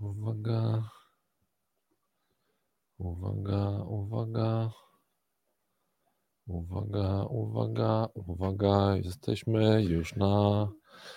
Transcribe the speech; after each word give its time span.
Uwaga. 0.00 0.82
Uwaga, 2.98 3.82
uwaga. 3.86 4.70
Uwaga, 6.46 7.24
uwaga, 7.30 8.08
uwaga. 8.14 8.96
Jesteśmy 8.96 9.82
już 9.82 10.16
na. 10.16 10.68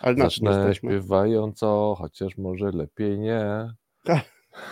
Ale 0.01 0.15
na 0.15 0.23
Zacznę 0.23 0.75
śpiewająco, 0.75 1.95
chociaż 1.97 2.37
może 2.37 2.71
lepiej 2.71 3.19
nie. 3.19 3.73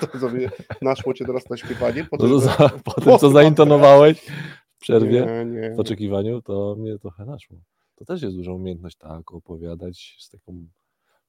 To 0.01 0.19
sobie 0.19 0.51
naszło 0.81 1.13
cię 1.13 1.25
teraz 1.25 1.49
na 1.49 1.57
śpiewanie? 1.57 2.05
Po 2.05 2.17
tym, 2.17 2.27
że- 2.29 2.39
za, 2.39 2.69
po 2.85 3.01
tym, 3.01 3.17
co 3.19 3.29
zaintonowałeś 3.39 4.19
w 4.75 4.79
przerwie, 4.79 5.25
Nie, 5.25 5.45
nie. 5.61 5.75
w 5.75 5.79
oczekiwaniu, 5.79 6.41
to 6.41 6.75
mnie 6.79 6.99
trochę 6.99 7.25
naszło. 7.25 7.57
To 7.95 8.05
też 8.05 8.21
jest 8.21 8.35
duża 8.35 8.51
umiejętność, 8.53 8.97
tak, 8.97 9.31
opowiadać 9.31 10.17
z 10.19 10.29
taką 10.29 10.67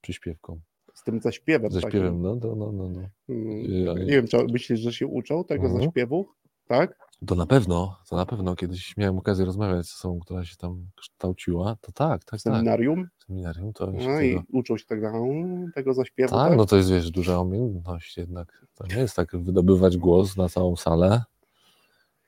przyśpiewką. 0.01 0.61
Z 0.95 1.03
tym 1.05 1.21
zaśpiewem. 1.21 1.71
Ze 1.73 1.81
takim. 1.81 1.91
śpiewem, 2.01 2.23
no, 2.23 2.35
no, 2.35 2.55
no, 2.57 2.73
no. 2.73 2.89
no. 2.89 3.01
Mm, 3.29 4.07
Nie 4.07 4.13
wiem, 4.13 4.27
czy 4.27 4.37
myślisz, 4.53 4.81
że 4.81 4.93
się 4.93 5.07
uczą 5.07 5.45
tego 5.45 5.65
Mhm. 5.65 5.85
zaśpiewu? 5.85 6.27
Tak? 6.67 6.99
To 7.27 7.35
na 7.35 7.47
pewno, 7.47 7.97
to 8.09 8.17
na 8.17 8.27
pewno 8.27 8.57
kiedyś 8.57 8.97
miałem 8.97 9.19
okazję 9.19 9.45
rozmawiać 9.45 9.87
z 9.87 9.95
osobą, 9.95 10.21
która 10.21 10.45
się 10.45 10.57
tam 10.57 10.87
kształciła, 10.97 11.77
to 11.81 11.93
tak, 11.93 12.25
tak, 12.25 12.31
tak. 12.31 12.41
seminarium? 12.41 13.09
W 13.19 13.25
seminarium 13.25 13.73
to 13.73 13.87
No 13.87 14.21
i 14.21 14.31
tego... 14.31 14.43
uczą 14.53 14.77
się 14.77 14.85
tego, 14.85 15.09
mm, 15.09 15.73
tego 15.75 15.95
zaśpiewu. 15.95 16.35
Tak, 16.35 16.57
no 16.57 16.67
to 16.67 16.77
jest, 16.77 16.91
wiesz, 16.91 17.11
duża 17.11 17.41
umiejętność 17.41 18.17
jednak. 18.17 18.67
To 18.75 18.87
nie 18.87 18.97
jest 18.97 19.17
tak 19.17 19.37
wydobywać 19.37 19.97
głos 19.97 20.37
na 20.37 20.49
całą 20.49 20.77
salę 20.77 21.23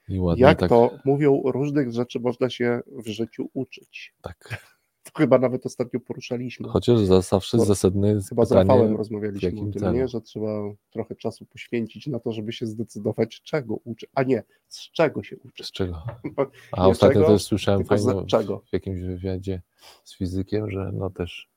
i 0.08 0.20
ładnie 0.20 0.42
Jak 0.42 0.58
tak, 0.58 0.68
to 0.68 0.90
mówią, 1.04 1.42
różnych 1.44 1.92
rzeczy 1.92 2.20
można 2.20 2.50
się 2.50 2.80
w 2.86 3.08
życiu 3.08 3.48
uczyć. 3.54 4.14
tak. 4.22 4.71
Chyba 5.18 5.38
nawet 5.38 5.66
ostatnio 5.66 6.00
poruszaliśmy. 6.00 6.68
Chociaż 6.68 7.00
za- 7.00 7.20
zawsze 7.20 7.56
Bo 7.56 7.64
zasadne 7.64 8.08
jest 8.08 8.28
Chyba 8.28 8.44
z 8.44 8.48
pytanie, 8.48 8.68
Rafałem 8.68 8.94
w 8.94 8.96
rozmawialiśmy 8.98 9.48
o 9.48 9.52
tym, 9.64 9.72
celu? 9.72 9.92
nie? 9.92 10.08
że 10.08 10.20
trzeba 10.20 10.62
trochę 10.90 11.14
czasu 11.16 11.46
poświęcić 11.46 12.06
na 12.06 12.18
to, 12.20 12.32
żeby 12.32 12.52
się 12.52 12.66
zdecydować, 12.66 13.42
czego 13.42 13.74
uczy, 13.84 14.06
a 14.14 14.22
nie 14.22 14.42
z 14.68 14.90
czego 14.90 15.22
się 15.22 15.36
uczy. 15.38 15.64
z 15.64 15.70
czego. 15.72 16.02
A 16.72 16.88
ostatnio 16.88 17.20
czego, 17.20 17.32
też 17.32 17.42
słyszałem 17.42 17.84
z 17.84 18.26
czego. 18.26 18.62
w 18.68 18.72
jakimś 18.72 19.00
wywiadzie 19.00 19.62
z 20.04 20.16
fizykiem, 20.16 20.70
że 20.70 20.90
no 20.94 21.10
też, 21.10 21.48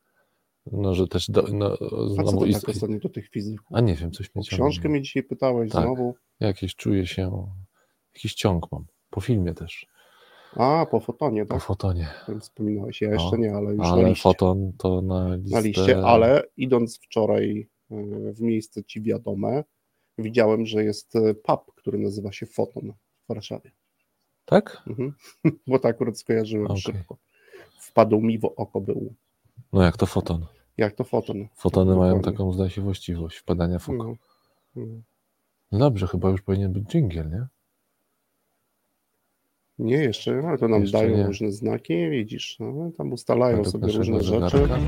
no 0.72 0.94
że 0.96 1.08
też, 1.08 1.30
do, 1.30 1.42
no, 1.54 1.74
A 1.74 1.78
co 1.78 2.08
znowu, 2.14 2.40
to 2.40 2.46
ist- 2.46 2.62
tak 2.62 2.70
ostatnio 2.76 3.00
do 3.00 3.10
tych 3.10 3.30
fizyków? 3.30 3.68
a 3.78 3.82
nie 3.82 3.96
wiem, 3.96 4.12
coś 4.12 4.36
mnie 4.36 4.44
książkę 4.44 4.74
ciągnie. 4.74 4.90
mnie 4.90 5.02
dzisiaj 5.02 5.24
pytałeś 5.24 5.72
Tak. 5.72 5.84
znowu. 5.84 6.16
Jakieś 6.40 6.76
czuję 6.76 7.08
się, 7.08 7.48
jakiś 8.16 8.34
ciąg 8.34 8.72
mam, 8.72 8.86
po 9.10 9.22
filmie 9.22 9.54
też, 9.54 9.88
A, 10.56 10.86
po 10.92 11.00
fotonie, 11.00 11.46
po 11.46 11.54
tak? 11.54 11.64
fotonie. 11.64 12.08
O 12.24 12.26
tym 12.26 12.40
Wspominałeś. 12.42 13.02
Ja 13.02 13.12
jeszcze 13.12 13.32
No, 13.32 13.38
nie, 13.38 13.56
ale 13.56 13.70
już 13.72 13.78
na 13.78 13.94
Ale 13.94 14.10
liście. 14.10 14.22
foton 14.24 14.74
to 14.78 15.02
na 15.02 15.36
listę. 15.36 15.56
na 15.56 15.62
liście, 15.62 15.98
ale 16.06 16.44
idąc 16.58 16.98
wczoraj 17.00 17.68
y, 17.92 18.34
w 18.34 18.42
miejsce 18.42 18.84
ci 18.84 19.02
wiadome, 19.02 19.64
widziałem, 20.18 20.66
że 20.66 20.84
jest 20.84 21.16
y, 21.16 21.36
pub, 21.36 21.74
który 21.76 21.98
nazywa 22.00 22.32
się 22.32 22.46
Foton 22.46 22.94
w 23.26 23.28
Warszawie. 23.28 23.72
Tak? 24.46 24.84
Mhm. 24.88 25.14
Bo 25.68 25.80
tak 25.80 25.96
akurat 25.96 26.18
skojarzyłem 26.20 26.66
Okej. 26.66 26.82
szybko. 26.82 27.18
Wpadł 27.80 28.22
mi 28.22 28.40
w 28.40 28.46
oko 28.46 28.82
był. 28.82 29.14
No 29.74 29.82
jak 29.84 29.98
to 29.98 30.06
foton? 30.06 30.46
Jak 30.78 30.94
to 30.96 31.04
Foton? 31.04 31.48
Fotony 31.56 31.96
mają 31.96 32.22
taką, 32.22 32.52
zdaje 32.52 32.70
się, 32.70 32.82
właściwość 32.82 33.38
wpadania 33.38 33.80
w 33.80 33.90
oko. 33.90 34.04
No. 34.04 34.16
No. 34.76 34.86
No 35.72 35.80
dobrze, 35.80 36.08
chyba 36.08 36.30
już 36.30 36.42
powinien 36.42 36.74
być 36.74 36.84
dżingiel, 36.86 37.30
nie? 37.30 37.48
Nie, 39.80 39.96
jeszcze, 39.98 40.42
ale 40.48 40.58
to 40.58 40.68
nam 40.68 40.82
Jeszcze 40.82 40.98
dają 40.98 41.18
nie. 41.18 41.26
różne 41.28 41.52
znaki, 41.52 42.10
widzisz, 42.10 42.58
no, 42.60 42.92
tam 42.98 43.14
ustalają 43.14 43.58
Według 43.58 43.72
sobie 43.72 43.94
różne 43.98 44.24
rzeczy. 44.24 44.58
zegarka. 44.58 44.80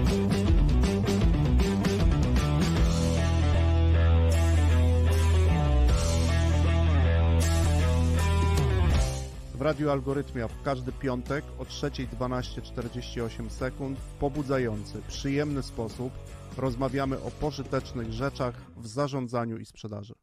W 9.56 9.62
Radiu 9.62 9.90
Algorytmia 9.90 10.48
w 10.48 10.62
każdy 10.64 10.92
piątek 10.92 11.46
o 11.60 11.64
3.12.48 11.64 13.50
sekund 13.50 14.00
w 14.00 14.14
pobudzający, 14.20 15.02
przyjemny 15.08 15.64
sposób 15.64 16.14
rozmawiamy 16.58 17.22
o 17.22 17.32
pożytecznych 17.32 18.12
rzeczach 18.14 18.56
w 18.78 18.88
zarządzaniu 18.88 19.58
i 19.58 19.66
sprzedaży. 19.66 20.14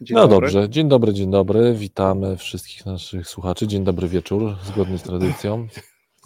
Dzień 0.00 0.14
no 0.14 0.28
dobry. 0.28 0.46
dobrze, 0.46 0.68
dzień 0.68 0.88
dobry, 0.88 1.14
dzień 1.14 1.30
dobry. 1.30 1.74
Witamy 1.74 2.36
wszystkich 2.36 2.86
naszych 2.86 3.28
słuchaczy. 3.28 3.66
Dzień 3.66 3.84
dobry 3.84 4.08
wieczór, 4.08 4.56
zgodnie 4.62 4.98
z 4.98 5.02
tradycją. 5.02 5.66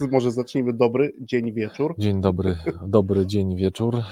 Może 0.13 0.31
zacznijmy 0.31 0.73
dobry 0.73 1.13
dzień, 1.21 1.53
wieczór. 1.53 1.95
Dzień 1.99 2.21
dobry, 2.21 2.57
dobry 2.87 3.27
dzień, 3.27 3.57
wieczór. 3.57 4.03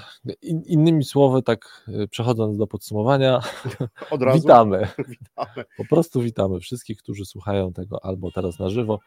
In, 0.41 0.61
innymi 0.65 1.03
słowy, 1.03 1.43
tak 1.43 1.85
y, 2.03 2.07
przechodząc 2.07 2.57
do 2.57 2.67
podsumowania, 2.67 3.39
Od 4.11 4.21
razu 4.21 4.39
witamy. 4.39 4.87
witamy. 5.09 5.65
Po 5.77 5.85
prostu 5.85 6.21
witamy 6.21 6.59
wszystkich, 6.59 6.97
którzy 6.97 7.25
słuchają 7.25 7.73
tego 7.73 8.05
albo 8.05 8.31
teraz 8.31 8.59
na 8.59 8.69
żywo, 8.69 8.99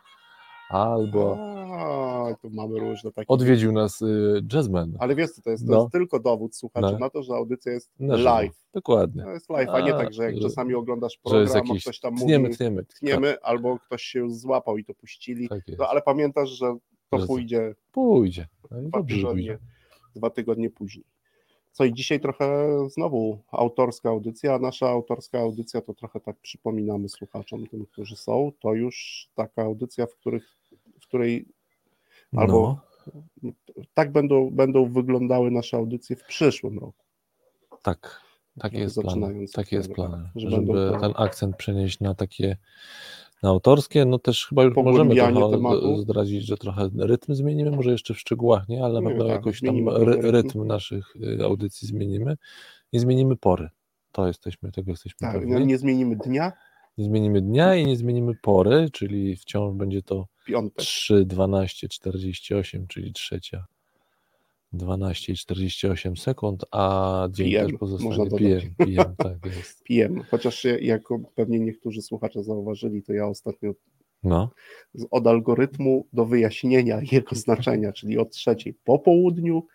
albo 0.70 1.36
A, 1.70 2.34
tu 2.42 2.50
mamy 2.50 2.78
różne 2.80 3.12
takie. 3.12 3.28
odwiedził 3.28 3.72
nas 3.72 4.02
y, 4.02 4.42
Jazzman. 4.52 4.96
Ale 4.98 5.14
wiesz 5.14 5.30
co, 5.30 5.42
to 5.42 5.50
jest, 5.50 5.66
to 5.66 5.72
No. 5.72 5.80
jest 5.80 5.92
tylko 5.92 6.20
dowód 6.20 6.56
słuchaczy 6.56 6.92
No. 6.92 6.98
na 6.98 7.10
to, 7.10 7.22
że 7.22 7.32
audycja 7.34 7.72
jest 7.72 7.90
na 8.00 8.16
żywo. 8.16 8.30
live. 8.30 8.64
Dokładnie. 8.74 9.22
To 9.22 9.30
jest 9.30 9.50
live, 9.50 9.68
a 9.68 9.80
nie 9.80 9.94
A, 9.94 9.98
tak, 9.98 10.12
że 10.12 10.22
jak 10.24 10.34
że- 10.36 10.40
czasami 10.42 10.74
oglądasz 10.74 11.18
program, 11.18 11.46
a 11.52 11.56
jakiś. 11.56 11.82
ktoś 11.82 12.00
tam 12.00 12.16
Tniemy, 12.16 12.44
mówi, 12.48 12.56
tniemy. 12.56 12.84
tniemy, 12.84 13.40
albo 13.42 13.78
ktoś 13.78 14.02
się 14.02 14.30
złapał 14.30 14.78
i 14.78 14.84
to 14.84 14.94
puścili. 14.94 15.48
Tak. 15.48 15.60
No, 15.78 15.88
ale 15.88 16.02
pamiętasz, 16.02 16.48
że 16.50 16.76
to 17.10 17.18
Że- 17.18 17.26
pójdzie 17.26 17.74
Pójdzie. 17.92 18.48
No 18.70 18.78
dwa 18.80 18.98
dobrze, 18.98 19.16
tygodnie, 19.16 19.32
pójdzie. 19.42 19.58
dwa 20.16 20.30
tygodnie 20.30 20.70
później. 20.70 21.04
Co 21.72 21.84
i 21.84 21.92
dzisiaj 21.94 22.20
trochę 22.20 22.68
znowu 22.88 23.38
autorska 23.50 24.08
audycja, 24.08 24.54
a 24.54 24.58
nasza 24.58 24.88
autorska 24.88 25.38
audycja 25.40 25.80
to 25.80 25.94
trochę 25.94 26.20
tak 26.20 26.36
przypominamy 26.36 27.08
słuchaczom, 27.08 27.66
tym, 27.66 27.86
którzy 27.86 28.16
są, 28.16 28.52
to 28.60 28.74
już 28.74 29.28
taka 29.34 29.62
audycja, 29.62 30.06
w, 30.06 30.14
których, 30.16 30.56
której 31.10 31.46
albo 32.36 32.78
No, 33.42 33.52
tak 33.94 34.12
będą, 34.12 34.50
będą 34.50 34.92
wyglądały 34.92 35.50
nasze 35.50 35.76
audycje 35.76 36.16
w 36.16 36.24
przyszłym 36.24 36.78
roku. 36.78 37.04
tak. 37.82 38.20
Taki 38.58 38.70
Trochę 38.70 38.84
jest 38.84 39.00
plan. 39.00 39.46
Taki 39.54 39.74
jest 39.74 39.92
plan. 39.92 40.28
że 40.36 40.50
Żeby 40.50 40.72
to- 40.72 41.00
ten 41.00 41.12
akcent 41.16 41.56
przenieść 41.56 42.00
na 42.00 42.14
takie 42.14 42.56
na 43.42 43.48
autorskie, 43.48 44.04
no 44.04 44.18
też 44.18 44.46
chyba 44.46 44.62
już 44.64 44.76
możemy 44.76 44.98
Pogłębianie 44.98 45.36
trochę 45.36 45.56
tematu. 45.56 45.98
zdradzić, 45.98 46.46
że 46.46 46.56
trochę 46.56 46.88
rytm 46.98 47.34
zmienimy, 47.34 47.70
może 47.70 47.90
jeszcze 47.92 48.14
w 48.14 48.18
szczegółach 48.18 48.68
nie, 48.68 48.84
ale 48.84 49.00
na 49.00 49.08
pewno 49.08 49.24
tak, 49.24 49.32
jakoś 49.32 49.60
tam 49.60 49.88
ry, 49.88 50.30
rytm. 50.30 50.66
naszych 50.66 51.16
y, 51.16 51.44
audycji 51.44 51.88
zmienimy 51.88 52.36
i 52.92 52.98
zmienimy 52.98 53.36
pory. 53.36 53.68
To 54.12 54.26
jesteśmy, 54.26 54.72
tego 54.72 54.90
jesteśmy 54.90 55.18
Tak, 55.18 55.32
pewni. 55.32 55.66
nie 55.66 55.78
zmienimy 55.78 56.16
dnia, 56.16 56.52
Nie 57.00 57.06
zmienimy 57.06 57.40
dnia 57.40 57.74
i 57.74 57.86
nie 57.86 57.96
zmienimy 57.96 58.34
pory, 58.42 58.88
czyli 58.92 59.36
wciąż 59.36 59.74
będzie 59.76 60.02
to 60.02 60.26
piątek. 60.46 60.78
3, 60.84 61.24
12, 61.24 61.88
48, 61.88 62.86
czyli 62.86 63.12
trzecia. 63.12 63.64
12 64.72 65.32
i 65.32 65.36
48 65.36 66.16
sekund, 66.16 66.64
a 66.70 67.28
dzień 67.30 67.52
PM, 67.52 67.66
też 67.70 67.78
pozostanie. 67.78 68.30
PM, 68.30 68.74
PM, 68.76 69.16
tak 69.16 69.46
jest. 69.56 69.84
PM. 69.84 70.22
Chociaż 70.30 70.64
ja- 70.64 70.78
jak 70.78 71.02
pewnie 71.34 71.60
niektórzy 71.60 72.02
słuchacze 72.02 72.42
zauważyli, 72.42 73.02
to 73.02 73.12
ja 73.12 73.26
ostatnio 73.28 73.72
No, 74.22 74.50
od 75.10 75.26
algorytmu 75.26 76.06
do 76.12 76.24
wyjaśnienia 76.26 77.00
jego 77.12 77.36
znaczenia, 77.36 77.92
czyli 77.92 78.18
od 78.18 78.30
trzeciej 78.30 78.74
po 78.84 78.98
południu, 78.98 79.66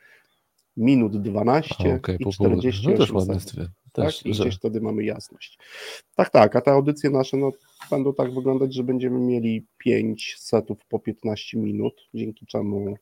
minut 0.77 1.21
12 1.21 1.75
a, 1.79 1.95
okej, 1.95 2.15
i 2.19 2.23
po 2.23 2.31
południu. 2.37 2.59
48 2.59 2.91
No 2.91 2.97
też 2.97 3.11
ładny 3.11 3.39
sekund. 3.39 3.69
Tak? 3.91 4.05
Też, 4.05 4.25
I 4.25 4.33
że, 4.33 4.43
gdzieś 4.43 4.55
wtedy 4.55 4.81
mamy 4.81 5.03
jasność. 5.03 5.57
Tak, 6.15 6.29
tak, 6.29 6.55
a 6.55 6.61
te 6.61 6.71
audycje 6.71 7.09
nasze 7.09 7.37
no, 7.37 7.51
będą 7.91 8.13
tak 8.13 8.33
wyglądać, 8.33 8.73
że 8.73 8.83
będziemy 8.83 9.19
mieli 9.19 9.65
5 9.77 10.35
setów 10.39 10.77
po 10.89 10.99
15 10.99 11.59
minut, 11.59 11.93
dzięki 12.13 12.45
czemu 12.45 12.95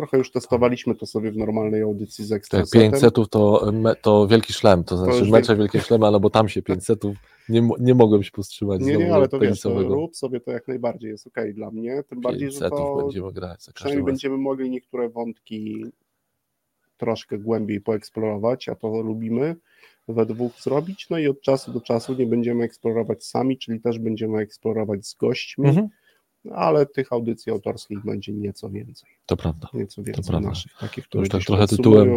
trochę 0.00 0.18
już 0.18 0.30
testowaliśmy 0.30 0.94
to 0.94 1.06
sobie 1.06 1.32
w 1.32 1.36
normalnej 1.36 1.82
audycji 1.82 2.24
z 2.24 2.32
ekstra 2.32 2.60
tak, 2.60 2.70
5 2.70 2.98
setów 2.98 3.28
to, 3.28 3.70
me- 3.72 3.96
to 3.96 4.26
wielki 4.26 4.52
szlem, 4.52 4.84
to 4.84 4.96
znaczy 4.96 5.18
już 5.18 5.30
mecze 5.30 5.56
wielkie 5.56 5.80
szlemy, 5.80 6.06
ale 6.06 6.20
bo 6.20 6.30
tam 6.30 6.48
się 6.48 6.62
5 6.62 6.84
setów, 6.84 7.16
nie, 7.48 7.62
mo- 7.62 7.76
nie 7.80 7.94
mogłem 7.94 8.22
się 8.22 8.30
powstrzymać 8.30 8.80
Nie, 8.80 8.96
nie, 8.96 9.14
ale 9.14 9.28
to 9.28 9.38
wiesz, 9.38 9.60
to 9.60 9.82
rób 9.82 10.16
sobie 10.16 10.40
to 10.40 10.50
jak 10.50 10.68
najbardziej 10.68 11.10
jest 11.10 11.26
okej 11.26 11.54
dla 11.54 11.70
mnie, 11.70 12.02
tym 12.08 12.20
bardziej, 12.20 12.48
5 12.48 12.60
że 12.60 12.70
to 12.70 12.96
będziemy 12.96 13.32
grać 13.32 13.56
każdym 13.56 13.74
przynajmniej 13.74 14.04
będziemy 14.04 14.36
mogli 14.36 14.70
niektóre 14.70 15.08
wątki 15.08 15.84
troszkę 17.00 17.38
głębiej 17.38 17.80
poeksplorować, 17.80 18.68
a 18.68 18.74
to 18.74 18.88
lubimy 19.02 19.56
we 20.08 20.26
dwóch 20.26 20.60
zrobić, 20.60 21.10
no 21.10 21.18
i 21.18 21.28
od 21.28 21.40
czasu 21.40 21.72
do 21.72 21.80
czasu 21.80 22.14
nie 22.14 22.26
będziemy 22.26 22.64
eksplorować 22.64 23.24
sami, 23.24 23.58
czyli 23.58 23.80
też 23.80 23.98
będziemy 23.98 24.38
eksplorować 24.38 25.06
z 25.06 25.14
gośćmi, 25.14 25.68
Mhm, 25.68 25.88
ale 26.52 26.86
tych 26.86 27.12
audycji 27.12 27.52
autorskich 27.52 28.04
będzie 28.04 28.32
nieco 28.32 28.70
więcej, 28.70 29.10
to 29.26 29.36
prawda. 29.36 29.68
nieco 29.74 30.02
więcej 30.02 30.24
prawda. 30.24 30.48
naszych, 30.48 30.72
takich, 30.80 31.04
które 31.04 31.28
tak 31.28 31.42
trochę 31.42 31.66
tytułem. 31.66 32.08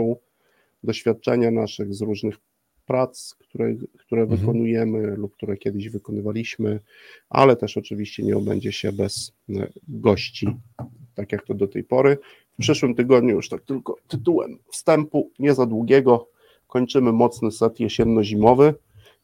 doświadczenia 0.83 1.51
naszych 1.51 1.94
z 1.94 2.01
różnych 2.01 2.36
prac, 2.86 3.36
które, 3.39 3.75
które 4.00 4.21
Mhm. 4.21 4.39
wykonujemy 4.39 5.15
lub 5.15 5.33
które 5.33 5.57
kiedyś 5.57 5.89
wykonywaliśmy, 5.89 6.79
ale 7.29 7.56
też 7.56 7.77
oczywiście 7.77 8.24
nie 8.24 8.38
obędzie 8.38 8.71
się 8.71 8.91
bez 8.91 9.31
e, 9.50 9.68
gości, 9.88 10.47
tak 11.15 11.31
jak 11.31 11.45
to 11.45 11.53
do 11.53 11.68
tej 11.68 11.83
pory. 11.83 12.18
W 12.53 12.61
przyszłym 12.61 12.95
tygodniu, 12.95 13.35
już 13.35 13.50
tak 13.50 13.61
tylko 13.61 13.95
tytułem 14.07 14.57
wstępu, 14.71 15.31
nie 15.39 15.53
za 15.53 15.65
długiego, 15.65 16.27
kończymy 16.67 17.11
mocny 17.11 17.51
set 17.51 17.79
jesienno-zimowy. 17.79 18.73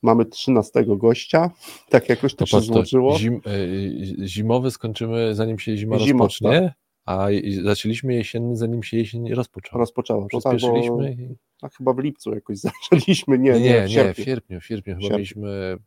Mamy 0.02 0.26
13 0.26 0.86
gościa, 0.88 1.52
tak 1.90 2.10
jakoś 2.10 2.36
to, 2.36 2.38
To 2.38 2.46
się 2.46 2.62
złożyło. 2.62 3.18
zim, 3.18 3.42
y, 3.48 4.28
zimowy 4.28 4.72
skończymy 4.72 5.36
zanim 5.36 5.60
się 5.60 5.78
zima, 5.78 6.00
Zima, 6.00 6.24
rozpocznie, 6.26 6.74
a 7.06 7.32
i- 7.32 7.54
zaczęliśmy 7.64 8.14
jesienny 8.14 8.56
zanim 8.56 8.84
się 8.84 8.98
jesień 8.98 9.34
rozpoczęła. 9.34 9.80
Rozpoczęła. 9.80 10.28
No 10.34 10.42
tak, 10.42 10.52
bo, 10.52 10.58
Przyspieszyliśmy 10.58 11.36
a 11.62 11.70
chyba 11.70 11.94
w 11.94 12.00
lipcu 12.00 12.34
jakoś 12.34 12.58
zaczęliśmy, 12.92 13.40
nie, 13.40 13.52
Nie, 13.52 13.60
nie, 13.60 13.70
nie, 13.70 13.82
w 13.84 13.88
w 13.88 13.92
sierpniu. 13.92 14.26
sierpniu, 14.26 14.60
w 14.62 14.66
sierpniu 14.66 14.94
chyba 14.94 15.02
Sierpniu. 15.02 15.18
mieliśmy, 15.18 15.78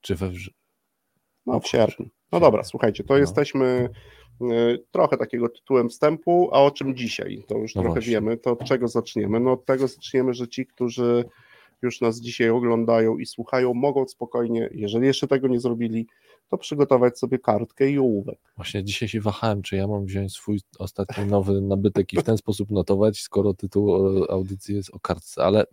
czy 0.00 0.14
we 0.14 0.30
wrze- 0.30 0.50
No 1.46 1.60
w 1.60 1.66
sierpniu. 1.68 2.08
No 2.32 2.40
dobra, 2.40 2.64
słuchajcie, 2.64 3.04
to 3.04 3.14
No. 3.14 3.18
jesteśmy 3.20 3.88
y, 4.42 4.84
trochę 4.90 5.16
takiego 5.16 5.48
tytułem 5.48 5.88
wstępu, 5.88 6.48
a 6.52 6.62
o 6.62 6.70
czym 6.70 6.96
dzisiaj? 6.96 7.44
To 7.48 7.58
już 7.58 7.74
No 7.74 7.82
trochę 7.82 7.94
właśnie. 7.94 8.10
wiemy. 8.10 8.36
To 8.36 8.52
od 8.52 8.64
czego 8.64 8.88
zaczniemy? 8.88 9.40
No 9.40 9.52
od 9.52 9.64
tego 9.64 9.88
zaczniemy, 9.88 10.34
że 10.34 10.48
ci, 10.48 10.66
którzy 10.66 11.24
już 11.82 12.00
nas 12.00 12.20
dzisiaj 12.20 12.50
oglądają 12.50 13.18
i 13.18 13.26
słuchają, 13.26 13.74
mogą 13.74 14.08
spokojnie, 14.08 14.68
jeżeli 14.72 15.06
jeszcze 15.06 15.26
tego 15.26 15.48
nie 15.48 15.60
zrobili, 15.60 16.06
to 16.50 16.58
przygotować 16.58 17.18
sobie 17.18 17.38
kartkę 17.38 17.90
i 17.90 17.98
ołówek. 17.98 18.38
Właśnie 18.56 18.84
dzisiaj 18.84 19.08
się 19.08 19.20
wahałem, 19.20 19.62
czy 19.62 19.76
ja 19.76 19.86
mam 19.86 20.04
wziąć 20.06 20.32
swój 20.32 20.60
ostatni 20.78 21.24
nowy 21.26 21.60
nabytek 21.60 22.12
i 22.12 22.16
w 22.16 22.22
ten 22.22 22.36
sposób 22.36 22.70
notować, 22.70 23.18
skoro 23.20 23.54
tytuł 23.54 23.96
e, 24.24 24.30
audycji 24.30 24.74
jest 24.76 24.90
o 24.94 25.00
kartce, 25.00 25.44
ale 25.44 25.64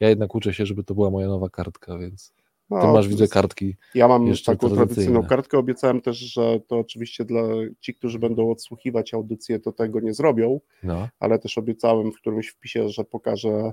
ja 0.00 0.08
jednak 0.08 0.34
uczę 0.34 0.54
się, 0.54 0.66
żeby 0.66 0.84
to 0.84 0.94
była 0.94 1.10
moja 1.10 1.28
nowa 1.28 1.48
kartka, 1.50 1.98
więc 1.98 2.32
No, 2.72 2.80
ty 2.80 2.86
masz, 2.86 3.08
widzę, 3.08 3.28
kartki. 3.28 3.76
Ja 3.94 4.08
mam 4.08 4.26
taką 4.26 4.34
tradycyjne. 4.44 4.76
tradycyjną 4.76 5.22
kartkę. 5.22 5.58
Obiecałem 5.58 6.00
też, 6.00 6.16
że 6.16 6.60
to 6.60 6.78
oczywiście 6.78 7.24
dla 7.24 7.42
ci, 7.80 7.94
którzy 7.94 8.18
będą 8.18 8.50
odsłuchiwać 8.50 9.14
audycję, 9.14 9.58
to 9.58 9.72
tego 9.72 10.00
nie 10.00 10.14
zrobią. 10.14 10.60
No, 10.82 11.08
ale 11.20 11.38
też 11.38 11.58
obiecałem 11.58 12.12
w 12.12 12.16
którymś 12.16 12.48
wpisie, 12.48 12.88
że 12.88 13.04
pokażę 13.04 13.72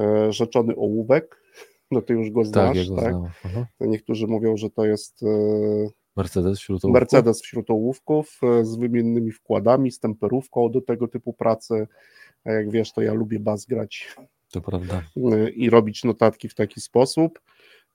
e, 0.00 0.32
rzeczony 0.32 0.76
ołówek. 0.76 1.42
No 1.90 2.02
ty 2.02 2.12
już 2.12 2.30
go 2.30 2.40
tak, 2.40 2.48
znasz, 2.48 2.76
ja 2.76 2.96
tak? 2.96 3.12
go 3.12 3.18
znam. 3.18 3.30
Aha. 3.44 3.66
Niektórzy 3.80 4.26
mówią, 4.26 4.56
że 4.56 4.70
to 4.70 4.84
jest 4.84 5.22
e, 5.22 5.26
Mercedes 6.16 6.58
wśród 6.58 6.84
ołówków? 6.84 7.00
Mercedes 7.00 7.42
wśród 7.42 7.70
ołówków 7.70 8.40
e, 8.42 8.64
z 8.64 8.76
wymiennymi 8.76 9.32
wkładami, 9.32 9.90
z 9.90 9.98
temperówką 9.98 10.70
do 10.70 10.80
tego 10.80 11.08
typu 11.08 11.32
pracy. 11.32 11.86
A 12.44 12.52
jak 12.52 12.70
wiesz, 12.70 12.92
to 12.92 13.02
ja 13.02 13.14
lubię 13.14 13.40
bas 13.40 13.66
grać 13.66 14.16
To 14.50 14.60
prawda. 14.60 15.02
e, 15.16 15.50
i 15.50 15.70
robić 15.70 16.04
notatki 16.04 16.48
w 16.48 16.54
taki 16.54 16.80
sposób. 16.80 17.40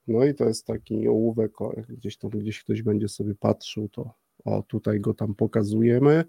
No 0.07 0.25
i 0.25 0.33
to 0.33 0.45
jest 0.45 0.65
taki 0.67 1.07
ołówek, 1.07 1.61
o, 1.61 1.73
gdzieś 1.89 2.17
tam 2.17 2.31
gdzieś 2.31 2.63
ktoś 2.63 2.81
będzie 2.81 3.07
sobie 3.07 3.35
patrzył, 3.35 3.89
to 3.89 4.13
o 4.45 4.63
tutaj 4.63 4.99
go 4.99 5.13
tam 5.13 5.35
pokazujemy. 5.35 6.23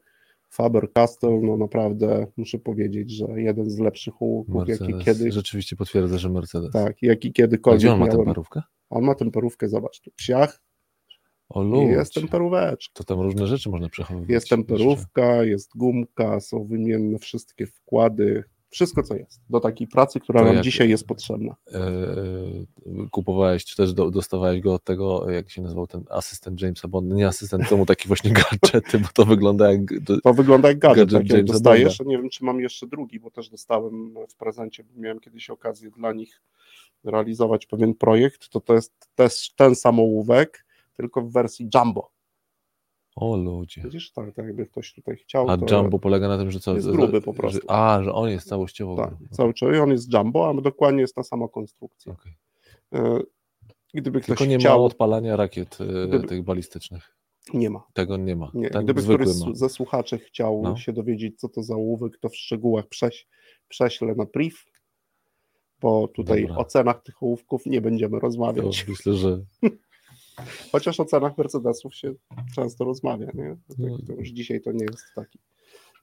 Faber-Castell, 0.55 1.43
no 1.43 1.57
naprawdę 1.57 2.27
muszę 2.37 2.59
powiedzieć, 2.59 3.11
że 3.11 3.27
jeden 3.37 3.71
z 3.71 3.79
lepszych 3.79 4.23
ołówków, 4.23 4.69
jaki 4.69 4.83
Mercedes. 4.85 5.05
kiedyś, 5.05 5.35
Rzeczywiście 5.35 5.77
potwierdzę, 5.77 6.19
że 6.19 6.29
Mercedes. 6.31 6.73
tak, 6.73 7.03
jaki 7.03 7.29
A 7.29 7.33
kiedykolwiek 7.33 7.81
gdzie 7.81 7.93
on 7.93 7.99
ma 7.99 8.07
miałem. 8.07 8.19
temperówkę? 8.19 8.63
On 8.91 9.05
ma 9.05 9.15
temperówkę, 9.15 9.69
zobacz, 9.69 10.01
tu 10.01 10.11
psiach 10.11 10.61
O 11.49 11.65
i 11.65 11.67
ludzie. 11.69 11.87
jest 11.87 12.15
temperóweczka. 12.15 12.93
To 12.95 13.05
tam 13.05 13.21
różne 13.21 13.47
rzeczy 13.47 13.71
można 13.71 13.89
przechowywać. 13.89 14.31
Jest 14.31 14.45
jeszcze. 14.45 14.57
temperówka, 14.57 15.45
jest 15.45 15.71
gumka, 15.77 16.41
są 16.41 16.65
wymienne 16.65 17.19
wszystkie 17.19 17.67
wkłady, 17.67 18.45
wszystko 18.71 19.03
co 19.03 19.17
jest 19.17 19.41
do 19.51 19.61
takiej 19.61 19.89
pracy, 19.89 20.21
która 20.21 20.45
To 20.45 20.53
nam 20.53 20.63
dzisiaj 20.63 20.89
jest 20.89 21.07
potrzebna. 21.07 21.57
E, 21.75 21.81
kupowałeś, 23.11 23.65
czy 23.65 23.77
też 23.77 23.95
do, 23.95 24.11
dostawałeś 24.11 24.61
go 24.61 24.75
od 24.75 24.85
tego, 24.85 25.31
jak 25.31 25.51
się 25.51 25.63
nazywał 25.63 25.87
ten 25.87 26.05
asystent 26.11 26.63
Jamesa 26.63 26.89
Bonda, 26.89 27.15
nie 27.15 27.27
asystent, 27.27 27.69
to 27.69 27.77
mu 27.77 27.87
taki 27.87 28.09
właśnie 28.09 28.31
gadżety, 28.63 28.99
bo 28.99 29.09
to 29.15 29.25
wygląda 29.25 29.73
jak... 29.73 29.81
To, 30.07 30.21
To 30.21 30.35
wygląda 30.35 30.69
jak 30.69 30.79
gadżet, 30.79 31.13
Gadżet 31.13 31.37
tak 31.37 31.45
dostajesz. 31.45 32.01
Nie 32.01 32.19
wiem, 32.19 32.31
czy 32.31 32.45
mam 32.45 32.61
jeszcze 32.61 32.87
drugi, 32.87 33.21
bo 33.21 33.31
też 33.31 33.51
dostałem 33.51 34.15
w 34.29 34.35
prezencie, 34.35 34.85
bo 34.85 35.01
miałem 35.01 35.21
kiedyś 35.21 35.51
okazję 35.51 35.91
dla 35.91 36.13
nich 36.13 36.43
realizować 37.05 37.67
pewien 37.67 37.95
projekt. 37.95 38.49
To 38.49 38.61
to 38.61 38.75
jest 38.75 39.09
też 39.15 39.51
ten 39.57 39.75
sam 39.75 39.99
ołówek, 39.99 40.65
tylko 40.97 41.23
w 41.23 41.33
wersji 41.33 41.69
Jumbo. 41.75 42.18
O 43.21 43.37
ludzie. 43.37 43.81
Widzisz, 43.85 44.13
tak, 44.13 44.35
tak 44.35 44.47
jakby 44.47 44.67
ktoś 44.67 44.95
tutaj 44.95 45.17
chciał. 45.17 45.51
A 45.51 45.57
to 45.57 45.77
Jumbo 45.77 45.99
polega 45.99 46.29
na 46.29 46.39
tym, 46.39 46.51
że 46.51 46.61
co? 46.61 46.75
jest 46.75 46.87
że- 46.87 46.93
gruby 46.93 47.21
po 47.21 47.33
że- 47.33 47.39
prostu. 47.39 47.61
A, 47.69 48.01
że 48.03 48.13
on 48.13 48.31
jest 48.31 48.49
całościowo 48.49 48.97
Tak, 48.97 49.15
gruby. 49.59 49.83
on 49.83 49.91
jest 49.91 50.13
Jumbo, 50.15 50.49
a 50.49 50.55
dokładnie 50.61 51.01
jest 51.01 51.15
ta 51.15 51.23
sama 51.23 51.49
konstrukcja. 51.49 52.13
Okej. 52.13 52.33
E, 52.95 53.21
Gdyby 53.95 54.21
ktoś 54.21 54.27
Tylko 54.39 54.45
nie 54.51 54.57
ma 54.57 54.61
chciał, 54.61 54.85
odpalania 54.85 55.37
rakiet 55.37 55.79
e, 55.81 56.09
Gdyby- 56.09 56.27
tych 56.29 56.43
balistycznych. 56.45 57.17
nie 57.55 57.71
ma. 57.71 57.83
Tego 57.93 58.17
nie 58.17 58.37
ma. 58.37 58.51
Nie. 58.55 58.71
Ten 58.71 58.85
Gdyby 58.85 59.03
któryś 59.03 59.29
ma. 59.29 59.55
ze 59.55 59.69
słuchaczy 59.69 60.19
chciał 60.19 60.61
No. 60.63 60.77
się 60.77 60.93
dowiedzieć, 60.93 61.41
co 61.41 61.49
to 61.49 61.63
za 61.63 61.75
ołówek, 61.75 62.19
to 62.19 62.29
w 62.29 62.37
szczegółach 62.37 62.87
prześ, 62.87 63.27
prześlę 63.69 64.15
na 64.15 64.27
priv, 64.27 64.57
bo 65.81 66.09
tutaj 66.09 66.43
Dobra. 66.43 66.57
o 66.57 66.65
cenach 66.65 67.03
tych 67.03 67.23
ołówków 67.23 67.67
nie 67.67 67.81
będziemy 67.81 68.17
To 68.17 68.21
rozmawiać. 68.21 68.87
myślę, 68.89 69.15
że 69.15 69.41
Chociaż 70.73 71.01
o 71.01 71.05
cenach 71.05 71.39
Mercedesów 71.39 71.95
się 71.95 72.15
często 72.55 72.85
rozmawia, 72.85 73.27
nie? 73.35 73.57
To, 73.69 73.75
No. 73.79 73.99
to 74.07 74.13
już 74.13 74.29
dzisiaj 74.29 74.61
to 74.61 74.73
nie 74.73 74.85
jest 74.91 75.05
taki. 75.15 75.39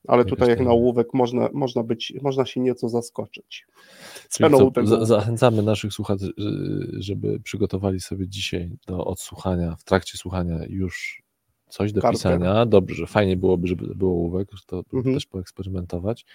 Ale 0.07 0.25
tutaj 0.25 0.49
jak 0.49 0.57
tak. 0.57 0.67
na 0.67 0.73
ołówek 0.73 1.07
można, 1.13 1.49
można 1.53 1.83
być, 1.83 2.13
można 2.21 2.45
się 2.45 2.59
nieco 2.61 2.89
zaskoczyć. 2.89 3.65
Co, 4.29 4.37
tego 4.39 4.57
za, 4.57 4.63
ołówka. 4.63 5.05
zachęcamy 5.05 5.63
naszych 5.63 5.93
słuchaczy, 5.93 6.25
y, 6.25 7.01
żeby 7.01 7.39
przygotowali 7.39 7.99
sobie 7.99 8.27
dzisiaj 8.27 8.71
do 8.87 9.05
odsłuchania, 9.05 9.75
w 9.75 9.83
trakcie 9.83 10.17
słuchania 10.17 10.59
już 10.69 11.23
coś 11.69 11.93
do 11.93 12.01
Kartkę. 12.01 12.17
pisania. 12.17 12.65
Dobrze, 12.65 13.07
fajnie 13.07 13.37
byłoby, 13.37 13.67
żeby 13.67 13.95
było 13.95 14.11
ołówek, 14.11 14.49
to 14.67 14.83
Mhm. 14.93 15.15
też 15.15 15.25
poeksperymentować. 15.25 16.25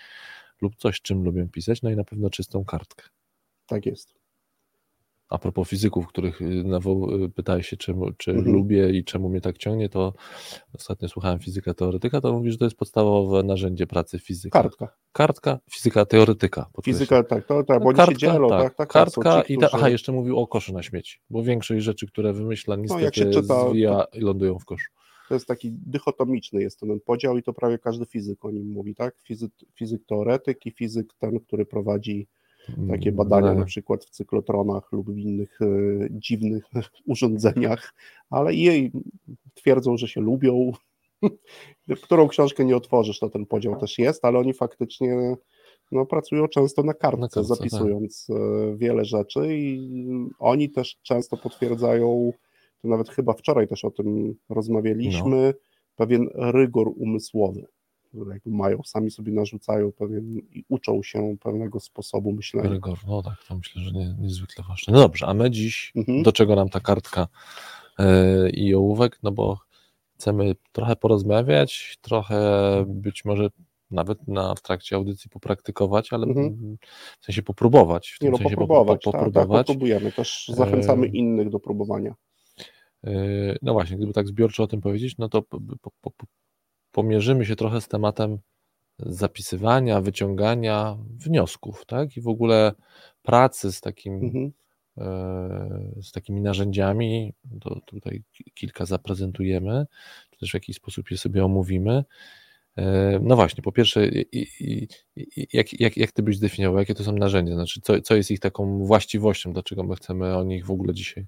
Lub 0.60 0.76
coś, 0.76 1.00
czym 1.00 1.24
lubię 1.24 1.48
pisać, 1.52 1.82
no 1.82 1.90
i 1.90 1.96
na 1.96 2.04
pewno 2.04 2.30
czystą 2.30 2.64
kartkę. 2.64 3.04
Tak 3.66 3.86
jest. 3.86 4.14
A 5.30 5.38
propos 5.38 5.68
fizyków, 5.68 6.06
których 6.06 6.40
y, 6.42 6.44
nawoł, 6.64 7.24
y, 7.24 7.28
pytałeś 7.28 7.68
się, 7.68 7.76
czemu, 7.76 8.12
czy 8.12 8.30
Mhm. 8.30 8.56
lubię 8.56 8.90
i 8.90 9.04
czemu 9.04 9.28
mnie 9.28 9.40
tak 9.40 9.58
ciągnie, 9.58 9.88
to 9.88 10.12
ostatnio 10.74 11.08
słuchałem 11.08 11.38
fizyka 11.38 11.74
teoretyka, 11.74 12.20
to 12.20 12.32
mówi, 12.32 12.50
że 12.52 12.58
to 12.58 12.64
jest 12.64 12.76
podstawowe 12.76 13.42
narzędzie 13.42 13.86
pracy 13.86 14.18
fizyka. 14.18 14.62
Kartka. 14.62 14.88
Kartka, 15.12 15.58
fizyka 15.70 16.06
teoretyka. 16.06 16.66
podkreślam. 16.72 16.98
Fizyka, 16.98 17.22
tak, 17.22 17.46
to, 17.46 17.64
tak, 17.64 17.82
bo 17.82 17.88
oni 17.88 17.96
Kartka, 17.96 18.12
się 18.14 18.18
dzielą, 18.18 18.48
tak, 18.48 18.74
tak, 18.74 18.92
tak, 18.92 19.10
są 19.10 19.22
Kartka 19.22 19.42
ci, 19.46 19.52
i 19.52 19.58
ta, 19.58 19.66
którzy- 19.66 19.80
aha, 19.80 19.88
jeszcze 19.88 20.12
mówił 20.12 20.38
o 20.38 20.46
koszu 20.46 20.72
na 20.72 20.82
śmieci, 20.82 21.20
bo 21.30 21.42
większość 21.42 21.84
rzeczy, 21.84 22.06
które 22.06 22.32
wymyśla, 22.32 22.76
niestety 22.76 23.02
jak 23.04 23.14
się 23.14 23.30
czyta, 23.30 23.68
zwija 23.70 24.04
i 24.12 24.20
lądują 24.20 24.58
w 24.58 24.64
koszu. 24.64 24.90
To 25.28 25.34
jest 25.34 25.46
taki 25.46 25.72
dychotomiczny 25.72 26.62
jest 26.62 26.80
ten 26.80 27.00
podział 27.00 27.38
i 27.38 27.42
to 27.42 27.52
prawie 27.52 27.78
każdy 27.78 28.06
fizyk 28.06 28.44
o 28.44 28.50
nim 28.50 28.66
mówi, 28.72 28.94
tak? 28.94 29.14
Fizyk, 29.24 29.52
fizyk 29.74 30.02
teoretyk 30.06 30.66
i 30.66 30.70
fizyk 30.70 31.14
ten, 31.18 31.40
który 31.40 31.66
prowadzi 31.66 32.26
takie 32.88 33.10
Mm, 33.10 33.16
badania 33.16 33.54
na 33.54 33.64
przykład 33.64 34.04
w 34.04 34.10
cyklotronach 34.10 34.92
lub 34.92 35.10
w 35.10 35.18
innych 35.18 35.58
e, 35.62 35.66
dziwnych 36.10 36.64
urządzeniach, 37.06 37.94
ale 38.30 38.54
jej 38.54 38.92
twierdzą, 39.54 39.96
że 39.96 40.08
się 40.08 40.20
lubią. 40.20 40.72
Którą 42.04 42.28
książkę 42.28 42.64
nie 42.64 42.76
otworzysz, 42.76 43.18
to 43.18 43.30
ten 43.30 43.46
podział 43.46 43.80
też 43.80 43.98
jest, 43.98 44.24
ale 44.24 44.38
oni 44.38 44.52
faktycznie 44.54 45.36
no, 45.92 46.06
pracują 46.06 46.48
często 46.48 46.82
na 46.82 46.94
kartce, 46.94 47.20
Na 47.20 47.28
kartce, 47.28 47.44
zapisując 47.44 48.26
e, 48.30 48.76
wiele 48.76 49.04
rzeczy 49.04 49.56
i 49.56 49.90
oni 50.38 50.70
też 50.70 50.98
często 51.02 51.36
potwierdzają, 51.36 52.32
to 52.82 52.88
nawet 52.88 53.08
chyba 53.08 53.32
wczoraj 53.32 53.68
też 53.68 53.84
o 53.84 53.90
tym 53.90 54.34
rozmawialiśmy, 54.48 55.46
No. 55.46 55.52
pewien 55.96 56.28
rygor 56.34 56.88
umysłowy. 56.96 57.66
Który 58.10 58.30
Jakby 58.34 58.50
mają, 58.50 58.82
sami 58.84 59.10
sobie 59.10 59.32
narzucają 59.32 59.92
pewien 59.92 60.38
i 60.38 60.64
uczą 60.68 61.02
się 61.02 61.36
pewnego 61.40 61.80
sposobu 61.80 62.32
myślenia. 62.32 62.70
Rygor, 62.70 62.98
no 63.06 63.22
tak, 63.22 63.44
to 63.48 63.56
myślę, 63.56 63.82
że 63.82 63.90
nie, 63.92 64.14
niezwykle 64.18 64.64
ważne. 64.68 64.92
No 64.92 64.98
dobrze, 65.00 65.26
a 65.26 65.34
my 65.34 65.50
dziś, 65.50 65.92
Mhm. 65.96 66.22
do 66.22 66.32
czego 66.32 66.56
nam 66.56 66.68
ta 66.68 66.80
kartka 66.80 67.28
yy, 67.98 68.50
i 68.50 68.74
ołówek, 68.74 69.18
no 69.22 69.32
bo 69.32 69.58
chcemy 70.14 70.54
trochę 70.72 70.96
porozmawiać, 70.96 71.98
trochę 72.00 72.40
być 72.88 73.24
może 73.24 73.48
nawet 73.90 74.28
na, 74.28 74.54
w 74.54 74.62
trakcie 74.62 74.96
audycji 74.96 75.30
popraktykować, 75.30 76.12
ale 76.12 76.26
Mhm. 76.26 76.76
w 77.20 77.24
sensie 77.24 77.42
popróbować. 77.42 78.16
W 78.20 78.24
Nie 78.24 78.30
no, 78.30 78.36
sensie 78.36 78.54
po- 78.54 78.60
popróbować, 78.60 79.02
po, 79.04 79.12
tak, 79.12 79.20
tak, 79.20 79.32
popróbować. 79.32 79.66
popróbujemy. 79.66 80.12
Też 80.12 80.50
zachęcamy 80.54 81.06
Eee. 81.06 81.16
innych 81.16 81.50
do 81.50 81.60
próbowania. 81.60 82.14
Yy, 83.04 83.58
No 83.62 83.72
właśnie, 83.72 83.96
gdyby 83.96 84.12
tak 84.12 84.28
zbiorczo 84.28 84.62
o 84.62 84.66
tym 84.66 84.80
powiedzieć, 84.80 85.18
no 85.18 85.28
to 85.28 85.42
po, 85.42 85.60
po, 86.00 86.10
po, 86.16 86.26
pomierzymy 86.92 87.44
się 87.46 87.56
trochę 87.56 87.80
z 87.80 87.88
tematem 87.88 88.38
zapisywania, 88.98 90.00
wyciągania 90.00 90.96
wniosków, 91.08 91.84
tak? 91.86 92.16
I 92.16 92.20
w 92.20 92.28
ogóle 92.28 92.72
pracy 93.22 93.72
z 93.72 93.80
takim, 93.80 94.14
Mhm. 94.14 94.52
e, 94.98 96.02
z 96.02 96.12
takimi 96.12 96.40
narzędziami. 96.40 97.34
To 97.60 97.80
tutaj 97.86 98.22
ki- 98.32 98.50
kilka 98.54 98.86
zaprezentujemy, 98.86 99.86
czy 100.30 100.38
też 100.38 100.50
w 100.50 100.54
jakiś 100.54 100.76
sposób 100.76 101.10
je 101.10 101.18
sobie 101.18 101.44
omówimy. 101.44 102.04
E, 102.76 103.18
No 103.22 103.36
właśnie, 103.36 103.62
po 103.62 103.72
pierwsze, 103.72 104.08
i- 104.08 104.26
i- 104.60 104.88
i- 105.16 105.46
jak, 105.52 105.80
jak, 105.80 105.96
jak 105.96 106.12
ty 106.12 106.22
byś 106.22 106.36
zdefiniował, 106.36 106.78
jakie 106.78 106.94
to 106.94 107.04
są 107.04 107.12
narzędzia? 107.12 107.54
Znaczy, 107.54 107.80
co, 107.80 108.00
co 108.00 108.16
jest 108.16 108.30
ich 108.30 108.40
taką 108.40 108.84
właściwością, 108.84 109.52
dlaczego 109.52 109.82
my 109.84 109.96
chcemy 109.96 110.36
o 110.36 110.44
nich 110.44 110.66
w 110.66 110.70
ogóle 110.70 110.94
dzisiaj 110.94 111.26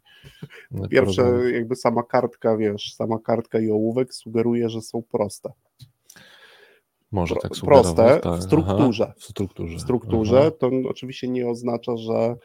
e, 0.84 0.88
Pierwsze, 0.88 1.22
jakby 1.52 1.76
sama 1.76 2.02
kartka, 2.02 2.56
wiesz, 2.56 2.94
sama 2.94 3.18
kartka 3.18 3.60
i 3.60 3.70
ołówek 3.70 4.14
sugeruje, 4.14 4.68
że 4.68 4.80
są 4.80 5.02
proste. 5.02 5.52
Może 7.12 7.34
pro, 7.34 7.42
tak 7.42 7.52
proste 7.64 8.20
tak. 8.22 8.38
w 8.40 8.42
strukturze. 8.42 9.04
Aha, 9.04 9.14
w 9.18 9.24
strukturze. 9.24 9.76
W 9.76 9.80
strukturze 9.80 10.38
Aha. 10.40 10.50
to 10.50 10.70
oczywiście 10.88 11.28
nie 11.28 11.48
oznacza, 11.48 11.96
że 11.96 12.36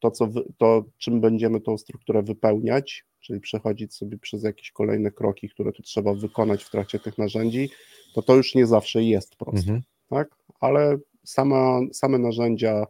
to, 0.00 0.10
co 0.10 0.26
wy, 0.26 0.42
to, 0.58 0.84
czym 0.98 1.20
będziemy 1.20 1.60
tą 1.60 1.78
strukturę 1.78 2.22
wypełniać, 2.22 3.04
czyli 3.20 3.40
przechodzić 3.40 3.94
sobie 3.94 4.18
przez 4.18 4.42
jakieś 4.42 4.70
kolejne 4.70 5.10
kroki, 5.10 5.48
które 5.48 5.72
tu 5.72 5.82
trzeba 5.82 6.14
wykonać 6.14 6.64
w 6.64 6.70
trakcie 6.70 6.98
tych 6.98 7.18
narzędzi, 7.18 7.70
to 8.14 8.22
to 8.22 8.36
już 8.36 8.54
nie 8.54 8.66
zawsze 8.66 9.02
jest 9.02 9.36
proste, 9.36 9.60
Mhm. 9.60 9.82
tak? 10.08 10.28
Ale 10.60 10.98
sama, 11.24 11.80
same 11.92 12.18
narzędzia 12.18 12.86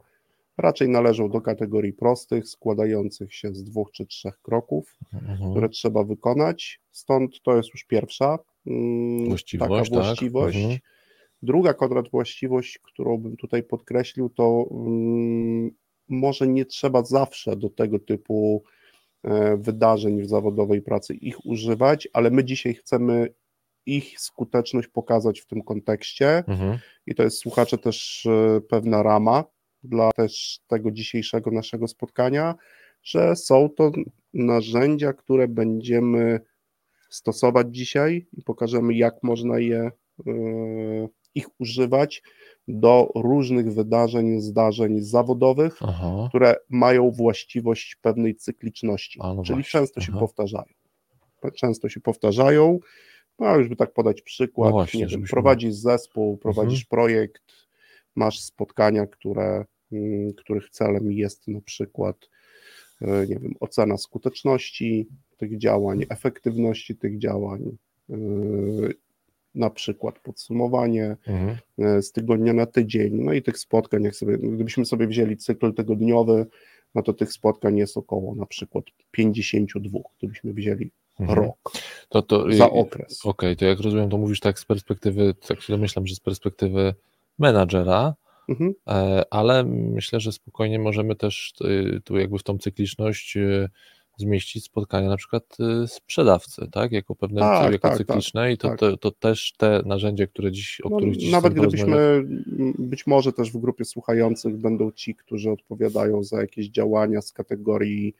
raczej 0.59 0.89
należą 0.89 1.29
do 1.29 1.41
kategorii 1.41 1.93
prostych, 1.93 2.49
składających 2.49 3.35
się 3.35 3.55
z 3.55 3.65
dwóch 3.65 3.91
czy 3.91 4.07
trzech 4.07 4.41
kroków, 4.43 4.97
Mhm. 5.15 5.51
które 5.51 5.69
trzeba 5.69 6.05
wykonać. 6.05 6.81
Stąd 6.91 7.43
to 7.43 7.57
jest 7.57 7.69
już 7.75 7.85
pierwsza 7.85 8.39
mm, 8.67 9.29
Właściwość, 9.29 9.71
taka 9.71 9.83
tak. 9.85 9.93
właściwość. 10.07 10.57
Mhm. 10.57 10.79
Druga 11.43 11.75
Konrad 11.75 12.09
właściwość, 12.11 12.79
którą 12.79 13.19
bym 13.19 13.37
tutaj 13.37 13.63
podkreślił, 13.63 14.29
to 14.29 14.67
mm, 14.71 15.71
może 16.09 16.49
nie 16.49 16.65
trzeba 16.65 17.05
zawsze 17.05 17.57
do 17.57 17.71
tego 17.71 17.99
typu 17.99 18.63
e, 19.23 19.57
wydarzeń 19.57 20.23
w 20.23 20.29
zawodowej 20.29 20.83
pracy 20.83 21.15
ich 21.15 21.47
używać, 21.47 22.09
ale 22.13 22.31
my 22.31 22.45
dzisiaj 22.45 22.75
chcemy 22.75 23.29
ich 23.87 24.21
skuteczność 24.21 24.89
pokazać 24.89 25.41
w 25.41 25.47
tym 25.47 25.63
kontekście 25.63 26.45
Mhm. 26.47 26.79
i 27.07 27.15
to 27.15 27.23
jest 27.23 27.39
słuchacze 27.39 27.79
też 27.79 28.27
e, 28.27 28.61
pewna 28.61 29.03
rama 29.03 29.45
dla 29.83 30.11
też 30.13 30.61
tego 30.67 30.91
dzisiejszego 30.91 31.51
naszego 31.51 31.89
spotkania, 31.89 32.55
że 33.03 33.37
są 33.37 33.69
to 33.69 33.93
narzędzia, 34.35 35.13
które 35.13 35.49
będziemy 35.49 36.41
stosować 37.11 37.67
dzisiaj 37.71 38.27
i 38.33 38.43
pokażemy, 38.43 38.95
jak 38.95 39.23
można 39.23 39.59
je, 39.59 39.91
e, 40.27 40.33
ich 41.35 41.61
używać 41.61 42.23
do 42.69 43.09
różnych 43.15 43.75
wydarzeń, 43.75 44.41
zdarzeń 44.41 45.01
zawodowych, 45.01 45.79
Aha. 45.81 46.27
które 46.29 46.57
mają 46.69 47.11
właściwość 47.11 47.97
pewnej 47.97 48.37
cykliczności, 48.37 49.19
A, 49.23 49.35
no 49.35 49.43
czyli 49.43 49.57
właśnie, 49.57 49.71
często 49.71 50.01
się 50.01 50.09
aha. 50.11 50.21
powtarzają. 50.21 50.65
Często 51.57 51.89
się 51.89 52.01
powtarzają. 52.01 52.79
No, 53.43 53.57
już 53.57 53.69
by 53.69 53.77
tak 53.77 53.93
podać 53.93 54.23
przykład, 54.23 54.69
No 54.69 54.73
właśnie, 54.73 55.01
nie 55.01 55.07
wiem, 55.07 55.23
prowadzisz 55.31 55.75
zespół, 55.75 56.37
prowadzisz 56.37 56.81
Mhm. 56.81 56.87
projekt, 56.91 57.43
masz 58.15 58.41
spotkania, 58.41 59.07
które, 59.07 59.65
mm, 59.93 60.33
których 60.35 60.71
celem 60.71 61.13
jest 61.13 61.49
na 61.49 61.61
przykład 61.61 62.17
e, 63.01 63.27
nie 63.27 63.39
wiem, 63.39 63.55
ocena 63.61 63.97
skuteczności 63.97 65.07
tych 65.37 65.59
działań, 65.59 66.05
efektywności 66.09 66.97
tych 66.97 67.19
działań, 67.19 67.77
e, 68.11 68.17
na 69.55 69.71
przykład 69.71 70.19
podsumowanie 70.19 71.17
Mhm. 71.27 71.57
e, 71.79 72.03
z 72.03 72.13
tygodnia 72.13 72.53
na 72.53 72.67
tydzień, 72.67 73.15
no 73.15 73.33
i 73.33 73.43
tych 73.43 73.59
spotkań, 73.59 74.03
jak 74.03 74.17
sobie, 74.17 74.39
gdybyśmy 74.39 74.85
sobie 74.85 75.07
wzięli 75.07 75.37
cykl 75.37 75.75
tygodniowy, 75.75 76.47
no 76.95 77.03
to 77.03 77.13
tych 77.13 77.33
spotkań 77.33 77.79
jest 77.79 77.97
około 77.97 78.35
na 78.35 78.47
przykład 78.47 78.85
52, 79.11 79.99
gdybyśmy 80.19 80.53
wzięli 80.53 80.83
Mhm. 80.85 81.02
Rok 81.31 81.73
To, 82.09 82.23
to, 82.23 82.53
za 82.53 82.71
okres. 82.71 83.21
Okej, 83.27 83.57
to 83.57 83.65
jak 83.65 83.81
rozumiem, 83.81 84.11
to 84.11 84.19
mówisz 84.19 84.41
tak 84.41 84.59
z 84.59 84.65
perspektywy, 84.65 85.35
tak 85.49 85.61
się 85.61 85.73
domyślam, 85.73 86.07
że 86.07 86.15
z 86.15 86.21
perspektywy 86.21 86.95
menadżera, 87.39 88.15
Mhm. 88.49 88.75
e, 88.89 89.25
ale 89.31 89.65
myślę, 89.65 90.21
że 90.21 90.33
spokojnie 90.33 90.79
możemy 90.79 91.17
też 91.17 91.55
y, 91.65 92.01
tu 92.05 92.19
jakby 92.19 92.39
w 92.39 92.43
tą 92.43 92.59
cykliczność 92.59 93.37
y, 93.37 93.69
zmieścić 94.17 94.65
spotkania 94.65 95.09
na 95.09 95.17
przykład 95.17 95.57
sprzedawcy, 95.87 96.69
tak? 96.73 96.93
Jako 96.93 97.15
pewne 97.15 97.41
Tak, 97.41 97.73
jako 97.73 97.89
tak, 97.89 97.97
cykliczne 97.99 98.53
i 98.53 98.59
to, 98.59 98.69
tak. 98.69 98.79
to, 98.79 98.97
to 98.97 99.11
też 99.11 99.53
te 99.57 99.83
narzędzia, 99.87 100.27
które 100.27 100.53
dziś, 100.53 100.81
o 100.85 100.89
No, 100.89 100.97
których 100.97 101.17
dziś 101.17 101.33
nawet 101.33 101.55
gdybyśmy, 101.55 102.23
być 102.79 103.07
może 103.07 103.33
też 103.33 103.51
w 103.53 103.57
grupie 103.57 103.85
słuchających 103.85 104.57
będą 104.57 104.91
ci, 104.93 105.15
którzy 105.15 105.51
odpowiadają 105.51 106.25
za 106.25 106.41
jakieś 106.41 106.69
działania 106.69 107.21
z 107.23 107.33
kategorii 107.33 108.15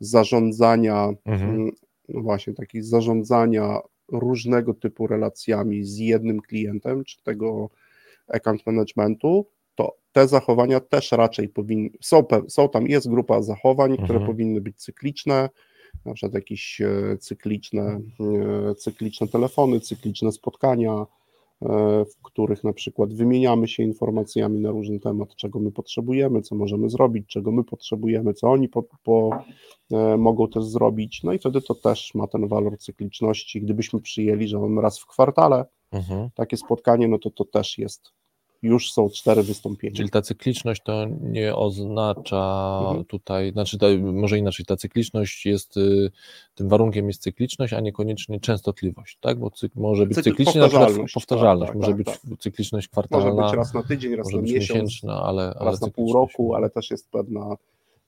zarządzania, 0.00 1.08
Mhm. 1.24 1.70
No 2.08 2.20
właśnie, 2.20 2.54
takich 2.54 2.84
zarządzania 2.84 3.78
różnego 4.12 4.74
typu 4.74 5.06
relacjami 5.06 5.84
z 5.84 5.98
jednym 5.98 6.40
klientem, 6.40 7.04
czy 7.04 7.22
tego 7.22 7.70
account 8.28 8.66
managementu, 8.66 9.46
to 9.74 9.96
te 10.12 10.28
zachowania 10.28 10.80
też 10.80 11.12
raczej 11.12 11.48
powinny, 11.48 11.90
są, 12.00 12.24
są 12.48 12.68
tam, 12.68 12.86
jest 12.86 13.08
grupa 13.10 13.42
zachowań, 13.42 13.94
które 13.94 14.08
Mhm. 14.18 14.26
powinny 14.26 14.60
być 14.60 14.76
cykliczne, 14.76 15.48
na 16.04 16.14
przykład 16.14 16.34
jakieś 16.34 16.80
e, 16.80 17.16
cykliczne, 17.20 18.00
e, 18.70 18.74
cykliczne 18.74 19.28
telefony, 19.28 19.80
cykliczne 19.80 20.32
spotkania, 20.32 21.06
w 22.04 22.22
których 22.22 22.64
na 22.64 22.72
przykład 22.72 23.14
wymieniamy 23.14 23.68
się 23.68 23.82
informacjami 23.82 24.60
na 24.60 24.70
różny 24.70 25.00
temat, 25.00 25.34
czego 25.34 25.60
my 25.60 25.72
potrzebujemy, 25.72 26.42
co 26.42 26.54
możemy 26.54 26.90
zrobić, 26.90 27.26
czego 27.28 27.52
my 27.52 27.64
potrzebujemy, 27.64 28.34
co 28.34 28.50
oni 28.50 28.68
po, 28.68 28.82
po, 29.02 29.30
e, 29.92 30.16
mogą 30.16 30.48
też 30.48 30.64
zrobić. 30.64 31.22
No 31.22 31.32
i 31.32 31.38
wtedy 31.38 31.60
to 31.60 31.74
też 31.74 32.14
ma 32.14 32.26
ten 32.26 32.48
walor 32.48 32.78
cykliczności. 32.78 33.60
Gdybyśmy 33.60 34.00
przyjęli, 34.00 34.48
że 34.48 34.58
mamy 34.58 34.82
raz 34.82 34.98
w 34.98 35.06
kwartale 35.06 35.64
Mhm. 35.92 36.30
takie 36.34 36.56
spotkanie, 36.56 37.08
no 37.08 37.18
to 37.18 37.30
to 37.30 37.44
też 37.44 37.78
jest, 37.78 38.12
już 38.62 38.92
są 38.92 39.08
cztery 39.10 39.42
wystąpienia. 39.42 39.96
Czyli 39.96 40.10
ta 40.10 40.22
cykliczność 40.22 40.82
to 40.82 41.06
nie 41.22 41.56
oznacza 41.56 42.78
Mhm. 42.82 43.04
tutaj, 43.04 43.52
znaczy 43.52 43.78
ta, 43.78 43.86
może 44.12 44.38
inaczej, 44.38 44.66
ta 44.66 44.76
cykliczność 44.76 45.46
jest, 45.46 45.76
y, 45.76 46.10
tym 46.54 46.68
warunkiem 46.68 47.08
jest 47.08 47.22
cykliczność, 47.22 47.72
a 47.72 47.80
niekoniecznie 47.80 48.40
częstotliwość, 48.40 49.18
tak? 49.20 49.38
Bo 49.38 49.50
cyk, 49.50 49.74
może 49.74 50.06
być 50.06 50.18
Cykl- 50.18 50.22
cyklicznie, 50.22 50.60
na 50.60 50.68
przykład 50.68 50.86
powtarzalność, 50.86 51.14
powtarzalność, 51.14 51.68
tak, 51.70 51.76
może 51.76 51.88
tak, 51.88 51.96
być 51.96 52.06
tak. 52.06 52.38
cykliczność 52.38 52.88
Może 52.88 53.08
kwartalna, 53.08 53.42
być 53.42 53.56
raz 53.56 53.74
na 53.74 53.82
tydzień, 53.82 54.16
raz 54.16 54.26
może 54.26 54.36
na 54.36 54.42
być 54.42 54.52
miesiąc, 54.52 54.80
miesięczna, 54.80 55.22
ale, 55.22 55.54
ale 55.56 55.70
raz 55.70 55.80
na 55.80 55.90
pół 55.90 56.12
roku, 56.12 56.54
ale 56.54 56.70
też 56.70 56.90
jest 56.90 57.10
pewna 57.10 57.56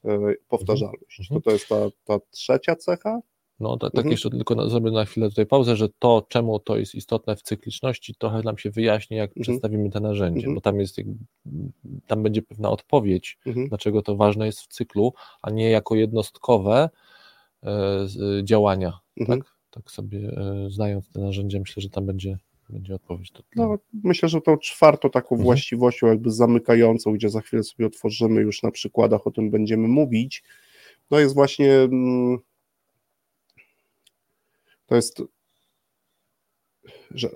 e, 0.04 0.18
powtarzalność. 0.48 1.20
Mhm. 1.20 1.40
To 1.40 1.50
to 1.50 1.54
jest 1.54 1.68
ta, 1.68 1.76
ta 2.04 2.26
trzecia 2.30 2.76
cecha. 2.76 3.20
No 3.60 3.76
to, 3.76 3.90
tak 3.90 3.96
Mhm. 3.96 4.10
jeszcze 4.10 4.30
tylko 4.30 4.68
zrobię 4.70 4.90
na 4.90 5.04
chwilę 5.04 5.28
tutaj 5.28 5.46
pauzę, 5.46 5.76
że 5.76 5.88
to, 5.98 6.26
czemu 6.28 6.58
to 6.58 6.76
jest 6.76 6.94
istotne 6.94 7.36
w 7.36 7.42
cykliczności, 7.42 8.14
trochę 8.14 8.42
nam 8.42 8.58
się 8.58 8.70
wyjaśni, 8.70 9.16
jak 9.16 9.30
Mhm. 9.30 9.42
przedstawimy 9.42 9.90
te 9.90 10.00
narzędzie, 10.00 10.38
Mhm. 10.46 10.54
bo 10.54 10.60
tam 10.60 10.80
jest, 10.80 10.96
tam 12.06 12.22
będzie 12.22 12.42
pewna 12.42 12.70
odpowiedź, 12.70 13.38
Mhm. 13.46 13.68
dlaczego 13.68 14.02
to 14.02 14.16
ważne 14.16 14.46
jest 14.46 14.60
w 14.60 14.66
cyklu, 14.66 15.12
a 15.42 15.50
nie 15.50 15.70
jako 15.70 15.94
jednostkowe 15.94 16.90
e, 17.62 18.06
działania, 18.44 18.98
Mhm. 19.20 19.40
tak? 19.40 19.50
Tak 19.70 19.90
sobie 19.90 20.18
e, 20.18 20.70
znając 20.70 21.08
te 21.12 21.20
narzędzia, 21.20 21.58
myślę, 21.58 21.80
że 21.82 21.88
tam 21.90 22.06
będzie, 22.06 22.38
będzie 22.70 22.94
odpowiedź. 22.94 23.32
No, 23.56 23.78
myślę, 24.04 24.28
że 24.28 24.40
tą 24.40 24.58
czwartą 24.58 25.10
taką 25.10 25.34
Mhm. 25.34 25.44
właściwością 25.44 26.06
jakby 26.06 26.30
zamykającą, 26.30 27.12
gdzie 27.12 27.30
za 27.30 27.40
chwilę 27.40 27.62
sobie 27.62 27.86
otworzymy, 27.86 28.40
już 28.40 28.62
na 28.62 28.70
przykładach 28.70 29.26
o 29.26 29.30
tym 29.30 29.50
będziemy 29.50 29.88
mówić, 29.88 30.42
no 31.10 31.18
jest 31.18 31.34
właśnie 31.34 31.72
mm, 31.74 32.38
to 34.90 34.96
jest, 34.96 35.22
że 37.10 37.30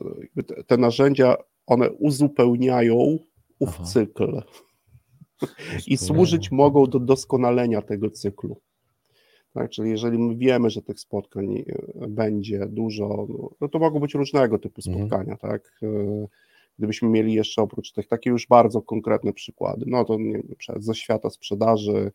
te, 0.67 0.77
narzędzia, 0.77 1.37
one 1.67 1.91
uzupełniają 1.91 3.19
ów 3.59 3.69
Aha. 3.69 3.85
cykl 3.85 4.43
i 5.87 5.97
służyć 5.97 6.51
mogą 6.51 6.87
do 6.87 7.01
doskonalenia 7.01 7.83
tego 7.83 8.11
cyklu. 8.11 8.61
Tak, 9.53 9.71
czyli 9.71 9.91
jeżeli 9.91 10.19
my 10.19 10.37
wiemy, 10.37 10.71
że 10.71 10.83
tych 10.83 11.01
spotkań 11.01 11.57
e, 11.57 11.65
będzie 12.09 12.67
dużo, 12.67 13.27
no 13.61 13.69
to 13.69 13.79
mogą 13.79 14.01
być 14.01 14.15
różnego 14.15 14.59
typu 14.59 14.81
Mhm. 14.87 15.07
spotkania, 15.09 15.37
tak? 15.37 15.79
E, 15.83 16.27
Gdybyśmy 16.79 17.09
mieli 17.09 17.33
jeszcze 17.33 17.63
oprócz 17.63 17.93
tych 17.93 18.09
takie 18.09 18.31
już 18.31 18.47
bardzo 18.47 18.83
konkretne 18.83 19.33
przykłady, 19.33 19.85
no 19.89 20.05
to 20.05 20.17
nie 20.19 20.43
ze 20.77 20.95
świata 20.95 21.31
sprzedaży, 21.31 22.13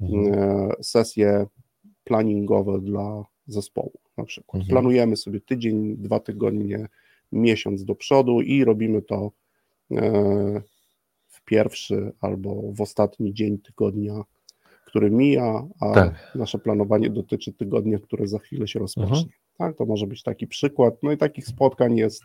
Mhm. 0.00 0.34
e, 0.34 0.70
sesje 0.82 1.46
planningowe 2.04 2.80
dla 2.80 3.24
zespołu 3.46 3.92
na 4.16 4.24
przykład. 4.24 4.60
Mhm. 4.62 4.70
Planujemy 4.70 5.16
sobie 5.16 5.40
tydzień, 5.40 5.96
dwa 5.96 6.20
tygodnie, 6.20 6.86
miesiąc 7.32 7.84
do 7.84 7.94
przodu 7.94 8.40
i 8.40 8.64
robimy 8.64 9.02
to 9.02 9.30
e, 9.92 10.62
w 11.28 11.44
pierwszy 11.44 12.12
albo 12.20 12.62
w 12.72 12.80
ostatni 12.80 13.34
dzień 13.34 13.58
tygodnia, 13.58 14.22
który 14.86 15.10
mija, 15.10 15.66
a 15.80 15.92
Tak. 15.94 16.32
nasze 16.34 16.58
planowanie 16.58 17.10
dotyczy 17.10 17.52
tygodnia, 17.52 17.98
które 17.98 18.26
za 18.26 18.38
chwilę 18.38 18.68
się 18.68 18.78
rozpocznie. 18.78 19.10
Mhm. 19.12 19.28
Tak, 19.58 19.76
to 19.76 19.86
może 19.86 20.06
być 20.06 20.22
taki 20.22 20.46
przykład. 20.46 20.94
No 21.02 21.12
i 21.12 21.16
takich 21.16 21.46
spotkań 21.46 21.96
jest 21.96 22.22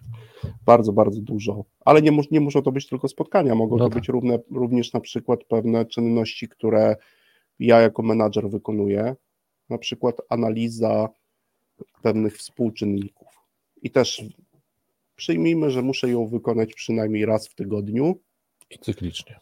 bardzo, 0.66 0.94
bardzo 0.94 1.22
dużo. 1.22 1.64
Ale 1.86 2.02
nie, 2.02 2.12
mus- 2.12 2.32
nie 2.32 2.40
muszą 2.42 2.62
to 2.62 2.72
być 2.72 2.88
tylko 2.88 3.08
spotkania, 3.08 3.56
mogą 3.56 3.78
No 3.78 3.84
to 3.84 3.90
tak. 3.90 4.00
być 4.00 4.10
równe, 4.10 4.40
również 4.52 4.94
na 4.94 5.00
przykład 5.00 5.44
pewne 5.44 5.86
czynności, 5.86 6.48
które 6.48 6.96
ja 7.60 7.80
jako 7.82 8.04
menadżer 8.04 8.50
wykonuję, 8.50 9.16
na 9.70 9.78
przykład 9.78 10.16
analiza 10.30 11.10
pewnych 12.02 12.38
współczynników. 12.38 13.28
I 13.82 13.92
też 13.92 14.24
przyjmijmy, 15.16 15.72
że 15.72 15.82
muszę 15.82 16.10
ją 16.10 16.28
wykonać 16.28 16.74
przynajmniej 16.74 17.26
raz 17.26 17.48
w 17.48 17.56
tygodniu 17.56 18.20
I 18.70 18.80
cyklicznie. 18.80 19.40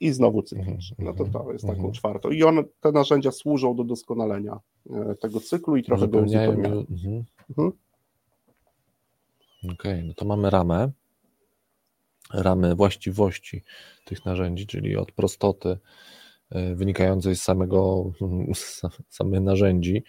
i 0.00 0.12
znowu 0.12 0.42
cyklicznie. 0.42 0.96
No 0.98 1.10
Mhm, 1.10 1.32
to 1.32 1.38
to 1.44 1.52
jest 1.52 1.64
mhm. 1.64 1.82
taką 1.82 1.92
czwartą. 1.92 2.30
I 2.30 2.42
one, 2.42 2.64
te 2.80 2.92
narzędzia 2.92 3.30
służą 3.30 3.76
do 3.76 3.84
doskonalenia 3.84 4.60
e, 4.90 5.14
tego 5.14 5.40
cyklu 5.40 5.76
i 5.76 5.82
trochę 5.82 6.08
go 6.08 6.18
Uzupełniają 6.18 6.52
mhm. 6.52 7.24
Mhm. 7.50 7.72
Okej, 9.72 10.04
no 10.04 10.14
to 10.14 10.24
mamy 10.24 10.50
ramę. 10.50 10.90
ramy 12.34 12.74
właściwości 12.74 13.62
tych 14.04 14.24
narzędzi, 14.24 14.66
czyli 14.66 14.96
od 14.96 15.12
prostoty 15.12 15.78
wynikającej 16.50 17.36
z 17.36 17.42
samego 17.42 18.12
samych 19.08 19.40
narzędzi, 19.40 20.04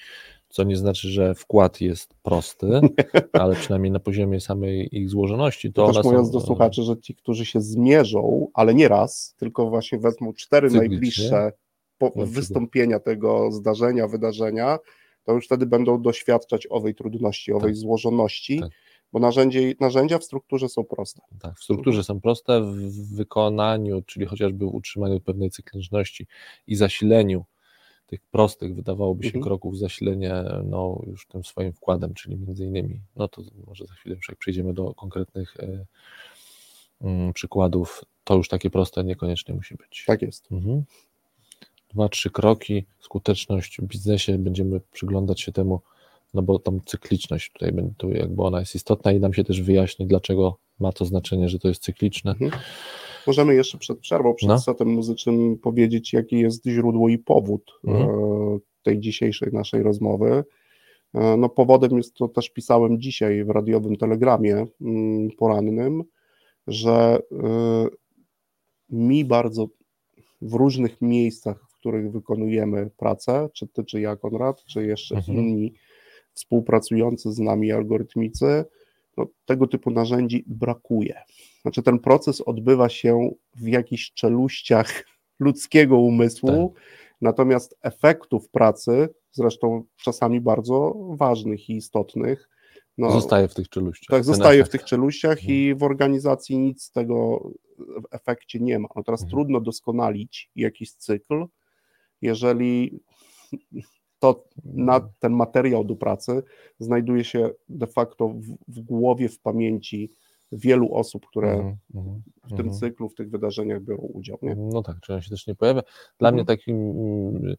co 0.50 0.64
nie 0.64 0.76
znaczy, 0.76 1.10
że 1.10 1.36
wkład 1.36 1.82
jest 1.82 2.14
prosty, 2.24 2.68
ale 3.34 3.56
przynajmniej 3.56 3.92
na 3.92 4.00
poziomie 4.00 4.40
samej 4.40 4.96
ich 4.98 5.10
złożoności. 5.10 5.74
To, 5.74 5.88
to 5.88 5.94
też 5.94 6.04
mówiąc 6.04 6.28
są, 6.28 6.34
do 6.34 6.42
słuchaczy, 6.42 6.84
że 6.84 6.98
ci, 6.98 7.16
którzy 7.16 7.46
się 7.46 7.62
zmierzą, 7.62 8.48
ale 8.54 8.74
nie 8.74 8.88
raz, 8.88 9.36
tylko 9.38 9.70
właśnie 9.70 10.00
wezmą 10.00 10.34
cztery 10.34 10.70
najbliższe 10.70 11.52
wystąpienia 12.16 13.00
tego 13.00 13.52
zdarzenia, 13.52 14.08
wydarzenia, 14.08 14.80
to 15.24 15.34
już 15.34 15.46
wtedy 15.46 15.66
będą 15.66 16.02
doświadczać 16.02 16.68
owej 16.70 16.96
trudności, 16.96 17.54
owej 17.54 17.72
tak. 17.72 17.76
złożoności. 17.76 18.60
Tak 18.60 18.72
bo 19.14 19.20
narzędzie, 19.20 19.74
narzędzia 19.80 20.18
w 20.18 20.24
strukturze 20.24 20.70
są 20.70 20.84
proste. 20.84 21.22
Tak, 21.40 21.60
w 21.60 21.64
strukturze 21.64 22.04
są 22.04 22.22
proste, 22.22 22.62
w 22.62 23.16
wykonaniu, 23.16 24.02
czyli 24.02 24.26
chociażby 24.26 24.66
w 24.66 24.76
utrzymaniu 24.76 25.20
pewnej 25.20 25.52
cykliczności 25.52 26.28
i 26.68 26.76
zasileniu 26.76 27.46
tych 28.08 28.22
prostych, 28.22 28.76
wydawałoby 28.76 29.24
się, 29.24 29.28
mhm. 29.28 29.44
kroków 29.44 29.78
zasilenia 29.78 30.44
no, 30.66 31.02
już 31.08 31.28
tym 31.28 31.44
swoim 31.44 31.74
wkładem, 31.74 32.14
czyli 32.14 32.38
między 32.38 32.66
innymi, 32.66 33.00
no 33.16 33.28
to 33.28 33.42
może 33.68 33.86
za 33.86 33.94
chwilę, 33.94 34.16
jak 34.30 34.38
przejdziemy 34.38 34.74
do 34.74 34.94
konkretnych 34.94 35.58
y, 35.58 35.86
y, 37.30 37.34
przykładów, 37.34 38.06
to 38.24 38.36
już 38.36 38.48
takie 38.48 38.70
proste 38.70 39.04
niekoniecznie 39.04 39.56
musi 39.56 39.76
być. 39.76 40.04
Tak 40.08 40.22
jest. 40.22 40.52
Mhm. 40.52 40.84
Dwa, 41.90 42.10
trzy 42.10 42.30
kroki, 42.30 42.86
skuteczność 43.00 43.78
w 43.82 43.84
biznesie, 43.84 44.38
będziemy 44.38 44.82
przyglądać 44.92 45.42
się 45.42 45.52
temu, 45.52 45.82
no 46.34 46.42
bo 46.42 46.60
tą 46.60 46.80
cykliczność 46.86 47.52
tutaj 47.52 47.74
tu 47.98 48.12
jakby 48.12 48.44
ona 48.44 48.60
jest 48.60 48.76
istotna 48.76 49.12
i 49.12 49.20
nam 49.20 49.34
się 49.34 49.44
też 49.44 49.62
wyjaśni, 49.62 50.08
dlaczego 50.08 50.58
ma 50.80 50.92
to 50.92 51.06
znaczenie, 51.06 51.50
że 51.50 51.60
to 51.60 51.68
jest 51.68 51.84
cykliczne. 51.84 52.32
Mhm. 52.32 52.52
Możemy 53.28 53.56
jeszcze 53.56 53.78
przed 53.78 54.00
przerwą, 54.00 54.34
przed 54.34 54.50
no. 54.50 54.60
setem 54.60 54.88
muzycznym 54.88 55.58
powiedzieć, 55.58 56.14
jaki 56.14 56.40
jest 56.40 56.66
źródło 56.66 57.10
i 57.10 57.18
powód 57.18 57.80
mhm. 57.84 58.10
E, 58.10 58.60
tej 58.84 59.00
dzisiejszej 59.00 59.50
naszej 59.54 59.84
rozmowy. 59.84 60.44
E, 61.14 61.38
no 61.38 61.50
powodem 61.50 61.98
jest 61.98 62.14
to 62.14 62.28
też 62.28 62.50
pisałem 62.50 63.02
dzisiaj 63.02 63.44
w 63.44 63.50
radiowym 63.50 63.96
telegramie 63.96 64.66
mm, 64.82 65.30
porannym, 65.38 66.04
że 66.68 67.20
e, 67.32 67.88
mi 68.90 69.26
bardzo 69.26 69.68
w 70.42 70.54
różnych 70.54 71.02
miejscach, 71.02 71.70
w 71.70 71.80
których 71.80 72.12
wykonujemy 72.12 72.90
pracę, 72.98 73.50
czy 73.54 73.68
ty, 73.68 73.84
czy 73.84 74.02
ja, 74.02 74.16
Konrad, 74.16 74.64
czy 74.64 74.86
jeszcze 74.86 75.16
mhm. 75.16 75.38
inni 75.38 75.74
współpracujący 76.38 77.34
z 77.34 77.40
nami 77.40 77.72
algorytmicy, 77.72 78.66
no, 79.18 79.28
tego 79.46 79.68
typu 79.68 79.92
narzędzi 79.92 80.44
brakuje. 80.48 81.22
Znaczy 81.62 81.84
ten 81.84 82.00
proces 82.00 82.42
odbywa 82.42 82.90
się 82.90 83.30
w 83.56 83.68
jakichś 83.68 84.12
czeluściach 84.14 85.04
ludzkiego 85.40 85.98
umysłu, 85.98 86.74
tak. 86.76 86.84
natomiast 87.22 87.78
efektów 87.82 88.50
pracy, 88.50 89.10
zresztą 89.32 89.84
czasami 90.04 90.42
bardzo 90.42 90.94
ważnych 91.18 91.70
i 91.70 91.76
istotnych, 91.76 92.50
no, 92.98 93.12
zostaje 93.12 93.48
w 93.48 93.54
tych 93.54 93.70
czeluściach. 93.70 94.18
Tak, 94.18 94.24
zostaje 94.24 94.62
efekt. 94.62 94.70
w 94.70 94.72
tych 94.72 94.84
czeluściach 94.92 95.38
mhm. 95.38 95.54
i 95.54 95.76
w 95.76 95.84
organizacji 95.84 96.58
nic 96.58 96.84
z 96.84 96.92
tego 96.92 97.50
w 97.78 98.16
efekcie 98.16 98.60
nie 98.60 98.80
ma. 98.80 98.88
No 98.96 99.04
teraz 99.04 99.22
mhm. 99.22 99.32
trudno 99.32 99.62
doskonalić 99.62 100.52
jakiś 100.56 100.94
cykl, 100.94 101.46
jeżeli 102.22 103.00
to 104.20 104.44
na 104.64 105.10
ten 105.20 105.34
materiał 105.34 105.84
do 105.84 105.96
pracy 105.96 106.44
znajduje 106.80 107.24
się 107.24 107.50
de 107.70 107.88
facto 107.88 108.30
w, 108.30 108.58
w 108.68 108.82
głowie, 108.82 109.30
w 109.30 109.40
pamięci 109.40 110.12
wielu 110.52 110.94
osób, 110.94 111.26
które 111.26 111.54
mm, 111.54 111.78
mm, 111.96 112.22
w 112.44 112.50
tym 112.50 112.66
mm. 112.66 112.74
cyklu, 112.74 113.10
w 113.10 113.16
tych 113.16 113.30
wydarzeniach 113.30 113.84
biorą 113.84 114.02
udział. 114.02 114.38
Nie? 114.42 114.56
No 114.56 114.84
tak, 114.84 115.00
czy 115.02 115.14
on 115.14 115.22
się 115.22 115.30
też 115.30 115.48
nie 115.48 115.56
pojawia. 115.56 115.82
Dla 116.20 116.32
mnie 116.32 116.42
mhm. 116.42 116.58
takim 116.58 116.76
mm, 116.76 117.56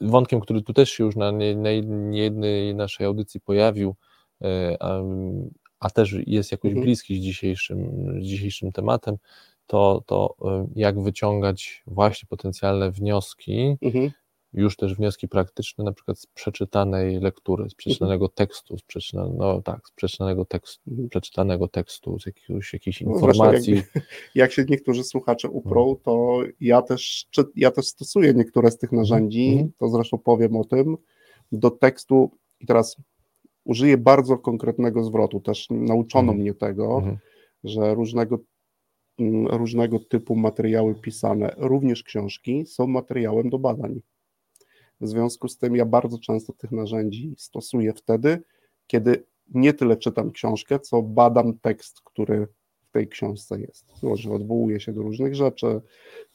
wątkiem, 0.00 0.40
który 0.40 0.62
tu 0.62 0.72
też 0.72 0.90
się 0.90 1.04
już 1.04 1.16
na 1.16 1.30
niejednej 1.30 2.74
naszej 2.74 3.06
audycji 3.06 3.40
pojawił, 3.40 3.94
e, 4.42 4.76
a, 4.80 5.02
a 5.80 5.90
też 5.90 6.16
jest 6.26 6.52
jakoś 6.52 6.68
mhm. 6.68 6.84
bliski 6.84 7.16
z 7.16 7.24
dzisiejszym, 7.24 8.06
z 8.20 8.24
dzisiejszym 8.24 8.72
tematem, 8.72 9.16
to, 9.66 10.02
to 10.06 10.34
e, 10.44 10.66
jak 10.74 11.02
wyciągać 11.02 11.82
właśnie 11.86 12.26
potencjalne 12.28 12.90
wnioski 12.90 13.76
mhm 13.82 14.10
już 14.52 14.76
też 14.76 14.94
wnioski 14.94 15.28
praktyczne, 15.28 15.84
na 15.84 15.92
przykład 15.92 16.18
z 16.18 16.26
przeczytanej 16.26 17.20
lektury, 17.20 17.70
z 17.70 17.74
przeczytanego 17.74 18.24
mhm. 18.24 18.34
tekstu, 18.34 18.78
z 18.78 18.82
przeczytanego, 18.82 19.34
no 19.38 19.62
tak, 19.62 19.88
z 19.88 19.92
przeczytanego 19.92 20.44
tekstu, 20.44 20.90
mhm. 20.90 21.08
przeczytanego 21.08 21.68
tekstu, 21.68 22.18
z 22.20 22.26
jakiegoś, 22.26 22.72
jakiejś 22.72 23.00
no 23.00 23.12
informacji. 23.12 23.74
Jak, 23.74 24.04
jak, 24.34 24.52
się 24.52 24.64
niektórzy 24.68 25.04
słuchacze 25.04 25.48
uprą, 25.48 25.82
mhm. 25.82 25.98
to 26.04 26.40
ja 26.60 26.82
też, 26.82 27.28
ja 27.56 27.70
też 27.70 27.86
stosuję 27.86 28.34
niektóre 28.34 28.70
z 28.70 28.78
tych 28.78 28.92
narzędzi, 28.92 29.68
to 29.78 29.88
zresztą 29.88 30.18
powiem 30.18 30.56
o 30.56 30.64
tym, 30.64 30.96
do 31.52 31.70
tekstu 31.70 32.30
i 32.60 32.66
teraz 32.66 32.96
użyję 33.64 33.98
bardzo 33.98 34.38
konkretnego 34.38 35.04
zwrotu, 35.04 35.40
też 35.40 35.66
nauczono 35.70 36.32
mnie 36.32 36.54
tego, 36.54 37.02
że 37.64 37.94
różnego 37.94 38.38
mm, 39.18 39.46
różnego 39.46 39.98
typu 39.98 40.36
materiały 40.36 40.94
pisane, 40.94 41.54
również 41.56 42.02
książki, 42.02 42.66
są 42.66 42.86
materiałem 42.86 43.50
do 43.50 43.58
badań. 43.58 44.00
W 45.02 45.08
związku 45.08 45.48
z 45.48 45.58
tym 45.58 45.76
ja 45.76 45.86
bardzo 45.86 46.18
często 46.18 46.52
tych 46.52 46.72
narzędzi 46.72 47.34
stosuję 47.38 47.92
wtedy, 47.92 48.42
kiedy 48.86 49.24
nie 49.54 49.74
tyle 49.74 49.96
czytam 49.96 50.30
książkę, 50.30 50.80
co 50.80 51.02
badam 51.02 51.58
tekst, 51.58 52.00
który 52.04 52.46
w 52.88 52.90
tej 52.92 53.08
książce 53.08 53.60
jest. 53.60 54.02
Może 54.02 54.32
odwołuję 54.32 54.80
się 54.80 54.92
do 54.92 55.02
różnych 55.02 55.34
rzeczy. 55.34 55.80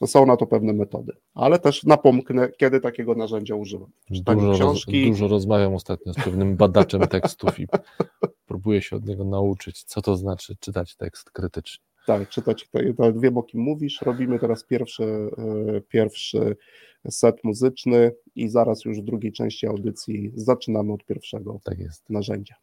No 0.00 0.06
są 0.06 0.26
na 0.26 0.36
to 0.36 0.46
pewne 0.46 0.72
metody, 0.72 1.12
ale 1.34 1.58
też 1.58 1.84
napomknę, 1.84 2.48
kiedy 2.48 2.80
takiego 2.80 3.14
narzędzia 3.14 3.54
używam. 3.54 3.90
Dużo, 4.10 4.52
książki... 4.52 5.00
roz, 5.00 5.10
dużo 5.10 5.28
rozmawiam 5.28 5.74
ostatnio 5.74 6.12
z 6.12 6.16
pewnym 6.16 6.56
badaczem 6.56 7.00
tekstów 7.00 7.60
i 7.60 7.66
próbuję 8.46 8.82
się 8.82 8.96
od 8.96 9.06
niego 9.06 9.24
nauczyć, 9.24 9.82
co 9.82 10.02
to 10.02 10.16
znaczy 10.16 10.56
czytać 10.60 10.96
tekst 10.96 11.30
krytycznie. 11.30 11.87
Tak, 12.08 12.28
czytać 12.28 12.68
te, 12.68 13.12
dwie 13.12 13.30
boki 13.30 13.58
mówisz. 13.58 14.02
Robimy 14.02 14.38
teraz 14.38 14.64
pierwszy, 14.64 15.04
e, 15.04 15.80
pierwszy 15.80 16.56
set 17.10 17.44
muzyczny 17.44 18.12
i 18.34 18.48
zaraz 18.48 18.84
już 18.84 19.00
w 19.00 19.04
drugiej 19.04 19.32
części 19.32 19.66
audycji 19.66 20.32
zaczynamy 20.34 20.92
od 20.92 21.04
pierwszego 21.04 21.60
tak 21.64 21.78
jest. 21.78 22.10
narzędzia. 22.10 22.54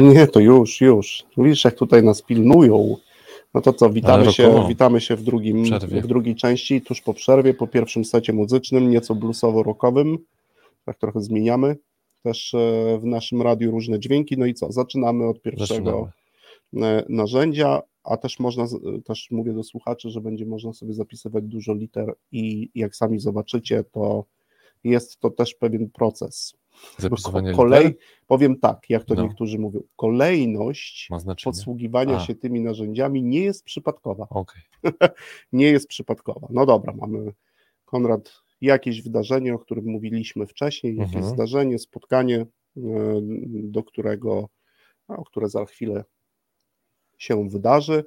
Nie, 0.00 0.26
to 0.26 0.40
już, 0.40 0.80
już. 0.80 1.24
Widzisz, 1.36 1.64
jak 1.64 1.74
tutaj 1.74 2.02
nas 2.02 2.22
pilnują. 2.22 2.96
No 3.54 3.60
to 3.60 3.72
co, 3.72 3.90
witamy 3.90 4.32
się, 4.32 4.64
witamy 4.68 5.00
się 5.00 5.16
w, 5.16 5.22
drugim, 5.22 5.64
w 5.80 6.06
drugiej 6.06 6.36
części, 6.36 6.82
tuż 6.82 7.00
po 7.00 7.14
przerwie, 7.14 7.54
po 7.54 7.66
pierwszym 7.66 8.04
secie 8.04 8.32
muzycznym, 8.32 8.90
nieco 8.90 9.14
bluesowo-rockowym. 9.14 10.16
Tak 10.84 10.98
trochę 10.98 11.20
zmieniamy 11.20 11.76
też 12.22 12.54
e, 12.54 12.98
w 13.02 13.04
naszym 13.04 13.42
radiu 13.42 13.70
różne 13.70 14.00
dźwięki. 14.00 14.38
No 14.38 14.46
i 14.46 14.54
co, 14.54 14.72
zaczynamy 14.72 15.26
od 15.26 15.42
pierwszego 15.42 16.10
zaczynamy. 16.72 16.96
E, 16.98 17.04
narzędzia, 17.08 17.82
a 18.04 18.16
też 18.16 18.38
można, 18.38 18.66
też 19.04 19.30
mówię 19.30 19.52
do 19.52 19.62
słuchaczy, 19.62 20.10
że 20.10 20.20
będzie 20.20 20.46
można 20.46 20.72
sobie 20.72 20.94
zapisywać 20.94 21.44
dużo 21.44 21.74
liter 21.74 22.14
i 22.32 22.70
jak 22.74 22.96
sami 22.96 23.20
zobaczycie, 23.20 23.84
to 23.92 24.24
jest 24.84 25.20
to 25.20 25.30
też 25.30 25.54
pewien 25.54 25.90
proces. 25.90 26.54
Zapisywanie 26.98 27.52
kolej, 27.52 27.86
liter? 27.86 28.00
Powiem 28.26 28.58
tak, 28.58 28.90
jak 28.90 29.04
to 29.04 29.14
no. 29.14 29.22
niektórzy 29.22 29.58
mówią, 29.58 29.80
kolejność 29.96 31.08
podsługiwania 31.44 32.16
a. 32.16 32.20
się 32.20 32.34
tymi 32.34 32.60
narzędziami 32.60 33.22
nie 33.22 33.40
jest 33.40 33.64
przypadkowa. 33.64 34.26
Okay. 34.30 34.62
nie 35.52 35.66
jest 35.66 35.88
przypadkowa. 35.88 36.48
No 36.50 36.66
dobra, 36.66 36.92
mamy 36.96 37.32
Konrad 37.84 38.32
jakieś 38.60 39.02
wydarzenie, 39.02 39.54
o 39.54 39.58
którym 39.58 39.84
mówiliśmy 39.84 40.46
wcześniej, 40.46 40.96
jakieś 40.96 41.16
mhm. 41.16 41.34
zdarzenie, 41.34 41.78
spotkanie, 41.78 42.36
e, 42.40 42.46
do 43.46 43.82
którego, 43.82 44.48
no, 45.08 45.24
które 45.24 45.48
za 45.48 45.64
chwilę 45.64 46.04
się 47.18 47.48
wydarzy. 47.48 48.04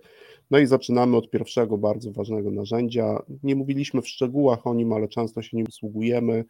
No 0.51 0.59
i 0.59 0.65
zaczynamy 0.65 1.17
od 1.17 1.29
pierwszego 1.29 1.77
bardzo 1.77 2.11
ważnego 2.11 2.51
narzędzia. 2.51 3.23
Nie 3.43 3.55
mówiliśmy 3.55 4.01
w 4.01 4.07
szczegółach 4.07 4.67
o 4.67 4.73
nim, 4.73 4.93
ale 4.93 5.07
często 5.07 5.41
się 5.41 5.57
nim 5.57 5.65
posługujemy, 5.65 6.45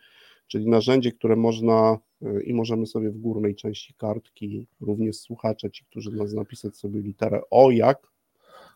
czyli 0.47 0.67
narzędzie, 0.67 1.11
które 1.11 1.35
można 1.35 1.97
e, 2.21 2.43
i 2.43 2.53
możemy 2.53 2.85
sobie 2.85 3.09
w 3.09 3.17
górnej 3.17 3.55
części 3.55 3.93
kartki, 3.93 4.67
również 4.81 5.19
słuchacze, 5.19 5.71
ci, 5.71 5.85
którzy 5.85 6.11
nas 6.11 6.33
napisać 6.33 6.77
sobie 6.77 7.01
literę 7.01 7.41
O 7.49 7.71
jak. 7.71 8.07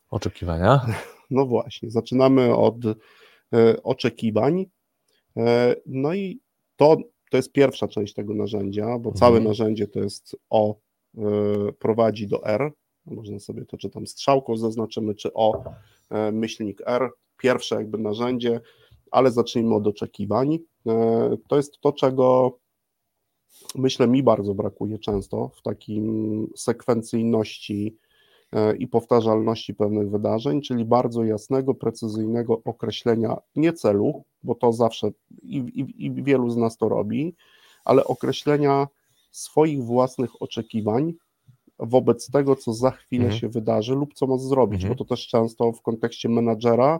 Oczekiwania. 0.09 0.81
No 1.33 1.45
właśnie, 1.45 1.91
zaczynamy 1.91 2.55
od 2.55 2.75
e, 2.85 3.83
oczekiwań. 3.83 4.65
E, 5.37 5.75
no 5.85 6.13
i 6.13 6.39
to, 6.75 6.97
to 7.29 7.37
jest 7.37 7.51
pierwsza 7.51 7.87
część 7.87 8.13
tego 8.13 8.33
narzędzia, 8.33 8.85
bo 8.85 9.09
mhm. 9.09 9.15
całe 9.15 9.39
narzędzie 9.39 9.87
to 9.87 9.99
jest 9.99 10.35
O 10.49 10.75
prowadzi 11.79 12.27
do 12.27 12.45
R, 12.45 12.71
można 13.05 13.39
sobie 13.39 13.65
to, 13.65 13.77
czy 13.77 13.89
tam 13.89 14.07
strzałką 14.07 14.57
zaznaczymy, 14.57 15.15
czy 15.15 15.33
O, 15.33 15.63
myślnik 16.31 16.81
R, 16.85 17.09
pierwsze 17.37 17.75
jakby 17.75 17.97
narzędzie, 17.97 18.59
ale 19.11 19.31
zacznijmy 19.31 19.75
od 19.75 19.87
oczekiwań. 19.87 20.59
E, 20.87 21.37
to 21.47 21.57
jest 21.57 21.79
to, 21.79 21.93
czego 21.93 22.57
myślę 23.75 24.07
mi 24.07 24.23
bardzo 24.23 24.53
brakuje 24.53 24.99
często 24.99 25.49
w 25.55 25.61
takim 25.61 26.47
sekwencyjności 26.55 27.97
e, 28.51 28.75
i 28.75 28.87
powtarzalności 28.87 29.73
pewnych 29.73 30.09
wydarzeń, 30.09 30.61
czyli 30.61 30.85
bardzo 30.85 31.23
jasnego, 31.23 31.73
precyzyjnego 31.73 32.61
określenia 32.65 33.37
nie 33.55 33.73
celu, 33.73 34.23
bo 34.43 34.55
to 34.55 34.73
zawsze 34.73 35.11
i, 35.41 35.57
i, 35.57 36.05
i 36.05 36.23
wielu 36.23 36.49
z 36.49 36.57
nas 36.57 36.77
to 36.77 36.89
robi, 36.89 37.35
ale 37.85 38.03
określenia 38.03 38.87
swoich 39.31 39.83
własnych 39.83 40.41
oczekiwań, 40.41 41.13
wobec 41.79 42.31
tego, 42.31 42.55
co 42.55 42.73
za 42.73 42.91
chwilę 42.91 43.23
mhm. 43.23 43.39
się 43.41 43.49
wydarzy 43.49 43.95
lub 43.95 44.13
co 44.13 44.27
ma 44.27 44.37
zrobić, 44.37 44.81
mhm. 44.81 44.93
bo 44.93 45.03
to 45.03 45.09
też 45.09 45.27
często 45.27 45.71
w 45.71 45.81
kontekście 45.81 46.29
menadżera 46.29 46.99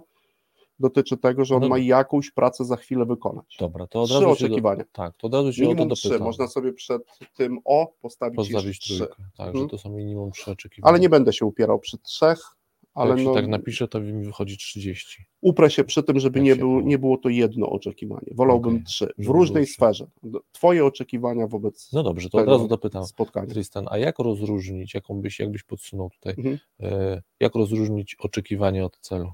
dotyczy 0.79 1.17
tego, 1.17 1.45
że 1.45 1.55
on 1.55 1.61
no, 1.61 1.69
ma 1.69 1.77
jakąś 1.77 2.31
pracę 2.31 2.65
za 2.65 2.75
chwilę 2.75 3.05
wykonać. 3.05 3.57
Dobra, 3.59 3.87
to 3.87 4.01
od 4.01 4.09
trzy 4.09 4.27
oczekiwania. 4.27 4.83
Do, 4.83 4.89
tak, 4.91 5.17
to 5.17 5.27
od 5.27 5.33
razu 5.33 5.53
się 5.53 5.61
minimum 5.61 5.87
o 5.87 5.89
to 5.89 5.95
trzy. 5.95 6.19
Można 6.19 6.47
sobie 6.47 6.73
przed 6.73 7.01
tym 7.35 7.59
o 7.65 7.93
postawić, 8.01 8.35
postawić 8.35 8.79
trzy. 8.79 9.07
Tak, 9.37 9.47
hmm. 9.51 9.61
że 9.61 9.67
to 9.67 9.77
są 9.77 9.89
minimum 9.89 10.31
trzy 10.31 10.51
oczekiwania. 10.51 10.89
Ale 10.89 10.99
nie 10.99 11.09
będę 11.09 11.33
się 11.33 11.45
upierał 11.45 11.79
przy 11.79 11.97
trzech, 11.97 12.55
ale 12.93 13.09
Jak 13.09 13.19
no, 13.19 13.23
się 13.23 13.33
tak 13.33 13.47
napiszę, 13.47 13.87
to 13.87 13.99
mi 13.99 14.23
wychodzi 14.23 14.57
30. 14.57 15.25
Uprę 15.41 15.69
się 15.69 15.83
przy 15.83 16.03
tym, 16.03 16.19
żeby 16.19 16.41
nie, 16.41 16.55
był, 16.55 16.81
nie 16.81 16.97
było 16.97 17.17
to 17.17 17.29
jedno 17.29 17.69
oczekiwanie. 17.69 18.27
Wolałbym 18.31 18.73
okay. 18.73 18.85
trzy. 18.85 19.13
W 19.17 19.27
różnej 19.27 19.67
sferze. 19.67 20.07
Twoje 20.51 20.85
oczekiwania 20.85 21.47
wobec. 21.47 21.89
No 21.93 22.03
dobrze, 22.03 22.29
to 22.29 22.37
od 22.37 22.47
razu 22.47 22.67
dopytam. 22.67 23.05
Spotkania. 23.05 23.47
Tristan, 23.47 23.85
a 23.89 23.97
jak 23.97 24.19
rozróżnić, 24.19 24.93
jaką 24.93 25.21
byś, 25.21 25.39
jakbyś 25.39 25.63
podsunął 25.63 26.09
tutaj, 26.09 26.33
mhm. 26.37 26.57
e, 26.79 27.21
jak 27.39 27.55
rozróżnić 27.55 28.15
oczekiwanie 28.19 28.85
od 28.85 28.99
celu? 28.99 29.31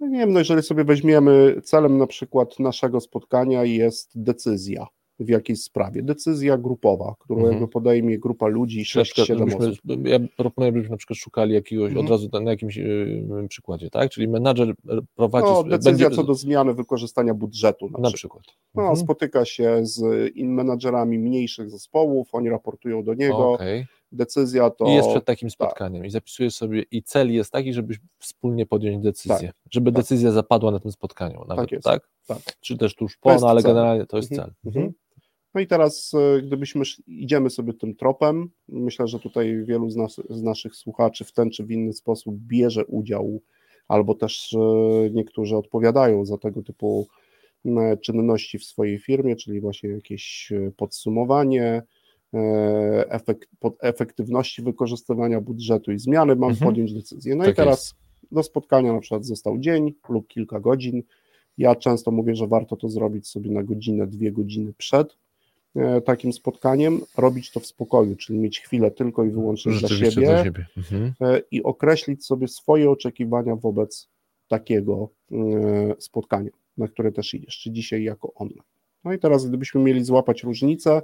No 0.00 0.06
nie 0.06 0.18
wiem, 0.18 0.32
no 0.32 0.38
jeżeli 0.38 0.62
sobie 0.62 0.84
weźmiemy 0.84 1.60
celem 1.64 1.98
na 1.98 2.06
przykład 2.06 2.58
naszego 2.58 3.00
spotkania 3.00 3.64
jest 3.64 4.22
decyzja 4.22 4.86
w 5.20 5.28
jakiejś 5.28 5.62
sprawie. 5.62 6.02
Decyzja 6.02 6.58
grupowa, 6.58 7.14
którą 7.18 7.38
mhm. 7.38 7.54
jakby 7.54 7.68
podejmie 7.68 8.18
grupa 8.18 8.46
ludzi, 8.46 8.84
6-7 8.84 9.56
osób. 9.56 9.78
Ja 10.04 10.18
proponuję, 10.36 10.72
byśmy 10.72 10.90
na 10.90 10.96
przykład 10.96 11.18
szukali 11.18 11.54
jakiegoś 11.54 11.88
mhm. 11.88 12.06
od 12.06 12.10
razu 12.10 12.28
na 12.42 12.50
jakimś 12.50 12.78
y, 12.78 13.46
przykładzie, 13.48 13.90
tak? 13.90 14.10
Czyli 14.10 14.28
menadżer 14.28 14.74
prowadzi... 15.14 15.46
No, 15.46 15.62
decyzja 15.62 16.06
będzie... 16.06 16.16
co 16.16 16.24
do 16.24 16.34
zmiany 16.34 16.74
wykorzystania 16.74 17.34
budżetu 17.34 17.90
na, 17.90 17.98
na 17.98 18.10
przykład. 18.10 18.42
przykład. 18.42 18.58
No, 18.74 18.82
mhm. 18.82 18.96
spotyka 18.96 19.44
się 19.44 19.80
z 19.82 20.30
in 20.36 20.54
menadżerami 20.54 21.18
mniejszych 21.18 21.70
zespołów, 21.70 22.28
oni 22.32 22.50
raportują 22.50 23.04
do 23.04 23.14
niego, 23.14 23.52
okay. 23.52 23.86
Decyzja 24.12 24.70
to... 24.70 24.86
I 24.86 24.94
jest 24.94 25.08
przed 25.08 25.24
takim 25.24 25.48
tak. 25.48 25.54
spotkaniem 25.54 26.02
tak. 26.02 26.08
i 26.08 26.10
zapisuje 26.10 26.50
sobie 26.50 26.82
i 26.90 27.02
cel 27.02 27.32
jest 27.32 27.52
taki, 27.52 27.72
żeby 27.72 27.94
wspólnie 28.18 28.66
podjąć 28.66 29.04
decyzję, 29.04 29.48
tak. 29.48 29.56
żeby 29.70 29.92
tak. 29.92 30.02
decyzja 30.02 30.30
zapadła 30.32 30.70
na 30.70 30.80
tym 30.80 30.92
spotkaniu 30.92 31.44
nawet, 31.48 31.64
tak? 31.64 31.72
Jest. 31.72 31.84
tak? 31.84 32.08
tak. 32.26 32.38
Czy 32.60 32.78
też 32.78 32.94
tuż 32.94 33.16
po, 33.16 33.34
no, 33.34 33.48
ale 33.48 33.62
cel. 33.62 33.70
generalnie 33.70 34.06
to 34.06 34.16
jest 34.16 34.32
mhm. 34.32 34.48
cel. 34.48 34.70
Mhm. 34.72 34.92
No 35.54 35.60
i 35.60 35.66
teraz, 35.66 36.12
e, 36.14 36.42
gdybyśmy 36.42 36.84
idziemy 37.06 37.50
sobie 37.50 37.74
tym 37.74 37.94
tropem, 37.94 38.50
myślę, 38.68 39.08
że 39.08 39.18
tutaj 39.18 39.64
wielu 39.64 39.90
z, 39.90 39.96
nas, 39.96 40.20
z 40.30 40.42
naszych 40.42 40.76
słuchaczy 40.76 41.24
w 41.24 41.32
ten 41.32 41.50
czy 41.50 41.64
w 41.64 41.70
inny 41.70 41.92
sposób 41.92 42.34
bierze 42.36 42.86
udział, 42.86 43.40
albo 43.88 44.14
też 44.14 44.54
e, 44.54 44.58
niektórzy 45.10 45.56
odpowiadają 45.56 46.24
za 46.24 46.38
tego 46.38 46.62
typu 46.62 47.08
czynności 48.02 48.58
w 48.58 48.64
swojej 48.64 48.98
firmie, 48.98 49.36
czyli 49.36 49.60
właśnie 49.60 49.90
jakieś 49.90 50.52
e, 50.52 50.70
podsumowanie, 50.76 51.82
efekt, 53.08 53.48
efektywności 53.80 54.62
wykorzystywania 54.62 55.40
budżetu 55.40 55.92
i 55.92 55.98
zmiany, 55.98 56.36
mam 56.36 56.50
mhm. 56.50 56.70
podjąć 56.70 56.94
decyzję. 56.94 57.34
No 57.34 57.44
tak 57.44 57.52
i 57.52 57.56
teraz 57.56 57.84
jest. 57.84 58.32
do 58.32 58.42
spotkania 58.42 58.92
na 58.92 59.00
przykład 59.00 59.24
został 59.24 59.58
dzień 59.58 59.94
lub 60.08 60.28
kilka 60.28 60.60
godzin. 60.60 61.02
Ja 61.58 61.74
często 61.74 62.10
mówię, 62.10 62.34
że 62.34 62.46
warto 62.46 62.76
to 62.76 62.88
zrobić 62.88 63.28
sobie 63.28 63.50
na 63.50 63.62
godzinę, 63.62 64.06
dwie 64.06 64.32
godziny 64.32 64.72
przed, 64.78 65.16
E, 65.76 66.00
takim 66.00 66.32
spotkaniem, 66.32 67.00
robić 67.16 67.50
to 67.50 67.60
w 67.60 67.66
spokoju, 67.66 68.16
czyli 68.16 68.38
mieć 68.38 68.60
chwilę 68.60 68.90
tylko 68.90 69.24
i 69.24 69.30
wyłącznie 69.30 69.72
dla 69.72 69.88
siebie, 69.88 70.10
dla 70.10 70.44
siebie. 70.44 70.66
Mhm. 70.76 71.12
E, 71.20 71.40
i 71.50 71.62
określić 71.62 72.26
sobie 72.26 72.48
swoje 72.48 72.90
oczekiwania 72.90 73.56
wobec 73.56 74.08
takiego 74.48 75.08
e, 75.32 75.36
spotkania, 75.98 76.50
na 76.76 76.88
które 76.88 77.12
też 77.12 77.34
idziesz, 77.34 77.58
czy 77.58 77.70
dzisiaj 77.70 78.02
jako 78.02 78.34
online. 78.34 78.62
No 79.04 79.12
i 79.12 79.18
teraz, 79.18 79.46
gdybyśmy 79.46 79.80
mieli 79.80 80.04
złapać 80.04 80.42
różnicę, 80.42 81.02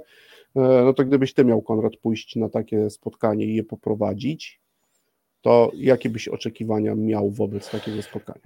no 0.55 0.93
to 0.93 1.05
gdybyś 1.05 1.33
ty 1.33 1.45
miał, 1.45 1.61
Konrad, 1.61 1.97
pójść 1.97 2.35
na 2.35 2.49
takie 2.49 2.89
spotkanie 2.89 3.45
i 3.45 3.55
je 3.55 3.63
poprowadzić, 3.63 4.59
to 5.41 5.71
jakie 5.75 6.09
byś 6.09 6.27
oczekiwania 6.27 6.95
miał 6.95 7.31
wobec 7.31 7.69
takiego 7.69 8.01
spotkania? 8.01 8.41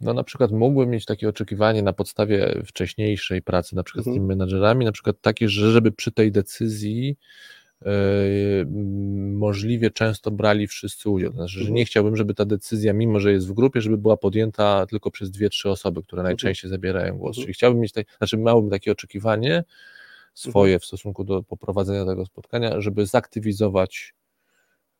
No 0.00 0.14
na 0.14 0.24
przykład 0.24 0.52
mógłbym 0.52 0.90
mieć 0.90 1.04
takie 1.04 1.28
oczekiwanie 1.28 1.82
na 1.82 1.92
podstawie 1.92 2.62
wcześniejszej 2.66 3.42
pracy, 3.42 3.76
na 3.76 3.82
przykład 3.82 4.06
mhm. 4.06 4.14
z 4.14 4.16
tymi 4.16 4.28
menedżerami, 4.28 4.84
na 4.84 4.92
przykład 4.92 5.20
takie, 5.20 5.48
że 5.48 5.72
żeby 5.72 5.92
przy 5.92 6.12
tej 6.12 6.32
decyzji 6.32 7.16
możliwie 9.32 9.90
często 9.90 10.30
brali 10.30 10.66
wszyscy 10.66 11.10
udział. 11.10 11.32
Znaczy, 11.32 11.52
że 11.52 11.60
mhm. 11.60 11.74
nie 11.74 11.84
chciałbym, 11.84 12.16
żeby 12.16 12.34
ta 12.34 12.44
decyzja, 12.44 12.92
mimo 12.92 13.20
że 13.20 13.32
jest 13.32 13.48
w 13.48 13.52
grupie, 13.52 13.80
żeby 13.80 13.98
była 13.98 14.16
podjęta 14.16 14.86
tylko 14.86 15.10
przez 15.10 15.30
dwie, 15.30 15.48
trzy 15.48 15.70
osoby, 15.70 16.02
które 16.02 16.20
mhm. 16.20 16.32
najczęściej 16.32 16.70
zabierają 16.70 17.18
głos. 17.18 17.36
Mhm. 17.36 17.44
Czyli 17.44 17.54
chciałbym 17.54 17.80
mieć, 17.80 17.92
tak, 17.92 18.06
znaczy 18.18 18.36
miałbym 18.36 18.70
takie 18.70 18.92
oczekiwanie 18.92 19.64
swoje 20.34 20.78
w 20.78 20.84
stosunku 20.84 21.24
do 21.24 21.42
poprowadzenia 21.42 22.06
tego 22.06 22.26
spotkania, 22.26 22.80
żeby 22.80 23.06
zaktywizować 23.06 24.14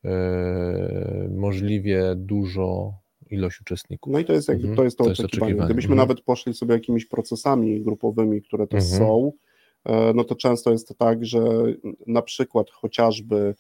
E, 0.05 1.29
możliwie 1.31 2.15
dużo 2.17 2.95
ilość 3.31 3.61
uczestników. 3.61 4.13
No 4.13 4.19
i 4.19 4.25
to 4.25 4.33
jest, 4.33 4.49
jakby, 4.49 4.63
mhm. 4.63 4.77
to, 4.77 4.85
jest 4.85 4.99
to, 4.99 5.05
to 5.05 5.11
oczekiwanie. 5.11 5.31
Jest 5.31 5.43
oczekiwanie. 5.43 5.67
Gdybyśmy 5.67 5.97
nawet 5.97 6.21
poszli 6.21 6.55
sobie 6.55 6.75
jakimiś 6.75 7.07
procesami 7.07 7.81
grupowymi, 7.81 8.43
które 8.43 8.65
mhm. 8.65 8.83
są, 8.83 9.33
e, 9.35 9.54
no 10.15 10.25
to 10.25 10.35
często 10.35 10.71
jest 10.71 10.95
tak, 10.99 11.27
że 11.27 11.41
na 12.07 12.23
przykład 12.23 12.71
chociażby 12.71 13.55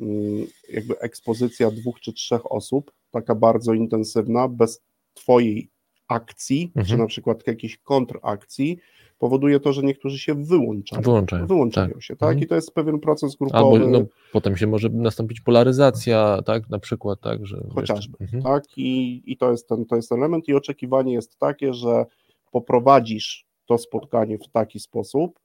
mm, 0.00 0.46
jakby 0.72 0.98
ekspozycja 0.98 1.70
dwóch 1.70 2.00
czy 2.00 2.12
trzech 2.12 2.52
osób, 2.52 2.92
taka 3.10 3.34
bardzo 3.34 3.74
intensywna, 3.74 4.48
bez 4.48 4.82
Twojej 5.14 5.70
akcji, 6.08 6.64
mhm. 6.76 6.86
czy 6.86 6.96
na 6.96 7.06
przykład 7.06 7.46
jakiejś 7.46 7.78
kontrakcji, 7.78 8.78
powoduje 9.18 9.60
to, 9.60 9.72
że 9.72 9.82
niektórzy 9.82 10.18
się 10.18 10.34
wyłączają. 10.34 11.02
Wyłączają, 11.02 11.46
wyłączają 11.46 11.92
tak. 11.92 12.02
się, 12.02 12.16
tak? 12.16 12.28
Mhm. 12.28 12.44
I 12.44 12.46
to 12.46 12.54
jest 12.54 12.74
pewien 12.74 13.00
proces 13.00 13.36
grupowy. 13.36 13.84
Albo, 13.84 13.98
no, 13.98 14.04
potem 14.32 14.56
się 14.56 14.66
może 14.66 14.88
nastąpić 14.88 15.40
polaryzacja, 15.40 16.38
tak? 16.46 16.70
Na 16.70 16.78
przykład, 16.78 17.20
tak, 17.20 17.46
że. 17.46 17.66
Chociażby, 17.74 18.16
jeszcze... 18.20 18.36
mhm. 18.36 18.42
tak? 18.42 18.78
I, 18.78 19.22
I 19.26 19.36
to 19.36 19.50
jest 19.50 19.68
ten 19.68 19.86
to 19.86 19.96
jest 19.96 20.12
element, 20.12 20.48
i 20.48 20.54
oczekiwanie 20.54 21.12
jest 21.12 21.38
takie, 21.38 21.74
że 21.74 22.06
poprowadzisz 22.52 23.46
to 23.66 23.78
spotkanie 23.78 24.38
w 24.38 24.48
taki 24.48 24.80
sposób, 24.80 25.40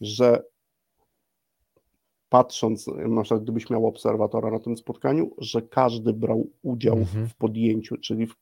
że 0.00 0.42
patrząc, 2.28 2.86
na 3.08 3.22
przykład 3.22 3.42
gdybyś 3.42 3.70
miał 3.70 3.86
obserwatora 3.86 4.50
na 4.50 4.58
tym 4.58 4.76
spotkaniu, 4.76 5.30
że 5.38 5.62
każdy 5.62 6.12
brał 6.12 6.50
udział 6.62 6.96
Mhm. 6.98 7.28
w 7.28 7.34
podjęciu, 7.34 7.96
czyli 7.96 8.26
w, 8.26 8.34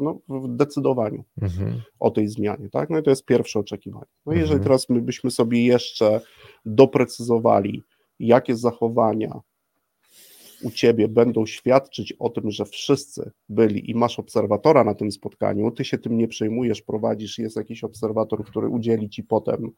no, 0.00 0.20
w 0.28 0.56
decydowaniu 0.56 1.24
Mhm. 1.42 1.80
o 2.00 2.10
tej 2.10 2.28
zmianie, 2.28 2.68
tak? 2.70 2.90
No 2.90 2.98
i 2.98 3.02
to 3.02 3.10
jest 3.10 3.24
pierwsze 3.24 3.58
oczekiwanie. 3.58 4.06
No 4.26 4.32
i 4.32 4.36
jeżeli 4.36 4.52
Mhm. 4.56 4.64
teraz 4.64 4.88
my 4.88 5.02
byśmy 5.02 5.30
sobie 5.30 5.66
jeszcze 5.66 6.20
doprecyzowali, 6.64 7.82
jakie 8.18 8.56
zachowania 8.56 9.40
u 10.62 10.70
ciebie 10.70 11.08
będą 11.08 11.46
świadczyć 11.46 12.12
o 12.12 12.30
tym, 12.30 12.50
że 12.50 12.64
wszyscy 12.64 13.30
byli 13.48 13.90
i 13.90 13.94
masz 13.94 14.18
obserwatora 14.18 14.84
na 14.84 14.94
tym 14.94 15.12
spotkaniu, 15.12 15.70
ty 15.70 15.84
się 15.84 15.98
tym 15.98 16.18
nie 16.18 16.28
przejmujesz, 16.28 16.82
prowadzisz, 16.82 17.38
jest 17.38 17.56
jakiś 17.56 17.84
obserwator, 17.84 18.44
który 18.44 18.68
udzieli 18.68 19.08
ci 19.10 19.24
potem 19.24 19.70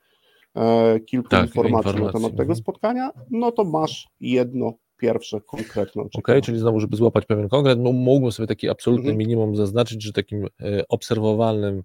kilku 1.06 1.28
Tak, 1.28 1.46
informacji 1.46 1.72
na 1.72 1.78
informacji, 1.78 2.12
temat 2.12 2.30
tego 2.32 2.42
mhm. 2.42 2.56
spotkania, 2.56 3.10
no 3.30 3.52
to 3.52 3.64
masz 3.64 4.08
jedno 4.20 4.72
pierwsze 4.96 5.40
konkretne 5.40 6.02
Okej, 6.02 6.06
oczekiwanie. 6.06 6.42
czyli 6.42 6.58
znowu, 6.58 6.80
żeby 6.80 6.96
złapać 6.96 7.26
pewien 7.26 7.48
konkret, 7.48 7.78
no, 7.78 7.92
mógłbym 7.92 8.32
sobie 8.32 8.46
taki 8.46 8.68
absolutny 8.68 9.10
Mhm. 9.10 9.18
minimum 9.18 9.56
zaznaczyć, 9.56 10.02
że 10.02 10.12
takim 10.12 10.46
e, 10.62 10.88
obserwowalnym, 10.88 11.82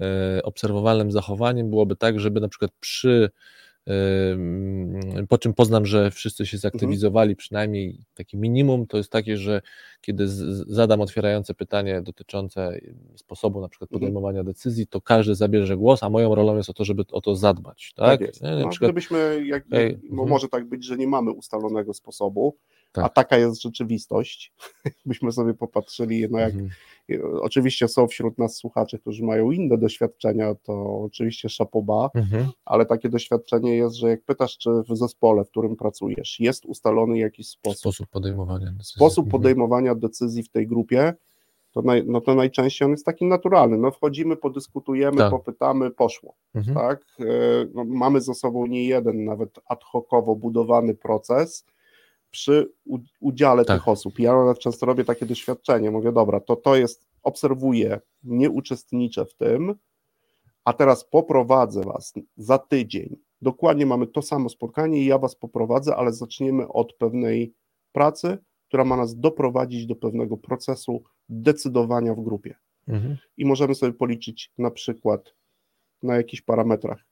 e, 0.00 0.40
obserwowalnym 0.42 1.12
zachowaniem 1.12 1.70
byłoby 1.70 1.96
tak, 1.96 2.20
żeby 2.20 2.40
na 2.40 2.48
przykład 2.48 2.70
przy 2.80 3.30
e, 3.30 3.30
po 5.28 5.38
czym 5.38 5.54
poznam, 5.54 5.86
że 5.86 6.10
wszyscy 6.10 6.46
się 6.46 6.58
zaktywizowali, 6.58 7.36
przynajmniej 7.36 8.04
takie 8.14 8.36
minimum 8.38 8.86
to 8.86 8.96
jest 8.96 9.12
takie, 9.12 9.36
że 9.36 9.62
kiedy 10.00 10.24
zadam 10.66 11.00
otwierające 11.00 11.54
pytanie 11.54 12.02
dotyczące 12.02 12.80
sposobu 13.16 13.60
na 13.60 13.68
przykład 13.68 13.88
Mhm. 13.92 14.00
podejmowania 14.00 14.44
decyzji, 14.44 14.86
to 14.86 15.00
każdy 15.00 15.34
zabierze 15.34 15.76
głos, 15.76 16.02
a 16.02 16.10
moją 16.10 16.34
rolą 16.34 16.56
jest 16.56 16.70
o 16.70 16.74
to, 16.74 16.84
żeby 16.84 17.04
o 17.12 17.20
to 17.20 17.36
zadbać, 17.36 17.92
tak? 17.96 18.06
Tak 18.06 18.20
jest. 18.20 18.42
Nie, 18.42 18.50
na 18.50 18.58
No, 18.60 18.68
przykład, 18.68 18.88
Gdybyśmy, 18.88 19.42
jak, 19.46 19.64
Ej, 19.70 19.94
mhm. 20.10 20.28
może 20.28 20.48
tak 20.48 20.64
być, 20.68 20.84
że 20.84 20.96
nie 20.96 21.06
mamy 21.06 21.30
ustalonego 21.30 21.94
sposobu, 21.94 22.56
a 22.94 23.02
Tak. 23.02 23.14
taka 23.14 23.38
jest 23.38 23.62
rzeczywistość, 23.62 24.52
byśmy 25.06 25.32
sobie 25.32 25.54
popatrzyli, 25.54 26.26
no 26.30 26.38
jak 26.38 26.52
Mhm. 26.52 26.70
Oczywiście 27.40 27.88
są 27.88 28.08
wśród 28.08 28.38
nas 28.38 28.56
słuchacze, 28.56 28.98
którzy 28.98 29.24
mają 29.24 29.50
inne 29.50 29.78
doświadczenia, 29.78 30.54
to 30.54 31.00
oczywiście 31.00 31.48
szapoba, 31.48 32.10
Mhm. 32.14 32.46
ale 32.64 32.86
takie 32.86 33.08
doświadczenie 33.08 33.76
jest, 33.76 33.96
że 33.96 34.08
jak 34.08 34.22
pytasz, 34.22 34.58
czy 34.58 34.70
w 34.88 34.96
zespole, 34.96 35.44
w 35.44 35.50
którym 35.50 35.76
pracujesz, 35.76 36.40
jest 36.40 36.66
ustalony 36.66 37.18
jakiś 37.18 37.48
sposób, 37.48 37.78
Sposób 37.78 38.06
podejmowania 38.08 38.66
decyzji. 38.72 38.94
sposób 38.96 39.24
Mhm. 39.26 39.30
podejmowania 39.42 39.94
decyzji 39.94 40.42
w 40.42 40.48
tej 40.48 40.66
grupie, 40.66 41.14
to, 41.72 41.82
naj, 41.82 42.02
no 42.06 42.20
to 42.20 42.34
najczęściej 42.34 42.86
on 42.86 42.90
jest 42.92 43.06
taki 43.06 43.24
naturalny. 43.26 43.78
No 43.78 43.90
wchodzimy, 43.90 44.36
podyskutujemy, 44.36 45.16
Tak. 45.16 45.30
popytamy, 45.30 45.90
poszło. 45.90 46.34
Mhm. 46.54 46.74
Tak? 46.76 47.04
E, 47.20 47.24
No, 47.74 47.84
mamy 47.84 48.20
za 48.20 48.34
sobą 48.34 48.66
nie 48.66 48.84
jeden, 48.84 49.24
nawet 49.24 49.58
ad 49.66 49.84
hocowo 49.84 50.36
budowany 50.36 50.94
proces 50.94 51.64
przy 52.30 52.72
udziale 53.20 53.64
Tak. 53.64 53.78
tych 53.78 53.88
osób. 53.88 54.18
Ja 54.18 54.34
nawet 54.34 54.58
często 54.58 54.86
robię 54.86 55.04
takie 55.04 55.26
doświadczenie, 55.26 55.90
mówię, 55.90 56.12
dobra, 56.12 56.40
to 56.40 56.56
to 56.56 56.76
jest, 56.76 57.08
obserwuję, 57.22 58.00
nie 58.22 58.50
uczestniczę 58.50 59.24
w 59.24 59.34
tym, 59.34 59.74
a 60.64 60.72
teraz 60.72 61.04
poprowadzę 61.04 61.80
was 61.80 62.14
za 62.36 62.58
tydzień. 62.58 63.16
Dokładnie 63.42 63.86
mamy 63.86 64.06
to 64.06 64.22
samo 64.22 64.48
spotkanie 64.48 65.02
i 65.02 65.06
ja 65.06 65.18
was 65.18 65.36
poprowadzę, 65.36 65.96
ale 65.96 66.12
zaczniemy 66.12 66.68
od 66.68 66.92
pewnej 66.92 67.54
pracy, 67.92 68.38
która 68.68 68.84
ma 68.84 68.96
nas 68.96 69.20
doprowadzić 69.20 69.86
do 69.86 69.96
pewnego 69.96 70.36
procesu 70.36 71.02
decydowania 71.28 72.14
w 72.14 72.20
grupie. 72.20 72.54
Mhm. 72.88 73.16
I 73.36 73.44
możemy 73.44 73.74
sobie 73.74 73.92
policzyć 73.92 74.52
na 74.58 74.70
przykład 74.70 75.34
na 76.02 76.16
jakichś 76.16 76.42
parametrach 76.42 77.04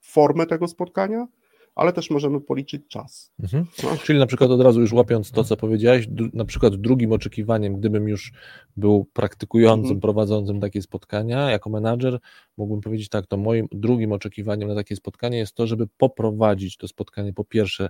formę 0.00 0.46
tego 0.46 0.68
spotkania, 0.68 1.26
ale 1.74 1.92
też 1.92 2.10
możemy 2.10 2.40
policzyć 2.40 2.82
czas. 2.88 3.32
Mhm. 3.40 3.66
No. 3.82 3.96
Czyli 4.04 4.18
na 4.18 4.26
przykład 4.26 4.50
od 4.50 4.60
razu 4.60 4.80
już 4.80 4.92
łapiąc 4.92 5.30
to, 5.30 5.44
co 5.44 5.56
powiedziałeś, 5.56 6.06
na 6.32 6.44
przykład 6.44 6.76
drugim 6.76 7.12
oczekiwaniem, 7.12 7.76
gdybym 7.76 8.08
już 8.08 8.32
był 8.76 9.04
praktykującym, 9.12 9.84
Mhm. 9.84 10.00
prowadzącym 10.00 10.60
takie 10.60 10.82
spotkania 10.82 11.50
jako 11.50 11.70
menadżer, 11.70 12.18
mógłbym 12.56 12.80
powiedzieć 12.80 13.08
tak, 13.08 13.26
to 13.26 13.36
moim 13.36 13.66
drugim 13.72 14.12
oczekiwaniem 14.12 14.68
na 14.68 14.74
takie 14.74 14.96
spotkanie 14.96 15.38
jest 15.38 15.54
to, 15.54 15.66
żeby 15.66 15.86
poprowadzić 15.98 16.76
to 16.76 16.88
spotkanie 16.88 17.32
po 17.32 17.44
pierwsze, 17.44 17.88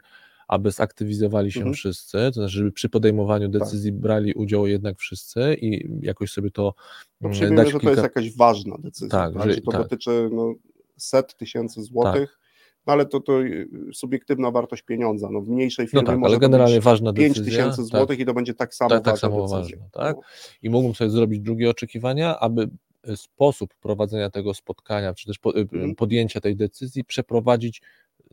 aby 0.48 0.70
zaktywizowali 0.70 1.52
się 1.52 1.60
Mhm. 1.60 1.74
wszyscy, 1.74 2.18
to 2.18 2.32
znaczy, 2.32 2.52
żeby 2.52 2.72
przy 2.72 2.88
podejmowaniu 2.88 3.48
decyzji 3.48 3.92
brali 3.92 4.34
udział 4.34 4.66
jednak 4.66 4.98
wszyscy 4.98 5.54
i 5.60 5.88
jakoś 6.02 6.30
sobie 6.30 6.50
to 6.50 6.74
No, 7.20 7.28
mm, 7.30 7.54
dać 7.54 7.66
że 7.66 7.72
to 7.72 7.78
kilka... 7.78 7.90
jest 7.90 8.02
jakaś 8.02 8.36
ważna 8.36 8.76
decyzja, 8.78 9.08
Tak, 9.08 9.34
tak, 9.34 9.52
że- 9.52 9.60
to 9.60 9.70
tak. 9.70 9.82
dotyczy 9.82 10.28
no, 10.32 10.54
set 10.96 11.36
tysięcy 11.36 11.82
złotych, 11.82 12.38
no, 12.40 12.43
ale 12.86 13.06
to, 13.06 13.20
to 13.20 13.42
y, 13.42 13.68
subiektywna 13.92 14.50
wartość 14.50 14.82
pieniądza. 14.82 15.28
No, 15.30 15.40
w 15.40 15.48
mniejszej 15.48 15.84
No 15.84 15.90
firmie 15.90 16.06
tak, 16.06 16.18
może 16.18 16.30
ale 16.32 16.40
generalnie 16.40 16.74
być 16.74 16.84
ważna 16.84 17.12
5 17.12 17.28
decyzja. 17.38 17.52
tysięcy 17.64 17.76
tak. 17.76 17.98
złotych 17.98 18.18
i 18.20 18.24
to 18.24 18.34
będzie 18.34 18.54
tak 18.54 18.74
samo 18.74 18.90
Tak, 18.90 19.04
tak 19.04 19.18
samo 19.18 19.48
decyzja. 19.48 19.78
tak? 19.92 20.16
No, 20.16 20.22
i 20.62 20.70
mógłbym 20.70 20.94
sobie 20.94 21.10
zrobić 21.10 21.40
drugie 21.40 21.70
oczekiwania, 21.70 22.38
aby 22.40 22.68
e, 23.08 23.16
sposób 23.16 23.74
prowadzenia 23.74 24.30
tego 24.30 24.54
spotkania, 24.54 25.14
czy 25.14 25.26
też 25.26 25.36
e, 25.46 25.58
Mhm. 25.60 25.94
podjęcia 25.94 26.40
tej 26.40 26.56
decyzji 26.56 27.04
przeprowadzić 27.04 27.82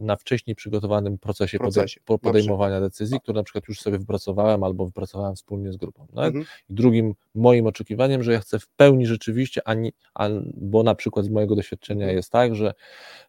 na 0.02 0.16
wcześniej 0.16 0.56
przygotowanym 0.56 1.18
procesie, 1.18 1.58
pode- 1.58 1.62
Procesie, 1.62 2.02
po- 2.06 2.14
na 2.14 2.18
podejmowania 2.18 2.82
decyzji, 2.82 3.16
Tak. 3.16 3.24
które 3.24 3.36
na 3.40 3.44
przykład 3.44 3.68
już 3.68 3.80
sobie 3.82 3.98
wypracowałem 4.00 4.64
albo 4.64 4.86
wypracowałem 4.86 5.36
wspólnie 5.36 5.74
z 5.74 5.78
grupą. 5.78 6.08
Tak? 6.16 6.26
Mhm. 6.28 6.46
I 6.70 6.74
drugim 6.74 7.14
moim 7.36 7.68
oczekiwaniem, 7.68 8.24
że 8.24 8.32
ja 8.34 8.40
chcę 8.40 8.60
w 8.60 8.68
pełni 8.68 9.06
rzeczywiście, 9.06 9.62
bo 10.54 10.84
na 10.84 10.96
przykład 10.96 11.26
z 11.26 11.30
mojego 11.30 11.56
doświadczenia 11.56 12.02
Mhm. 12.06 12.18
jest 12.18 12.32
tak, 12.32 12.56
że 12.56 12.74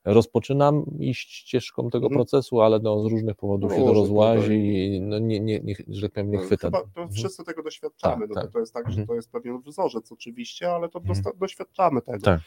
rozpoczynam 0.05 0.85
iść 0.99 1.33
ścieżką 1.35 1.91
tego 1.91 2.07
Mhm. 2.07 2.19
procesu, 2.19 2.61
ale 2.61 2.79
no, 2.79 3.03
z 3.03 3.07
różnych 3.07 3.37
powodów 3.37 3.71
się 3.73 3.77
to 3.77 3.83
Różnych, 3.87 3.97
rozłazi 3.97 4.55
i 4.95 5.01
no, 5.01 5.19
nie, 5.19 5.41
nie, 5.41 5.61
nie, 5.61 5.75
że 5.89 6.03
tak 6.03 6.13
powiem, 6.13 6.31
nie 6.31 6.39
No, 6.39 6.45
chwyta. 6.45 6.67
Chyba 6.69 6.81
to 6.81 6.87
Mhm. 6.87 7.11
wszyscy 7.13 7.45
tego 7.45 7.63
doświadczamy. 7.63 8.21
Tak, 8.29 8.37
no, 8.37 8.43
tak. 8.43 8.53
To, 8.53 8.59
jest 8.61 8.75
tak, 8.75 8.85
że 8.87 8.91
Mhm. 8.91 9.07
to 9.07 9.15
jest 9.15 9.31
pewien 9.31 9.61
wzorzec 9.67 10.13
oczywiście, 10.13 10.71
ale 10.71 10.89
to 10.89 11.01
doświadczamy 11.37 12.03
tego. 12.03 12.19
Tak. 12.19 12.41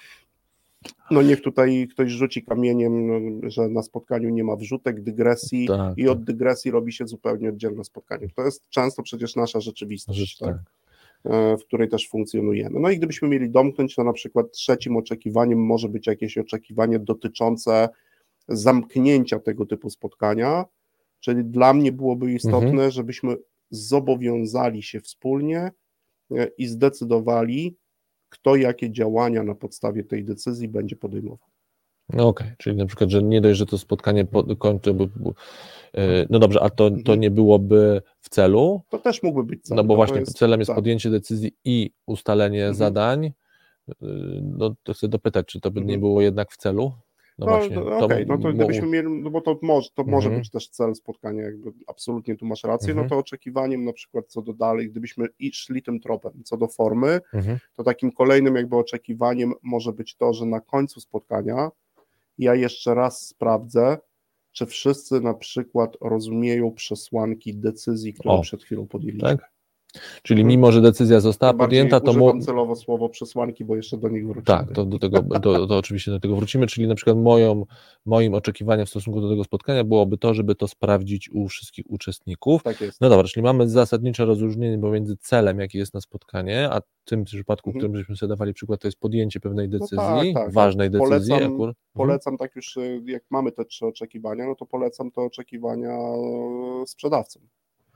No 1.11 1.21
niech 1.21 1.41
tutaj 1.41 1.87
ktoś 1.91 2.11
rzuci 2.11 2.43
kamieniem, 2.43 3.07
no, 3.07 3.49
że 3.49 3.69
na 3.69 3.83
spotkaniu 3.83 4.29
nie 4.29 4.43
ma 4.43 4.55
wrzutek, 4.55 5.01
dygresji 5.01 5.67
Tak, 5.67 5.97
i 5.97 6.01
tak. 6.03 6.11
od 6.11 6.23
dygresji 6.23 6.71
robi 6.71 6.93
się 6.93 7.07
zupełnie 7.07 7.49
oddzielne 7.49 7.83
spotkanie. 7.83 8.27
To 8.35 8.45
jest 8.45 8.69
często 8.69 9.03
przecież 9.03 9.35
nasza 9.35 9.61
rzeczywistość, 9.61 10.19
Rzecz, 10.19 10.37
tak? 10.37 10.55
tak. 10.55 11.33
e, 11.33 11.57
w 11.57 11.63
której 11.65 11.89
też 11.89 12.09
funkcjonujemy. 12.09 12.79
No 12.79 12.89
i 12.89 12.97
gdybyśmy 12.97 13.27
mieli 13.27 13.49
domknąć, 13.49 13.95
to 13.95 14.03
na 14.03 14.13
przykład 14.13 14.51
trzecim 14.51 14.97
oczekiwaniem 14.97 15.59
może 15.65 15.89
być 15.89 16.07
jakieś 16.07 16.37
oczekiwanie 16.37 16.99
dotyczące 16.99 17.89
zamknięcia 18.47 19.39
tego 19.39 19.65
typu 19.65 19.89
spotkania, 19.89 20.65
czyli 21.19 21.43
dla 21.45 21.73
mnie 21.73 21.91
byłoby 21.91 22.33
istotne, 22.33 22.67
Mhm. 22.69 22.91
żebyśmy 22.91 23.35
zobowiązali 23.69 24.83
się 24.83 25.01
wspólnie 25.01 25.71
e, 26.31 26.47
i 26.57 26.67
zdecydowali, 26.67 27.75
kto 28.39 28.55
jakie 28.55 28.91
działania 28.91 29.43
na 29.43 29.55
podstawie 29.55 30.03
tej 30.03 30.23
decyzji 30.25 30.67
będzie 30.67 30.95
podejmował. 30.95 31.47
No 32.13 32.27
okej, 32.27 32.47
czyli 32.57 32.75
na 32.75 32.85
przykład, 32.85 33.09
że 33.09 33.23
nie 33.23 33.41
dość, 33.41 33.59
że 33.59 33.65
to 33.65 33.77
spotkanie 33.77 34.25
po- 34.25 34.55
kończy, 34.55 34.93
bo, 34.93 35.07
bo, 35.15 35.33
e, 35.93 36.25
no 36.29 36.39
dobrze, 36.39 36.61
a 36.63 36.69
to, 36.69 36.89
to 36.89 36.95
Mhm. 36.97 37.19
nie 37.19 37.31
byłoby 37.31 38.01
w 38.21 38.29
celu, 38.29 38.81
To 38.89 38.99
też 38.99 39.23
mógłby 39.23 39.43
być 39.43 39.63
cel. 39.63 39.75
no 39.77 39.83
bo 39.83 39.93
to 39.93 39.95
właśnie 39.95 40.19
jest- 40.19 40.37
celem 40.37 40.59
jest 40.59 40.67
tak. 40.67 40.75
podjęcie 40.75 41.09
decyzji 41.09 41.51
i 41.65 41.91
ustalenie 42.05 42.59
Mhm. 42.59 42.75
zadań, 42.75 43.25
y, 43.25 43.93
no 44.43 44.75
to 44.83 44.93
chcę 44.93 45.07
dopytać, 45.07 45.45
czy 45.47 45.59
to 45.59 45.71
by 45.71 45.79
nie 45.79 45.83
Mhm. 45.83 45.99
było 45.99 46.21
jednak 46.21 46.51
w 46.51 46.57
celu? 46.57 46.91
No, 47.39 47.45
No, 47.85 47.97
okej, 48.05 48.25
no 48.27 48.37
to 48.37 48.53
gdybyśmy 48.53 48.87
mieli, 48.87 49.09
no 49.09 49.29
bo 49.29 49.41
to 49.41 49.59
może, 49.61 49.89
to 49.95 50.03
może 50.03 50.27
Mhm. 50.27 50.41
być 50.41 50.49
też 50.51 50.69
cel 50.69 50.95
spotkania, 50.95 51.43
jakby 51.43 51.71
absolutnie 51.87 52.35
tu 52.35 52.45
masz 52.45 52.63
rację, 52.63 52.89
Mhm. 52.89 53.05
no 53.05 53.09
to 53.09 53.17
oczekiwaniem 53.17 53.83
na 53.85 53.93
przykład 53.93 54.25
co 54.27 54.41
do 54.41 54.53
dalej, 54.53 54.89
gdybyśmy 54.89 55.27
i 55.39 55.51
szli 55.53 55.83
tym 55.83 55.99
tropem, 55.99 56.31
co 56.43 56.57
do 56.57 56.67
formy, 56.67 57.21
Mhm. 57.33 57.57
to 57.75 57.83
takim 57.83 58.11
kolejnym 58.11 58.55
jakby 58.55 58.75
oczekiwaniem 58.77 59.53
może 59.63 59.93
być 59.93 60.15
to, 60.15 60.33
że 60.33 60.45
na 60.45 60.59
końcu 60.61 61.01
spotkania 61.01 61.71
ja 62.37 62.55
jeszcze 62.55 62.93
raz 62.95 63.27
sprawdzę, 63.27 63.97
czy 64.51 64.65
wszyscy 64.65 65.21
na 65.21 65.33
przykład 65.33 65.97
rozumieją 66.01 66.71
przesłanki 66.71 67.53
decyzji, 67.55 68.13
którą 68.13 68.33
O, 68.35 68.41
przed 68.41 68.63
chwilą 68.63 68.87
podjęliśmy. 68.87 69.29
Tak? 69.29 69.51
Czyli 70.23 70.41
Mhm. 70.41 70.47
mimo, 70.57 70.71
że 70.71 70.81
decyzja 70.81 71.19
została 71.19 71.53
Bardziej 71.53 71.79
podjęta, 71.79 71.99
to 72.05 72.11
używam 72.11 72.37
mo- 72.37 72.41
celowo 72.43 72.75
słowo 72.75 73.09
przesłanki, 73.09 73.65
bo 73.65 73.75
jeszcze 73.75 73.97
do 73.97 74.09
nich 74.09 74.23
wrócimy. 74.25 74.45
Tak, 74.45 74.71
to, 74.71 74.85
do 74.85 74.99
tego, 74.99 75.23
to, 75.41 75.67
to 75.67 75.77
oczywiście 75.77 76.11
do 76.11 76.19
tego 76.19 76.35
wrócimy, 76.35 76.67
czyli 76.67 76.87
na 76.87 76.95
przykład 76.95 77.17
moją, 77.17 77.65
moim 78.05 78.33
oczekiwaniem 78.33 78.85
w 78.85 78.89
stosunku 78.89 79.21
do 79.21 79.29
tego 79.29 79.43
spotkania 79.43 79.83
byłoby 79.83 80.17
to, 80.17 80.33
żeby 80.33 80.55
to 80.55 80.67
sprawdzić 80.67 81.29
u 81.33 81.47
wszystkich 81.47 81.85
uczestników. 81.89 82.63
Tak 82.63 82.81
jest. 82.81 83.01
No 83.01 83.09
dobra, 83.09 83.27
czyli 83.27 83.43
mamy 83.43 83.69
zasadnicze 83.69 84.25
rozróżnienie 84.25 84.79
pomiędzy 84.79 85.17
celem, 85.17 85.59
jaki 85.59 85.77
jest 85.77 85.93
na 85.93 86.01
spotkanie, 86.01 86.69
a 86.71 86.79
w 86.81 87.09
tym 87.09 87.23
przypadku, 87.23 87.69
w 87.71 87.75
Mhm. 87.75 87.79
którym 87.81 87.97
żeśmy 87.97 88.15
sobie 88.15 88.29
dawali 88.29 88.53
przykład, 88.53 88.81
to 88.81 88.87
jest 88.87 88.99
podjęcie 88.99 89.39
pewnej 89.39 89.69
No 89.69 89.79
decyzji, 89.79 90.33
tak, 90.33 90.43
tak. 90.45 90.53
ważnej 90.53 90.89
decyzji. 90.89 91.09
Polecam- 91.09 91.53
akurat. 91.53 91.75
Mhm. 91.75 91.75
Polecam 91.93 92.37
tak 92.37 92.55
już, 92.55 92.77
y, 92.77 93.01
jak 93.05 93.23
mamy 93.29 93.51
te 93.51 93.65
trzy 93.65 93.85
oczekiwania, 93.85 94.45
no 94.47 94.55
to 94.55 94.65
polecam 94.65 95.11
te 95.11 95.21
oczekiwania 95.21 95.89
e, 95.89 96.87
sprzedawcom. 96.87 97.41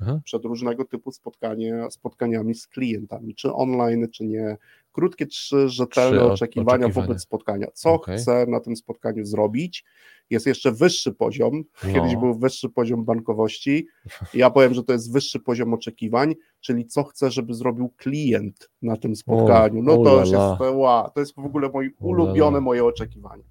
Aha. 0.01 0.21
przed 0.23 0.45
różnego 0.45 0.85
typu 0.85 1.11
spotkania, 1.11 1.89
spotkaniami 1.91 2.55
z 2.55 2.67
klientami, 2.67 3.35
czy 3.35 3.53
online, 3.53 4.07
czy 4.11 4.25
nie. 4.25 4.57
Krótkie, 4.91 5.25
trzy 5.25 5.69
rzetelne 5.69 6.17
trzy 6.17 6.25
oczekiwania, 6.25 6.85
oczekiwania, 6.85 7.07
wobec 7.07 7.21
spotkania. 7.21 7.67
Co 7.73 7.93
okay. 7.93 8.17
chcę 8.17 8.45
na 8.47 8.59
tym 8.59 8.75
spotkaniu 8.75 9.25
zrobić? 9.25 9.83
Jest 10.29 10.45
jeszcze 10.45 10.71
wyższy 10.71 11.13
poziom. 11.13 11.63
No. 11.83 11.93
Kiedyś 11.93 12.15
był 12.15 12.33
wyższy 12.33 12.69
poziom 12.69 13.05
bankowości. 13.05 13.87
Ja 14.33 14.49
powiem, 14.49 14.73
że 14.73 14.83
to 14.83 14.93
jest 14.93 15.13
wyższy 15.13 15.39
poziom 15.39 15.73
oczekiwań, 15.73 16.35
czyli 16.59 16.85
co 16.85 17.03
chcę, 17.03 17.31
żeby 17.31 17.53
zrobił 17.53 17.89
klient 17.97 18.69
na 18.81 18.97
tym 18.97 19.15
spotkaniu. 19.15 19.83
No 19.83 19.97
to 20.03 20.19
już 20.19 20.31
jest, 20.31 20.73
wow, 20.73 21.09
to 21.13 21.19
jest 21.19 21.35
w 21.35 21.45
ogóle 21.45 21.69
moje 21.69 21.89
ulubione 21.99 22.61
moje 22.61 22.85
oczekiwanie. 22.85 23.43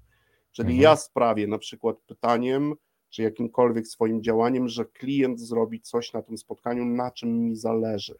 Czyli 0.51 0.69
mhm. 0.69 0.81
ja 0.81 0.95
sprawię 0.95 1.47
na 1.47 1.57
przykład 1.57 1.97
pytaniem, 2.07 2.73
czy 3.09 3.23
jakimkolwiek 3.23 3.87
swoim 3.87 4.23
działaniem, 4.23 4.67
że 4.67 4.85
klient 4.85 5.39
zrobi 5.39 5.81
coś 5.81 6.13
na 6.13 6.21
tym 6.21 6.37
spotkaniu, 6.37 6.85
na 6.85 7.11
czym 7.11 7.39
mi 7.39 7.55
zależy. 7.55 8.15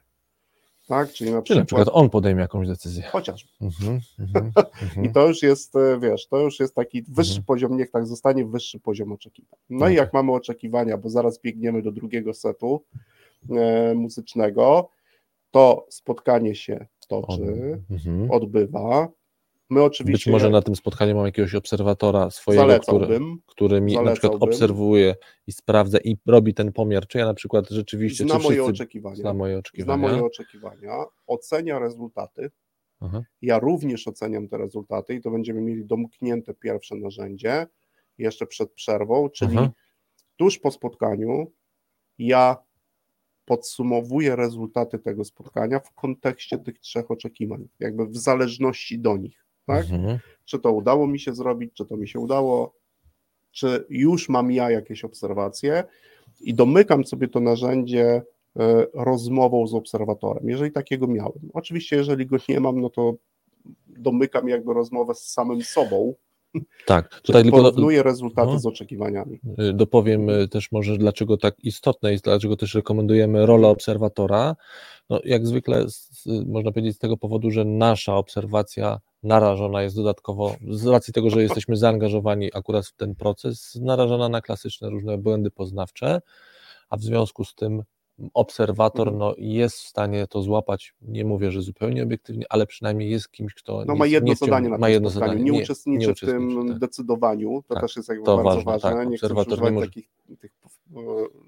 Tak? 0.88 1.12
Czyli 1.12 1.32
na, 1.32 1.42
przykład, 1.42 1.60
na 1.60 1.66
przykład 1.66 1.90
on 1.92 2.10
podejmie 2.10 2.42
jakąś 2.42 2.68
decyzję. 2.68 3.04
Chociażby. 3.04 3.50
Mhm, 3.62 4.00
mhm, 4.82 5.06
I 5.06 5.12
to 5.12 5.28
już 5.28 5.44
jest, 5.44 5.76
e, 5.76 6.00
wiesz, 6.00 6.28
to 6.28 6.40
już 6.40 6.60
jest 6.60 6.76
taki 6.76 7.04
wyższy 7.04 7.42
poziom, 7.42 7.78
niech 7.78 7.92
tak 7.92 8.08
zostanie 8.08 8.46
wyższy 8.46 8.80
poziom 8.80 9.12
oczekiwań. 9.12 9.60
No 9.70 9.78
okay. 9.78 9.94
i 9.94 9.96
jak 9.96 10.14
mamy 10.14 10.32
oczekiwania, 10.32 10.98
bo 10.98 11.10
zaraz 11.10 11.42
biegniemy 11.42 11.82
do 11.82 11.92
drugiego 11.92 12.34
setu 12.34 12.84
e, 13.50 13.94
muzycznego, 13.96 14.90
to 15.52 15.86
spotkanie 15.90 16.56
się 16.56 16.86
toczy, 17.08 17.82
odbywa, 18.30 19.08
My 19.70 19.84
oczywiście. 19.84 20.32
Być 20.32 20.34
może 20.34 20.50
na 20.50 20.62
tym 20.62 20.76
spotkaniu 20.76 21.16
mam 21.16 21.26
jakiegoś 21.26 21.56
obserwatora 21.56 22.30
swojego, 22.30 22.80
który, 22.80 23.20
który 23.46 23.82
mi 23.82 23.94
na 23.94 24.12
przykład 24.12 24.34
obserwuje 24.40 25.16
i 25.48 25.52
sprawdza 25.52 25.98
i 26.04 26.18
robi 26.26 26.54
ten 26.54 26.72
pomiar, 26.72 27.08
czy 27.08 27.18
ja 27.18 27.26
na 27.26 27.34
przykład 27.34 27.70
rzeczywiście. 27.70 28.24
Zna 28.24 28.40
moje 28.40 28.64
oczekiwania. 28.64 29.16
Zna 29.16 29.34
moje 29.34 29.58
oczekiwania. 29.58 29.98
Zna 29.98 30.08
moje 30.08 30.24
oczekiwania, 30.24 31.06
ocenia 31.28 31.80
rezultaty. 31.80 32.52
Aha. 33.00 33.24
Ja 33.42 33.60
również 33.60 34.08
oceniam 34.08 34.48
te 34.48 34.58
rezultaty 34.58 35.14
i 35.14 35.22
to 35.22 35.32
będziemy 35.32 35.62
mieli 35.62 35.86
domknięte 35.86 36.54
pierwsze 36.54 36.96
narzędzie 36.96 37.68
jeszcze 38.18 38.48
przed 38.48 38.72
przerwą, 38.72 39.30
czyli 39.30 39.58
Aha. 39.58 39.72
tuż 40.38 40.60
po 40.60 40.72
spotkaniu 40.72 41.52
ja 42.18 42.58
podsumowuję 43.46 44.36
rezultaty 44.36 45.00
tego 45.00 45.26
spotkania 45.26 45.80
w 45.80 45.94
kontekście 45.94 46.58
tych 46.58 46.80
trzech 46.80 47.12
oczekiwań, 47.12 47.68
jakby 47.80 48.06
w 48.06 48.18
zależności 48.18 49.00
do 49.00 49.18
nich 49.18 49.46
tak? 49.70 49.92
Mhm. 49.92 50.20
Czy 50.46 50.60
to 50.60 50.72
udało 50.72 51.08
mi 51.08 51.20
się 51.20 51.36
zrobić, 51.36 51.74
czy 51.74 51.86
to 51.86 51.98
mi 51.98 52.08
się 52.08 52.20
udało, 52.20 52.76
czy 53.52 53.86
już 53.90 54.30
mam 54.30 54.52
ja 54.52 54.72
jakieś 54.72 55.04
obserwacje 55.04 55.84
i 56.42 56.54
domykam 56.54 57.06
sobie 57.06 57.28
to 57.28 57.40
narzędzie 57.40 58.22
e, 58.60 58.86
rozmową 58.94 59.68
z 59.68 59.74
obserwatorem, 59.74 60.50
jeżeli 60.50 60.72
takiego 60.72 61.08
miałem. 61.08 61.50
Oczywiście, 61.54 61.96
jeżeli 61.96 62.26
go 62.26 62.38
nie 62.50 62.60
mam, 62.60 62.82
no 62.82 62.90
to 62.90 63.14
domykam 63.88 64.50
jakby 64.50 64.74
rozmowę 64.74 65.16
z 65.16 65.32
samym 65.32 65.64
sobą. 65.64 66.14
Tak, 66.86 67.10
tutaj 67.24 67.44
tylko 67.44 67.58
porównuję 67.58 68.04
rezultaty 68.04 68.52
no, 68.52 68.60
z 68.60 68.66
oczekiwaniami. 68.66 69.40
Y, 69.60 69.74
dopowiem 69.74 70.30
y, 70.30 70.48
też 70.48 70.72
może, 70.72 70.98
dlaczego 70.98 71.38
tak 71.38 71.56
istotne 71.64 72.12
jest, 72.12 72.24
dlaczego 72.24 72.58
też 72.58 72.76
rekomendujemy 72.76 73.46
rolę 73.46 73.68
obserwatora. 73.68 74.56
No, 75.10 75.20
jak 75.24 75.48
zwykle, 75.48 75.90
z, 75.90 76.26
można 76.48 76.72
powiedzieć, 76.72 76.96
z 76.96 77.00
tego 77.00 77.18
powodu, 77.18 77.52
że 77.52 77.66
nasza 77.66 78.16
obserwacja 78.16 79.00
narażona 79.24 79.84
jest 79.84 79.96
dodatkowo, 79.96 80.56
z 80.70 80.88
racji 80.88 81.14
tego, 81.14 81.30
że 81.30 81.42
jesteśmy 81.42 81.76
zaangażowani 81.76 82.50
akurat 82.54 82.88
w 82.88 82.96
ten 82.96 83.16
proces, 83.16 83.78
narażona 83.82 84.30
na 84.30 84.42
klasyczne 84.42 84.90
różne 84.90 85.18
błędy 85.18 85.52
poznawcze, 85.52 86.22
a 86.90 86.98
w 86.98 87.02
związku 87.02 87.46
z 87.46 87.56
tym 87.56 87.84
obserwator 88.34 89.08
mhm. 89.08 89.18
no, 89.18 89.36
jest 89.38 89.78
w 89.78 89.88
stanie 89.88 90.28
to 90.28 90.42
złapać, 90.42 90.96
nie 91.02 91.26
mówię, 91.26 91.52
że 91.52 91.62
zupełnie 91.62 92.04
obiektywnie, 92.04 92.46
ale 92.50 92.68
przynajmniej 92.68 93.10
jest 93.10 93.32
kimś, 93.32 93.54
kto 93.54 93.84
no, 93.88 93.96
ma 93.96 94.06
jedno 94.06 94.36
zadanie 94.36 94.70
na 94.70 94.78
ma 94.78 94.90
jedno 94.90 95.10
zadanie, 95.10 95.44
nie, 95.44 95.52
nie 95.52 95.64
uczestniczy 95.64 96.08
nie 96.08 96.16
w 96.16 96.20
tym 96.20 96.68
tak. 96.68 96.80
decydowaniu, 96.80 97.64
to 97.68 97.74
tak, 97.74 97.84
też 97.84 97.96
jest 97.96 98.10
jakby 98.10 98.26
to 98.26 98.36
bardzo 98.36 98.50
ważne, 98.50 98.72
ważne. 98.72 98.92
Tak, 98.92 99.10
nie 99.10 99.16
obserwator 99.16 99.62
nie 99.62 99.72
może... 99.72 99.88
takich, 99.88 100.10
tych, 100.40 100.52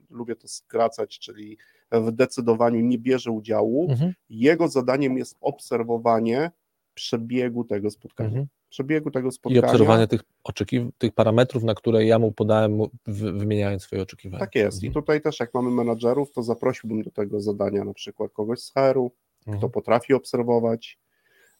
lubię 0.09 0.35
to 0.35 0.47
skracać, 0.47 1.19
czyli 1.19 1.57
w 1.91 2.11
decydowaniu 2.11 2.81
nie 2.81 2.97
bierze 2.97 3.31
udziału, 3.31 3.87
mhm. 3.89 4.13
jego 4.29 4.67
zadaniem 4.67 5.17
jest 5.17 5.37
obserwowanie 5.41 6.51
przebiegu 6.93 7.63
tego 7.63 7.91
spotkania. 7.91 8.29
Mhm. 8.29 8.47
Przebiegu 8.71 9.11
tego 9.11 9.31
spotkania. 9.31 9.61
I 9.61 9.65
obserwowanie 9.65 10.07
tych, 10.07 10.21
oczekiw- 10.43 10.89
tych 10.97 11.13
parametrów, 11.13 11.63
na 11.63 11.75
które 11.75 12.05
ja 12.05 12.19
mu 12.19 12.31
podałem, 12.31 12.81
wymieniając 13.07 13.83
swoje 13.83 14.01
oczekiwania. 14.01 14.39
Tak 14.39 14.55
jest. 14.55 14.77
Mhm. 14.77 14.91
I 14.91 14.93
tutaj 14.93 15.21
też, 15.21 15.39
jak 15.39 15.53
mamy 15.53 15.71
menadżerów, 15.71 16.31
to 16.31 16.43
zaprosiłbym 16.43 17.01
do 17.01 17.11
tego 17.11 17.41
zadania 17.41 17.83
na 17.83 17.93
przykład 17.93 18.31
kogoś 18.31 18.59
z 18.59 18.73
HR-u, 18.73 19.11
mhm. 19.39 19.57
kto 19.57 19.69
potrafi 19.69 20.13
obserwować. 20.13 20.99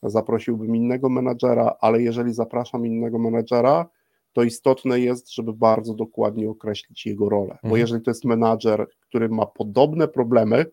Zaprosiłbym 0.04 0.76
innego 0.76 1.10
menadżera, 1.10 1.76
ale 1.82 2.02
jeżeli 2.02 2.34
zapraszam 2.34 2.86
innego 2.86 3.20
menadżera, 3.20 3.90
to 4.34 4.44
istotne 4.44 5.00
jest, 5.00 5.34
żeby 5.34 5.54
bardzo 5.54 5.94
dokładnie 5.94 6.50
określić 6.50 7.06
jego 7.06 7.30
rolę. 7.30 7.58
Bo 7.64 7.68
mhm. 7.68 7.80
jeżeli 7.80 8.04
to 8.04 8.12
jest 8.12 8.26
menadżer, 8.26 8.88
który 9.00 9.30
ma 9.30 9.46
podobne 9.46 10.08
problemy, 10.08 10.66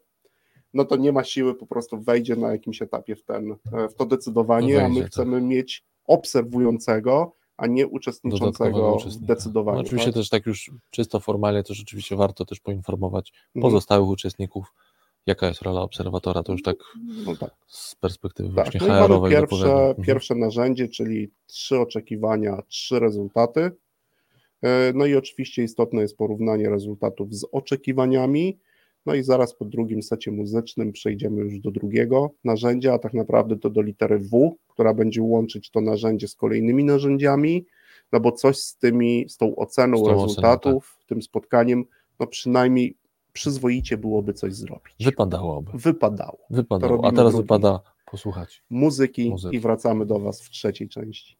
no 0.75 0.85
to 0.85 0.97
nie 0.97 1.13
ma 1.13 1.25
siły, 1.25 1.55
po 1.55 1.67
prostu 1.67 2.01
wejdzie 2.01 2.37
na 2.37 2.53
jakimś 2.53 2.83
etapie 2.83 3.17
w, 3.17 3.25
ten, 3.25 3.57
w 3.91 3.95
to 3.95 4.07
decydowanie, 4.07 4.67
wejdzie, 4.67 4.85
a 4.85 4.89
my 4.89 5.01
tak. 5.01 5.11
chcemy 5.11 5.41
tak. 5.41 5.49
mieć 5.49 5.85
obserwującego, 6.09 7.33
a 7.57 7.67
nie 7.67 7.87
uczestniczącego 7.87 8.99
w 8.99 9.25
decydowaniu. 9.25 9.77
No 9.77 9.85
oczywiście 9.85 10.11
tak? 10.11 10.15
też 10.15 10.29
tak 10.29 10.47
już 10.47 10.71
czysto 10.91 11.21
formalnie, 11.21 11.63
to 11.63 11.75
rzeczywiście 11.75 12.17
warto 12.17 12.45
też 12.45 12.61
poinformować 12.61 13.33
mhm. 13.33 13.63
pozostałych 13.63 14.09
uczestników, 14.09 14.73
jaka 15.27 15.49
jest 15.49 15.63
rola 15.63 15.81
obserwatora, 15.81 16.43
to 16.43 16.53
już 16.53 16.63
tak, 16.63 16.77
no 17.27 17.37
tak. 17.37 17.51
z 17.67 17.95
perspektywy 17.95 18.49
tak. 18.49 18.55
właśnie 18.55 18.81
no 18.89 19.07
HR-owej. 19.07 19.33
Pierwsze, 19.33 19.73
mhm. 19.73 20.05
pierwsze 20.05 20.35
narzędzie, 20.35 20.89
czyli 20.89 21.31
trzy 21.47 21.79
oczekiwania, 21.79 22.63
trzy 22.69 22.99
rezultaty. 22.99 23.71
E, 24.63 24.93
no 24.95 25.07
i 25.07 25.15
oczywiście 25.15 25.63
istotne 25.63 26.03
jest 26.03 26.17
porównanie 26.17 26.71
rezultatów 26.71 27.35
z 27.35 27.47
oczekiwaniami, 27.53 28.59
no 29.09 29.15
i 29.15 29.23
zaraz 29.23 29.55
po 29.55 29.65
drugim 29.65 30.03
secie 30.03 30.31
muzycznym 30.31 30.93
przejdziemy 30.93 31.41
już 31.41 31.61
do 31.61 31.71
drugiego 31.71 32.31
narzędzia, 32.45 32.95
a 32.95 32.99
tak 32.99 33.15
naprawdę 33.15 33.57
to 33.57 33.71
do 33.71 33.83
litery 33.83 34.19
W, 34.19 34.57
która 34.69 34.95
będzie 34.95 35.23
łączyć 35.23 35.71
to 35.71 35.81
narzędzie 35.81 36.29
z 36.29 36.35
kolejnymi 36.35 36.85
narzędziami, 36.85 37.67
no 38.13 38.21
bo 38.21 38.33
coś 38.33 38.57
z 38.57 38.77
tymi, 38.77 39.29
z 39.29 39.37
tą 39.37 39.57
oceną 39.57 39.99
z 39.99 40.03
tą 40.03 40.09
rezultatów, 40.09 40.85
oceną, 40.85 40.99
tak. 40.99 41.09
tym 41.09 41.23
spotkaniem, 41.23 41.85
no 42.21 42.27
przynajmniej 42.27 42.97
przyzwoicie 43.33 43.97
byłoby 43.97 44.33
coś 44.35 44.55
zrobić. 44.55 44.95
Wypadałoby. 45.01 45.73
Wypadało. 45.75 46.39
Wypadało. 46.51 47.05
A 47.05 47.13
teraz 47.13 47.37
wypada 47.37 47.81
posłuchać 48.11 48.63
muzyki, 48.71 49.31
muzyki 49.31 49.57
i 49.57 49.61
wracamy 49.61 50.07
do 50.07 50.19
Was 50.19 50.43
w 50.43 50.51
trzeciej 50.51 50.89
części. 50.89 51.37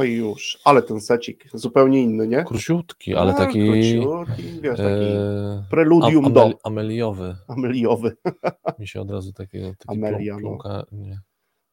No 0.00 0.04
i 0.04 0.12
już, 0.12 0.58
ale 0.64 0.82
ten 0.82 1.00
secik 1.00 1.44
zupełnie 1.54 2.02
inny, 2.02 2.28
nie? 2.28 2.44
Króciutki, 2.44 3.14
ale 3.14 3.32
A, 3.32 3.36
taki, 3.36 3.66
Króciutki, 3.66 4.42
wiesz, 4.62 4.76
taki 4.76 5.04
e, 5.04 5.64
preludium 5.70 6.24
am- 6.24 6.32
do 6.32 6.40
ameli- 6.46 6.54
ameliowy. 6.62 7.36
ameliowy. 7.48 8.16
Mi 8.78 8.88
się 8.88 9.00
od 9.00 9.10
razu 9.10 9.32
takie, 9.32 9.60
takie 9.78 9.98
Amelia, 9.98 10.36
plum- 10.36 10.58
no. 10.64 10.84
nie, 10.92 11.20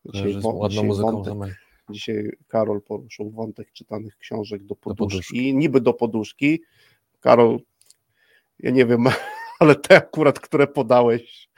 Dzisiaj, 0.05 0.34
z 0.41 0.45
ładną 0.45 0.69
dzisiaj, 0.69 0.86
muzyką. 0.86 1.23
wątek, 1.23 1.55
dzisiaj 1.89 2.32
Karol 2.47 2.82
poruszył 2.82 3.32
wątek 3.32 3.71
czytanych 3.71 4.17
książek 4.17 4.63
do 4.63 4.75
poduszki, 4.75 4.97
poduszki. 5.17 5.55
niby 5.55 5.82
do 5.82 5.93
poduszki. 5.93 6.61
Karol, 7.19 7.59
ja 8.59 8.71
nie 8.71 8.86
wiem, 8.86 9.05
ale 9.59 9.75
te 9.75 9.97
akurat, 9.97 10.39
które 10.39 10.67
podałeś 10.67 11.49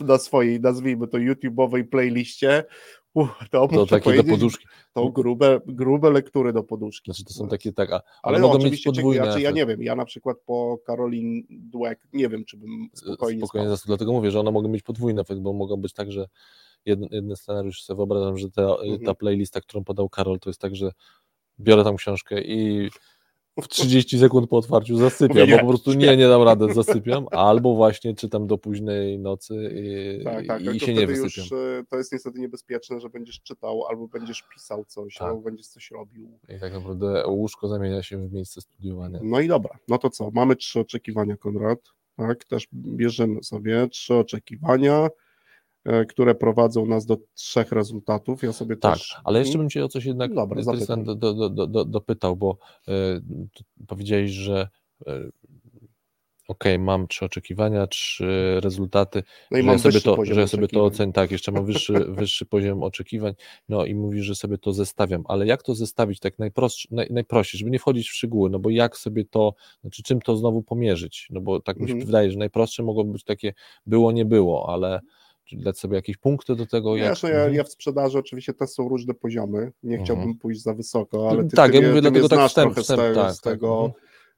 e, 0.00 0.04
na 0.04 0.18
swojej, 0.18 0.60
nazwijmy 0.60 1.08
to 1.08 1.18
YouTube'owej 1.18 1.84
playliście, 1.84 2.64
to, 3.50 3.68
To 3.68 3.86
takie 3.86 4.16
do 4.16 4.24
poduszki. 4.24 4.66
to 4.94 5.08
grube, 5.10 5.60
grube 5.66 6.10
lektury 6.10 6.52
do 6.52 6.62
poduszki. 6.62 7.10
Znaczy 7.10 7.24
to 7.24 7.32
są 7.32 7.48
takie 7.48 7.72
tak, 7.72 7.90
a, 7.92 7.94
ale, 7.94 8.02
Ale 8.22 8.38
mogą 8.40 8.58
mieć 8.58 8.82
podwójne 8.82 9.24
znaczy, 9.24 9.40
ja 9.40 9.50
nie 9.50 9.66
wiem, 9.66 9.82
ja 9.82 9.94
na 9.96 10.04
przykład 10.04 10.36
po 10.46 10.78
Karolin 10.86 11.42
Dweck 11.50 12.02
nie 12.12 12.28
wiem, 12.28 12.44
czy 12.44 12.56
bym 12.56 12.88
spokojnie, 12.94 13.40
spokojnie 13.40 13.74
dlatego 13.86 14.12
mówię, 14.12 14.30
że 14.30 14.40
one 14.40 14.50
mogą 14.50 14.68
mieć 14.68 14.82
podwójny 14.82 15.20
efekt, 15.20 15.40
bo 15.40 15.52
mogą 15.52 15.76
być 15.76 15.92
tak, 15.92 16.12
że 16.12 16.28
jeden, 16.84 17.08
jeden 17.10 17.36
scenariusz 17.36 17.82
sobie 17.82 17.96
wyobrażam, 17.96 18.38
że 18.38 18.50
ta, 18.50 18.62
Mhm. 18.62 19.00
ta 19.00 19.14
playlista, 19.14 19.60
którą 19.60 19.84
podał 19.84 20.08
Karol, 20.08 20.38
to 20.38 20.50
jest 20.50 20.60
tak, 20.60 20.76
że 20.76 20.90
biorę 21.60 21.84
tam 21.84 21.96
książkę 21.96 22.42
i 22.42 22.90
w 23.62 23.68
30 23.68 24.18
sekund 24.18 24.50
po 24.50 24.56
otwarciu 24.56 24.96
zasypiam, 24.96 25.50
bo 25.50 25.58
po 25.58 25.66
prostu 25.66 25.92
nie, 25.92 26.16
nie 26.16 26.28
dam 26.28 26.42
rady, 26.42 26.74
zasypiam, 26.74 27.26
albo 27.30 27.74
właśnie 27.74 28.14
czytam 28.14 28.46
do 28.46 28.58
późnej 28.58 29.18
nocy 29.18 29.54
i, 29.74 30.24
Tak, 30.24 30.46
tak, 30.46 30.74
i 30.74 30.80
się 30.80 30.94
nie 30.94 31.06
wysypiam. 31.06 31.44
już 31.44 31.52
e, 31.52 31.84
to 31.90 31.96
jest 31.96 32.12
niestety 32.12 32.40
niebezpieczne, 32.40 33.00
że 33.00 33.08
będziesz 33.10 33.40
czytał, 33.40 33.86
albo 33.86 34.08
będziesz 34.08 34.44
pisał 34.54 34.84
coś, 34.84 35.14
Tak. 35.14 35.28
albo 35.28 35.40
będziesz 35.40 35.66
coś 35.66 35.90
robił. 35.90 36.38
I 36.48 36.60
tak 36.60 36.72
naprawdę 36.72 37.26
łóżko 37.26 37.68
zamienia 37.68 38.02
się 38.02 38.28
w 38.28 38.32
miejsce 38.32 38.60
studiowania. 38.60 39.20
No 39.22 39.40
i 39.40 39.48
dobra, 39.48 39.78
no 39.88 39.98
to 39.98 40.10
co? 40.10 40.30
Mamy 40.30 40.56
trzy 40.56 40.80
oczekiwania, 40.80 41.36
Konrad. 41.36 41.78
Tak, 42.16 42.44
też 42.44 42.68
bierzemy 42.74 43.42
sobie 43.42 43.88
trzy 43.88 44.14
oczekiwania, 44.14 45.08
które 46.08 46.34
prowadzą 46.34 46.86
nas 46.86 47.06
do 47.06 47.16
trzech 47.34 47.72
rezultatów. 47.72 48.42
Ja 48.42 48.52
sobie 48.52 48.76
Tak, 48.76 48.94
też. 48.94 49.16
ale 49.24 49.38
jeszcze 49.38 49.52
Mhm. 49.52 49.62
bym 49.64 49.70
Cię 49.70 49.84
o 49.84 49.88
coś 49.88 50.04
jednak 50.04 50.34
Dobra, 50.34 50.62
do, 50.96 51.14
do, 51.14 51.50
do, 51.50 51.66
do, 51.66 51.84
dopytał, 51.84 52.36
bo 52.36 52.58
y, 52.88 52.92
powiedziałeś, 53.86 54.30
że 54.30 54.68
y, 55.08 55.30
okej, 56.48 56.78
mam 56.78 57.08
trzy 57.08 57.24
oczekiwania, 57.24 57.86
trzy 57.86 58.60
rezultaty, 58.60 59.22
No 59.50 59.58
i 59.58 59.60
że 59.60 59.66
mam 59.66 59.72
ja 59.72 59.78
sobie 59.78 60.00
to, 60.00 60.24
że 60.24 60.40
ja 60.40 60.46
sobie 60.46 60.68
to 60.68 60.84
ocenię, 60.84 61.12
tak, 61.12 61.30
jeszcze 61.30 61.52
mam 61.52 61.64
wyższy, 61.64 61.92
wyższy 62.20 62.46
poziom 62.46 62.82
oczekiwań, 62.82 63.34
no 63.68 63.84
i 63.84 63.94
mówisz, 63.94 64.24
że 64.24 64.34
sobie 64.34 64.58
to 64.58 64.72
zestawiam, 64.72 65.22
ale 65.28 65.46
jak 65.46 65.62
to 65.62 65.74
zestawić 65.74 66.20
tak 66.20 66.38
najprostszy, 66.38 66.88
naj, 66.90 67.06
najprościej, 67.10 67.58
żeby 67.58 67.70
nie 67.70 67.78
wchodzić 67.78 68.08
w 68.08 68.14
szczegóły, 68.14 68.50
no 68.50 68.58
bo 68.58 68.70
jak 68.70 68.96
sobie 68.96 69.24
to, 69.24 69.54
znaczy 69.80 70.02
czym 70.02 70.20
to 70.20 70.36
znowu 70.36 70.62
pomierzyć, 70.62 71.28
no 71.30 71.40
bo 71.40 71.60
tak 71.60 71.76
mi 71.76 71.86
się 71.88 71.92
Mhm. 71.92 72.06
wydaje, 72.06 72.30
że 72.30 72.38
najprostsze 72.38 72.82
mogą 72.82 73.04
być 73.04 73.24
takie 73.24 73.54
było, 73.86 74.12
nie 74.12 74.24
było, 74.24 74.68
ale 74.74 75.00
dać 75.56 75.78
sobie 75.78 75.96
jakieś 75.96 76.16
punkty 76.16 76.56
do 76.56 76.66
tego, 76.66 76.96
jak... 76.96 77.10
Wiesz, 77.10 77.22
no 77.22 77.28
ja, 77.28 77.34
Mhm. 77.36 77.54
ja 77.54 77.64
w 77.64 77.68
sprzedaży 77.68 78.18
oczywiście 78.18 78.54
też 78.54 78.70
są 78.70 78.88
różne 78.88 79.14
poziomy. 79.14 79.72
Nie 79.82 79.94
Mhm. 79.96 80.04
chciałbym 80.04 80.34
pójść 80.38 80.62
za 80.62 80.74
wysoko, 80.74 81.30
ale 81.30 81.44
ty, 81.44 81.56
tak, 81.56 81.70
ty 81.72 81.78
ja 81.78 81.88
mówię 81.88 82.00
dlatego 82.00 82.28
tak 82.28 82.48
wstęp, 82.48 82.66
trochę 82.74 82.82
wstęp, 82.82 83.00
z, 83.00 83.04
te, 83.04 83.14
tak, 83.14 83.32
z 83.34 83.40
tak, 83.40 83.52
tego, 83.54 83.74
mhm. 83.74 83.92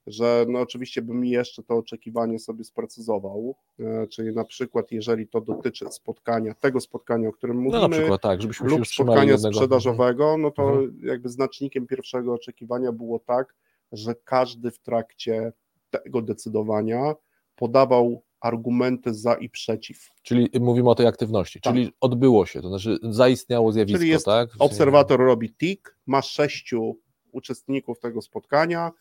że 0.07 0.45
no 0.49 0.61
oczywiście 0.61 1.03
bym 1.03 1.25
jeszcze 1.25 1.63
to 1.63 1.77
oczekiwanie 1.77 2.39
sobie 2.39 2.65
sprecyzował. 2.65 3.55
E, 3.81 4.07
czyli 4.07 4.35
na 4.35 4.45
przykład, 4.45 4.93
jeżeli 4.93 5.29
to 5.29 5.41
dotyczy 5.41 5.87
spotkania, 5.91 6.55
tego 6.55 6.81
spotkania, 6.81 7.29
o 7.29 7.33
którym 7.33 7.57
No 7.57 7.63
mówimy, 7.63 7.81
na 7.83 7.89
przykład 7.89 8.21
tak, 8.23 8.43
żebyśmy 8.43 8.69
lub 8.69 8.87
spotkania 8.87 9.39
sprzedażowego, 9.39 10.37
no 10.39 10.51
to 10.51 10.63
Mhm. 10.63 10.99
jakby 11.03 11.29
znacznikiem 11.29 11.87
pierwszego 11.87 12.33
oczekiwania 12.35 12.93
było 12.93 13.19
tak, 13.19 13.55
że 13.93 14.15
każdy 14.25 14.71
w 14.71 14.79
trakcie 14.79 15.53
tego 15.91 16.23
decydowania 16.23 17.15
podawał 17.57 18.23
argumenty 18.41 19.15
za 19.15 19.35
i 19.35 19.49
przeciw. 19.49 20.11
Czyli 20.23 20.49
mówimy 20.61 20.91
o 20.91 20.95
tej 20.95 21.07
aktywności, 21.07 21.61
Tak. 21.61 21.75
czyli 21.75 21.93
odbyło 22.01 22.47
się, 22.47 22.63
to 22.63 22.69
znaczy 22.69 22.99
zaistniało 23.03 23.73
zjawisko, 23.73 23.99
Czyli 23.99 24.11
jest 24.11 24.25
tak? 24.25 24.51
Obserwator 24.59 25.21
robi 25.21 25.55
tik, 25.55 25.97
ma 26.07 26.23
sześciu 26.23 26.97
uczestników 27.33 28.01
tego 28.01 28.23
spotkania, 28.23 28.93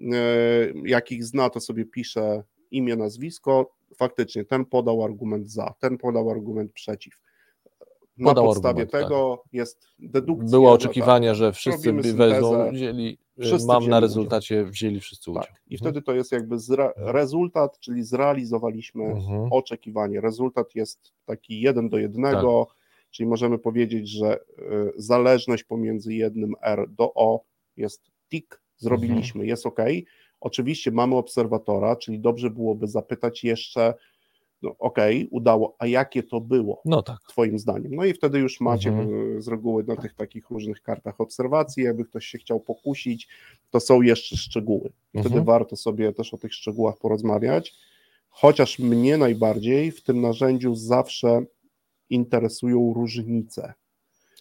e, 0.00 0.04
jakich 0.84 1.24
zna, 1.24 1.50
to 1.50 1.60
sobie 1.60 1.84
pisze 1.84 2.42
imię, 2.70 2.96
nazwisko. 2.96 3.74
Faktycznie 3.96 4.44
ten 4.44 4.64
podał 4.64 5.04
argument 5.04 5.50
za, 5.50 5.74
ten 5.78 5.98
podał 5.98 6.30
argument 6.30 6.72
przeciw. 6.72 7.20
Na 8.18 8.30
Podał 8.30 8.44
podstawie 8.44 8.68
argument, 8.68 8.90
tak. 8.90 9.02
tego 9.02 9.44
jest 9.52 9.86
dedukcja. 9.98 10.50
Było 10.50 10.72
oczekiwanie, 10.72 11.34
że 11.34 11.52
wszyscy 11.52 11.86
Robimy 11.92 12.14
wezmą, 12.14 12.50
syntezę. 12.50 12.72
wzięli, 12.72 13.18
Wszyscy 13.40 13.66
mam 13.66 13.82
na 13.82 13.86
udział. 13.88 14.00
rezultacie, 14.00 14.64
wzięli 14.64 15.00
wszyscy 15.00 15.30
udział. 15.30 15.42
Tak. 15.42 15.62
I 15.66 15.78
wtedy 15.78 16.02
to 16.02 16.12
jest 16.14 16.32
jakby 16.32 16.56
zre- 16.56 16.92
rezultat, 16.96 17.78
czyli 17.78 18.02
zrealizowaliśmy 18.04 19.04
Mhm. 19.04 19.48
oczekiwanie. 19.52 20.20
Rezultat 20.20 20.74
jest 20.74 21.12
taki 21.24 21.60
jeden 21.60 21.88
do 21.88 21.98
jednego, 21.98 22.66
Tak. 22.68 22.76
czyli 23.10 23.28
możemy 23.28 23.58
powiedzieć, 23.58 24.08
że 24.10 24.40
y, 24.40 24.42
zależność 24.96 25.64
pomiędzy 25.64 26.14
jednym 26.14 26.54
R 26.62 26.86
do 26.90 27.14
O 27.14 27.44
jest 27.76 28.02
tik, 28.30 28.62
zrobiliśmy, 28.76 29.38
Mhm. 29.40 29.48
jest 29.48 29.66
OK. 29.66 29.78
Oczywiście 30.40 30.90
mamy 30.90 31.16
obserwatora, 31.16 31.96
czyli 31.96 32.20
dobrze 32.20 32.50
byłoby 32.50 32.86
zapytać 32.88 33.44
jeszcze, 33.44 33.94
no 34.62 34.74
OK, 34.78 34.96
udało, 35.30 35.76
a 35.78 35.86
jakie 35.86 36.22
to 36.22 36.40
było? 36.40 36.82
No 36.84 37.02
tak. 37.02 37.18
Twoim 37.28 37.58
zdaniem. 37.58 37.94
No 37.94 38.04
i 38.04 38.12
wtedy 38.14 38.38
już 38.38 38.60
macie 38.60 38.88
Mhm. 38.90 39.42
z 39.42 39.48
reguły 39.48 39.84
na 39.84 39.96
tych 39.96 40.14
takich 40.14 40.50
różnych 40.50 40.82
kartach 40.82 41.20
obserwacji, 41.20 41.82
jakby 41.82 42.04
ktoś 42.04 42.26
się 42.26 42.38
chciał 42.38 42.60
pokusić, 42.60 43.28
to 43.70 43.80
są 43.80 44.02
jeszcze 44.02 44.36
szczegóły. 44.36 44.92
Wtedy 45.10 45.26
Mhm. 45.26 45.44
warto 45.44 45.76
sobie 45.76 46.12
też 46.12 46.34
o 46.34 46.38
tych 46.38 46.54
szczegółach 46.54 46.96
porozmawiać. 46.98 47.74
Chociaż 48.28 48.78
mnie 48.78 49.16
najbardziej 49.16 49.90
w 49.92 50.02
tym 50.02 50.20
narzędziu 50.20 50.74
zawsze 50.74 51.42
interesują 52.10 52.92
różnice. 52.96 53.72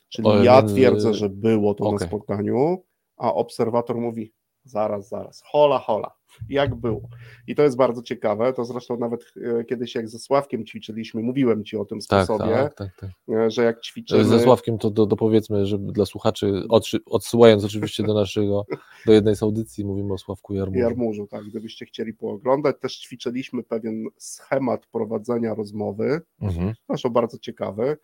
Czyli 0.10 0.28
O, 0.28 0.44
ja 0.44 0.58
między- 0.58 0.76
twierdzę, 0.76 1.14
że 1.14 1.30
było 1.30 1.74
to 1.74 1.84
na 1.84 1.90
Okej. 1.90 2.08
spotkaniu, 2.08 2.84
a 3.18 3.34
obserwator 3.34 3.98
mówi 3.98 4.32
zaraz, 4.64 5.10
zaraz, 5.10 5.44
hola, 5.46 5.80
hola, 5.80 6.12
jak 6.50 6.76
było. 6.76 7.02
I 7.48 7.56
to 7.56 7.64
jest 7.64 7.78
bardzo 7.78 8.02
ciekawe, 8.02 8.54
to 8.54 8.66
zresztą 8.66 8.98
nawet 8.98 9.34
e, 9.60 9.64
kiedyś 9.64 9.96
jak 9.96 10.10
ze 10.10 10.20
Sławkiem 10.20 10.66
ćwiczyliśmy, 10.66 11.22
mówiłem 11.22 11.64
Ci 11.64 11.78
o 11.78 11.86
tym 11.86 12.00
Tak, 12.10 12.26
sposobie, 12.26 12.54
tak, 12.54 12.74
tak, 12.76 12.90
tak. 13.00 13.10
e, 13.36 13.52
że 13.52 13.64
jak 13.64 13.82
ćwiczymy... 13.82 14.26
Ze 14.26 14.40
Sławkiem 14.40 14.78
to 14.78 14.90
do, 14.90 15.06
dopowiedzmy, 15.06 15.66
żeby 15.66 15.92
dla 15.92 16.06
słuchaczy, 16.06 16.64
odsyłając 17.06 17.66
oczywiście 17.66 18.04
do 18.04 18.14
naszego, 18.14 18.66
do 19.06 19.14
jednej 19.14 19.36
z 19.36 19.44
audycji, 19.44 19.86
mówimy 19.86 20.14
o 20.14 20.18
Sławku 20.18 20.54
Jarmurzu. 20.54 20.80
Jarmurzu, 20.80 21.28
tak, 21.28 21.44
gdybyście 21.44 21.86
chcieli 21.86 22.14
pooglądać. 22.14 22.76
Też 22.80 22.98
ćwiczyliśmy 23.00 23.64
pewien 23.64 24.04
schemat 24.18 24.86
prowadzenia 24.88 25.56
rozmowy, 25.56 26.22
Mhm. 26.42 26.74
zresztą 26.90 27.10
bardzo 27.10 27.38
ciekawy. 27.38 27.98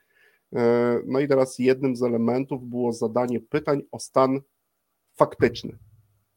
E, 0.56 1.00
No 1.06 1.20
i 1.20 1.28
teraz 1.28 1.60
jednym 1.60 1.96
z 1.96 2.04
elementów 2.04 2.64
było 2.70 2.94
zadanie 2.94 3.40
pytań 3.40 3.82
o 3.92 4.00
stan 4.00 4.40
faktyczny. 5.16 5.78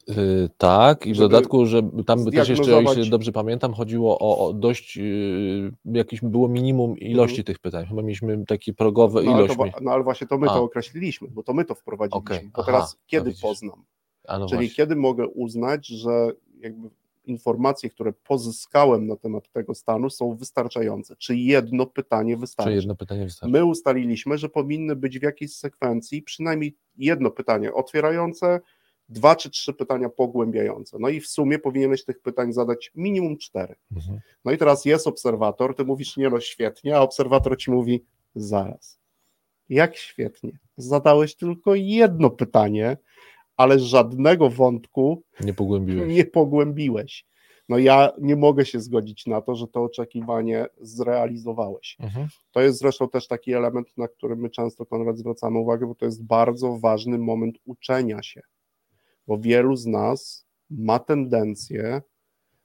Y, 0.09 0.48
tak, 0.59 1.07
i 1.07 1.14
w 1.14 1.16
dodatku, 1.16 1.66
że 1.66 1.82
tam 2.07 2.30
też 2.30 2.48
jeszcze, 2.48 2.76
o 2.76 2.80
ile 2.94 3.07
dobrze 3.11 3.32
pamiętam, 3.32 3.74
chodziło 3.74 4.18
o, 4.18 4.46
o 4.48 4.53
dość, 4.53 4.98
y, 4.98 5.72
jakieś 5.84 6.20
było 6.20 6.48
minimum 6.48 6.98
ilości 6.98 7.44
tych 7.44 7.59
pytań. 7.59 7.86
Chyba 7.86 8.03
mieliśmy 8.03 8.44
takie 8.46 8.74
progowe 8.74 9.20
Mhm. 9.20 9.36
No 9.36 9.42
ale, 9.44 9.57
to, 9.57 9.64
mi- 9.64 9.70
wa- 9.70 9.78
no 9.80 9.90
ale 9.90 10.03
właśnie 10.05 10.26
to 10.26 10.38
my 10.38 10.51
A. 10.51 10.55
to 10.55 10.62
określiliśmy, 10.62 11.28
bo 11.28 11.42
to 11.42 11.53
my 11.55 11.64
to 11.64 11.74
wprowadziliśmy. 11.74 12.36
Okej, 12.36 12.51
Bo 12.55 12.62
aha, 12.62 12.72
teraz 12.72 12.94
no 12.94 13.01
kiedy 13.07 13.24
widzisz. 13.30 13.42
poznam? 13.42 13.84
No 14.28 14.46
Czyli 14.46 14.59
właśnie. 14.59 14.68
kiedy 14.74 14.96
mogę 14.96 15.26
uznać, 15.28 15.86
że 15.86 16.30
jakby 16.61 16.88
informacje, 17.24 17.90
które 17.90 18.12
pozyskałem 18.12 19.07
na 19.07 19.16
temat 19.16 19.53
tego 19.53 19.74
stanu 19.74 20.11
są 20.11 20.36
wystarczające? 20.36 21.16
Czy 21.16 21.36
jedno 21.36 21.86
pytanie 21.86 22.36
wystarczy? 22.36 22.70
Czy 22.70 22.76
jedno 22.76 22.94
pytanie 22.96 23.24
wystarczy? 23.24 23.53
My 23.53 23.64
ustaliliśmy, 23.64 24.38
że 24.38 24.48
powinny 24.48 24.96
być 24.96 25.18
w 25.18 25.22
jakiejś 25.22 25.53
sekwencji 25.57 26.22
przynajmniej 26.22 26.74
jedno 26.98 27.30
pytanie 27.30 27.74
otwierające, 27.74 28.61
dwa 29.11 29.36
czy 29.36 29.50
trzy 29.50 29.72
pytania 29.72 30.08
pogłębiające. 30.08 30.96
No 31.00 31.08
i 31.08 31.20
w 31.20 31.26
sumie 31.28 31.58
powinieneś 31.58 32.04
tych 32.04 32.20
pytań 32.20 32.52
zadać 32.52 32.92
minimum 32.94 33.38
cztery. 33.38 33.74
Mhm. 33.96 34.20
No 34.44 34.52
i 34.52 34.58
teraz 34.58 34.84
jest 34.84 35.06
obserwator, 35.06 35.76
ty 35.76 35.84
mówisz, 35.84 36.16
nie 36.16 36.30
no 36.30 36.40
świetnie, 36.40 36.96
a 36.96 37.00
obserwator 37.00 37.58
ci 37.58 37.70
mówi, 37.70 38.04
zaraz. 38.34 39.00
Jak 39.68 39.96
świetnie. 39.96 40.58
Zadałeś 40.76 41.34
tylko 41.34 41.74
jedno 41.74 42.30
pytanie, 42.30 42.96
ale 43.56 43.78
żadnego 43.78 44.50
wątku 44.50 45.22
Nie 45.40 45.54
pogłębiłeś. 45.54 46.14
nie 46.14 46.24
pogłębiłeś. 46.24 47.26
No 47.68 47.78
ja 47.78 48.12
nie 48.20 48.36
mogę 48.36 48.66
się 48.66 48.80
zgodzić 48.80 49.26
na 49.26 49.40
to, 49.40 49.54
że 49.54 49.66
to 49.66 49.82
oczekiwanie 49.82 50.66
zrealizowałeś. 50.80 51.96
Mhm. 52.00 52.28
To 52.52 52.61
jest 52.61 52.78
zresztą 52.78 53.08
też 53.08 53.26
taki 53.26 53.52
element, 53.52 53.96
na 53.96 54.08
który 54.08 54.36
my 54.36 54.50
często, 54.50 54.86
Konrad, 54.86 55.18
zwracamy 55.18 55.58
uwagę, 55.58 55.86
bo 55.86 55.94
to 55.94 56.04
jest 56.04 56.24
bardzo 56.24 56.78
ważny 56.78 57.18
moment 57.18 57.56
uczenia 57.64 58.22
się, 58.22 58.40
bo 59.30 59.38
wielu 59.38 59.76
z 59.76 59.86
nas 59.86 60.46
ma 60.70 60.98
tendencję 60.98 62.02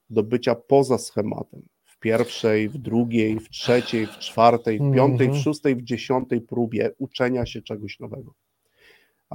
do 0.09 0.23
bycia 0.23 0.55
poza 0.55 0.97
schematem. 0.97 1.61
W 1.83 1.99
pierwszej, 1.99 2.69
w 2.69 2.77
drugiej, 2.77 3.39
w 3.39 3.49
trzeciej, 3.49 4.07
w 4.07 4.17
czwartej, 4.17 4.79
w 4.79 4.91
piątej, 4.95 5.27
w 5.27 5.29
Mhm. 5.29 5.43
szóstej, 5.43 5.75
w 5.75 5.83
dziesiątej 5.83 6.41
próbie 6.41 6.91
uczenia 6.97 7.45
się 7.45 7.61
czegoś 7.61 7.99
nowego. 7.99 8.33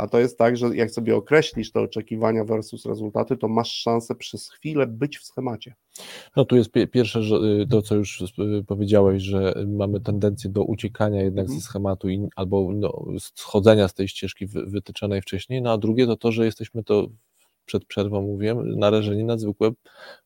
A 0.01 0.07
to 0.07 0.19
jest 0.19 0.39
tak, 0.39 0.57
że 0.57 0.77
jak 0.77 0.91
sobie 0.91 1.17
określisz 1.17 1.73
te 1.73 1.81
oczekiwania 1.81 2.45
versus 2.45 2.87
rezultaty, 2.87 3.37
to 3.37 3.49
masz 3.49 3.73
szansę 3.73 4.15
przez 4.15 4.51
chwilę 4.51 4.87
być 4.87 5.19
w 5.19 5.25
schemacie. 5.25 5.75
No 6.37 6.45
tu 6.45 6.57
jest 6.57 6.71
pierwsze, 6.93 7.23
że 7.23 7.37
y, 7.37 7.67
to 7.71 7.83
co 7.83 7.95
już 7.95 8.21
y, 8.21 8.65
powiedziałeś, 8.67 9.23
że 9.23 9.55
mamy 9.67 10.01
tendencję 10.01 10.51
do 10.51 10.65
uciekania 10.65 11.23
jednak 11.23 11.45
mhm. 11.45 11.61
ze 11.61 11.67
schematu 11.67 12.09
i, 12.09 12.29
albo 12.37 12.71
no, 12.73 13.05
schodzenia 13.35 13.89
z 13.89 13.95
tej 13.95 14.09
ścieżki 14.09 14.47
wytyczonej 14.47 15.23
wcześniej, 15.23 15.63
no 15.63 15.73
a 15.73 15.79
drugie 15.79 16.07
to 16.07 16.17
to, 16.17 16.33
że 16.33 16.45
jesteśmy 16.45 16.85
to 16.85 17.09
przed 17.71 17.85
przerwą 17.85 18.23
mówiłem, 18.23 18.79
narażeni 18.79 19.25
na 19.25 19.39
zwykłe 19.39 19.71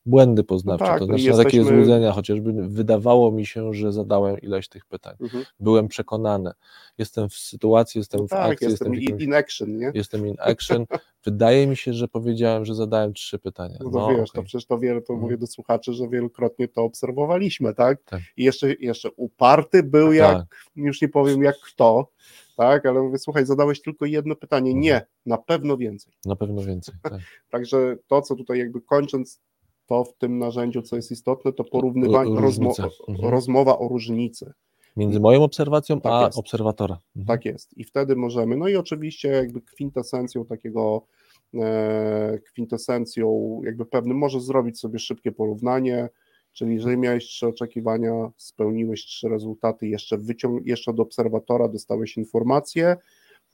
błędy 0.06 0.44
poznawcze, 0.44 0.84
no 0.84 0.90
tak, 0.90 0.98
to 0.98 1.04
znaczy 1.04 1.22
jesteśmy... 1.22 1.44
na 1.44 1.50
takie 1.50 1.64
złudzenia, 1.64 2.12
chociażby 2.12 2.52
wydawało 2.68 3.32
mi 3.32 3.46
się, 3.46 3.74
że 3.74 3.92
zadałem 3.92 4.40
ileś 4.40 4.68
tych 4.68 4.86
pytań. 4.86 5.16
Mhm. 5.20 5.44
Byłem 5.60 5.88
przekonany. 5.88 6.50
Jestem 6.98 7.28
w 7.28 7.34
sytuacji, 7.34 7.98
jestem 7.98 8.20
no 8.20 8.26
w 8.26 8.30
tak, 8.30 8.52
akcji, 8.52 8.68
jestem, 8.68 8.94
jestem 8.94 9.20
in 9.20 9.34
action, 9.34 9.76
nie? 9.76 9.92
Jestem 9.94 10.26
in 10.26 10.36
action. 10.38 10.86
Wydaje 11.24 11.66
mi 11.66 11.76
się, 11.76 11.92
że 11.92 12.08
powiedziałem, 12.08 12.64
że 12.64 12.74
zadałem 12.74 13.14
trzy 13.14 13.38
pytania. 13.38 13.78
No, 13.80 13.90
no 13.90 14.08
wiesz, 14.08 14.30
okay. 14.30 14.42
to 14.42 14.42
przecież 14.42 14.66
to 14.66 14.78
wiele, 14.78 15.00
to 15.02 15.12
mhm. 15.12 15.20
mówię 15.20 15.38
do 15.38 15.46
słuchaczy, 15.46 15.92
że 15.92 16.08
wielokrotnie 16.08 16.68
to 16.68 16.82
obserwowaliśmy, 16.82 17.74
tak? 17.74 18.02
tak. 18.04 18.20
I 18.36 18.44
jeszcze, 18.44 18.72
jeszcze 18.72 19.10
uparty 19.10 19.82
był 19.82 20.06
tak. 20.06 20.16
jak, 20.16 20.46
już 20.76 21.02
nie 21.02 21.08
powiem 21.08 21.42
jak 21.42 21.56
kto, 21.60 22.08
tak, 22.56 22.86
ale 22.86 23.02
mówię, 23.02 23.18
słuchaj, 23.18 23.46
zadałeś 23.46 23.82
tylko 23.82 24.06
jedno 24.06 24.36
pytanie, 24.36 24.70
mhm. 24.70 24.82
nie, 24.82 25.06
na 25.26 25.38
pewno 25.38 25.76
więcej. 25.76 26.12
Na 26.24 26.36
pewno 26.36 26.62
więcej, 26.62 26.94
tak. 27.02 27.12
Także 27.50 27.96
to, 28.06 28.22
co 28.22 28.34
tutaj 28.34 28.58
jakby 28.58 28.80
kończąc 28.80 29.40
to 29.86 30.04
w 30.04 30.14
tym 30.16 30.38
narzędziu, 30.38 30.82
co 30.82 30.96
jest 30.96 31.10
istotne, 31.10 31.52
to 31.52 31.64
porównywanie, 31.64 32.40
rozmo 32.40 32.72
mhm. 33.08 33.30
rozmowa 33.30 33.78
o 33.78 33.88
różnicy. 33.88 34.52
Między 34.96 35.20
moją 35.20 35.42
obserwacją 35.42 36.00
tak 36.00 36.12
a 36.12 36.26
jest. 36.26 36.38
obserwatora. 36.38 36.98
Mhm. 37.16 37.26
Tak 37.26 37.44
jest. 37.44 37.78
I 37.78 37.84
wtedy 37.84 38.16
możemy, 38.16 38.56
no 38.56 38.68
i 38.68 38.76
oczywiście 38.76 39.28
jakby 39.28 39.60
kwintesencją 39.60 40.44
takiego, 40.44 41.06
e, 41.54 42.38
kwintesencją 42.38 43.60
jakby 43.64 43.86
pewnym, 43.86 44.16
możesz 44.16 44.42
zrobić 44.42 44.80
sobie 44.80 44.98
szybkie 44.98 45.32
porównanie, 45.32 46.08
Czyli 46.54 46.74
jeżeli 46.74 46.96
miałeś 46.96 47.24
trzy 47.24 47.46
oczekiwania, 47.46 48.30
spełniłeś 48.36 49.06
trzy 49.06 49.28
rezultaty, 49.28 49.86
jeszcze, 49.86 50.18
wyciąg- 50.18 50.62
jeszcze 50.64 50.90
od 50.90 51.00
obserwatora 51.00 51.68
dostałeś 51.68 52.16
informacje, 52.16 52.96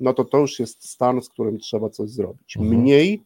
no 0.01 0.15
to 0.15 0.25
to 0.25 0.39
już 0.39 0.61
jest 0.61 0.89
stan, 0.89 1.23
z 1.23 1.29
którym 1.29 1.59
trzeba 1.59 1.91
coś 1.91 2.11
zrobić. 2.11 2.57
Mhm. 2.57 2.81
Mniej 2.81 3.23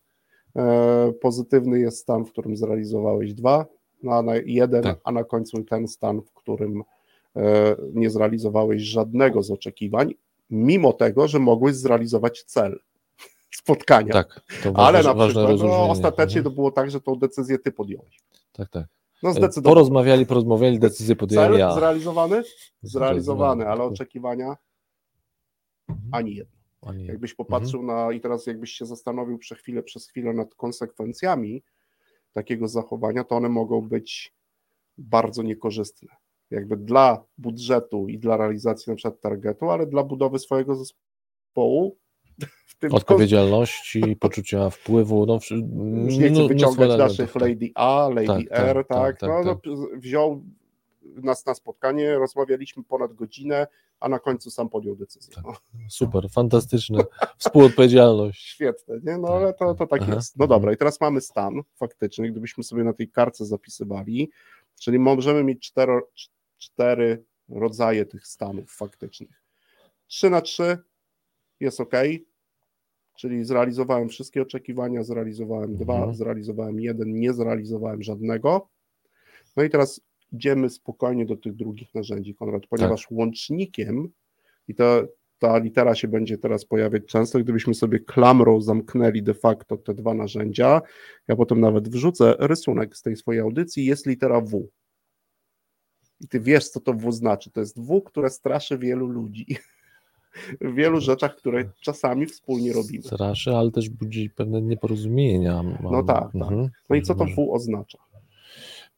e, 0.56 1.12
pozytywny 1.20 1.80
jest 1.80 1.98
stan, 1.98 2.24
w 2.24 2.32
którym 2.32 2.56
zrealizowałeś 2.56 3.34
dwa, 3.34 3.66
no, 4.02 4.22
na 4.22 4.36
jeden, 4.36 4.82
tak. 4.82 5.00
a 5.04 5.12
na 5.12 5.24
końcu 5.24 5.64
ten 5.64 5.88
stan, 5.88 6.20
w 6.22 6.32
którym 6.32 6.82
e, 7.36 7.76
nie 7.94 8.10
zrealizowałeś 8.10 8.82
żadnego 8.82 9.42
z 9.42 9.50
oczekiwań, 9.50 10.14
mimo 10.50 10.92
tego, 10.92 11.28
że 11.28 11.38
mogłeś 11.38 11.74
zrealizować 11.76 12.42
cel 12.42 12.80
spotkania. 13.60 14.12
Tak, 14.12 14.40
Ale 14.74 15.02
na 15.02 15.14
przykład 15.14 15.58
no, 15.58 15.90
ostatecznie 15.90 16.38
mhm. 16.38 16.44
to 16.44 16.50
było 16.50 16.70
tak, 16.70 16.90
że 16.90 17.00
tą 17.00 17.16
decyzję 17.16 17.58
ty 17.58 17.72
podjąłeś. 17.72 18.20
Tak, 18.52 18.68
tak. 18.68 18.86
No 19.22 19.32
zdecydowanie. 19.32 19.74
Porozmawiali, 19.74 20.26
porozmawiali, 20.26 20.78
decyzję 20.78 21.16
Cel 21.16 21.58
ja. 21.58 21.74
zrealizowany? 21.74 22.42
Zrealizowany, 22.82 23.68
ale 23.68 23.82
oczekiwania 23.82 24.56
mhm. 25.88 26.08
ani 26.12 26.34
jedno. 26.34 26.54
Ani. 26.82 27.06
Jakbyś 27.06 27.34
popatrzył 27.34 27.80
mhm. 27.80 27.98
na, 27.98 28.12
i 28.12 28.20
teraz 28.20 28.46
jakbyś 28.46 28.72
się 28.72 28.86
zastanowił 28.86 29.38
przez 29.38 29.58
chwilę, 29.58 29.82
przez 29.82 30.08
chwilę 30.08 30.32
nad 30.32 30.54
konsekwencjami 30.54 31.62
takiego 32.32 32.68
zachowania, 32.68 33.24
to 33.24 33.36
one 33.36 33.48
mogą 33.48 33.80
być 33.80 34.34
bardzo 34.98 35.42
niekorzystne. 35.42 36.08
Jakby 36.50 36.76
dla 36.76 37.24
budżetu 37.38 38.08
i 38.08 38.18
dla 38.18 38.36
realizacji 38.36 38.90
na 38.90 38.96
przykład 38.96 39.20
targetu, 39.20 39.70
ale 39.70 39.86
dla 39.86 40.04
budowy 40.04 40.38
swojego 40.38 40.74
zespołu 40.74 41.96
Odpowiedzialności, 42.90 44.02
poczucia 44.20 44.70
wpływu. 44.70 45.26
No, 45.26 45.38
Już 46.04 46.16
nie 46.16 46.30
chcę 46.30 46.40
no, 46.40 46.48
wyciągać 46.48 46.88
no, 46.88 46.96
naszych 46.96 47.32
tak. 47.32 47.42
Lady 47.42 47.70
A, 47.74 48.08
Lady 48.14 48.26
tak, 48.26 48.48
tak 48.48 48.58
R, 48.58 48.76
tak, 48.76 48.86
tak, 48.88 49.18
tak, 49.20 49.44
no, 49.44 49.54
tak. 49.54 49.64
no, 49.66 49.86
wziął 49.96 50.42
nas 51.02 51.46
na 51.46 51.54
spotkanie, 51.54 52.18
rozmawialiśmy 52.18 52.84
ponad 52.84 53.14
godzinę, 53.14 53.66
a 54.00 54.08
na 54.08 54.18
końcu 54.18 54.50
sam 54.50 54.68
podjął 54.68 54.96
decyzję. 54.96 55.34
Tak. 55.34 55.44
No. 55.44 55.54
Super, 55.88 56.30
fantastyczne. 56.30 57.04
Współodpowiedzialność. 57.38 58.46
Świetne, 58.46 59.00
nie? 59.04 59.18
No 59.18 59.28
ale 59.28 59.54
to, 59.54 59.74
to 59.74 59.86
tak 59.86 60.02
Aha. 60.02 60.14
jest. 60.14 60.38
No 60.38 60.46
dobra, 60.46 60.72
i 60.72 60.76
teraz 60.76 61.00
mamy 61.00 61.20
stan 61.20 61.62
faktyczny, 61.74 62.30
gdybyśmy 62.30 62.64
sobie 62.64 62.84
na 62.84 62.92
tej 62.92 63.08
karce 63.08 63.44
zapisywali, 63.44 64.30
czyli 64.80 64.98
możemy 64.98 65.44
mieć 65.44 65.66
cztery, 65.66 66.00
cztery 66.58 67.24
rodzaje 67.48 68.06
tych 68.06 68.26
stanów 68.26 68.72
faktycznych. 68.72 69.44
3 70.06 70.30
na 70.30 70.40
3 70.40 70.78
jest 71.64 71.80
ok, 71.80 71.94
czyli 73.16 73.44
zrealizowałem 73.44 74.08
wszystkie 74.08 74.42
oczekiwania, 74.42 75.02
zrealizowałem 75.02 75.70
mhm. 75.70 75.78
dwa, 75.78 76.12
zrealizowałem 76.14 76.80
jeden, 76.80 77.20
nie 77.20 77.32
zrealizowałem 77.32 78.02
żadnego. 78.02 78.68
No 79.56 79.62
i 79.62 79.70
teraz 79.70 80.00
idziemy 80.32 80.70
spokojnie 80.70 81.26
do 81.26 81.36
tych 81.36 81.54
drugich 81.54 81.94
narzędzi, 81.94 82.34
Konrad, 82.34 82.66
ponieważ 82.66 83.02
tak. 83.02 83.12
łącznikiem, 83.12 84.08
i 84.68 84.74
to, 84.74 85.08
ta 85.38 85.58
litera 85.58 85.94
się 85.94 86.08
będzie 86.08 86.38
teraz 86.38 86.64
pojawiać 86.64 87.04
często, 87.06 87.38
gdybyśmy 87.38 87.74
sobie 87.74 88.00
klamrą 88.00 88.60
zamknęli 88.60 89.22
de 89.22 89.34
facto 89.34 89.76
te 89.76 89.94
dwa 89.94 90.14
narzędzia, 90.14 90.82
ja 91.28 91.36
potem 91.36 91.60
nawet 91.60 91.88
wrzucę 91.88 92.34
rysunek 92.38 92.96
z 92.96 93.02
tej 93.02 93.16
swojej 93.16 93.40
audycji, 93.40 93.84
jest 93.84 94.06
litera 94.06 94.40
W. 94.40 94.68
I 96.20 96.28
ty 96.28 96.40
wiesz, 96.40 96.68
co 96.68 96.80
to 96.80 96.92
W 96.92 97.12
znaczy. 97.12 97.50
To 97.50 97.60
jest 97.60 97.80
W, 97.80 98.02
które 98.02 98.30
straszy 98.30 98.78
wielu 98.78 99.06
ludzi. 99.06 99.46
w 100.60 100.74
wielu 100.74 101.00
rzeczach, 101.00 101.36
które 101.36 101.64
czasami 101.80 102.26
wspólnie 102.26 102.72
robimy. 102.72 103.02
Straszy, 103.02 103.56
ale 103.56 103.70
też 103.70 103.88
budzi 103.88 104.30
pewne 104.30 104.62
nieporozumienia. 104.62 105.62
No 105.82 106.02
tak, 106.02 106.32
tak. 106.32 106.34
Mhm. 106.34 106.70
No 106.90 106.96
i 106.96 107.02
co 107.02 107.14
to 107.14 107.24
W 107.24 107.52
oznacza? 107.52 107.98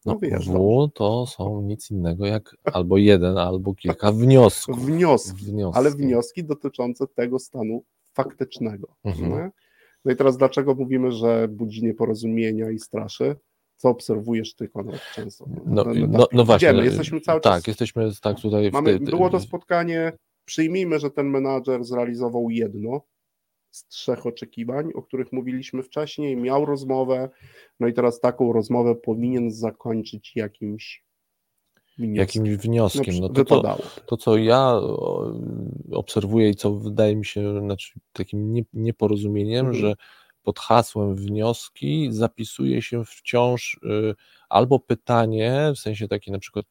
No, 0.07 0.12
no 0.12 0.18
wiesz, 0.18 0.49
W 0.49 0.89
to 0.95 1.26
są 1.26 1.62
nic 1.62 1.91
innego 1.91 2.26
jak 2.26 2.57
albo 2.64 2.97
jeden, 2.99 3.39
albo 3.39 3.74
kilka 3.74 4.12
wniosków. 4.12 4.87
Wnioski, 4.87 5.45
wnioski. 5.45 5.78
ale 5.78 5.91
wnioski 5.91 6.45
dotyczące 6.45 7.07
tego 7.07 7.39
stanu 7.39 7.82
faktycznego. 8.12 8.89
Mhm. 9.05 9.51
No 10.05 10.12
i 10.12 10.16
teraz 10.16 10.37
dlaczego 10.37 10.74
mówimy, 10.74 11.12
że 11.12 11.49
budzi 11.49 11.84
nieporozumienia 11.84 12.70
i 12.70 12.78
straszy? 12.78 13.37
Co 13.76 13.89
obserwujesz 13.89 14.55
ty, 14.55 14.68
Konrad, 14.68 15.01
często? 15.14 15.45
No, 15.66 15.84
no, 15.84 16.07
no, 16.09 16.26
no 16.32 16.45
właśnie. 16.45 16.68
Idziemy, 16.68 16.84
jesteśmy 16.84 17.20
cały 17.20 17.41
czas. 17.41 17.53
Tak, 17.53 17.68
jesteśmy 17.68 18.11
tak 18.22 18.41
tutaj. 18.41 18.70
Mamy, 18.70 19.01
było 19.01 19.30
to 19.30 19.41
spotkanie 19.41 20.12
Przyjmijmy, 20.47 20.99
że 20.99 21.11
ten 21.11 21.26
menadżer 21.30 21.84
zrealizował 21.84 22.51
jedno 22.51 23.01
z 23.70 23.86
trzech 23.86 24.26
oczekiwań, 24.26 24.90
o 24.94 25.03
których 25.03 25.32
mówiliśmy 25.32 25.82
wcześniej, 25.82 26.36
miał 26.36 26.64
rozmowę, 26.64 27.30
no 27.80 27.88
i 27.88 27.92
teraz 27.92 28.20
taką 28.20 28.53
rozmowę 28.53 28.94
powinien 28.94 29.51
zakończyć 29.51 30.32
jakimś 30.36 31.05
wnioskiem. 31.99 32.44
Jakimś 32.47 32.64
wnioskiem. 32.64 33.14
No 33.20 33.28
to, 33.28 33.44
to, 33.44 33.78
to, 34.07 34.16
co 34.16 34.36
ja 34.36 34.80
obserwuję 35.92 36.51
i 36.51 36.55
co 36.55 36.74
wydaje 36.74 37.16
mi 37.16 37.24
się 37.24 37.61
znaczy, 37.61 38.01
takim 38.12 38.64
nieporozumieniem, 38.72 39.66
mhm. 39.66 39.74
że 39.74 39.94
pod 40.47 40.59
hasłem 40.59 41.14
wnioski 41.14 42.09
zapisuje 42.11 42.82
się 42.82 43.05
wciąż 43.05 43.80
y, 43.84 44.14
albo 44.49 44.78
pytanie, 44.78 45.72
w 45.76 45.78
sensie 45.78 46.09
taki 46.09 46.32
na 46.32 46.38
przykład 46.38 46.66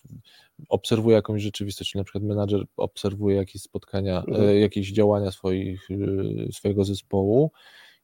obserwuje 0.69 1.15
jakąś 1.15 1.41
rzeczywistość, 1.41 1.91
czyli 1.91 1.99
na 1.99 2.03
przykład 2.03 2.23
menadżer 2.23 2.65
obserwuje 2.77 3.35
jakieś 3.35 3.61
spotkania, 3.61 4.23
y, 4.27 4.31
mhm. 4.31 4.59
jakieś 4.59 4.91
działania 4.91 5.31
swoich, 5.31 5.91
y, 5.91 6.49
swojego 6.53 6.83
zespołu 6.83 7.51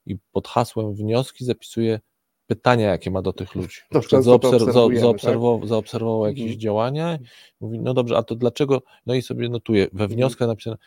i 0.05 0.17
pod 0.31 0.47
hasłem 0.47 0.93
wnioski 0.93 1.45
zapisuje 1.45 1.99
pytania, 2.47 2.89
jakie 2.89 3.11
ma 3.11 3.21
do 3.21 3.33
tych 3.33 3.55
ludzi. 3.55 3.77
Na 3.91 3.99
przykład 3.99 4.23
zaobserw 4.23 4.73
zaobserwował, 4.73 5.59
tak? 5.59 5.69
zaobserwował 5.69 6.27
jakieś 6.27 6.43
mhm. 6.43 6.59
działania, 6.59 7.19
mówi, 7.61 7.79
no 7.79 7.93
dobrze, 7.93 8.17
a 8.17 8.23
to 8.23 8.35
dlaczego, 8.35 8.81
no 9.05 9.13
i 9.13 9.21
sobie 9.21 9.49
notuje, 9.49 9.83
we 9.83 10.03
mhm. 10.03 10.09
wnioskach 10.09 10.47
napisane, 10.47 10.77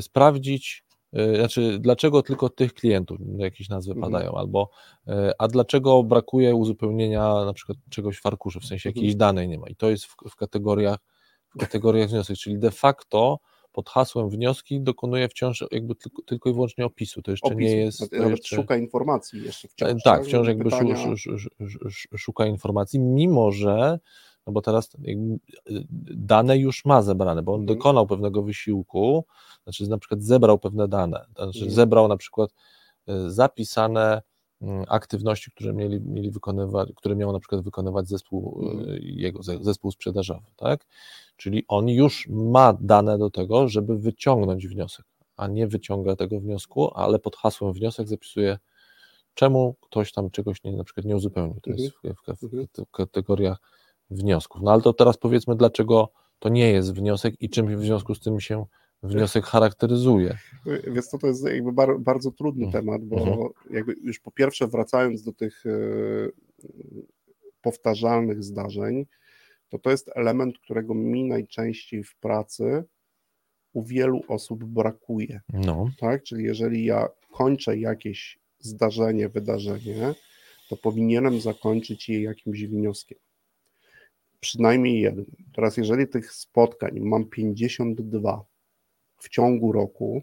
sprawdzić 0.00 0.83
E, 0.83 0.83
znaczy, 1.36 1.78
dlaczego 1.80 2.22
tylko 2.22 2.48
tych 2.48 2.74
klientów 2.74 3.18
jakieś 3.36 3.68
nazwy 3.68 3.92
mhm. 3.92 4.12
padają, 4.12 4.32
albo 4.32 4.70
e, 5.08 5.32
a 5.38 5.48
dlaczego 5.48 6.02
brakuje 6.02 6.54
uzupełnienia 6.54 7.44
na 7.44 7.52
przykład 7.52 7.78
czegoś 7.90 8.20
w 8.20 8.26
arkuszu, 8.26 8.60
w 8.60 8.66
sensie 8.66 8.88
jakiejś 8.88 9.12
mhm. 9.12 9.18
danej 9.18 9.48
nie 9.48 9.58
ma. 9.58 9.68
I 9.68 9.76
to 9.76 9.90
jest 9.90 10.04
w, 10.04 10.16
w 10.30 10.36
kategoriach 10.36 10.98
w 11.54 11.58
kategoriach 11.58 12.08
wniosek, 12.08 12.36
czyli 12.36 12.58
de 12.58 12.70
facto 12.70 13.38
pod 13.72 13.88
hasłem 13.88 14.30
wnioski 14.30 14.80
dokonuje 14.80 15.28
wciąż 15.28 15.64
jakby 15.70 15.94
tylko, 15.94 16.22
tylko 16.22 16.50
i 16.50 16.52
wyłącznie 16.52 16.84
opisu. 16.84 17.22
To 17.22 17.30
jeszcze 17.30 17.54
nie 17.54 17.76
jest. 17.76 18.10
To 18.10 18.28
jeszcze... 18.28 18.56
Szuka 18.56 18.76
informacji 18.76 19.44
jeszcze 19.44 19.68
wciąż. 19.68 19.90
Tak, 19.90 20.02
tak 20.04 20.24
wciąż 20.24 20.48
jakby 20.48 20.64
pytania... 20.64 20.96
szuka 22.16 22.46
informacji, 22.46 23.00
mimo 23.00 23.52
że 23.52 23.98
no 24.46 24.52
bo 24.52 24.62
teraz 24.62 24.90
dane 26.16 26.58
już 26.58 26.84
ma 26.84 27.02
zebrane, 27.02 27.42
bo 27.42 27.54
on 27.54 27.60
mhm. 27.60 27.78
dokonał 27.78 28.06
pewnego 28.06 28.42
wysiłku, 28.42 29.24
znaczy 29.64 29.88
na 29.88 29.98
przykład 29.98 30.22
zebrał 30.22 30.58
pewne 30.58 30.88
dane, 30.88 31.26
znaczy 31.34 31.58
mhm. 31.58 31.70
zebrał 31.70 32.08
na 32.08 32.16
przykład 32.16 32.50
e, 33.06 33.30
zapisane 33.30 34.22
mm, 34.62 34.84
aktywności, 34.88 35.50
które 35.50 35.72
mieli, 35.72 36.00
mieli 36.00 36.30
wykonywać, 36.30 36.88
które 36.96 37.16
miał 37.16 37.32
na 37.32 37.38
przykład 37.38 37.60
wykonywać 37.60 38.08
zespół, 38.08 38.62
mhm. 38.62 38.98
jego 39.02 39.42
zespół 39.42 39.90
sprzedażowy, 39.90 40.46
tak? 40.56 40.86
Czyli 41.36 41.64
on 41.68 41.88
już 41.88 42.28
ma 42.30 42.76
dane 42.80 43.18
do 43.18 43.30
tego, 43.30 43.68
żeby 43.68 43.98
wyciągnąć 43.98 44.68
wniosek. 44.68 45.06
a 45.36 45.48
nie 45.48 45.66
wyciąga 45.66 46.16
tego 46.16 46.40
wniosku, 46.40 46.90
ale 46.94 47.18
pod 47.18 47.36
hasłem 47.36 47.72
wniosek 47.72 48.08
zapisuje, 48.08 48.58
czemu 49.34 49.74
ktoś 49.80 50.12
tam 50.12 50.30
czegoś 50.30 50.64
nie, 50.64 50.72
na 50.72 50.84
przykład 50.84 51.06
nie 51.06 51.16
uzupełnił. 51.16 51.60
To 51.62 51.70
jest 51.70 51.88
w, 51.88 52.00
w, 52.02 52.48
w, 52.48 52.86
w 52.86 52.90
kategoriach 52.90 53.58
wniosków. 54.10 54.62
No 54.62 54.72
ale 54.72 54.82
to 54.82 54.92
teraz 54.92 55.16
powiedzmy, 55.16 55.56
dlaczego 55.56 56.12
to 56.38 56.48
nie 56.48 56.70
jest 56.72 56.94
wniosek 56.94 57.34
i 57.40 57.50
czym 57.50 57.76
w 57.76 57.80
związku 57.84 58.14
z 58.14 58.20
tym 58.20 58.40
się 58.40 58.64
wniosek 59.02 59.44
charakteryzuje. 59.44 60.36
Więc 60.86 61.10
to, 61.10 61.18
to 61.18 61.26
jest 61.26 61.44
jakby 61.44 61.72
bar, 61.72 62.00
bardzo 62.00 62.30
trudny 62.30 62.64
Mhm. 62.66 62.84
temat, 62.84 63.04
bo 63.04 63.16
Mhm. 63.16 63.48
jakby 63.70 63.94
już 64.02 64.20
po 64.20 64.30
pierwsze 64.30 64.66
wracając 64.68 65.22
do 65.22 65.32
tych 65.32 65.64
e, 65.66 65.70
powtarzalnych 67.62 68.42
zdarzeń, 68.44 69.06
to 69.68 69.78
to 69.78 69.90
jest 69.90 70.10
element, 70.14 70.58
którego 70.58 70.94
mi 70.94 71.24
najczęściej 71.24 72.04
w 72.04 72.16
pracy 72.16 72.84
u 73.72 73.84
wielu 73.84 74.20
osób 74.28 74.64
brakuje. 74.64 75.40
No, 75.52 75.86
Tak? 75.98 76.22
Czyli 76.22 76.44
jeżeli 76.44 76.84
ja 76.84 77.08
kończę 77.32 77.78
jakieś 77.78 78.38
zdarzenie, 78.58 79.28
wydarzenie, 79.28 80.14
to 80.68 80.76
powinienem 80.76 81.40
zakończyć 81.40 82.08
je 82.08 82.22
jakimś 82.22 82.62
wnioskiem. 82.64 83.18
Przynajmniej 84.44 85.00
jeden. 85.00 85.24
Teraz, 85.54 85.76
jeżeli 85.76 86.08
tych 86.08 86.32
spotkań 86.32 87.00
mam 87.00 87.24
52 87.24 88.44
w 89.18 89.28
ciągu 89.28 89.72
roku, 89.72 90.22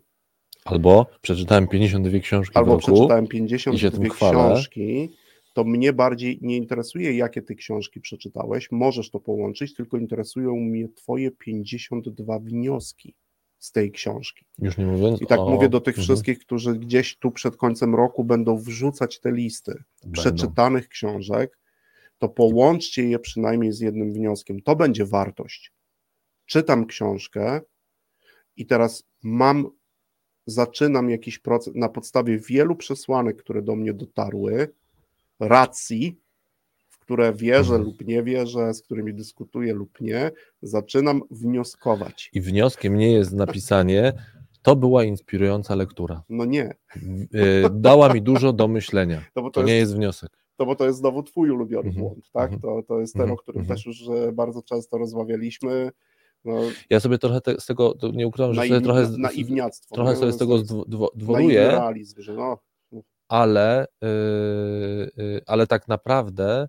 albo 0.65 1.05
przeczytałem 1.21 1.67
52 1.67 2.19
książki 2.19 2.55
albo 2.57 2.71
roku. 2.71 2.91
przeczytałem 2.91 3.25
i 3.25 3.27
się 3.59 3.71
52 3.71 3.91
tym 4.03 4.09
chwalę. 4.09 4.53
książki, 4.53 5.09
to 5.53 5.63
mnie 5.63 5.93
bardziej 5.93 6.39
nie 6.41 6.57
interesuje, 6.57 7.13
jakie 7.17 7.41
ty 7.41 7.55
książki 7.55 8.01
przeczytałeś, 8.01 8.71
możesz 8.71 9.09
to 9.09 9.19
połączyć, 9.19 9.73
tylko 9.73 9.97
interesują 9.97 10.55
mnie 10.55 10.89
twoje 10.89 11.31
52 11.31 12.39
wnioski 12.39 13.15
z 13.59 13.71
tej 13.71 13.91
książki. 13.91 14.45
Już 14.59 14.77
nie 14.77 14.85
mówiąc 14.85 15.21
I 15.21 15.25
tak 15.25 15.39
o... 15.39 15.49
mówię 15.49 15.69
do 15.69 15.81
tych 15.81 15.93
Mhm. 15.95 16.03
wszystkich, 16.05 16.39
którzy 16.39 16.75
gdzieś 16.79 17.17
tu 17.17 17.31
przed 17.31 17.57
końcem 17.57 17.95
roku 17.95 18.23
będą 18.23 18.57
wrzucać 18.57 19.19
te 19.19 19.31
listy 19.31 19.83
Będą. 20.03 20.21
przeczytanych 20.21 20.87
książek, 20.89 21.59
to 22.21 22.29
połączcie 22.29 23.03
je 23.03 23.19
przynajmniej 23.19 23.71
z 23.71 23.79
jednym 23.79 24.13
wnioskiem. 24.13 24.61
To 24.61 24.75
będzie 24.75 25.05
wartość. 25.05 25.71
Czytam 26.45 26.85
książkę 26.85 27.61
i 28.57 28.65
teraz 28.65 29.03
mam, 29.23 29.69
zaczynam 30.45 31.09
jakiś 31.09 31.39
proces 31.39 31.75
na 31.75 31.89
podstawie 31.89 32.37
wielu 32.39 32.75
przesłanek, 32.75 33.37
które 33.37 33.61
do 33.61 33.75
mnie 33.75 33.93
dotarły, 33.93 34.67
racji, 35.39 36.19
w 36.89 36.99
które 36.99 37.33
wierzę 37.33 37.59
Mhm. 37.75 37.83
lub 37.83 38.05
nie 38.07 38.23
wierzę, 38.23 38.73
z 38.73 38.81
którymi 38.81 39.13
dyskutuję 39.13 39.73
lub 39.73 40.01
nie, 40.01 40.31
zaczynam 40.61 41.21
wnioskować. 41.31 42.29
I 42.33 42.41
wnioskiem 42.41 42.97
nie 42.97 43.11
jest 43.11 43.33
napisanie, 43.33 44.13
to 44.61 44.75
była 44.75 45.03
inspirująca 45.03 45.75
lektura. 45.75 46.23
No 46.29 46.45
nie, 46.45 46.73
Y, 47.35 47.69
Dała 47.71 48.13
mi 48.13 48.21
dużo 48.21 48.53
do 48.53 48.67
myślenia. 48.67 49.21
no 49.35 49.41
to, 49.43 49.49
To 49.51 49.59
jest 49.61 49.67
nie 49.67 49.75
jest 49.77 49.95
wniosek. 49.95 50.40
No 50.59 50.65
bo 50.65 50.75
to 50.75 50.85
jest 50.85 50.99
znowu 50.99 51.23
twój 51.23 51.49
ulubiony 51.51 51.87
Mhm, 51.89 52.05
błąd, 52.05 52.31
tak? 52.33 52.53
mhm, 52.53 52.61
To, 52.61 52.83
to 52.87 52.99
jest 52.99 53.13
ten, 53.13 53.21
mhm, 53.21 53.33
o 53.33 53.37
którym 53.41 53.61
mhm. 53.61 53.77
też 53.77 53.85
już 53.85 54.03
bardzo 54.33 54.61
często 54.61 54.97
rozmawialiśmy. 54.97 55.91
No, 56.45 56.61
Ja 56.89 56.99
sobie 56.99 57.17
trochę 57.17 57.41
te, 57.41 57.59
z 57.61 57.65
tego, 57.65 57.93
to 57.93 58.07
nie 58.11 58.27
ukrywam, 58.27 58.53
że 58.53 58.61
sobie 58.67 58.81
trochę, 58.81 59.09
naiwniactwo. 59.17 59.95
trochę 59.95 60.15
sobie 60.15 60.31
z 60.31 60.37
tego 60.37 60.57
To 60.63 60.63
dwo- 60.73 61.09
dworuję, 61.15 61.67
realizm, 61.67 62.21
że 62.21 62.33
no, 62.33 62.57
ale, 63.27 63.85
yy, 64.01 64.07
yy, 65.17 65.41
ale 65.47 65.67
tak 65.67 65.87
naprawdę 65.87 66.67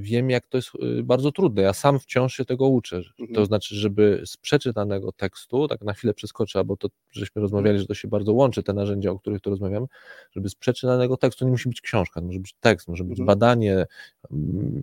wiem, 0.00 0.30
jak 0.30 0.46
to 0.46 0.58
jest 0.58 0.70
yy, 0.74 1.02
bardzo 1.02 1.32
trudne. 1.32 1.62
Ja 1.62 1.72
sam 1.72 1.98
wciąż 1.98 2.34
się 2.34 2.44
tego 2.44 2.68
uczę. 2.68 2.96
Mhm. 2.96 3.34
To 3.34 3.44
znaczy, 3.44 3.74
żeby 3.74 4.22
z 4.26 4.36
przeczytanego 4.36 5.12
tekstu, 5.12 5.68
tak 5.68 5.80
na 5.82 5.92
chwilę 5.92 6.14
przeskoczę, 6.14 6.64
bo 6.64 6.76
to 6.76 6.88
żeśmy 7.10 7.42
rozmawiali, 7.42 7.78
że 7.78 7.86
to 7.86 7.94
się 7.94 8.08
bardzo 8.08 8.32
łączy, 8.32 8.62
te 8.62 8.72
narzędzia, 8.72 9.10
o 9.10 9.18
których 9.18 9.40
tu 9.40 9.50
rozmawiamy, 9.50 9.86
żeby 10.30 10.48
z 10.48 10.54
przeczytanego 10.54 11.16
tekstu 11.16 11.44
nie 11.44 11.50
musi 11.50 11.68
być 11.68 11.80
książka, 11.80 12.20
może 12.20 12.40
być 12.40 12.54
tekst, 12.60 12.88
może 12.88 13.04
być 13.04 13.20
Mhm. 13.20 13.26
badanie, 13.26 13.86
mm, 14.30 14.82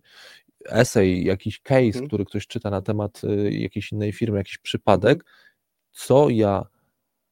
esej, 0.65 1.23
jakiś 1.25 1.59
case, 1.61 1.85
Mhm. 1.85 2.07
który 2.07 2.25
ktoś 2.25 2.47
czyta 2.47 2.69
na 2.69 2.81
temat 2.81 3.21
y, 3.23 3.51
jakiejś 3.51 3.91
innej 3.91 4.13
firmy, 4.13 4.37
jakiś 4.37 4.57
przypadek, 4.57 5.25
co 5.91 6.29
ja 6.29 6.65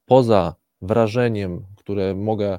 poza 0.06 0.54
wrażeniem, 0.82 1.66
które 1.76 2.14
mogę 2.14 2.58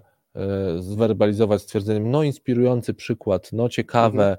zwerbalizować 0.80 1.62
stwierdzeniem, 1.62 2.12
no 2.12 2.24
inspirujący 2.24 2.94
przykład, 2.94 3.50
no 3.54 3.70
ciekawe, 3.70 4.38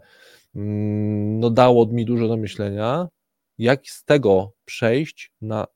mm, 0.55 1.38
no 1.41 1.51
dało 1.51 1.86
mi 1.86 2.05
dużo 2.05 2.28
do 2.28 2.36
myślenia, 2.36 3.09
jak 3.59 3.86
z 3.86 4.05
tego 4.05 4.53
przejść 4.64 5.32
na 5.41 5.66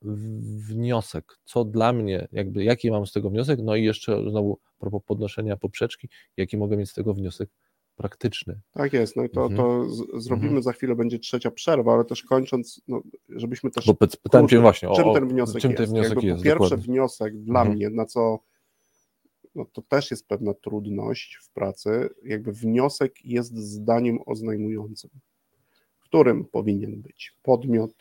wniosek, 0.67 1.37
co 1.43 1.65
dla 1.65 1.93
mnie, 1.93 2.27
jakby 2.31 2.63
jaki 2.63 2.91
mam 2.91 3.05
z 3.07 3.11
tego 3.13 3.29
wniosek, 3.29 3.59
no 3.63 3.75
i 3.75 3.83
jeszcze 3.83 4.29
znowu 4.29 4.59
propos 4.79 5.01
podnoszenia 5.05 5.57
poprzeczki, 5.57 6.09
jaki 6.37 6.57
mogę 6.57 6.77
mieć 6.77 6.89
z 6.89 6.93
tego 6.93 7.13
wniosek 7.13 7.49
praktyczny. 7.95 8.59
tak 8.73 8.93
jest. 8.93 9.15
No 9.15 9.23
i 9.23 9.29
to, 9.29 9.41
Mhm. 9.45 9.57
to 9.57 9.85
z, 9.89 10.23
zrobimy 10.23 10.61
za 10.61 10.71
chwilę, 10.73 10.95
będzie 10.95 11.19
trzecia 11.19 11.51
przerwa, 11.51 11.93
ale 11.93 12.05
też 12.05 12.23
kończąc, 12.23 12.81
no, 12.87 13.01
żebyśmy 13.29 13.71
też 13.71 13.85
Bo 13.87 13.93
py- 13.93 14.17
pytałem 14.23 14.47
Cię 14.47 14.59
właśnie 14.59 14.89
o, 14.89 14.95
czym 14.95 15.13
ten 15.13 15.27
wniosek 15.27 15.61
czym 15.61 15.71
jest. 15.71 15.83
ten 15.83 15.89
wniosek 15.91 16.23
jest. 16.23 16.37
po 16.37 16.43
pierwsze 16.43 16.63
dokładnie. 16.63 16.85
wniosek 16.85 17.37
dla 17.43 17.59
Mhm. 17.61 17.75
mnie, 17.77 17.89
na 17.89 18.05
co 18.05 18.39
no 19.55 19.65
to 19.65 19.81
też 19.81 20.11
jest 20.11 20.27
pewna 20.27 20.53
trudność 20.53 21.39
w 21.41 21.49
pracy, 21.49 22.09
jakby 22.23 22.51
wniosek 22.51 23.25
jest 23.25 23.57
zdaniem 23.57 24.19
oznajmującym, 24.25 25.09
w 25.99 26.03
którym 26.03 26.45
powinien 26.45 27.01
być 27.01 27.33
podmiot, 27.43 27.91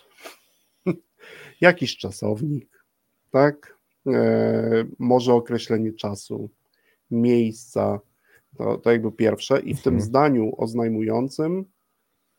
jakiś 1.61 1.97
czasownik, 1.97 2.85
tak, 3.31 3.79
e, 4.07 4.85
może 4.99 5.35
określenie 5.35 5.93
czasu, 5.93 6.51
miejsca, 7.11 8.01
to, 8.57 8.79
to 8.79 8.93
jakby 8.93 9.13
pierwsze. 9.13 9.61
I 9.61 9.75
w 9.75 9.83
tym 9.83 9.95
Mhm. 9.95 10.09
zdaniu 10.09 10.53
oznajmującym 10.57 11.65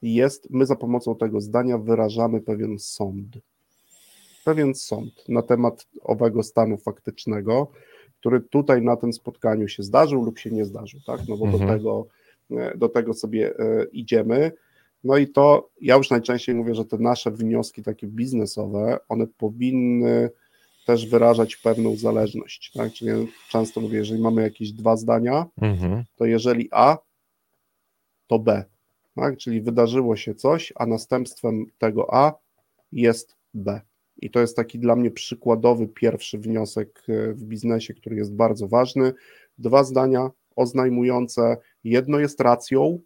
jest, 0.01 0.49
my 0.49 0.65
za 0.65 0.75
pomocą 0.75 1.15
tego 1.15 1.41
zdania 1.41 1.77
wyrażamy 1.77 2.41
pewien 2.41 2.79
sąd. 2.79 3.37
Pewien 4.45 4.75
sąd 4.75 5.29
na 5.29 5.41
temat 5.41 5.87
owego 6.01 6.43
stanu 6.43 6.77
faktycznego, 6.77 7.71
który 8.25 8.41
tutaj 8.41 8.81
na 8.81 8.95
tym 8.95 9.13
spotkaniu 9.13 9.67
się 9.67 9.83
zdarzył 9.83 10.23
lub 10.23 10.39
się 10.39 10.51
nie 10.51 10.65
zdarzył, 10.65 10.99
tak? 11.05 11.19
No 11.27 11.37
bo 11.37 11.45
do 11.47 11.57
Mhm. 11.57 11.77
tego, 11.79 12.07
e, 12.51 12.77
do 12.77 12.89
tego 12.89 13.13
sobie 13.13 13.59
e, 13.59 13.85
idziemy. 13.91 14.51
No 15.03 15.17
i 15.17 15.27
to 15.27 15.69
ja 15.81 15.95
już 15.95 16.09
najczęściej 16.09 16.55
mówię, 16.55 16.75
że 16.75 16.85
te 16.85 16.97
nasze 16.97 17.31
wnioski 17.31 17.83
takie 17.83 18.07
biznesowe, 18.07 18.97
one 19.09 19.27
powinny 19.27 20.29
też 20.85 21.07
wyrażać 21.07 21.55
pewną 21.55 21.95
zależność, 21.95 22.71
tak? 22.75 22.93
Czyli 22.93 23.09
ja 23.11 23.15
często 23.49 23.81
mówię, 23.81 23.97
jeżeli 23.97 24.21
mamy 24.21 24.41
jakieś 24.41 24.71
dwa 24.71 24.97
zdania, 24.97 25.45
Mhm. 25.61 26.03
to 26.15 26.25
jeżeli 26.25 26.67
A, 26.71 26.97
to 28.27 28.39
B. 28.39 28.63
Tak? 29.15 29.37
Czyli 29.37 29.61
wydarzyło 29.61 30.15
się 30.15 30.35
coś, 30.35 30.73
a 30.75 30.85
następstwem 30.85 31.65
tego 31.77 32.13
A 32.13 32.33
jest 32.91 33.35
B. 33.53 33.81
I 34.25 34.29
to 34.29 34.39
jest 34.39 34.55
taki 34.55 34.79
dla 34.79 34.95
mnie 34.95 35.11
przykładowy 35.11 35.87
pierwszy 35.87 36.37
wniosek 36.39 37.03
e, 37.09 37.33
w 37.33 37.43
biznesie, 37.43 37.93
który 37.93 38.15
jest 38.15 38.33
bardzo 38.33 38.67
ważny. 38.67 39.13
Dwa 39.57 39.83
zdania 39.83 40.29
oznajmujące, 40.55 41.57
jedno 41.83 42.19
jest 42.19 42.41
racją, 42.41 42.99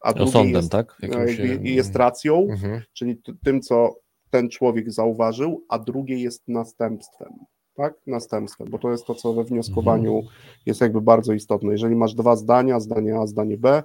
a 0.00 0.12
drugie 0.12 0.32
sądem, 0.32 0.54
jest, 0.54 0.72
tak? 0.72 0.98
e, 1.02 1.06
Jakimś, 1.06 1.40
e, 1.40 1.44
jest 1.62 1.96
racją, 1.96 2.46
Mhm. 2.50 2.82
czyli 2.92 3.16
t- 3.16 3.32
tym, 3.44 3.60
co 3.60 3.94
ten 4.30 4.48
człowiek 4.50 4.92
zauważył, 4.92 5.64
a 5.68 5.78
drugie 5.78 6.18
jest 6.18 6.48
następstwem. 6.48 7.32
Tak? 7.74 7.94
Następstwem, 8.06 8.68
bo 8.70 8.78
to 8.78 8.90
jest 8.90 9.06
to, 9.06 9.14
co 9.14 9.32
we 9.32 9.44
wnioskowaniu 9.44 10.22
jest 10.66 10.80
jakby 10.80 11.00
bardzo 11.00 11.32
istotne. 11.32 11.72
Jeżeli 11.72 11.96
masz 11.96 12.14
dwa 12.14 12.36
zdania, 12.36 12.80
zdanie 12.80 13.16
A, 13.18 13.26
zdanie 13.26 13.56
B, 13.58 13.82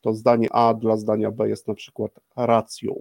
to 0.00 0.14
zdanie 0.14 0.52
A 0.52 0.74
dla 0.74 0.96
zdania 0.96 1.30
B 1.30 1.48
jest 1.48 1.68
na 1.68 1.74
przykład 1.74 2.10
racją, 2.36 3.00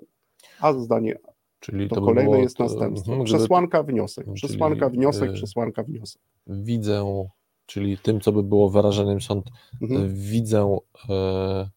a 0.62 0.74
zdanie 0.74 1.16
Czyli 1.62 1.90
to, 1.90 1.96
to 1.96 2.02
kolejne 2.02 2.30
było 2.32 2.44
jest 2.44 2.60
następstwo. 2.60 3.12
mhm, 3.12 3.26
Przesłanka, 3.26 3.84
wniosek. 3.84 4.26
czyli, 4.26 4.36
Przesłanka, 4.36 4.90
wniosek, 4.90 5.30
y, 5.30 5.34
przesłanka, 5.34 5.84
wniosek. 5.84 6.22
widzę, 6.48 7.26
czyli 7.66 7.98
tym, 7.98 8.22
co 8.22 8.32
by 8.32 8.44
było 8.44 8.70
wyrażeniem 8.70 9.22
sąd, 9.22 9.46
Mhm. 9.82 10.02
e, 10.06 10.08
widzę, 10.10 10.78
e, 11.10 11.70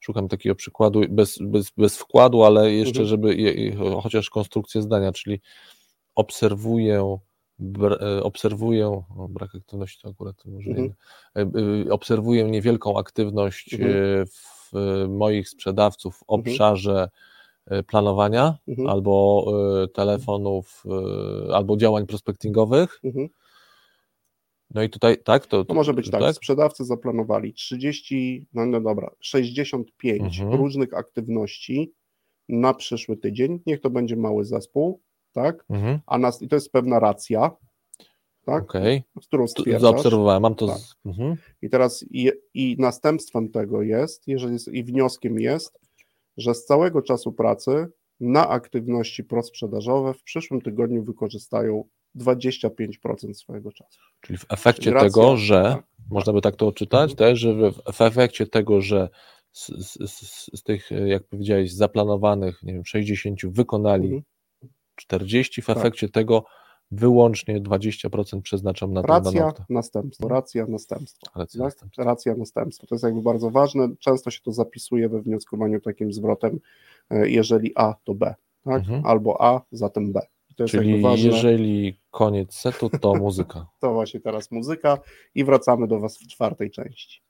szukam 0.00 0.28
takiego 0.28 0.54
przykładu, 0.54 1.00
bez, 1.10 1.38
bez, 1.40 1.70
bez 1.76 1.96
wkładu, 1.98 2.44
ale 2.44 2.72
jeszcze, 2.72 2.90
Mhm. 3.02 3.06
żeby, 3.08 3.34
je- 3.34 3.76
chociaż 4.02 4.30
konstrukcję 4.30 4.82
zdania, 4.82 5.12
czyli 5.12 5.40
obserwuję, 6.14 7.18
e, 8.00 8.22
obserwuję, 8.22 9.02
brak 9.28 9.54
aktywności 9.54 10.02
to 10.02 10.08
akurat 10.08 10.44
może 10.46 10.70
Mhm. 10.70 10.92
nie, 11.86 11.92
obserwuję 11.92 12.44
niewielką 12.44 12.98
aktywność 12.98 13.74
Mhm. 13.74 14.26
w 14.26 14.70
moich 15.08 15.48
sprzedawców 15.48 16.16
w 16.16 16.22
Mhm. 16.22 16.40
obszarze 16.40 17.08
planowania 17.86 18.58
Mhm. 18.68 18.88
albo 18.88 19.44
e, 19.84 19.88
telefonów, 19.88 20.84
e, 21.48 21.54
albo 21.54 21.76
działań 21.76 22.06
prospectingowych. 22.06 23.00
Mhm. 23.04 23.28
No 24.74 24.82
i 24.82 24.90
tutaj, 24.90 25.22
tak? 25.24 25.46
To, 25.46 25.64
To 25.64 25.74
może 25.74 25.94
być 25.94 26.10
tak, 26.10 26.34
sprzedawcy 26.34 26.84
zaplanowali 26.84 27.52
30, 27.54 28.46
no, 28.54 28.66
no 28.66 28.80
dobra, 28.80 29.10
65 29.20 30.40
Mhm. 30.40 30.60
różnych 30.60 30.94
aktywności 30.94 31.92
na 32.48 32.74
przyszły 32.74 33.16
tydzień, 33.16 33.60
niech 33.66 33.80
to 33.80 33.90
będzie 33.90 34.16
mały 34.16 34.44
zespół, 34.44 35.00
tak? 35.32 35.64
Mhm. 35.70 35.98
A 36.06 36.18
nas, 36.18 36.42
i 36.42 36.48
to 36.48 36.56
jest 36.56 36.72
pewna 36.72 36.98
racja, 36.98 37.50
tak? 38.44 38.62
Okej, 38.62 39.02
którą 39.22 39.44
Tu 39.44 39.48
stwierdzasz. 39.48 39.82
zaobserwowałem, 39.82 40.42
mam 40.42 40.54
to. 40.54 40.66
Tak. 40.66 40.78
Z... 40.78 40.94
Mhm. 41.04 41.36
I 41.62 41.70
teraz 41.70 42.04
i, 42.10 42.30
i 42.54 42.76
następstwem 42.78 43.48
tego 43.48 43.82
jest, 43.82 44.28
jeżeli 44.28 44.52
jest, 44.52 44.68
i 44.68 44.84
wnioskiem 44.84 45.38
jest, 45.40 45.78
że 46.36 46.54
z 46.54 46.64
całego 46.64 47.02
czasu 47.02 47.32
pracy 47.32 47.86
na 48.20 48.48
aktywności 48.48 49.24
prosprzedażowe 49.24 50.14
w 50.14 50.22
przyszłym 50.22 50.60
tygodniu 50.60 51.04
wykorzystają 51.04 51.84
25% 52.16 53.34
swojego 53.34 53.72
czasu. 53.72 53.98
Czyli 54.20 54.38
w 54.38 54.46
efekcie 54.48 54.90
racja- 54.90 55.08
tego, 55.10 55.36
że 55.36 55.62
tak. 55.62 55.86
można 56.10 56.32
by 56.32 56.40
tak 56.40 56.56
to 56.56 56.66
odczytać, 56.66 57.10
Mhm. 57.10 57.16
też, 57.16 57.38
że 57.38 57.54
w, 57.54 57.80
efekcie 58.00 58.46
tego, 58.46 58.80
że 58.80 59.08
z, 59.52 59.68
z, 59.68 60.10
z, 60.10 60.50
z 60.58 60.62
tych, 60.62 60.90
jak 61.06 61.24
powiedziałeś, 61.28 61.72
zaplanowanych, 61.72 62.62
nie 62.62 62.72
wiem, 62.72 62.84
60 62.84 63.40
wykonali 63.46 64.04
Mhm. 64.04 64.22
40, 64.96 65.62
w 65.62 65.66
Tak. 65.66 65.76
efekcie 65.76 66.08
tego 66.08 66.44
wyłącznie 66.90 67.60
20% 67.60 68.40
przeznaczam 68.42 68.92
na 68.92 69.02
tę 69.02 69.08
Racja, 69.08 69.52
następstwo, 69.68 70.28
racja, 70.28 70.66
następstwo. 70.66 71.30
Racja, 71.36 71.64
następstwo. 71.64 72.04
Racja, 72.04 72.34
następstwo. 72.34 72.86
To 72.86 72.94
jest 72.94 73.04
jakby 73.04 73.22
bardzo 73.22 73.50
ważne. 73.50 73.88
Często 73.98 74.30
się 74.30 74.40
to 74.40 74.52
zapisuje 74.52 75.08
we 75.08 75.22
wnioskowaniu 75.22 75.80
takim 75.80 76.12
zwrotem, 76.12 76.60
e, 77.10 77.30
jeżeli 77.30 77.72
A, 77.74 77.94
to 78.04 78.14
B. 78.14 78.34
Tak? 78.64 78.78
Mhm. 78.78 79.06
Albo 79.06 79.42
A, 79.42 79.60
zatem 79.72 80.12
B. 80.12 80.20
To 80.56 80.64
jest 80.64 80.72
Czyli 80.72 80.90
jakby 80.90 81.02
ważne. 81.02 81.26
jeżeli 81.26 82.00
koniec 82.10 82.54
setu, 82.54 82.90
to 83.00 83.14
muzyka. 83.14 83.66
To 83.80 83.92
właśnie 83.92 84.20
teraz 84.20 84.50
muzyka 84.50 84.98
i 85.34 85.44
wracamy 85.44 85.88
do 85.88 86.00
Was 86.00 86.18
w 86.18 86.26
czwartej 86.26 86.70
części. 86.70 87.22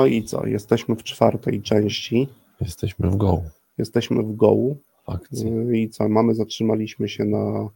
No 0.00 0.06
i 0.06 0.22
co? 0.22 0.46
Jesteśmy 0.46 0.96
w 0.96 1.02
czwartej 1.02 1.62
części. 1.62 2.28
Jesteśmy 2.60 3.10
w 3.10 3.16
go. 3.16 3.42
Jesteśmy 3.78 4.22
w 4.22 4.36
gołu. 4.36 4.76
w 5.06 5.10
akcji. 5.10 5.50
Yy, 5.50 5.78
I 5.78 5.88
co? 5.90 6.08
Mamy, 6.08 6.34
zatrzymaliśmy 6.34 7.08
się 7.08 7.24
na 7.24 7.68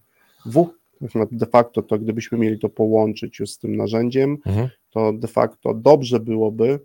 W. 0.46 0.68
De 1.32 1.46
facto 1.46 1.82
to 1.82 1.98
gdybyśmy 1.98 2.38
mieli 2.38 2.58
to 2.58 2.68
połączyć 2.68 3.38
już 3.38 3.50
z 3.50 3.58
tym 3.58 3.76
narzędziem, 3.76 4.38
Mhm. 4.46 4.68
to 4.90 5.12
de 5.12 5.28
facto 5.28 5.74
dobrze 5.74 6.20
byłoby, 6.20 6.80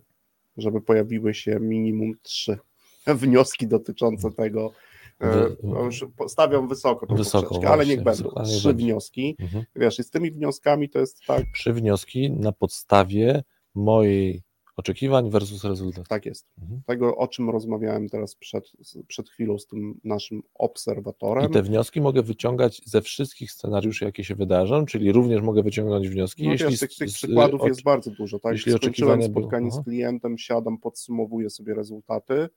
żeby 0.58 0.82
pojawiły 0.82 1.34
się 1.34 1.60
minimum 1.60 2.14
trzy 2.22 2.58
wnioski 3.08 3.68
dotyczące 3.68 4.32
tego. 4.32 4.72
e, 5.20 5.32
Wy- 5.32 5.58
no 5.64 5.84
już 5.84 6.06
stawiam 6.28 6.68
wysoko 6.68 7.08
tą 7.08 7.16
Wysoko, 7.16 7.62
ale 7.68 7.86
niech 7.86 8.04
będą 8.04 8.32
ale 8.36 8.46
trzy 8.48 8.68
będzie. 8.68 8.84
wnioski. 8.84 9.36
Mhm. 9.40 9.64
Wiesz, 9.76 10.00
i 10.00 10.04
z 10.04 10.10
tymi 10.10 10.32
wnioskami 10.32 10.90
to 10.90 11.00
jest 11.00 11.20
tak, 11.28 11.44
Trzy 11.56 11.74
wnioski 11.74 12.32
na 12.32 12.52
podstawie 12.52 13.44
mojej 13.76 14.42
oczekiwań 14.80 15.30
versus 15.30 15.64
rezultat. 15.64 16.08
tak 16.08 16.26
jest. 16.26 16.48
Mhm. 16.62 16.82
Tego, 16.86 17.16
o 17.18 17.28
czym 17.28 17.50
rozmawiałem 17.50 18.10
teraz 18.10 18.36
przed, 18.36 18.72
przed 19.08 19.30
chwilą 19.30 19.60
z 19.60 19.68
tym 19.68 20.00
naszym 20.04 20.44
obserwatorem. 20.56 21.50
I 21.50 21.54
te 21.54 21.64
wnioski 21.64 22.02
mogę 22.02 22.22
wyciągać 22.24 22.82
ze 22.86 23.02
wszystkich 23.02 23.52
scenariuszy, 23.52 24.06
jakie 24.06 24.24
się 24.24 24.36
wydarzą, 24.36 24.86
czyli 24.86 25.12
również 25.12 25.42
mogę 25.42 25.64
wyciągnąć 25.64 26.10
wnioski, 26.10 26.44
No 26.46 26.52
jeśli 26.52 26.68
wiesz, 26.70 26.80
tych, 26.80 26.96
tych 26.96 27.10
z- 27.10 27.14
przykładów 27.14 27.62
jest 27.68 27.84
bardzo 27.84 28.12
dużo. 28.12 28.40
Tak? 28.40 28.54
jeśli 28.54 28.72
Skończyłem 28.72 28.92
oczekiwanie 28.92 29.30
było- 29.30 29.42
spotkanie 29.42 29.72
z 29.72 29.84
klientem, 29.84 30.38
siadam, 30.38 30.78
podsumowuję 30.78 31.50
sobie 31.50 31.74
rezultaty. 31.74 32.50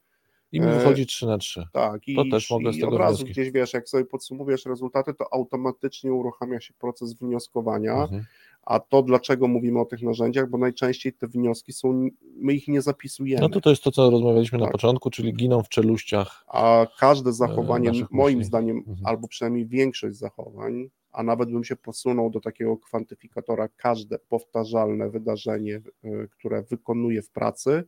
i 0.55 0.61
mi 0.61 0.67
e, 0.67 0.71
wychodzi 0.79 1.07
3 1.07 1.27
na 1.27 1.39
3. 1.39 1.67
Tak, 1.73 2.09
i, 2.09 2.15
To 2.17 2.25
też 2.31 2.51
mogę 2.51 2.73
z 2.73 2.77
tego 2.77 2.89
od 2.89 2.99
razu 2.99 3.17
wnioski. 3.17 3.33
gdzieś 3.33 3.51
wiesz, 3.51 3.73
jak 3.73 3.89
sobie 3.89 4.05
podsumowujesz 4.05 4.67
rezultaty, 4.67 5.15
to 5.15 5.35
automatycznie 5.35 6.13
uruchamia 6.13 6.61
się 6.61 6.75
proces 6.75 7.15
wnioskowania, 7.15 8.03
Mhm. 8.03 8.25
A 8.63 8.81
to 8.81 9.03
dlaczego 9.03 9.49
mówimy 9.49 9.81
o 9.81 9.85
tych 9.85 10.03
narzędziach, 10.03 10.51
bo 10.51 10.59
najczęściej 10.59 11.13
te 11.13 11.29
wnioski 11.29 11.73
są, 11.73 12.09
my 12.37 12.55
ich 12.55 12.69
nie 12.69 12.83
zapisujemy. 12.83 13.43
No 13.43 13.49
to 13.49 13.61
to 13.61 13.71
jest 13.71 13.83
to, 13.83 13.91
co 13.91 14.11
rozmawialiśmy 14.11 14.59
tak. 14.59 14.67
na 14.67 14.73
początku, 14.73 15.11
czyli 15.11 15.35
giną 15.35 15.63
w 15.63 15.69
czeluściach. 15.69 16.45
A 16.49 16.87
każde 16.99 17.33
zachowanie, 17.33 17.93
moim 18.11 18.39
myśli. 18.39 18.49
zdaniem, 18.49 18.77
mhm. 18.77 18.97
albo 19.05 19.29
przynajmniej 19.29 19.67
większość 19.67 20.17
zachowań, 20.17 20.91
a 21.13 21.23
nawet 21.23 21.51
bym 21.51 21.65
się 21.65 21.77
posunął 21.77 22.31
do 22.31 22.41
takiego 22.41 22.77
kwantyfikatora, 22.77 23.69
każde 23.77 24.19
powtarzalne 24.19 25.11
wydarzenie, 25.11 25.83
y, 26.05 26.29
które 26.31 26.63
wykonuję 26.63 27.23
w 27.23 27.31
pracy, 27.31 27.85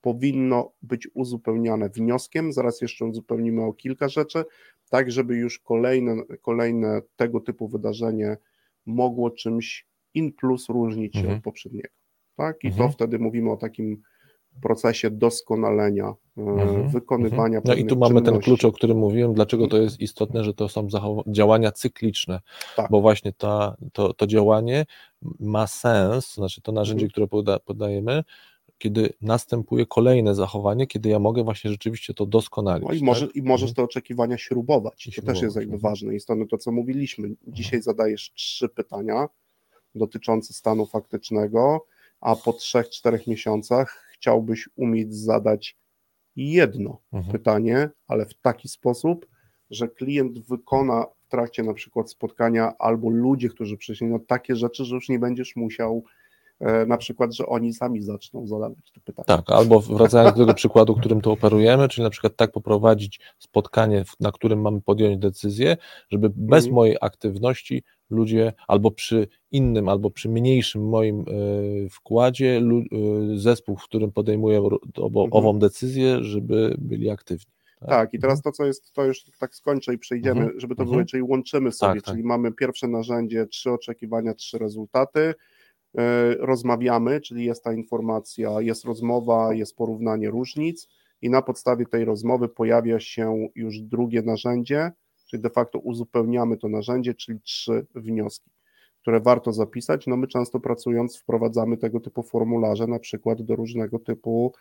powinno 0.00 0.72
być 0.82 1.08
uzupełniane 1.14 1.88
wnioskiem. 1.88 2.52
Zaraz 2.52 2.80
jeszcze 2.80 3.04
uzupełnimy 3.04 3.62
o 3.62 3.72
kilka 3.72 4.08
rzeczy, 4.08 4.44
tak 4.90 5.12
żeby 5.12 5.36
już 5.36 5.58
kolejne, 5.58 6.16
kolejne 6.42 7.02
tego 7.16 7.40
typu 7.40 7.68
wydarzenie 7.68 8.36
mogło 8.86 9.30
czymś 9.30 9.86
in 10.16 10.32
plus 10.32 10.68
różnić 10.68 11.14
się 11.14 11.20
mhm. 11.20 11.36
od 11.36 11.44
poprzedniego. 11.44 11.88
Tak? 12.36 12.64
I 12.64 12.66
mhm. 12.66 12.88
to 12.88 12.94
wtedy 12.94 13.18
mówimy 13.18 13.50
o 13.50 13.56
takim 13.56 14.02
procesie 14.62 15.10
doskonalenia, 15.10 16.14
e, 16.38 16.40
mhm. 16.40 16.88
wykonywania. 16.88 17.60
No 17.64 17.74
i 17.74 17.84
tu 17.84 17.96
mamy 17.96 18.22
ten 18.22 18.40
klucz, 18.40 18.64
o 18.64 18.72
którym 18.72 18.98
mówiłem, 18.98 19.34
dlaczego 19.34 19.66
to 19.66 19.78
jest 19.78 20.00
istotne, 20.00 20.44
że 20.44 20.54
to 20.54 20.68
są 20.68 20.88
działania 21.26 21.72
cykliczne, 21.72 22.40
tak. 22.76 22.90
bo 22.90 23.00
właśnie 23.00 23.32
ta, 23.32 23.76
to, 23.92 24.14
to 24.14 24.26
działanie 24.26 24.86
ma 25.40 25.66
sens, 25.66 26.34
znaczy 26.34 26.62
to 26.62 26.72
narzędzie, 26.72 27.08
które 27.08 27.28
poda, 27.28 27.58
podajemy, 27.58 28.24
kiedy 28.78 29.12
następuje 29.20 29.86
kolejne 29.86 30.34
zachowanie, 30.34 30.86
kiedy 30.86 31.08
ja 31.08 31.18
mogę 31.18 31.44
właśnie 31.44 31.70
rzeczywiście 31.70 32.14
to 32.14 32.26
doskonalić. 32.26 32.88
No 32.88 32.94
i, 32.94 32.98
tak? 32.98 33.06
może, 33.06 33.26
i 33.34 33.42
możesz 33.42 33.70
mhm. 33.70 33.74
te 33.74 33.82
oczekiwania 33.82 34.38
śrubować. 34.38 35.06
I 35.06 35.10
to 35.10 35.14
śrubować. 35.14 35.36
też 35.36 35.42
jest 35.42 35.56
jakby 35.56 35.74
mhm. 35.74 35.92
ważne. 35.92 36.14
I 36.14 36.20
stąd 36.20 36.50
to, 36.50 36.58
co 36.58 36.72
mówiliśmy. 36.72 37.28
Dzisiaj 37.46 37.78
mhm. 37.78 37.82
zadajesz 37.82 38.32
trzy 38.34 38.68
pytania 38.68 39.28
dotyczące 39.96 40.54
stanu 40.54 40.86
faktycznego, 40.86 41.86
a 42.20 42.36
po 42.36 42.52
trzech, 42.52 42.90
czterech 42.90 43.26
miesiącach 43.26 44.06
chciałbyś 44.12 44.68
umieć 44.76 45.14
zadać 45.14 45.76
jedno 46.36 47.00
mhm. 47.12 47.32
pytanie, 47.32 47.90
ale 48.08 48.26
w 48.26 48.34
taki 48.34 48.68
sposób, 48.68 49.26
że 49.70 49.88
klient 49.88 50.38
wykona 50.38 51.06
w 51.26 51.28
trakcie 51.28 51.62
na 51.62 51.74
przykład 51.74 52.10
spotkania 52.10 52.72
albo 52.78 53.10
ludzie, 53.10 53.48
którzy 53.48 53.76
przyszli, 53.76 54.06
no 54.06 54.18
takie 54.18 54.56
rzeczy, 54.56 54.84
że 54.84 54.94
już 54.94 55.08
nie 55.08 55.18
będziesz 55.18 55.56
musiał 55.56 56.04
E, 56.60 56.86
na 56.86 56.96
przykład, 56.96 57.34
że 57.34 57.46
oni 57.46 57.72
sami 57.72 58.02
zaczną 58.02 58.46
zadawać 58.46 58.92
te 58.94 59.00
pytania. 59.00 59.26
Tak, 59.26 59.50
albo 59.50 59.80
wracając 59.80 60.36
do 60.36 60.42
tego 60.42 60.54
przykładu, 60.54 60.94
którym 60.94 61.20
to 61.20 61.32
operujemy, 61.32 61.88
czyli 61.88 62.04
na 62.04 62.10
przykład 62.10 62.36
tak 62.36 62.52
poprowadzić 62.52 63.20
spotkanie, 63.38 64.04
na 64.20 64.32
którym 64.32 64.60
mamy 64.60 64.80
podjąć 64.80 65.18
decyzję, 65.18 65.76
żeby 66.10 66.30
bez 66.36 66.64
mhm. 66.64 66.74
mojej 66.74 66.96
aktywności 67.00 67.82
ludzie 68.10 68.52
albo 68.68 68.90
przy 68.90 69.28
innym, 69.50 69.88
albo 69.88 70.10
przy 70.10 70.28
mniejszym 70.28 70.88
moim 70.88 71.20
y, 71.20 71.88
wkładzie 71.90 72.60
y, 73.34 73.38
zespół, 73.38 73.76
w 73.76 73.84
którym 73.84 74.12
podejmuję 74.12 74.58
mhm. 74.58 74.78
ową 75.30 75.58
decyzję, 75.58 76.24
żeby 76.24 76.74
byli 76.78 77.10
aktywni. 77.10 77.52
Tak? 77.80 77.88
tak, 77.88 78.14
i 78.14 78.18
teraz 78.18 78.38
mhm. 78.38 78.42
to, 78.42 78.52
co 78.52 78.66
jest, 78.66 78.92
to 78.92 79.04
już 79.04 79.24
tak 79.38 79.54
skończę 79.54 79.94
i 79.94 79.98
przejdziemy, 79.98 80.40
mhm. 80.40 80.60
żeby 80.60 80.74
to 80.74 80.84
było, 80.84 81.04
czyli 81.04 81.22
łączymy 81.22 81.72
sobie, 81.72 82.00
tak, 82.00 82.04
czyli 82.04 82.18
tak. 82.18 82.26
mamy 82.26 82.52
pierwsze 82.52 82.88
narzędzie, 82.88 83.46
trzy 83.46 83.70
oczekiwania, 83.70 84.34
trzy 84.34 84.58
rezultaty, 84.58 85.34
E, 85.98 86.34
rozmawiamy, 86.34 87.20
czyli 87.20 87.44
jest 87.44 87.64
ta 87.64 87.72
informacja, 87.72 88.50
jest 88.60 88.84
rozmowa, 88.84 89.54
jest 89.54 89.76
porównanie 89.76 90.30
różnic 90.30 90.88
i 91.22 91.30
na 91.30 91.42
podstawie 91.42 91.86
tej 91.86 92.04
rozmowy 92.04 92.48
pojawia 92.48 93.00
się 93.00 93.48
już 93.54 93.80
drugie 93.80 94.22
narzędzie, 94.22 94.92
czyli 95.26 95.42
de 95.42 95.50
facto 95.50 95.78
uzupełniamy 95.78 96.56
to 96.56 96.68
narzędzie, 96.68 97.14
czyli 97.14 97.40
trzy 97.40 97.86
wnioski, 97.94 98.50
które 99.00 99.20
warto 99.20 99.52
zapisać. 99.52 100.06
No 100.06 100.16
my 100.16 100.26
często 100.26 100.60
pracując 100.60 101.16
wprowadzamy 101.16 101.76
tego 101.76 102.00
typu 102.00 102.22
formularze, 102.22 102.86
na 102.86 102.98
przykład 102.98 103.42
do 103.42 103.56
różnego 103.56 103.98
typu 103.98 104.52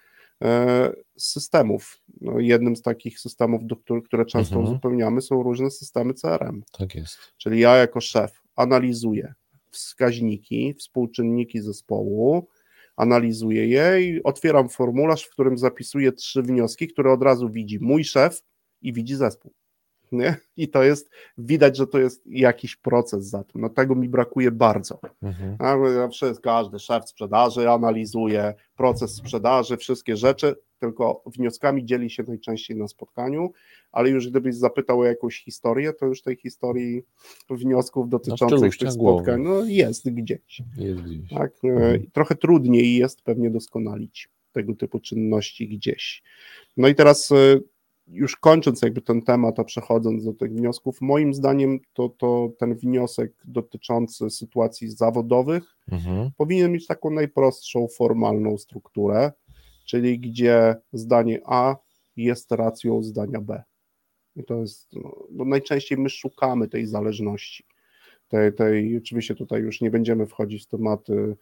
e, 0.43 0.91
systemów. 1.17 2.01
No, 2.21 2.39
jednym 2.39 2.75
z 2.75 2.81
takich 2.81 3.19
systemów, 3.19 3.61
do 3.65 3.75
które 4.01 4.25
często 4.25 4.55
mhm. 4.55 4.65
uzupełniamy, 4.65 5.21
są 5.21 5.43
różne 5.43 5.71
systemy 5.71 6.13
CRM. 6.13 6.63
Tak 6.71 6.95
jest. 6.95 7.17
Czyli 7.37 7.59
ja 7.59 7.75
jako 7.75 8.01
szef 8.01 8.41
analizuję, 8.55 9.33
wskaźniki, 9.71 10.73
współczynniki 10.73 11.61
zespołu, 11.61 12.47
analizuję 12.95 13.67
je 13.67 14.01
i 14.01 14.23
otwieram 14.23 14.69
formularz, 14.69 15.23
w 15.23 15.29
którym 15.29 15.57
zapisuję 15.57 16.11
trzy 16.11 16.43
wnioski, 16.43 16.87
które 16.87 17.11
od 17.11 17.23
razu 17.23 17.49
widzi 17.49 17.79
mój 17.79 18.03
szef 18.03 18.41
i 18.81 18.93
widzi 18.93 19.15
zespół. 19.15 19.53
Nie? 20.11 20.35
I 20.57 20.67
to 20.67 20.83
jest, 20.83 21.09
widać, 21.37 21.77
że 21.77 21.87
to 21.87 21.99
jest 21.99 22.21
jakiś 22.27 22.75
proces 22.75 23.25
za 23.25 23.43
tym. 23.43 23.61
No 23.61 23.69
tego 23.69 23.95
mi 23.95 24.09
brakuje 24.09 24.51
bardzo. 24.51 24.99
Mhm. 25.23 25.55
A, 25.59 26.07
wszystko, 26.07 26.43
każdy 26.43 26.79
szef 26.79 27.09
sprzedaży 27.09 27.69
analizuje 27.69 28.53
proces 28.77 29.15
sprzedaży, 29.15 29.77
wszystkie 29.77 30.17
rzeczy, 30.17 30.55
tylko 30.79 31.23
wnioskami 31.25 31.85
dzieli 31.85 32.09
się 32.09 32.23
najczęściej 32.23 32.77
na 32.77 32.87
spotkaniu, 32.87 33.51
ale 33.91 34.09
już 34.09 34.29
gdybyś 34.29 34.55
zapytał 34.55 34.99
o 34.99 35.05
jakąś 35.05 35.43
historię, 35.43 35.93
to 35.93 36.05
już 36.05 36.21
tej 36.21 36.35
historii 36.35 37.03
wniosków 37.49 38.09
dotyczących 38.09 38.77
tych 38.77 38.91
spotkań 38.91 39.41
no, 39.41 39.63
jest 39.65 40.09
gdzieś. 40.09 40.61
Jest 40.77 41.01
gdzieś. 41.01 41.29
Tak? 41.29 41.51
Mhm. 41.63 42.05
Trochę 42.13 42.35
trudniej 42.35 42.95
jest 42.95 43.21
pewnie 43.21 43.49
doskonalić 43.49 44.29
tego 44.51 44.75
typu 44.75 44.99
czynności 44.99 45.67
gdzieś. 45.67 46.23
No 46.77 46.87
i 46.87 46.95
teraz 46.95 47.31
e, 47.31 47.35
już 48.07 48.35
kończąc 48.35 48.81
jakby 48.81 49.01
ten 49.01 49.21
temat, 49.21 49.59
a 49.59 49.63
przechodząc 49.63 50.25
do 50.25 50.33
tych 50.33 50.51
wniosków, 50.51 51.01
moim 51.01 51.33
zdaniem 51.33 51.79
to, 51.93 52.09
to 52.09 52.49
ten 52.59 52.75
wniosek 52.75 53.33
dotyczący 53.45 54.29
sytuacji 54.29 54.89
zawodowych 54.89 55.63
mhm. 55.91 56.29
powinien 56.37 56.71
mieć 56.71 56.87
taką 56.87 57.09
najprostszą 57.09 57.87
formalną 57.97 58.57
strukturę, 58.57 59.31
czyli 59.85 60.19
gdzie 60.19 60.75
zdanie 60.93 61.41
A 61.45 61.75
jest 62.15 62.51
racją 62.51 63.03
zdania 63.03 63.41
B. 63.41 63.63
I 64.35 64.43
to 64.43 64.55
jest, 64.55 64.93
no, 64.93 65.15
bo 65.31 65.45
najczęściej 65.45 65.97
my 65.97 66.09
szukamy 66.09 66.67
tej 66.67 66.87
zależności. 66.87 67.65
Tej, 68.27 68.53
tej, 68.53 68.97
oczywiście 68.97 69.35
tutaj 69.35 69.61
już 69.61 69.81
nie 69.81 69.91
będziemy 69.91 70.25
wchodzić 70.25 70.63
w 70.63 70.67
tematy 70.67 71.35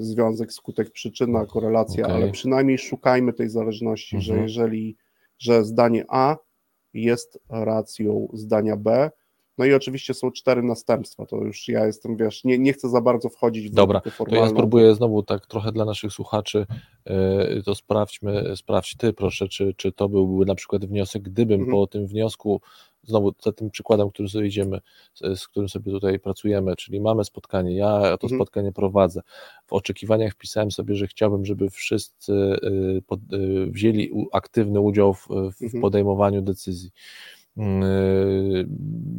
związek, 0.00 0.52
skutek, 0.52 0.90
przyczyna, 0.90 1.46
korelacja, 1.46 2.04
okay. 2.04 2.16
ale 2.16 2.30
przynajmniej 2.30 2.78
szukajmy 2.78 3.32
tej 3.32 3.48
zależności, 3.48 4.16
mhm. 4.16 4.36
że 4.36 4.42
jeżeli, 4.42 4.96
że 5.38 5.64
zdanie 5.64 6.04
A 6.08 6.36
jest 6.94 7.38
racją 7.48 8.28
zdania 8.32 8.76
B, 8.76 9.10
no 9.60 9.66
i 9.66 9.74
oczywiście 9.74 10.14
są 10.14 10.30
cztery 10.30 10.62
następstwa, 10.62 11.26
to 11.26 11.36
już 11.36 11.68
ja 11.68 11.86
jestem, 11.86 12.16
wiesz, 12.16 12.44
nie, 12.44 12.58
nie 12.58 12.72
chcę 12.72 12.88
za 12.88 13.00
bardzo 13.00 13.28
wchodzić 13.28 13.70
w 13.70 13.74
Dobra, 13.74 14.00
to 14.00 14.34
ja 14.34 14.48
spróbuję 14.48 14.94
znowu 14.94 15.22
tak 15.22 15.46
trochę 15.46 15.72
dla 15.72 15.84
naszych 15.84 16.12
słuchaczy, 16.12 16.66
yy, 17.06 17.62
to 17.64 17.74
sprawdźmy, 17.74 18.56
sprawdź 18.56 18.96
ty 18.96 19.12
proszę, 19.12 19.48
czy, 19.48 19.74
czy 19.76 19.92
to 19.92 20.08
byłby 20.08 20.46
na 20.46 20.54
przykład 20.54 20.84
wniosek, 20.84 21.22
gdybym 21.22 21.60
mhm. 21.60 21.78
po 21.78 21.86
tym 21.86 22.06
wniosku, 22.06 22.60
znowu 23.02 23.32
za 23.42 23.52
tym 23.52 23.70
przykładem, 23.70 24.10
który 24.10 24.28
sobie 24.28 24.46
idziemy, 24.46 24.80
z 25.14 25.48
którym 25.48 25.68
sobie 25.68 25.92
tutaj 25.92 26.18
pracujemy, 26.18 26.76
czyli 26.76 27.00
mamy 27.00 27.24
spotkanie, 27.24 27.76
ja 27.76 28.00
to 28.00 28.26
mhm. 28.26 28.38
spotkanie 28.38 28.72
prowadzę, 28.72 29.20
w 29.66 29.72
oczekiwaniach 29.72 30.32
wpisałem 30.32 30.70
sobie, 30.70 30.94
że 30.94 31.06
chciałbym, 31.06 31.44
żeby 31.44 31.70
wszyscy 31.70 32.32
yy, 32.62 33.02
pod, 33.06 33.20
yy, 33.32 33.66
wzięli 33.66 34.12
aktywny 34.32 34.80
udział 34.80 35.14
w, 35.14 35.26
w 35.28 35.62
mhm. 35.62 35.80
podejmowaniu 35.80 36.42
decyzji 36.42 36.90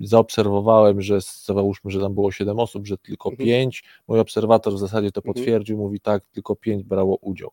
zaobserwowałem, 0.04 1.02
że 1.02 1.20
załóżmy, 1.46 1.92
że 1.92 2.00
tam 2.00 2.14
było 2.14 2.32
7 2.32 2.60
osób, 2.60 2.88
że 2.88 2.98
tylko 2.98 3.30
mhm. 3.30 3.48
5. 3.48 3.84
Mój 4.08 4.20
obserwator 4.20 4.74
w 4.74 4.80
zasadzie 4.80 5.12
to 5.12 5.22
mhm. 5.22 5.34
potwierdził, 5.34 5.78
mówi 5.78 6.00
tak, 6.00 6.26
tylko 6.26 6.56
5 6.56 6.84
brało 6.84 7.18
udział. 7.22 7.52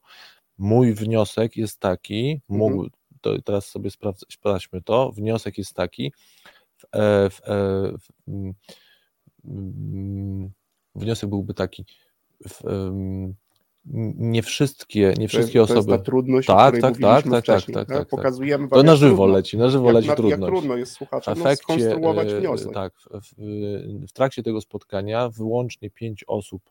Mój 0.58 0.94
wniosek 0.94 1.56
jest 1.56 1.80
taki, 1.80 2.40
mógł, 2.48 2.74
mhm. 2.74 2.90
to 3.20 3.42
teraz 3.42 3.66
sobie 3.66 3.90
sprawdź, 3.90 4.24
sprawdźmy 4.30 4.82
to, 4.82 5.12
wniosek 5.12 5.58
jest 5.58 5.74
taki, 5.74 6.12
w, 6.76 6.84
e, 6.84 7.30
w, 7.30 7.40
e, 7.44 7.92
w, 7.98 8.28
mm, 8.28 8.54
mm, 9.44 10.50
wniosek 10.94 11.30
byłby 11.30 11.54
taki, 11.54 11.84
w, 12.48 12.60
nie 14.18 14.42
wszystkie, 14.42 15.14
nie 15.18 15.28
wszystkie 15.28 15.58
to 15.58 15.62
osoby. 15.62 15.74
To 15.74 15.90
jest 15.90 16.04
ta 16.04 16.04
trudność, 16.04 16.46
tak, 16.46 16.78
tak, 16.80 16.98
tak, 16.98 17.28
tak, 17.28 17.46
tak, 17.46 17.64
tak, 17.72 17.88
tak, 17.88 18.08
Pokazujemy 18.08 18.68
to 18.68 18.82
na 18.82 18.96
żywo 18.96 19.16
trudno, 19.16 19.34
leci, 19.34 19.58
na 19.58 19.68
żywo 19.68 19.86
jak, 19.86 19.94
leci 19.94 20.08
trudność. 20.16 20.40
Jak 20.40 20.50
trudno 20.50 20.76
jest 20.76 20.92
słuchaczom 20.92 21.32
efekcie, 21.32 21.64
no, 21.68 21.74
skonstruować 21.74 22.34
wniosek. 22.34 22.72
Tak, 22.74 22.92
w, 23.22 23.34
w, 24.08 24.12
trakcie 24.12 24.42
tego 24.42 24.60
spotkania 24.60 25.28
wyłącznie 25.28 25.90
pięć 25.90 26.24
osób 26.26 26.70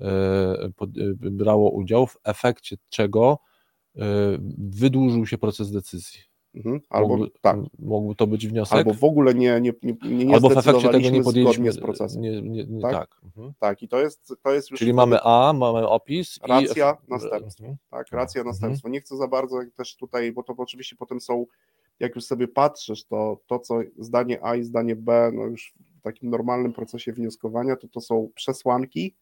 e, 0.00 0.04
e, 0.04 0.70
brało 1.14 1.70
udział, 1.70 2.06
w 2.06 2.16
efekcie 2.24 2.76
czego 2.88 3.38
e, 3.96 4.00
wydłużył 4.58 5.26
się 5.26 5.38
proces 5.38 5.70
decyzji. 5.70 6.20
Mhm. 6.54 6.80
Albo 6.90 7.08
mógłby, 7.08 7.30
tak. 7.40 7.56
mógłby 7.78 8.14
to 8.14 8.26
być 8.26 8.48
wniosek. 8.48 8.78
Albo 8.78 8.94
w 8.94 9.04
ogóle 9.04 9.34
nie, 9.34 9.60
nie, 9.60 9.72
nie, 9.82 10.24
nie 10.24 10.34
Albo 10.34 10.48
w 10.48 10.58
efekcie 10.58 10.88
tego 10.88 11.10
nie 11.10 11.22
podjęliśmy 11.22 11.72
z 11.72 11.80
procesem. 11.80 12.22
Nie, 12.22 12.42
nie, 12.42 12.64
nie, 12.64 12.82
tak? 12.82 12.92
Tak. 12.92 13.20
Mhm. 13.24 13.52
tak, 13.58 13.82
i 13.82 13.88
to 13.88 14.00
jest, 14.00 14.34
to 14.42 14.52
jest 14.52 14.70
już. 14.70 14.78
Czyli 14.78 14.94
mamy 14.94 15.18
A, 15.22 15.52
mamy 15.52 15.88
opis. 15.88 16.40
Racja, 16.42 16.96
i... 17.06 17.10
następstwo. 17.10 17.64
Mhm. 17.64 17.76
Tak, 17.90 18.12
racja, 18.12 18.40
mhm. 18.40 18.52
następstwo. 18.52 18.88
Nie 18.88 19.00
chcę 19.00 19.16
za 19.16 19.28
bardzo 19.28 19.56
też 19.76 19.96
tutaj, 19.96 20.32
bo 20.32 20.42
to 20.42 20.54
oczywiście 20.58 20.96
potem 20.96 21.20
są, 21.20 21.46
jak 22.00 22.14
już 22.14 22.24
sobie 22.24 22.48
patrzysz, 22.48 23.04
to 23.04 23.40
to, 23.46 23.58
co 23.58 23.80
zdanie 23.98 24.38
A 24.42 24.56
i 24.56 24.62
zdanie 24.62 24.96
B, 24.96 25.30
no 25.34 25.42
już 25.42 25.74
takim 26.02 26.30
normalnym 26.30 26.72
procesie 26.72 27.12
wnioskowania, 27.12 27.76
to 27.76 27.88
to 27.88 28.00
są 28.00 28.28
przesłanki 28.34 29.14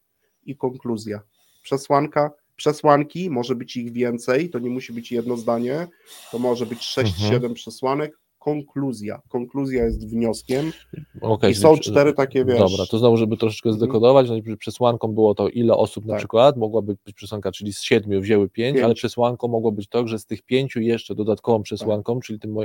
i 0.46 0.56
konkluzja. 0.56 1.20
Przesłanka, 1.62 2.30
przesłanki, 2.62 3.30
może 3.30 3.54
być 3.54 3.76
ich 3.76 3.92
więcej, 3.92 4.50
to 4.50 4.58
nie 4.58 4.70
musi 4.70 4.92
być 4.92 5.12
jedno 5.12 5.36
zdanie, 5.36 5.88
to 6.32 6.38
może 6.38 6.66
być 6.66 6.78
6-7 6.78 7.34
mhm. 7.34 7.54
przesłanek, 7.54 8.18
konkluzja. 8.38 9.22
Konkluzja 9.28 9.84
jest 9.84 10.08
wnioskiem 10.10 10.72
okay, 11.20 11.50
i 11.50 11.54
są 11.54 11.78
cztery 11.78 12.12
takie, 12.12 12.44
wiesz... 12.44 12.58
Dobra, 12.58 12.86
to 12.90 12.98
znowu, 12.98 13.16
żeby 13.16 13.36
troszeczkę 13.36 13.68
mhm. 13.68 13.78
zdekodować, 13.78 14.30
no, 14.30 14.56
przesłanką 14.56 15.08
było 15.08 15.34
to, 15.34 15.48
ile 15.48 15.76
osób 15.76 16.04
na 16.04 16.12
tak. 16.12 16.18
przykład, 16.18 16.56
mogłaby 16.56 16.96
być 17.06 17.14
przesłanka, 17.14 17.52
czyli 17.52 17.72
z 17.72 17.82
siedmiu 17.82 18.20
wzięły 18.20 18.48
pięć, 18.48 18.74
pięć, 18.74 18.84
ale 18.84 18.94
przesłanką 18.94 19.48
mogło 19.48 19.72
być 19.72 19.88
to, 19.88 20.08
że 20.08 20.18
z 20.18 20.26
tych 20.26 20.42
pięciu 20.42 20.80
jeszcze 20.80 21.14
dodatkową 21.14 21.62
przesłanką, 21.62 22.14
tak. 22.14 22.24
czyli 22.24 22.38
tym, 22.38 22.56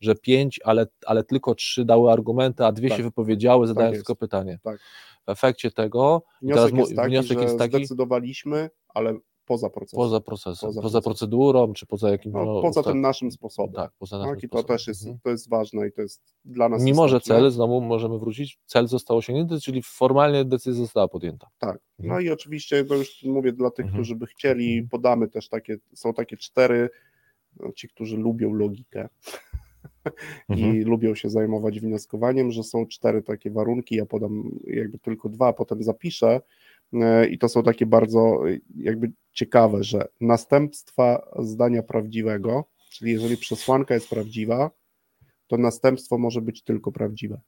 że 0.00 0.14
pięć, 0.14 0.60
ale, 0.64 0.86
ale 1.06 1.24
tylko 1.24 1.54
trzy 1.54 1.84
dały 1.84 2.12
argumenty, 2.12 2.64
a 2.64 2.72
dwie 2.72 2.88
tak. 2.88 2.98
się 2.98 3.04
wypowiedziały, 3.04 3.66
zadając 3.66 3.92
tak 3.92 3.98
tylko 3.98 4.16
pytanie. 4.16 4.58
Tak. 4.62 4.80
W 5.26 5.30
efekcie 5.30 5.70
tego... 5.70 6.22
Wniosek, 6.42 6.64
teraz, 6.64 6.78
jest, 6.78 6.96
taki, 6.96 7.08
wniosek 7.08 7.40
jest 7.40 7.58
taki, 7.58 7.76
zdecydowaliśmy, 7.76 8.70
ale 8.88 9.14
poza 9.44 9.70
procesem. 9.70 9.96
Poza 9.96 10.20
procesem, 10.20 10.68
poza, 10.68 10.82
poza 10.82 11.00
procedurą, 11.00 11.72
czy 11.72 11.86
poza 11.86 12.10
jakimś... 12.10 12.34
No, 12.34 12.44
no, 12.44 12.62
poza 12.62 12.82
tym 12.82 13.00
naszym 13.00 13.30
sposobem. 13.30 13.74
Tak, 13.74 13.92
poza 13.98 14.18
naszym 14.18 14.34
tak, 14.34 14.44
I 14.44 14.48
to 14.48 14.62
też 14.62 14.86
jest, 14.86 15.02
mhm. 15.02 15.18
to 15.22 15.30
jest 15.30 15.48
ważne 15.48 15.88
i 15.88 15.92
to 15.92 16.02
jest 16.02 16.22
dla 16.44 16.68
nas 16.68 16.82
Mimo, 16.82 17.08
że 17.08 17.20
cel, 17.20 17.50
znowu 17.50 17.80
możemy 17.80 18.18
wrócić, 18.18 18.58
cel 18.66 18.86
został 18.88 19.16
osiągnięty, 19.16 19.60
czyli 19.60 19.82
formalnie 19.82 20.44
decyzja 20.44 20.82
została 20.82 21.08
podjęta. 21.08 21.46
Tak, 21.58 21.78
no 21.98 22.04
mhm. 22.04 22.24
i 22.26 22.30
oczywiście, 22.30 22.84
to 22.84 22.94
już 22.94 23.22
mówię 23.22 23.52
dla 23.52 23.70
tych, 23.70 23.84
mhm. 23.84 24.02
którzy 24.02 24.16
by 24.16 24.26
chcieli, 24.26 24.72
mhm. 24.72 24.88
podamy 24.88 25.28
też 25.28 25.48
takie, 25.48 25.76
są 25.94 26.14
takie 26.14 26.36
cztery, 26.36 26.90
no, 27.60 27.72
ci, 27.72 27.88
którzy 27.88 28.16
lubią 28.16 28.52
logikę, 28.52 29.08
i 30.48 30.64
mhm. 30.64 30.88
lubią 30.88 31.14
się 31.14 31.30
zajmować 31.30 31.80
wnioskowaniem, 31.80 32.50
że 32.50 32.62
są 32.62 32.86
cztery 32.86 33.22
takie 33.22 33.50
warunki, 33.50 33.94
ja 33.96 34.06
podam 34.06 34.50
jakby 34.66 34.98
tylko 34.98 35.28
dwa, 35.28 35.48
a 35.48 35.52
potem 35.52 35.82
zapiszę 35.82 36.40
i 37.30 37.38
to 37.38 37.48
są 37.48 37.62
takie 37.62 37.86
bardzo 37.86 38.42
jakby 38.76 39.12
ciekawe, 39.32 39.84
że 39.84 40.08
następstwa 40.20 41.30
zdania 41.38 41.82
prawdziwego, 41.82 42.64
czyli 42.90 43.12
jeżeli 43.12 43.36
przesłanka 43.36 43.94
jest 43.94 44.10
prawdziwa, 44.10 44.70
to 45.46 45.56
następstwo 45.56 46.18
może 46.18 46.40
być 46.40 46.62
tylko 46.62 46.92
prawdziwe. 46.92 47.40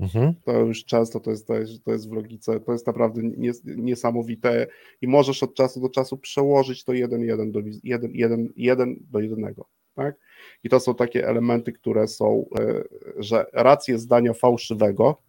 Mhm. 0.00 0.34
To 0.44 0.60
już 0.60 0.84
często 0.84 1.20
to 1.20 1.30
jest, 1.30 1.46
to 1.84 1.92
jest, 1.92 2.08
w 2.08 2.12
logice, 2.12 2.60
to 2.60 2.72
jest 2.72 2.86
naprawdę 2.86 3.22
nies, 3.22 3.62
niesamowite 3.64 4.66
i 5.00 5.08
możesz 5.08 5.42
od 5.42 5.54
czasu 5.54 5.80
do 5.80 5.88
czasu 5.88 6.18
przełożyć 6.18 6.84
to 6.84 6.92
jeden, 6.92 7.22
jeden, 7.22 7.52
do, 7.52 7.60
jeden, 7.84 8.10
jeden, 8.14 8.52
jeden 8.56 8.96
do 9.10 9.20
jednego. 9.20 9.68
Tak? 9.94 10.16
I 10.64 10.68
to 10.68 10.80
są 10.80 10.94
takie 10.94 11.28
elementy, 11.28 11.72
które 11.72 12.08
są, 12.08 12.44
e, 12.58 12.84
że 13.16 13.46
rację 13.52 13.98
zdania 13.98 14.32
fałszywego, 14.34 15.22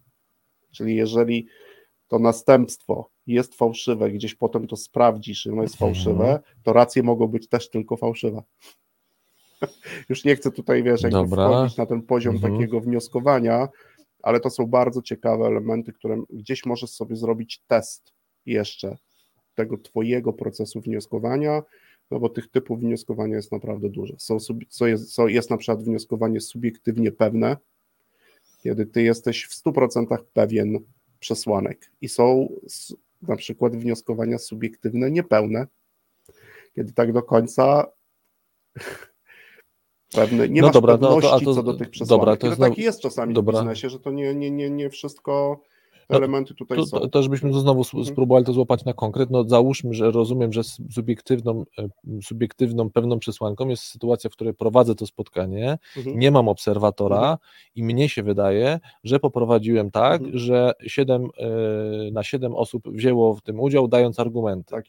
czyli 0.70 0.96
jeżeli 0.96 1.46
to 2.08 2.18
następstwo 2.18 3.10
jest 3.26 3.54
fałszywe, 3.54 4.10
gdzieś 4.10 4.34
potem 4.34 4.66
to 4.66 4.76
sprawdzisz, 4.76 5.46
ono 5.46 5.62
jest 5.62 5.74
mhm. 5.74 5.94
fałszywe, 5.94 6.40
to 6.62 6.72
racje 6.72 7.02
mogą 7.02 7.26
być 7.26 7.48
też 7.48 7.70
tylko 7.70 7.96
fałszywe. 7.96 8.42
Już 10.08 10.24
nie 10.24 10.36
chcę 10.36 10.50
tutaj, 10.50 10.82
wiesz, 10.82 11.02
jakby 11.02 11.18
Dobra. 11.18 11.48
wchodzić 11.48 11.76
na 11.76 11.86
ten 11.86 12.02
poziom 12.02 12.34
mhm. 12.34 12.52
takiego 12.52 12.80
wnioskowania, 12.80 13.68
ale 14.22 14.40
to 14.40 14.50
są 14.50 14.66
bardzo 14.66 15.02
ciekawe 15.02 15.46
elementy, 15.46 15.92
które 15.92 16.22
gdzieś 16.30 16.66
możesz 16.66 16.90
sobie 16.90 17.16
zrobić 17.16 17.62
test 17.66 18.12
jeszcze 18.46 18.96
tego 19.54 19.78
twojego 19.78 20.32
procesu 20.32 20.80
wnioskowania, 20.80 21.62
no 22.10 22.20
bo 22.20 22.28
tych 22.28 22.50
typów 22.50 22.80
wnioskowania 22.80 23.36
jest 23.36 23.52
naprawdę 23.52 23.88
dużo. 23.88 24.14
Są, 24.18 24.36
co 24.68 24.86
jest, 24.86 25.14
co 25.14 25.28
jest 25.28 25.50
na 25.50 25.56
przykład 25.56 25.84
wnioskowanie 25.84 26.40
subiektywnie 26.40 27.12
pewne, 27.12 27.56
kiedy 28.62 28.86
ty 28.86 29.02
jesteś 29.02 29.44
w 29.44 29.64
100% 29.64 30.18
pewien 30.32 30.78
przesłanek 31.20 31.90
i 32.00 32.08
są 32.08 32.48
na 33.22 33.36
przykład 33.36 33.76
wnioskowania 33.76 34.38
subiektywne 34.38 35.10
niepełne, 35.10 35.66
kiedy 36.74 36.92
tak 36.92 37.12
do 37.12 37.22
końca 37.22 37.86
pewne, 40.14 40.48
nie 40.48 40.60
no 40.60 40.66
masz 40.66 40.74
dobra, 40.74 40.98
pewności 40.98 41.30
no 41.32 41.38
to, 41.38 41.44
to, 41.44 41.54
co 41.54 41.62
do 41.62 41.74
tych 41.74 41.90
przesłanek. 41.90 42.20
Dobra, 42.20 42.36
to 42.36 42.46
jest, 42.46 42.58
no, 42.58 42.68
tak 42.68 42.78
jest 42.78 43.00
czasami 43.00 43.34
dobra. 43.34 43.58
w 43.58 43.62
biznesie, 43.62 43.90
że 43.90 44.00
to 44.00 44.10
nie, 44.10 44.34
nie, 44.34 44.50
nie, 44.50 44.70
nie 44.70 44.90
wszystko 44.90 45.60
elementy 46.16 46.54
tutaj 46.54 46.78
to, 46.78 46.86
są. 46.86 46.98
To, 46.98 47.08
to 47.08 47.22
żebyśmy 47.22 47.50
to 47.50 47.60
znowu 47.60 47.80
mhm. 47.80 48.04
spróbowali 48.04 48.46
to 48.46 48.52
złapać 48.52 48.84
na 48.84 48.92
konkret, 48.92 49.30
no 49.30 49.44
załóżmy, 49.44 49.94
że 49.94 50.10
rozumiem, 50.10 50.52
że 50.52 50.62
subiektywną, 50.90 51.64
e, 51.78 51.88
subiektywną 52.22 52.90
pewną 52.90 53.18
przesłanką 53.18 53.68
jest 53.68 53.82
sytuacja, 53.82 54.30
w 54.30 54.32
której 54.32 54.54
prowadzę 54.54 54.94
to 54.94 55.06
spotkanie, 55.06 55.78
mhm. 55.96 56.18
nie 56.18 56.30
mam 56.30 56.48
obserwatora 56.48 57.16
mhm. 57.16 57.38
i 57.74 57.82
mnie 57.82 58.08
się 58.08 58.22
wydaje, 58.22 58.80
że 59.04 59.20
poprowadziłem 59.20 59.90
tak, 59.90 60.20
mhm. 60.20 60.38
że 60.38 60.72
7 60.86 61.24
e, 61.24 61.48
na 62.12 62.22
7 62.22 62.54
osób 62.54 62.88
wzięło 62.88 63.34
w 63.34 63.42
tym 63.42 63.60
udział, 63.60 63.88
dając 63.88 64.20
argumenty. 64.20 64.70
Tak 64.70 64.84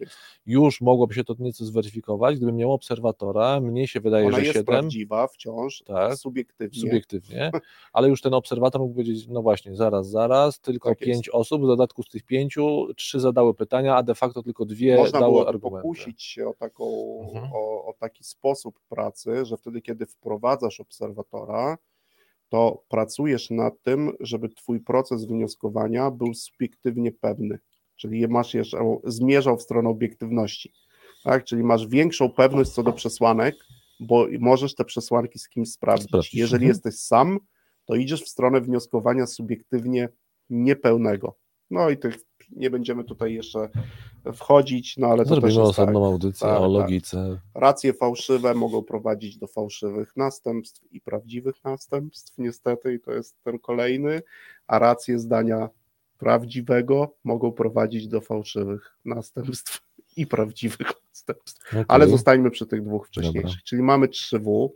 Już 0.45 0.81
mogłoby 0.81 1.13
się 1.13 1.23
to 1.23 1.35
nieco 1.39 1.65
zweryfikować, 1.65 2.35
gdybym 2.35 2.55
miał 2.55 2.73
obserwatora, 2.73 3.59
mnie 3.59 3.87
się 3.87 3.99
wydaje, 3.99 4.27
Ona 4.27 4.37
że 4.37 4.43
jest 4.43 4.53
7... 4.53 4.65
prawdziwa 4.65 5.27
wciąż, 5.27 5.83
tak, 5.85 6.15
subiektywnie. 6.15 6.81
subiektywnie, 6.81 7.51
ale 7.93 8.09
już 8.09 8.21
ten 8.21 8.33
obserwator 8.33 8.81
mógł 8.81 8.93
powiedzieć, 8.93 9.27
no 9.27 9.41
właśnie, 9.41 9.75
zaraz, 9.75 10.09
zaraz, 10.09 10.59
tylko 10.59 10.89
tak 10.89 10.99
pięć 11.13 11.29
osób, 11.29 11.63
w 11.63 11.67
dodatku 11.67 12.03
z 12.03 12.09
tych 12.09 12.23
pięciu 12.23 12.87
trzy 12.97 13.19
zadały 13.19 13.53
pytania, 13.53 13.95
a 13.95 14.03
de 14.03 14.15
facto 14.15 14.43
tylko 14.43 14.65
dwie 14.65 14.97
Można 14.97 15.19
dały 15.19 15.31
było 15.31 15.49
argumenty. 15.49 15.81
pokusić 15.81 16.23
się 16.23 16.47
o, 16.47 16.53
taką, 16.53 16.85
mhm. 17.23 17.53
o, 17.53 17.85
o 17.85 17.93
taki 17.99 18.23
sposób 18.23 18.79
pracy, 18.89 19.45
że 19.45 19.57
wtedy, 19.57 19.81
kiedy 19.81 20.05
wprowadzasz 20.05 20.79
obserwatora, 20.79 21.77
to 22.49 22.83
pracujesz 22.89 23.49
nad 23.49 23.81
tym, 23.81 24.11
żeby 24.19 24.49
twój 24.49 24.79
proces 24.79 25.25
wnioskowania 25.25 26.11
był 26.11 26.33
subiektywnie 26.33 27.11
pewny, 27.11 27.59
czyli 27.95 28.27
masz 28.27 28.53
jeszcze, 28.53 28.97
zmierzał 29.03 29.57
w 29.57 29.61
stronę 29.61 29.89
obiektywności, 29.89 30.73
tak? 31.23 31.43
czyli 31.43 31.63
masz 31.63 31.87
większą 31.87 32.29
pewność 32.29 32.71
co 32.71 32.83
do 32.83 32.93
przesłanek, 32.93 33.55
bo 33.99 34.27
możesz 34.39 34.75
te 34.75 34.85
przesłanki 34.85 35.39
z 35.39 35.49
kimś 35.49 35.71
sprawdzić. 35.71 36.07
Sprawdzić. 36.07 36.33
Jeżeli 36.33 36.65
mhm. 36.65 36.69
jesteś 36.69 36.95
sam, 36.95 37.39
to 37.85 37.95
idziesz 37.95 38.23
w 38.23 38.29
stronę 38.29 38.61
wnioskowania 38.61 39.27
subiektywnie 39.27 40.09
niepełnego. 40.53 41.37
No 41.69 41.89
i 41.89 41.97
tych 41.97 42.15
nie 42.51 42.69
będziemy 42.69 43.03
tutaj 43.03 43.33
jeszcze 43.33 43.69
wchodzić, 44.33 44.97
no 44.97 45.07
ale 45.07 45.23
to 45.23 45.29
Zrobimy 45.29 45.47
też 45.47 45.57
jest 45.57 45.69
osobną 45.69 46.01
tak, 46.01 46.11
audycję 46.11 46.47
tak, 46.47 46.57
o 46.57 46.61
tak. 46.61 46.71
logice. 46.71 47.29
Tak. 47.29 47.61
Racje 47.61 47.93
fałszywe 47.93 48.53
mogą 48.53 48.83
prowadzić 48.83 49.37
do 49.37 49.47
fałszywych 49.47 50.15
następstw 50.15 50.91
i 50.91 51.01
prawdziwych 51.01 51.55
następstw, 51.63 52.37
niestety, 52.37 52.93
i 52.93 52.99
to 52.99 53.11
jest 53.11 53.43
ten 53.43 53.59
kolejny, 53.59 54.21
a 54.67 54.79
racje 54.79 55.19
zdania 55.19 55.69
prawdziwego 56.17 57.15
mogą 57.23 57.51
prowadzić 57.51 58.07
do 58.07 58.21
fałszywych 58.21 58.97
następstw 59.05 59.81
i 60.17 60.27
prawdziwych 60.27 60.91
następstw. 61.09 61.67
Okay. 61.67 61.85
Ale 61.87 62.07
zostańmy 62.07 62.51
przy 62.51 62.65
tych 62.65 62.83
dwóch 62.83 63.07
wcześniejszych, 63.07 63.43
Dobra. 63.43 63.61
czyli 63.63 63.81
mamy 63.81 64.07
3W. 64.07 64.69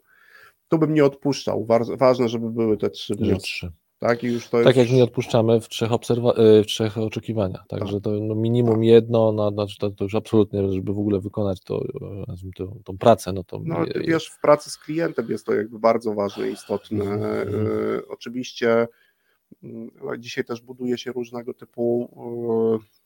Tu 0.67 0.77
bym 0.77 0.93
nie 0.93 1.05
odpuszczał. 1.05 1.67
Ważne, 1.97 2.29
żeby 2.29 2.51
były 2.51 2.77
te 2.77 2.89
trzy 2.89 3.15
wnioski. 3.15 3.67
Tak, 3.99 4.23
i 4.23 4.27
już 4.27 4.47
to 4.49 4.63
tak 4.63 4.75
jak 4.75 4.89
nie 4.89 5.03
odpuszczamy 5.03 5.61
w 5.61 5.69
trzech, 5.69 5.91
obserwa- 5.91 6.39
e, 6.39 6.63
w 6.63 6.65
trzech 6.65 6.97
oczekiwaniach. 6.97 7.67
Także 7.67 7.93
tak. 7.93 8.03
to 8.03 8.11
no 8.11 8.35
minimum 8.35 8.75
tak. 8.75 8.83
jedno, 8.83 9.31
no, 9.31 9.51
znaczy 9.51 9.77
to, 9.77 9.89
to, 9.89 10.03
już 10.03 10.15
absolutnie, 10.15 10.71
żeby 10.71 10.93
w 10.93 10.99
ogóle 10.99 11.19
wykonać 11.19 11.61
to, 11.61 11.85
e, 12.27 12.51
to, 12.55 12.73
tą 12.83 12.97
pracę. 12.97 13.33
No, 13.33 13.43
to 13.43 13.61
no, 13.63 13.85
ty 13.85 13.99
wiesz, 13.99 14.27
w 14.27 14.41
pracy 14.41 14.69
z 14.69 14.77
klientem 14.77 15.25
jest 15.29 15.45
to 15.45 15.53
jakby 15.53 15.79
bardzo 15.79 16.13
ważne, 16.13 16.49
istotne. 16.49 17.05
Mm. 17.05 17.65
Y, 17.65 18.07
oczywiście 18.07 18.87
y, 19.63 19.67
dzisiaj 20.19 20.45
też 20.45 20.61
buduje 20.61 20.97
się 20.97 21.11
różnego 21.11 21.53
typu 21.53 22.09
y, 22.83 22.97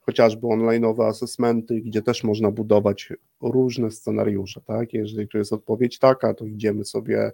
chociażby 0.00 0.46
online'owe 0.46 1.08
asesmenty, 1.08 1.80
gdzie 1.80 2.02
też 2.02 2.24
można 2.24 2.50
budować 2.50 3.12
różne 3.40 3.90
scenariusze, 3.90 4.60
tak? 4.60 4.92
Jeżeli 4.92 5.28
tu 5.28 5.38
jest 5.38 5.52
odpowiedź 5.52 5.98
taka, 5.98 6.34
to 6.34 6.44
idziemy 6.46 6.84
sobie 6.84 7.32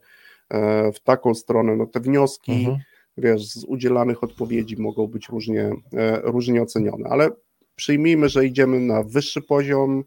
w 0.95 1.01
taką 1.05 1.35
stronę. 1.35 1.77
No 1.77 1.87
te 1.87 2.01
wnioski, 2.01 2.53
mhm. 2.53 2.79
wiesz, 3.17 3.47
z 3.47 3.65
udzielanych 3.65 4.25
odpowiedzi 4.25 4.77
mogą 4.77 5.07
być 5.07 5.29
różnie, 5.29 5.73
e, 5.93 6.21
różnie 6.21 6.63
ocenione, 6.63 7.09
ale 7.09 7.31
przyjmijmy, 7.77 8.29
że 8.29 8.47
idziemy 8.47 8.81
na 8.81 9.03
wyższy 9.03 9.43
poziom. 9.43 10.05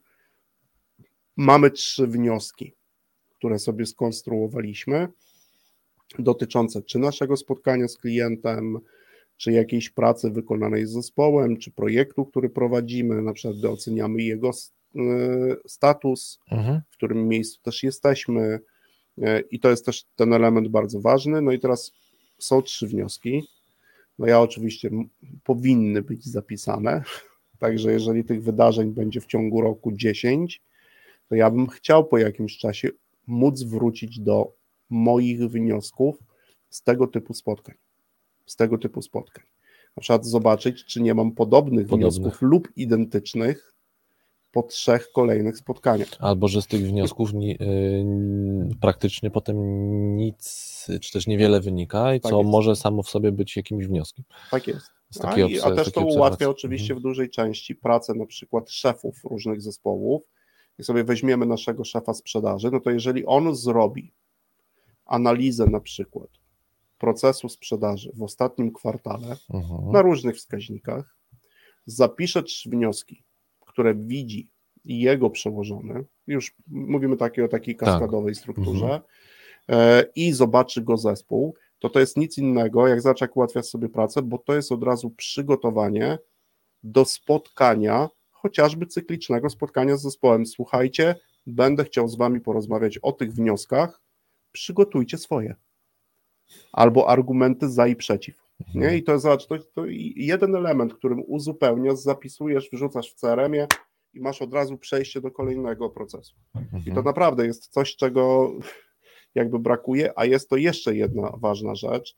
Mamy 1.38 1.72
trzy 1.72 2.08
wnioski, 2.08 2.74
które 3.38 3.60
sobie 3.60 3.86
skonstruowaliśmy, 3.86 5.08
dotyczące 6.20 6.82
czy 6.82 7.00
naszego 7.00 7.38
spotkania 7.38 7.88
z 7.88 7.98
klientem, 7.98 8.80
czy 9.38 9.52
jakiejś 9.52 9.90
pracy 9.90 10.30
wykonanej 10.30 10.86
z 10.86 10.92
zespołem, 10.92 11.58
czy 11.58 11.72
projektu, 11.72 12.26
który 12.26 12.50
prowadzimy, 12.50 13.22
na 13.22 13.34
przykład 13.34 13.66
oceniamy 13.66 14.24
jego 14.24 14.50
e, 14.50 15.02
status, 15.68 16.40
mhm. 16.52 16.82
w 16.90 16.98
którym 16.98 17.28
miejscu 17.28 17.62
też 17.62 17.84
jesteśmy, 17.84 18.60
E, 18.60 18.60
I 19.52 19.60
to 19.60 19.70
jest 19.70 19.86
też 19.86 20.06
ten 20.16 20.34
element 20.34 20.68
bardzo 20.68 21.02
ważny. 21.02 21.42
No 21.42 21.52
i 21.52 21.60
teraz 21.60 21.92
są 22.38 22.62
trzy 22.62 22.88
wnioski. 22.88 23.44
No 24.20 24.28
ja 24.28 24.42
oczywiście 24.42 24.90
powinny 25.44 26.02
być 26.02 26.26
zapisane. 26.26 27.04
Także 27.60 27.92
jeżeli 27.92 28.24
tych 28.24 28.44
wydarzeń 28.44 28.92
będzie 28.92 29.22
w 29.22 29.26
ciągu 29.26 29.62
roku 29.62 29.92
10, 29.92 30.62
to 31.30 31.36
ja 31.36 31.52
bym 31.52 31.68
chciał 31.68 32.06
po 32.06 32.18
jakimś 32.18 32.58
czasie 32.58 32.90
móc 33.28 33.64
wrócić 33.64 34.20
do 34.20 34.54
moich 34.90 35.40
wniosków 35.40 36.18
z 36.70 36.84
tego 36.84 37.08
typu 37.08 37.34
spotkań. 37.34 37.76
z 38.46 38.56
tego 38.56 38.78
typu 38.78 39.02
spotkań. 39.02 39.46
Na 39.98 40.02
przykład 40.02 40.26
zobaczyć, 40.26 40.86
czy 40.86 41.02
nie 41.02 41.14
mam 41.14 41.32
podobnych, 41.32 41.88
podobnych. 41.88 42.14
wniosków 42.14 42.42
lub 42.42 42.70
identycznych 42.76 43.74
po 44.52 44.64
trzech 44.64 45.12
kolejnych 45.12 45.58
spotkaniach. 45.58 46.08
Albo 46.20 46.48
że 46.48 46.62
z 46.62 46.68
tych 46.68 46.88
wniosków 46.88 47.34
nie, 47.34 47.52
yy, 47.52 48.76
praktycznie 48.82 49.32
potem 49.32 49.58
nic, 50.16 50.88
czy 51.02 51.12
też 51.12 51.28
niewiele 51.28 51.62
wynika, 51.62 52.14
i 52.14 52.20
tak 52.20 52.32
co 52.32 52.38
jest. 52.38 52.50
może 52.50 52.76
samo 52.76 53.04
w 53.04 53.10
sobie 53.10 53.32
być 53.32 53.58
jakimś 53.58 53.86
wnioskiem. 53.86 54.26
Tak 54.52 54.68
jest. 54.68 54.92
A, 55.24 55.38
i, 55.38 55.60
a, 55.60 55.72
też 55.72 55.92
to 55.92 56.02
ułatwia 56.02 56.50
oczywiście 56.50 56.94
mhm. 56.94 57.00
w 57.00 57.04
dużej 57.04 57.30
części 57.30 57.76
pracę 57.76 58.14
na 58.14 58.26
przykład 58.26 58.72
szefów 58.72 59.16
różnych 59.24 59.62
zespołów. 59.62 60.22
Jak 60.78 60.86
sobie 60.86 61.04
weźmiemy 61.04 61.46
naszego 61.46 61.84
szefa 61.84 62.14
sprzedaży, 62.14 62.72
no 62.72 62.80
to 62.80 62.92
jeżeli 62.92 63.26
on 63.26 63.56
zrobi 63.56 64.14
analizę 65.06 65.66
na 65.66 65.80
przykład 65.80 66.30
procesu 66.98 67.50
sprzedaży 67.50 68.12
w 68.16 68.24
ostatnim 68.24 68.74
kwartale 68.74 69.38
mhm. 69.54 69.92
na 69.92 70.02
różnych 70.02 70.36
wskaźnikach, 70.36 71.18
zapisze 71.86 72.44
trzy 72.44 72.70
wnioski, 72.70 73.24
które 73.70 73.96
widzi 73.96 74.50
jego 74.86 75.30
przełożony, 75.30 76.06
już 76.28 76.56
mówimy 76.68 77.18
takie 77.18 77.46
o 77.46 77.48
takiej 77.48 77.76
tak. 77.76 77.90
kaskadowej 77.90 78.34
tak. 78.34 78.42
strukturze, 78.42 79.02
mhm. 79.68 80.06
i 80.16 80.34
zobaczy 80.34 80.82
go 80.82 80.98
zespół, 80.98 81.56
to 81.80 81.90
to 81.90 82.00
jest 82.00 82.18
nic 82.18 82.38
innego, 82.38 82.88
jak 82.88 83.02
zacząć 83.02 83.22
jak 83.22 83.38
ułatwiać 83.38 83.70
sobie 83.70 83.90
pracę, 83.90 84.22
bo 84.22 84.38
to 84.38 84.56
jest 84.56 84.72
od 84.72 84.84
razu 84.84 85.10
przygotowanie 85.10 86.20
do 86.84 87.06
spotkania, 87.06 88.10
chociażby 88.32 88.86
cyklicznego 88.86 89.50
spotkania 89.50 89.98
z 89.98 90.02
zespołem. 90.02 90.46
Słuchajcie, 90.46 91.16
będę 91.48 91.84
chciał 91.84 92.08
z 92.08 92.18
wami 92.18 92.42
porozmawiać 92.42 92.98
o 92.98 93.12
tych 93.12 93.34
wnioskach, 93.34 94.02
przygotujcie 94.52 95.18
swoje. 95.18 95.56
Albo 96.72 97.10
argumenty 97.10 97.70
za 97.70 97.88
i 97.88 97.96
przeciw. 97.96 98.49
Nie? 98.76 98.98
I 98.98 99.04
to, 99.04 99.20
zobacz, 99.20 99.48
to, 99.48 99.58
to 99.60 99.84
jeden 100.16 100.56
element, 100.56 100.94
którym 100.94 101.24
uzupełniasz, 101.28 102.00
zapisujesz, 102.00 102.70
wrzucasz 102.74 103.12
w 103.12 103.16
CRM-ie 103.16 103.68
i 104.14 104.22
masz 104.22 104.42
od 104.42 104.54
razu 104.54 104.78
przejście 104.78 105.22
do 105.22 105.32
kolejnego 105.32 105.90
procesu. 105.90 106.36
I 106.56 106.84
to 106.84 106.90
mhm. 106.90 107.06
naprawdę 107.06 107.46
jest 107.46 107.68
coś, 107.68 107.96
czego 107.96 108.54
jakby 109.36 109.60
brakuje, 109.60 110.14
a 110.16 110.26
jest 110.26 110.50
to 110.50 110.58
jeszcze 110.58 110.96
jedna 110.96 111.34
ważna 111.38 111.76
rzecz. 111.76 112.16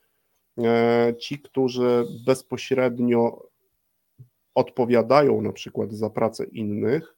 E, 0.58 1.14
ci, 1.20 1.40
którzy 1.40 2.06
bezpośrednio 2.26 3.48
odpowiadają 4.56 5.42
na 5.42 5.52
przykład 5.52 5.94
za 5.94 6.10
pracę 6.10 6.46
innych, 6.46 7.16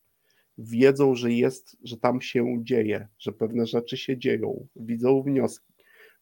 wiedzą, 0.58 1.16
że 1.16 1.32
jest, 1.32 1.78
że 1.84 1.98
tam 1.98 2.22
się 2.22 2.58
dzieje, 2.64 3.08
że 3.20 3.32
pewne 3.32 3.66
rzeczy 3.66 3.98
się 3.98 4.18
dzieją, 4.18 4.68
widzą 4.76 5.22
wnioski. 5.22 5.74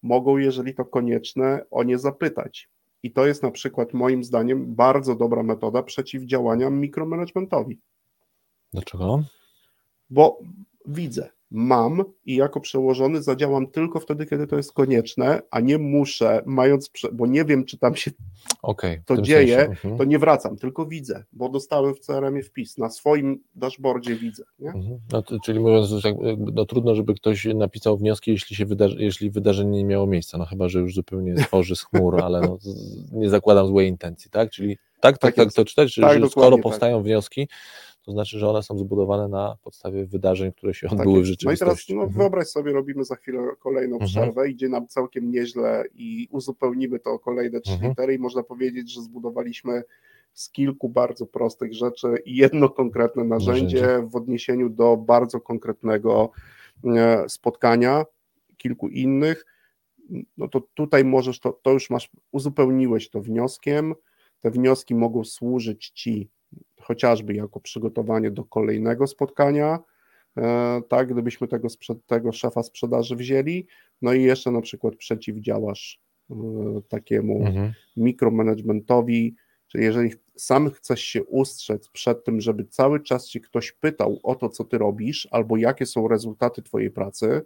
Mogą, 0.02 0.38
jeżeli 0.38 0.76
to 0.76 0.86
konieczne, 0.86 1.66
o 1.72 1.84
nie 1.84 1.98
zapytać. 1.98 2.70
I 3.04 3.12
to 3.12 3.26
jest 3.26 3.44
na 3.44 3.52
przykład 3.52 3.94
moim 3.94 4.24
zdaniem 4.24 4.76
bardzo 4.76 5.16
dobra 5.16 5.44
metoda 5.44 5.84
przeciwdziałania 5.84 6.70
mikromanagementowi. 6.70 7.80
Dlaczego? 8.74 9.24
Bo 10.10 10.40
widzę, 10.86 11.30
mam 11.52 12.04
i 12.26 12.36
jako 12.36 12.60
przełożony 12.60 13.22
zadziałam 13.22 13.68
tylko 13.68 14.00
wtedy, 14.00 14.26
kiedy 14.26 14.48
to 14.48 14.58
jest 14.58 14.74
konieczne, 14.74 15.42
a 15.52 15.60
nie 15.60 15.78
muszę, 15.78 16.42
mając, 16.46 16.92
bo 17.14 17.28
nie 17.28 17.46
wiem, 17.46 17.66
czy 17.66 17.78
tam 17.78 17.96
się 17.96 18.12
okay, 18.62 19.04
to 19.06 19.22
dzieje, 19.22 19.60
mhm. 19.66 19.98
to 19.98 20.04
nie 20.04 20.20
wracam, 20.20 20.58
tylko 20.58 20.86
widzę, 20.86 21.24
bo 21.34 21.50
dostałem 21.50 21.96
w 21.96 22.00
CRM 22.00 22.42
wpis, 22.44 22.78
na 22.78 22.90
swoim 22.90 23.44
dashboardzie 23.56 24.16
widzę. 24.16 24.44
Mhm. 24.62 25.00
No 25.12 25.22
to, 25.22 25.38
czyli 25.46 25.60
mówiąc, 25.60 25.90
no, 26.54 26.66
trudno, 26.66 26.96
żeby 26.96 27.14
ktoś 27.14 27.46
napisał 27.46 27.98
wnioski, 27.98 28.32
jeśli, 28.32 28.56
się 28.56 28.66
wydarzy, 28.66 28.96
jeśli 29.00 29.32
wydarzenie 29.32 29.78
nie 29.78 29.86
miało 29.86 30.08
miejsca, 30.08 30.38
no 30.38 30.46
chyba, 30.46 30.70
że 30.70 30.80
już 30.80 30.96
zupełnie 30.96 31.36
tworzy 31.36 31.76
z 31.76 31.84
chmur, 31.84 32.22
ale 32.24 32.42
no, 32.42 32.58
nie 33.12 33.30
zakładam 33.30 33.68
złej 33.68 33.88
intencji, 33.88 34.32
tak? 34.32 34.52
Czyli 34.52 34.78
tak, 35.02 35.18
tak, 35.18 35.36
tak, 35.36 35.46
tak 35.46 35.54
to 35.54 35.66
czytać, 35.66 35.94
że 35.94 36.02
tak, 36.02 36.30
skoro 36.30 36.58
tak. 36.58 36.64
powstają 36.64 36.98
tak. 36.98 37.06
wnioski, 37.06 37.48
to 38.06 38.12
znaczy, 38.12 38.40
że 38.40 38.50
one 38.50 38.64
są 38.64 38.78
zbudowane 38.78 39.28
na 39.28 39.58
podstawie 39.64 40.06
wydarzeń, 40.06 40.52
które 40.52 40.74
się 40.74 40.88
tak 40.88 41.00
odbyły 41.00 41.16
tak 41.16 41.24
w 41.24 41.28
rzeczywistości. 41.28 41.96
No 41.96 42.04
i 42.04 42.06
teraz 42.06 42.14
no, 42.14 42.20
wyobraź 42.20 42.48
sobie, 42.48 42.74
robimy 42.74 43.06
za 43.06 43.16
chwilę 43.16 43.40
kolejną 43.60 43.96
mhm. 43.96 44.10
przerwę, 44.10 44.50
idzie 44.50 44.70
nam 44.70 44.88
całkiem 44.88 45.32
nieźle 45.32 45.84
i 45.96 46.28
uzupełnimy 46.32 47.00
to 47.00 47.10
o 47.12 47.20
kolejne 47.20 47.62
trzy 47.62 47.74
mhm. 47.74 47.92
litery 47.92 48.14
i 48.14 48.20
można 48.20 48.44
powiedzieć, 48.44 48.94
że 48.94 49.02
zbudowaliśmy 49.02 49.84
z 50.34 50.50
kilku 50.50 50.90
bardzo 50.90 51.26
prostych 51.26 51.74
rzeczy 51.74 52.08
i 52.26 52.36
jedno 52.36 52.70
konkretne 52.70 53.24
narzędzie, 53.24 53.82
narzędzie. 53.82 54.08
w 54.10 54.16
odniesieniu 54.16 54.70
do 54.70 54.98
bardzo 54.98 55.42
konkretnego 55.42 56.32
e, 56.86 57.30
spotkania, 57.30 58.06
kilku 58.58 58.88
innych, 58.88 59.46
no 60.38 60.48
to 60.48 60.62
tutaj 60.74 61.06
możesz, 61.06 61.40
to, 61.40 61.60
to 61.62 61.72
już 61.72 61.90
masz, 61.90 62.12
uzupełniłeś 62.32 63.10
to 63.10 63.22
wnioskiem, 63.22 63.94
te 64.40 64.52
wnioski 64.52 64.96
mogą 64.96 65.24
służyć 65.24 65.90
Ci 65.90 66.30
chociażby 66.82 67.34
jako 67.34 67.60
przygotowanie 67.60 68.32
do 68.32 68.44
kolejnego 68.44 69.08
spotkania, 69.08 69.80
e, 70.38 70.82
tak, 70.90 71.14
gdybyśmy 71.14 71.48
tego, 71.48 71.68
tego 72.08 72.32
szefa 72.32 72.64
sprzedaży 72.64 73.16
wzięli, 73.16 73.68
no 74.02 74.14
i 74.14 74.24
jeszcze 74.24 74.52
na 74.52 74.62
przykład 74.62 74.96
przeciwdziałasz 74.96 76.00
e, 76.32 76.36
takiemu 76.90 77.46
mhm. 77.46 77.74
mikromanagementowi, 77.98 79.36
czyli 79.68 79.84
jeżeli 79.84 80.12
sam 80.36 80.70
chcesz 80.70 81.02
się 81.02 81.24
ustrzec 81.24 81.90
przed 81.90 82.24
tym, 82.24 82.42
żeby 82.42 82.66
cały 82.66 83.00
czas 83.00 83.28
ci 83.28 83.42
ktoś 83.42 83.72
pytał 83.72 84.20
o 84.24 84.36
to, 84.36 84.50
co 84.50 84.64
ty 84.64 84.78
robisz, 84.78 85.28
albo 85.32 85.58
jakie 85.58 85.86
są 85.86 86.08
rezultaty 86.08 86.62
twojej 86.62 86.92
pracy, 86.92 87.42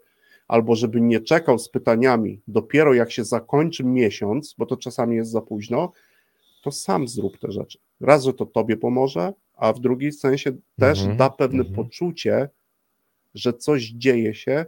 albo 0.48 0.76
żeby 0.76 1.02
nie 1.02 1.20
czekał 1.20 1.60
z 1.60 1.70
pytaniami 1.70 2.42
dopiero 2.48 2.94
jak 2.94 3.12
się 3.12 3.24
zakończy 3.24 3.84
miesiąc, 3.84 4.56
bo 4.58 4.66
to 4.66 4.78
czasami 4.78 5.16
jest 5.16 5.32
za 5.32 5.42
późno, 5.42 5.92
to 6.64 6.72
sam 6.72 7.08
zrób 7.08 7.38
te 7.38 7.52
rzeczy. 7.52 7.80
Raz, 8.02 8.24
że 8.24 8.34
to 8.34 8.46
tobie 8.46 8.78
pomoże, 8.78 9.34
a 9.54 9.74
w 9.74 9.80
drugim 9.80 10.12
sensie 10.12 10.52
też 10.80 11.02
mm 11.02 11.14
-hmm, 11.14 11.18
da 11.18 11.30
pewne 11.30 11.62
mm 11.62 11.74
-hmm. 11.74 11.76
poczucie, 11.76 12.50
że 13.34 13.54
coś 13.54 13.84
dzieje 13.84 14.34
się 14.34 14.66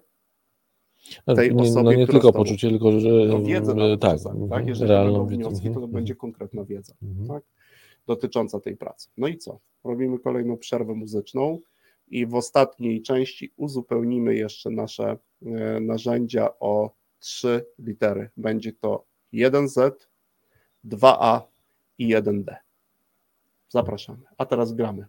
tej 1.35 1.55
nie, 1.55 1.61
osobie, 1.61 1.83
No 1.83 1.93
nie 1.93 2.07
tylko 2.07 2.33
poczucie, 2.33 2.69
tylko 2.69 2.99
że 2.99 3.09
no, 3.09 3.41
wiedzę 3.41 3.73
na 3.73 3.97
tak, 3.97 4.11
czasami, 4.11 4.49
tak? 4.49 4.67
Jeżeli 4.67 4.89
realną 4.89 5.25
będą 5.25 5.49
wnioski, 5.49 5.69
to, 5.69 5.79
to 5.79 5.87
będzie 5.87 6.15
konkretna 6.15 6.65
wiedza 6.65 6.93
mhm. 7.03 7.27
tak? 7.27 7.43
dotycząca 8.07 8.59
tej 8.59 8.77
pracy. 8.77 9.09
No 9.17 9.27
i 9.27 9.37
co? 9.37 9.59
Robimy 9.83 10.19
kolejną 10.19 10.57
przerwę 10.57 10.93
muzyczną 10.93 11.59
i 12.07 12.25
w 12.25 12.35
ostatniej 12.35 13.01
części 13.01 13.51
uzupełnimy 13.55 14.35
jeszcze 14.35 14.69
nasze 14.69 15.17
e, 15.45 15.79
narzędzia 15.79 16.49
o 16.59 16.95
trzy 17.19 17.65
litery. 17.79 18.29
Będzie 18.37 18.73
to 18.73 19.05
1Z, 19.33 19.91
2A 20.85 21.41
i 21.97 22.15
1D. 22.15 22.55
Zapraszamy. 23.69 24.19
A 24.37 24.45
teraz 24.45 24.73
gramy. 24.73 25.07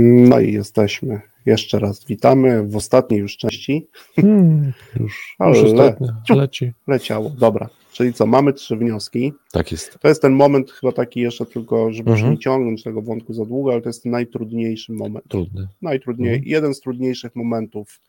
No 0.00 0.40
i 0.40 0.52
jesteśmy. 0.52 1.20
Jeszcze 1.46 1.78
raz 1.78 2.04
witamy 2.04 2.68
w 2.68 2.76
ostatniej 2.76 3.20
już 3.20 3.36
części. 3.36 3.88
Hmm, 4.16 4.72
już, 5.00 5.36
już 5.40 5.58
ostatnio 5.58 6.36
leci. 6.36 6.72
Leciało, 6.86 7.30
dobra. 7.30 7.68
Czyli 7.92 8.12
co, 8.12 8.26
mamy 8.26 8.52
trzy 8.52 8.76
wnioski. 8.76 9.32
Tak 9.52 9.72
jest. 9.72 9.98
To 10.00 10.08
jest 10.08 10.22
ten 10.22 10.32
moment 10.32 10.70
chyba 10.70 10.92
taki 10.92 11.20
jeszcze 11.20 11.46
tylko, 11.46 11.92
żeby 11.92 12.10
mhm. 12.10 12.30
nie 12.30 12.38
ciągnąć 12.38 12.82
tego 12.82 13.02
wątku 13.02 13.32
za 13.32 13.44
długo, 13.44 13.72
ale 13.72 13.82
to 13.82 13.88
jest 13.88 14.04
najtrudniejszy 14.04 14.92
moment. 14.92 15.24
Trudny. 15.28 15.68
Najtrudniej, 15.82 16.34
mhm. 16.34 16.48
jeden 16.48 16.74
z 16.74 16.80
trudniejszych 16.80 17.36
momentów, 17.36 18.00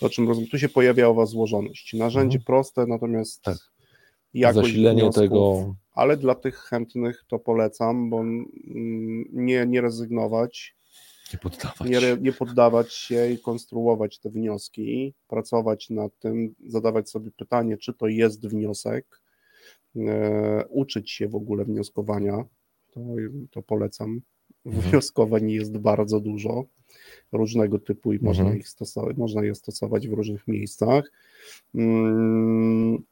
o 0.00 0.08
czym 0.08 0.28
rozumiem, 0.28 0.50
tu 0.50 0.58
się 0.58 0.68
pojawia 0.68 1.08
owa 1.08 1.26
złożoność. 1.26 1.94
Narzędzie 1.94 2.38
mhm. 2.38 2.44
proste, 2.44 2.86
natomiast 2.86 3.42
tak. 3.42 3.56
jakość 4.34 4.68
Zasilenie 4.68 5.02
wniosków, 5.02 5.22
tego... 5.22 5.74
Ale 5.94 6.16
dla 6.16 6.34
tych 6.34 6.56
chętnych 6.56 7.24
to 7.28 7.38
polecam, 7.38 8.10
bo 8.10 8.24
nie, 9.32 9.66
nie 9.66 9.80
rezygnować 9.80 10.74
nie 11.32 11.38
poddawać. 11.38 11.90
Nie, 11.90 12.16
nie 12.20 12.32
poddawać 12.32 12.94
się 12.94 13.30
i 13.30 13.38
konstruować 13.38 14.18
te 14.18 14.30
wnioski, 14.30 15.14
pracować 15.28 15.90
nad 15.90 16.18
tym, 16.18 16.54
zadawać 16.66 17.10
sobie 17.10 17.30
pytanie, 17.30 17.76
czy 17.76 17.94
to 17.94 18.06
jest 18.06 18.48
wniosek, 18.48 19.20
e, 19.96 20.64
uczyć 20.68 21.10
się 21.10 21.28
w 21.28 21.34
ogóle 21.34 21.64
wnioskowania, 21.64 22.44
to, 22.90 23.00
to 23.50 23.62
polecam. 23.62 24.20
Mhm. 24.66 24.90
Wnioskowań 24.90 25.50
jest 25.50 25.78
bardzo 25.78 26.20
dużo 26.20 26.64
różnego 27.32 27.78
typu 27.78 28.12
i 28.12 28.16
mhm. 28.16 28.26
można, 28.26 28.54
ich 28.54 28.68
stosować, 28.68 29.16
można 29.16 29.44
je 29.44 29.54
stosować 29.54 30.08
w 30.08 30.12
różnych 30.12 30.48
miejscach. 30.48 31.12
Mm, 31.74 33.02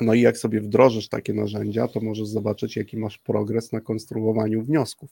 no 0.00 0.14
i 0.14 0.20
jak 0.20 0.38
sobie 0.38 0.60
wdrożysz 0.60 1.08
takie 1.08 1.34
narzędzia, 1.34 1.88
to 1.88 2.00
możesz 2.00 2.28
zobaczyć, 2.28 2.76
jaki 2.76 2.96
masz 2.96 3.18
progres 3.18 3.72
na 3.72 3.80
konstruowaniu 3.80 4.62
wniosków. 4.62 5.10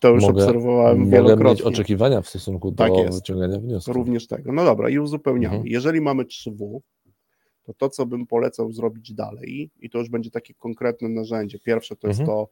To 0.00 0.08
już 0.08 0.22
mogę, 0.22 0.42
obserwowałem 0.42 0.98
mogę 0.98 1.10
wielokrotnie. 1.10 1.50
mieć 1.50 1.62
oczekiwania 1.62 2.22
w 2.22 2.28
stosunku 2.28 2.70
do 2.70 2.76
tak 2.76 3.14
wyciągania 3.14 3.58
wniosków. 3.58 3.96
Również 3.96 4.26
tego. 4.26 4.52
No 4.52 4.64
dobra, 4.64 4.88
i 4.88 4.98
uzupełniamy. 4.98 5.54
Mhm. 5.54 5.72
Jeżeli 5.72 6.00
mamy 6.00 6.24
3W, 6.24 6.80
to 7.62 7.74
to, 7.74 7.88
co 7.88 8.06
bym 8.06 8.26
polecał 8.26 8.72
zrobić 8.72 9.14
dalej, 9.14 9.70
i 9.80 9.90
to 9.90 9.98
już 9.98 10.08
będzie 10.08 10.30
takie 10.30 10.54
konkretne 10.54 11.08
narzędzie. 11.08 11.58
Pierwsze 11.58 11.96
to 11.96 12.08
jest 12.08 12.20
mhm. 12.20 12.38
to 12.38 12.48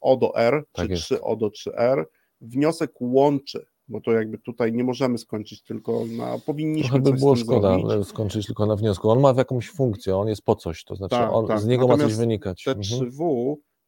O 0.00 0.16
do 0.16 0.36
R, 0.36 0.64
tak 0.72 0.86
czy 0.86 0.92
jest. 0.92 1.10
3O 1.10 1.36
do 1.36 1.48
3R. 1.48 2.04
Wniosek 2.40 2.92
łączy, 3.00 3.66
bo 3.88 4.00
to 4.00 4.12
jakby 4.12 4.38
tutaj 4.38 4.72
nie 4.72 4.84
możemy 4.84 5.18
skończyć 5.18 5.62
tylko 5.62 6.04
na, 6.16 6.38
powinniśmy 6.38 6.88
Trochę 6.88 7.02
by 7.02 7.12
było 7.12 7.36
szkoda 7.36 7.78
zrobić. 7.80 8.08
skończyć 8.08 8.46
tylko 8.46 8.66
na 8.66 8.76
wniosku. 8.76 9.10
On 9.10 9.20
ma 9.20 9.34
jakąś 9.36 9.70
funkcję, 9.70 10.16
on 10.16 10.28
jest 10.28 10.42
po 10.42 10.54
coś, 10.54 10.84
to 10.84 10.96
znaczy 10.96 11.16
tak, 11.16 11.32
on, 11.32 11.46
tak. 11.46 11.60
z 11.60 11.66
niego 11.66 11.82
Natomiast 11.86 12.02
ma 12.02 12.08
coś 12.08 12.18
wynikać. 12.18 12.64
Te 12.64 12.70
mhm. 12.70 13.10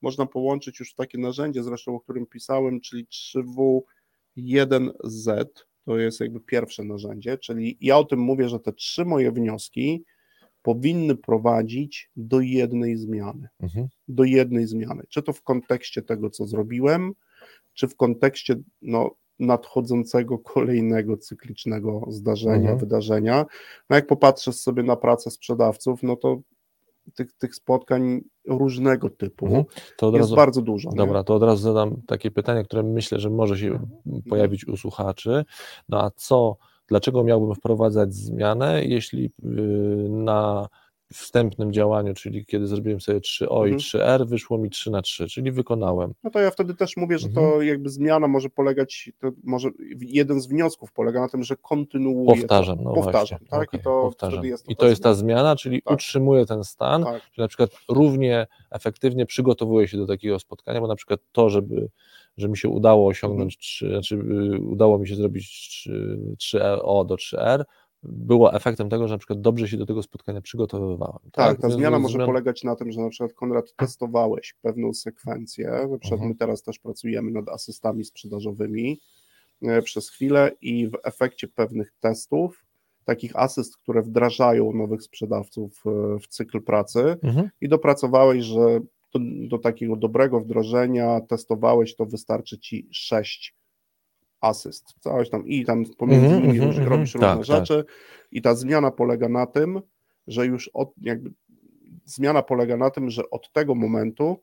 3W 0.01 0.03
można 0.03 0.27
połączyć 0.27 0.81
już 0.81 0.95
takie 0.95 1.19
narzędzie, 1.19 1.63
zresztą 1.63 1.95
o 1.95 2.01
którym 2.01 2.27
pisałem, 2.27 2.81
czyli 2.81 3.07
3W1Z, 3.07 5.45
to 5.85 5.99
jest 5.99 6.21
jakby 6.21 6.41
pierwsze 6.41 6.85
narzędzie, 6.85 7.39
czyli 7.39 7.79
ja 7.81 7.99
o 7.99 8.05
tym 8.05 8.21
mówię, 8.21 8.49
że 8.49 8.61
te 8.61 8.73
trzy 8.73 9.05
moje 9.05 9.33
wnioski 9.33 10.05
powinny 10.63 11.17
prowadzić 11.17 12.11
do 12.17 12.41
jednej 12.41 12.97
zmiany. 12.97 13.49
Mhm. 13.61 13.89
Do 14.09 14.25
jednej 14.25 14.67
zmiany. 14.67 15.03
Czy 15.09 15.23
to 15.23 15.33
w 15.33 15.43
kontekście 15.43 16.03
tego, 16.03 16.31
co 16.31 16.47
zrobiłem, 16.47 17.13
czy 17.75 17.89
w 17.89 17.97
kontekście 17.97 18.57
no, 18.83 19.11
nadchodzącego 19.39 20.39
kolejnego 20.39 21.17
cyklicznego 21.17 22.07
zdarzenia, 22.09 22.57
mhm. 22.57 22.79
wydarzenia. 22.79 23.47
No 23.91 23.97
jak 23.97 24.07
popatrzę 24.07 24.53
sobie 24.53 24.83
na 24.83 24.97
pracę 24.97 25.31
sprzedawców, 25.31 26.03
no 26.03 26.17
to 26.17 26.41
tych, 27.11 27.33
tych 27.33 27.55
spotkań 27.55 28.21
różnego 28.47 29.11
typu 29.11 29.47
mhm. 29.47 29.65
to 29.97 30.09
od 30.09 30.15
jest 30.15 30.23
razu, 30.23 30.37
bardzo 30.37 30.63
dużo. 30.63 30.91
Dobra, 30.91 31.19
nie? 31.19 31.25
to 31.25 31.35
od 31.35 31.43
razu 31.43 31.63
zadam 31.63 32.03
takie 32.07 32.31
pytanie, 32.31 32.65
które 32.65 32.83
myślę, 32.83 33.19
że 33.19 33.31
może 33.31 33.59
się 33.59 33.79
pojawić 34.29 34.69
u 34.69 34.77
słuchaczy. 34.77 35.45
No 35.89 36.03
a 36.03 36.11
co, 36.11 36.57
dlaczego 36.87 37.25
miałbym 37.25 37.55
wprowadzać 37.55 38.15
zmianę, 38.15 38.85
jeśli 38.85 39.25
y, 39.25 39.31
na 40.09 40.69
wstępnym 41.13 41.73
działaniu, 41.73 42.15
czyli 42.15 42.47
kiedy 42.47 42.67
zrobiłem 42.67 43.01
sobie 43.01 43.21
3O 43.21 43.57
mhm. 43.57 43.69
i 43.69 43.75
3R, 43.75 44.27
wyszło 44.27 44.59
mi 44.59 44.71
3 44.71 44.91
na 44.91 45.03
3, 45.03 45.29
czyli 45.29 45.53
wykonałem. 45.53 46.15
No 46.25 46.31
to 46.31 46.41
ja 46.41 46.51
wtedy 46.51 46.75
też 46.75 46.97
mówię, 46.97 47.19
że 47.19 47.29
mhm. 47.29 47.47
to 47.47 47.63
jakby 47.63 47.91
zmiana 47.91 48.29
może 48.29 48.51
polegać, 48.51 49.11
to 49.19 49.31
może 49.45 49.69
jeden 50.01 50.41
z 50.41 50.47
wniosków 50.47 50.93
polega 50.93 51.21
na 51.21 51.29
tym, 51.29 51.43
że 51.43 51.57
kontynuuję. 51.57 52.41
Powtarzam, 52.41 52.79
to. 52.79 52.83
no 52.83 52.93
powtarzam, 52.93 53.39
właśnie. 53.39 53.49
tak? 53.49 53.69
Okay, 53.69 53.81
I 53.81 53.83
to 53.83 54.03
powtarzam. 54.03 54.45
jest 54.45 54.67
to 54.67 54.73
I 54.73 54.77
to 54.77 54.87
jest 54.87 55.03
ta 55.03 55.15
zmiana, 55.15 55.57
czyli 55.57 55.83
tak. 55.83 55.95
utrzymuję 55.95 56.47
ten 56.47 56.65
stan, 56.65 57.05
tak. 57.05 57.23
czyli 57.23 57.43
na 57.43 57.49
przykład 57.49 57.71
równie 57.89 58.47
efektywnie 58.71 59.27
przygotowuję 59.27 59.89
się 59.89 59.97
do 59.97 60.07
takiego 60.07 60.39
spotkania, 60.39 60.81
bo 60.81 60.87
na 60.87 60.97
przykład 60.97 61.21
to, 61.33 61.51
żeby 61.51 61.89
że 62.37 62.49
mi 62.49 62.57
się 62.57 62.69
udało 62.69 63.09
osiągnąć, 63.09 63.55
mhm. 63.55 63.61
3, 63.61 63.89
znaczy 63.89 64.15
y, 64.57 64.61
udało 64.61 64.99
mi 64.99 65.09
się 65.09 65.17
zrobić 65.17 65.49
3, 65.49 66.19
3O 66.39 67.07
do 67.07 67.15
3R, 67.15 67.65
było 68.03 68.55
efektem 68.55 68.89
tego, 68.89 69.09
że 69.09 69.15
na 69.15 69.19
przykład 69.19 69.41
dobrze 69.41 69.69
się 69.69 69.77
do 69.77 69.87
tego 69.87 70.03
spotkania 70.03 70.41
przygotowywałem. 70.41 71.19
Tak, 71.23 71.33
tak 71.33 71.61
ta 71.61 71.71
zmiana 71.71 71.99
może 71.99 72.15
zmian... 72.15 72.27
polegać 72.27 72.65
na 72.65 72.77
tym, 72.77 72.93
że 72.93 73.01
na 73.01 73.09
przykład 73.09 73.33
Konrad 73.33 73.75
testowałeś 73.77 74.55
pewną 74.63 74.95
sekwencję, 74.95 75.89
na 75.91 75.99
przykład 75.99 76.21
uh-huh. 76.21 76.29
my 76.29 76.35
teraz 76.35 76.63
też 76.63 76.79
pracujemy 76.79 77.31
nad 77.31 77.49
asystami 77.49 78.05
sprzedażowymi 78.05 79.01
e, 79.63 79.83
przez 79.83 80.11
chwilę 80.11 80.53
i 80.61 80.89
w 80.89 80.99
efekcie 81.05 81.49
pewnych 81.49 81.93
testów, 82.01 82.67
takich 83.05 83.37
asyst, 83.37 83.77
które 83.77 84.03
wdrażają 84.03 84.73
nowych 84.73 85.03
sprzedawców 85.03 85.83
e, 85.87 86.19
w 86.19 86.27
cykl 86.27 86.63
pracy 86.63 86.99
uh-huh. 86.99 87.49
i 87.61 87.69
dopracowałeś, 87.69 88.45
że 88.45 88.81
do, 89.15 89.21
do 89.49 89.59
takiego 89.59 89.97
dobrego 89.97 90.41
wdrożenia 90.41 91.21
testowałeś, 91.21 91.97
to 91.97 92.07
wystarczy 92.07 92.59
ci 92.59 92.89
sześć 92.93 93.60
asyst, 94.41 94.95
coś 95.01 95.31
tam 95.31 95.47
i 95.47 95.65
tam 95.65 95.85
pomiędzy 95.99 96.27
mm 96.27 96.39
-hmm, 96.39 96.47
nimi 96.47 96.59
mm 96.59 96.71
-hmm, 96.71 96.89
robisz 96.89 97.15
różne 97.15 97.21
tak, 97.21 97.45
rzeczy 97.45 97.85
tak. 97.85 97.97
i 98.33 98.43
ta 98.43 98.55
zmiana 98.55 98.91
polega 98.91 99.29
na 99.29 99.47
tym, 99.47 99.81
że 100.27 100.47
już 100.47 100.69
od, 100.69 100.93
jakby 101.01 101.31
zmiana 102.05 102.43
polega 102.43 102.77
na 102.77 102.91
tym, 102.91 103.11
że 103.11 103.31
od 103.31 103.53
tego 103.53 103.75
momentu 103.75 104.43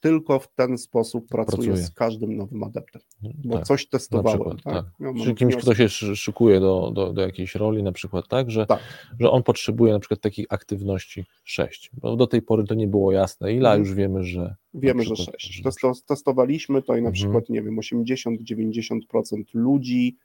tylko 0.00 0.38
w 0.38 0.48
ten 0.48 0.78
sposób 0.78 1.28
pracuję 1.28 1.76
z 1.76 1.90
każdym 1.90 2.36
nowym 2.36 2.62
adeptem, 2.62 3.02
bo 3.22 3.56
tak, 3.56 3.66
coś 3.66 3.88
testowałem. 3.88 4.38
Przykład, 4.38 4.62
tak? 4.62 4.74
tak. 4.74 5.14
Czyli 5.22 5.34
kimś, 5.34 5.56
kto 5.56 5.74
się 5.74 5.88
szykuje 5.88 6.60
do, 6.60 6.92
do, 6.94 7.12
do 7.12 7.22
jakiejś 7.22 7.54
roli 7.54 7.82
na 7.82 7.92
przykład, 7.92 8.28
tak? 8.28 8.50
Że, 8.50 8.66
tak, 8.66 8.80
że 9.20 9.30
on 9.30 9.42
potrzebuje 9.42 9.92
na 9.92 9.98
przykład 9.98 10.20
takich 10.20 10.46
aktywności 10.48 11.24
6, 11.44 11.90
bo 11.94 12.16
do 12.16 12.26
tej 12.26 12.42
pory 12.42 12.64
to 12.64 12.74
nie 12.74 12.86
było 12.86 13.12
jasne, 13.12 13.52
ile 13.52 13.68
mhm. 13.68 13.80
już 13.80 13.94
wiemy, 13.94 14.24
że... 14.24 14.54
Wiemy, 14.74 15.02
przykład, 15.02 15.18
że 15.18 15.32
6. 15.38 15.54
Że... 15.54 15.62
Testowaliśmy 16.06 16.82
to 16.82 16.92
i 16.92 17.02
na 17.02 17.08
mhm. 17.08 17.12
przykład, 17.12 17.48
nie 17.48 17.62
wiem, 17.62 17.76
80-90% 17.76 19.44
ludzi, 19.54 20.16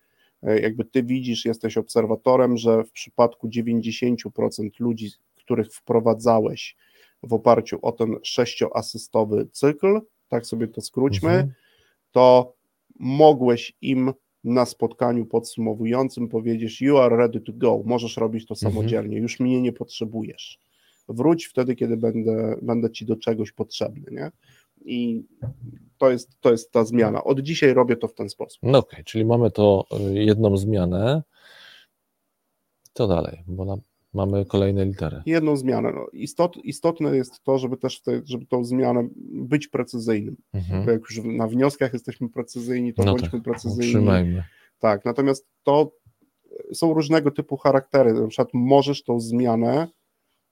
e, 0.44 0.60
jakby 0.60 0.86
ty 0.86 1.04
widzisz, 1.04 1.46
jesteś 1.46 1.78
obserwatorem, 1.78 2.58
że 2.58 2.84
w 2.84 2.92
przypadku 2.92 3.48
90% 3.48 4.70
ludzi, 4.80 5.12
których 5.36 5.74
wprowadzałeś 5.74 6.76
w 7.24 7.34
oparciu 7.34 7.80
o 7.82 7.92
ten 7.92 8.16
sześcioasystowy 8.24 9.48
cykl, 9.52 10.02
tak 10.28 10.46
sobie 10.46 10.68
to 10.68 10.82
skróćmy, 10.82 11.30
mhm. 11.30 11.54
to 12.12 12.54
mogłeś 13.00 13.74
im 13.82 14.14
na 14.44 14.66
spotkaniu 14.66 15.26
podsumowującym 15.26 16.28
powiedzieć 16.28 16.82
you 16.82 16.98
are 16.98 17.18
ready 17.18 17.42
to 17.42 17.54
go, 17.54 17.82
możesz 17.86 18.18
robić 18.18 18.48
to 18.48 18.54
mhm. 18.54 18.74
samodzielnie, 18.74 19.18
już 19.18 19.40
mnie 19.40 19.62
nie 19.62 19.74
potrzebujesz. 19.74 20.60
Wróć 21.10 21.46
wtedy, 21.46 21.76
kiedy 21.76 21.98
będę, 21.98 22.56
będę 22.62 22.92
ci 22.92 23.06
do 23.06 23.16
czegoś 23.16 23.52
potrzebny, 23.52 24.12
nie? 24.12 24.32
I 24.86 25.26
to 25.98 26.12
jest, 26.12 26.42
to 26.42 26.52
jest 26.52 26.72
ta 26.72 26.86
zmiana. 26.86 27.24
Od 27.24 27.40
dzisiaj 27.40 27.74
robię 27.74 27.96
to 27.96 28.08
w 28.08 28.14
ten 28.14 28.30
sposób. 28.30 28.60
No 28.64 28.80
okej, 28.80 28.92
okay, 28.92 29.04
czyli 29.04 29.26
mamy 29.26 29.52
to 29.52 29.86
y, 30.10 30.24
jedną 30.24 30.58
zmianę. 30.58 31.24
Co 32.94 33.08
dalej? 33.08 33.44
Bo 33.48 33.66
nam 33.66 33.82
mamy 34.14 34.46
kolejne 34.46 34.86
litery. 34.86 35.22
Jedną 35.26 35.58
zmianę. 35.58 35.92
No, 35.96 36.08
istot, 36.14 36.58
istotne 36.58 37.16
jest 37.16 37.44
to, 37.44 37.58
żeby 37.58 37.78
też 37.78 38.02
te, 38.02 38.22
żeby 38.26 38.46
tą 38.46 38.64
zmianę 38.64 39.08
być 39.32 39.68
precyzyjnym. 39.68 40.38
Mhm. 40.54 40.86
Bo 40.86 40.92
jak 40.92 41.02
już 41.02 41.22
na 41.24 41.48
wnioskach 41.48 41.94
jesteśmy 41.94 42.30
precyzyjni, 42.30 42.94
to 42.94 43.04
no 43.04 43.12
bądźmy 43.12 43.32
tak, 43.32 43.42
precyzyjni. 43.42 43.92
Trzymajmy. 43.92 44.44
Tak, 44.80 45.06
natomiast 45.06 45.48
to 45.64 45.92
są 46.74 46.94
różnego 46.94 47.32
typu 47.32 47.58
charaktery. 47.58 48.14
Na 48.14 48.28
przykład 48.28 48.50
możesz 48.54 49.04
tą 49.04 49.20
zmianę, 49.20 49.88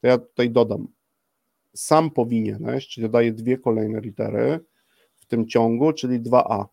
to 0.01 0.07
ja 0.07 0.17
tutaj 0.17 0.49
dodam, 0.49 0.87
sam 1.75 2.11
powinieneś, 2.11 2.87
czyli 2.87 3.09
daję 3.09 3.31
dwie 3.31 3.57
kolejne 3.57 4.01
litery 4.01 4.59
w 5.15 5.25
tym 5.25 5.47
ciągu, 5.47 5.93
czyli 5.93 6.19
2a, 6.19 6.65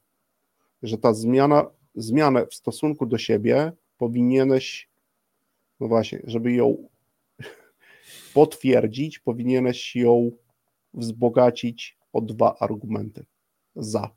że 0.83 0.99
ta 0.99 1.15
zmiana, 1.15 1.71
zmianę 1.95 2.47
w 2.47 2.55
stosunku 2.55 3.07
do 3.07 3.19
siebie 3.19 3.73
powinieneś 3.97 4.89
no 5.81 5.89
właśnie, 5.89 6.21
żeby 6.25 6.53
ją 6.53 6.89
potwierdzić, 8.35 9.19
powinieneś 9.19 9.97
ją 9.97 10.31
wzbogacić 10.95 11.99
o 12.13 12.21
dwa 12.21 12.57
argumenty 12.61 13.25
za. 13.77 14.11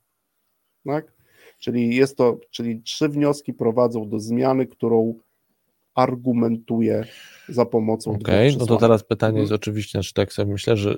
Tak? 0.86 1.14
Czyli 1.60 1.96
jest 1.96 2.18
to, 2.18 2.40
czyli 2.52 2.82
trzy 2.82 3.10
wnioski 3.10 3.54
prowadzą 3.54 4.10
do 4.10 4.20
zmiany, 4.20 4.68
którą 4.68 5.20
argumentuje 5.96 7.06
za 7.50 7.66
pomocą 7.66 8.12
Okej, 8.12 8.50
okay, 8.50 8.60
no 8.60 8.66
to 8.66 8.78
teraz 8.78 9.04
pytanie 9.04 9.30
mhm. 9.30 9.42
jest 9.42 9.52
oczywiście, 9.52 9.92
znaczy 9.92 10.14
tak 10.14 10.34
sobie 10.34 10.52
myślę, 10.52 10.78
że 10.78 10.96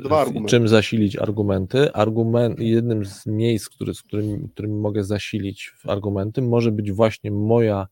czym 0.47 0.67
zasilić 0.67 1.15
argumenty? 1.17 1.93
Argument, 1.93 2.59
jednym 2.59 3.05
z 3.05 3.25
miejsc, 3.25 3.69
który, 3.69 3.93
z 3.93 4.01
którym, 4.01 4.49
którym 4.49 4.79
mogę 4.79 5.03
zasilić 5.03 5.71
argumenty, 5.87 6.41
może 6.41 6.71
być 6.71 6.91
właśnie 6.91 7.31
moja, 7.31 7.87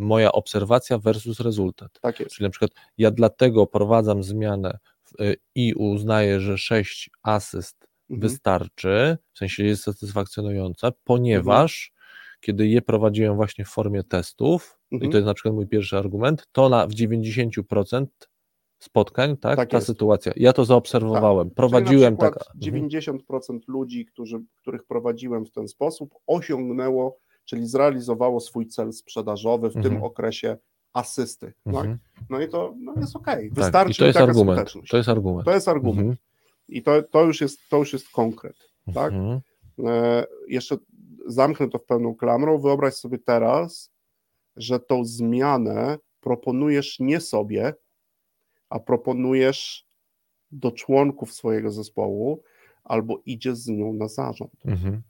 moja 0.00 0.32
obserwacja 0.32 0.98
versus 0.98 1.40
rezultat. 1.40 2.00
Tak 2.00 2.20
jest. 2.20 2.32
Czyli 2.32 2.44
na 2.44 2.50
przykład 2.50 2.70
ja 2.98 3.10
dlatego 3.10 3.66
prowadzam 3.66 4.22
zmianę 4.22 4.78
y, 5.20 5.36
i 5.54 5.74
uznaję, 5.74 6.40
że 6.40 6.58
6 6.58 7.10
asyst 7.22 7.86
mhm. 8.10 8.20
wystarczy, 8.20 9.18
w 9.32 9.38
sensie 9.38 9.64
jest 9.64 9.82
satysfakcjonująca, 9.82 10.92
ponieważ 11.04 11.92
mhm. 11.92 12.38
kiedy 12.40 12.68
je 12.68 12.82
prowadziłem 12.82 13.36
właśnie 13.36 13.64
w 13.64 13.68
formie 13.68 14.02
testów, 14.02 14.78
mhm. 14.92 15.08
i 15.08 15.12
to 15.12 15.18
jest 15.18 15.26
na 15.26 15.34
przykład 15.34 15.54
mój 15.54 15.66
pierwszy 15.66 15.98
argument, 15.98 16.48
to 16.52 16.68
na, 16.68 16.86
w 16.86 16.90
90% 16.90 18.06
spotkań, 18.78 19.36
tak, 19.36 19.56
tak 19.56 19.70
ta 19.70 19.76
jest. 19.76 19.86
sytuacja. 19.86 20.32
Ja 20.36 20.52
to 20.52 20.64
zaobserwowałem, 20.64 21.48
tak. 21.48 21.54
prowadziłem 21.54 22.16
tak. 22.16 22.34
90% 22.62 23.20
mhm. 23.34 23.60
ludzi, 23.68 24.06
którzy, 24.06 24.40
których 24.62 24.84
prowadziłem 24.84 25.46
w 25.46 25.50
ten 25.50 25.68
sposób, 25.68 26.14
osiągnęło, 26.26 27.18
czyli 27.44 27.66
zrealizowało 27.66 28.40
swój 28.40 28.66
cel 28.66 28.92
sprzedażowy 28.92 29.70
w 29.70 29.76
mhm. 29.76 29.94
tym 29.94 30.04
okresie 30.04 30.56
asysty. 30.92 31.52
Tak? 31.64 31.74
Mhm. 31.74 31.98
No 32.30 32.40
i 32.40 32.48
to 32.48 32.74
no 32.78 32.94
jest 33.00 33.16
ok. 33.16 33.26
Wystarczy 33.52 33.92
tak. 33.92 33.98
To 33.98 34.06
jest 34.06 34.18
argument. 34.18 34.72
To 34.90 34.96
jest 34.96 35.08
argument. 35.08 35.44
To 35.44 35.54
jest 35.54 35.68
argument. 35.68 35.98
Mhm. 35.98 36.16
I 36.68 36.82
to, 36.82 37.02
to, 37.02 37.24
już 37.24 37.40
jest, 37.40 37.68
to 37.68 37.76
już 37.76 37.92
jest 37.92 38.08
konkret. 38.08 38.56
Tak? 38.94 39.12
Mhm. 39.12 39.40
E, 39.86 40.26
jeszcze 40.48 40.76
zamknę 41.26 41.68
to 41.68 41.78
w 41.78 41.84
pełną 41.84 42.14
klamrą. 42.14 42.58
Wyobraź 42.58 42.94
sobie 42.94 43.18
teraz, 43.18 43.90
że 44.56 44.80
tą 44.80 45.04
zmianę 45.04 45.98
proponujesz 46.20 47.00
nie 47.00 47.20
sobie, 47.20 47.74
a 48.68 48.80
proponujesz 48.80 49.86
do 50.52 50.72
członków 50.72 51.32
swojego 51.32 51.70
zespołu, 51.70 52.42
albo 52.84 53.20
idziesz 53.26 53.56
z 53.56 53.68
nią 53.68 53.92
na 53.92 54.08
zarząd. 54.08 54.52
Mhm. 54.64 55.02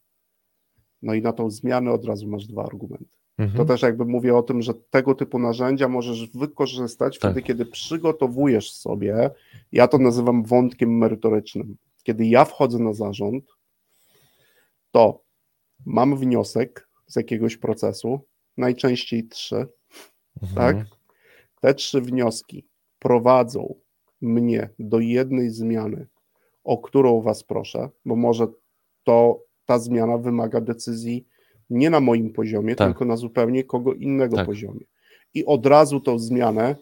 No 1.02 1.14
i 1.14 1.22
na 1.22 1.32
tą 1.32 1.50
zmianę 1.50 1.92
od 1.92 2.04
razu 2.04 2.28
masz 2.28 2.46
dwa 2.46 2.64
argumenty. 2.64 3.20
Mhm. 3.38 3.56
To 3.56 3.64
też 3.64 3.82
jakby 3.82 4.04
mówię 4.04 4.36
o 4.36 4.42
tym, 4.42 4.62
że 4.62 4.74
tego 4.74 5.14
typu 5.14 5.38
narzędzia 5.38 5.88
możesz 5.88 6.30
wykorzystać 6.30 7.18
tak. 7.18 7.30
wtedy, 7.30 7.46
kiedy 7.46 7.66
przygotowujesz 7.66 8.72
sobie, 8.72 9.30
ja 9.72 9.88
to 9.88 9.98
nazywam 9.98 10.44
wątkiem 10.44 10.98
merytorycznym. 10.98 11.76
Kiedy 12.02 12.26
ja 12.26 12.44
wchodzę 12.44 12.78
na 12.78 12.92
zarząd, 12.92 13.44
to 14.90 15.22
mam 15.86 16.16
wniosek 16.16 16.88
z 17.06 17.16
jakiegoś 17.16 17.56
procesu, 17.56 18.20
najczęściej 18.56 19.28
trzy, 19.28 19.66
mhm. 20.42 20.54
tak? 20.54 20.86
Te 21.60 21.74
trzy 21.74 22.00
wnioski 22.00 22.66
prowadzą 22.98 23.74
mnie 24.20 24.68
do 24.78 25.00
jednej 25.00 25.50
zmiany, 25.50 26.06
o 26.64 26.78
którą 26.78 27.20
Was 27.20 27.44
proszę, 27.44 27.88
bo 28.04 28.16
może 28.16 28.46
to 29.04 29.42
ta 29.70 29.78
zmiana 29.78 30.18
wymaga 30.18 30.60
decyzji 30.60 31.26
nie 31.70 31.90
na 31.90 32.00
moim 32.00 32.32
poziomie, 32.32 32.74
tak. 32.76 32.88
tylko 32.88 33.04
na 33.04 33.16
zupełnie 33.16 33.64
kogo 33.64 33.94
innego 33.94 34.36
tak. 34.36 34.46
poziomie. 34.46 34.80
I 35.34 35.44
od 35.44 35.66
razu 35.66 36.00
tą 36.00 36.18
zmianę 36.18 36.76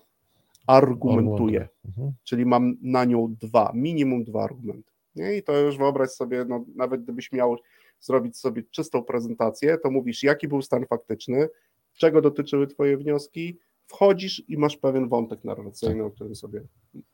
argumentuję, 0.66 1.68
mhm. 1.84 2.12
czyli 2.24 2.46
mam 2.46 2.76
na 2.82 3.04
nią 3.04 3.34
dwa, 3.40 3.72
minimum 3.74 4.24
dwa 4.24 4.44
argumenty. 4.44 4.92
Nie? 5.16 5.36
I 5.36 5.42
to 5.42 5.58
już 5.58 5.78
wyobraź 5.78 6.10
sobie, 6.10 6.44
no, 6.48 6.64
nawet 6.76 7.02
gdybyś 7.02 7.32
miał 7.32 7.56
zrobić 8.00 8.36
sobie 8.36 8.62
czystą 8.70 9.02
prezentację, 9.02 9.78
to 9.78 9.90
mówisz, 9.90 10.22
jaki 10.22 10.48
był 10.48 10.62
stan 10.62 10.86
faktyczny, 10.86 11.48
czego 11.96 12.20
dotyczyły 12.20 12.66
Twoje 12.66 12.96
wnioski, 12.96 13.58
wchodzisz 13.86 14.42
i 14.48 14.56
masz 14.56 14.76
pewien 14.76 15.08
wątek 15.08 15.44
narracyjny, 15.44 16.04
o 16.04 16.10
którym 16.10 16.34
sobie 16.34 16.62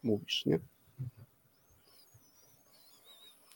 mówisz, 0.02 0.46
nie? 0.46 0.58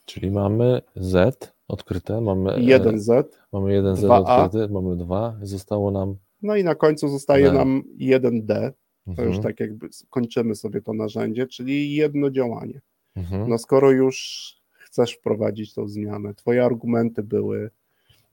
Czyli 0.05 0.31
mamy 0.31 0.81
Z 0.95 1.58
odkryte, 1.69 2.21
mamy 2.21 2.53
e, 2.53 2.61
jeden 2.61 2.99
Z, 2.99 3.39
mamy 3.53 3.73
jeden 3.73 3.95
Z 3.95 4.03
odkryty, 4.03 4.73
mamy 4.73 4.95
dwa, 4.95 5.37
zostało 5.41 5.91
nam. 5.91 6.15
No 6.41 6.55
i 6.55 6.63
na 6.63 6.75
końcu 6.75 7.07
zostaje 7.07 7.45
D. 7.45 7.53
nam 7.53 7.83
jeden 7.97 8.45
D. 8.45 8.73
To 9.05 9.11
mhm. 9.11 9.29
już 9.29 9.39
tak 9.39 9.59
jakby 9.59 9.89
kończymy 10.09 10.55
sobie 10.55 10.81
to 10.81 10.93
narzędzie, 10.93 11.47
czyli 11.47 11.95
jedno 11.95 12.31
działanie. 12.31 12.81
Mhm. 13.15 13.49
No 13.49 13.57
skoro 13.57 13.91
już 13.91 14.49
chcesz 14.67 15.13
wprowadzić 15.13 15.73
tą 15.73 15.87
zmianę, 15.87 16.33
twoje 16.33 16.65
argumenty 16.65 17.23
były 17.23 17.69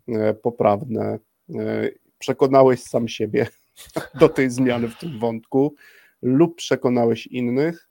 e, 0.09 0.35
poprawne, 0.35 1.19
e, 1.55 1.91
przekonałeś 2.19 2.83
sam 2.83 3.09
siebie 3.09 3.47
do 4.21 4.29
tej 4.29 4.51
zmiany 4.51 4.89
w 4.89 4.99
tym 4.99 5.19
wątku 5.19 5.75
lub 6.23 6.57
przekonałeś 6.57 7.27
innych, 7.27 7.89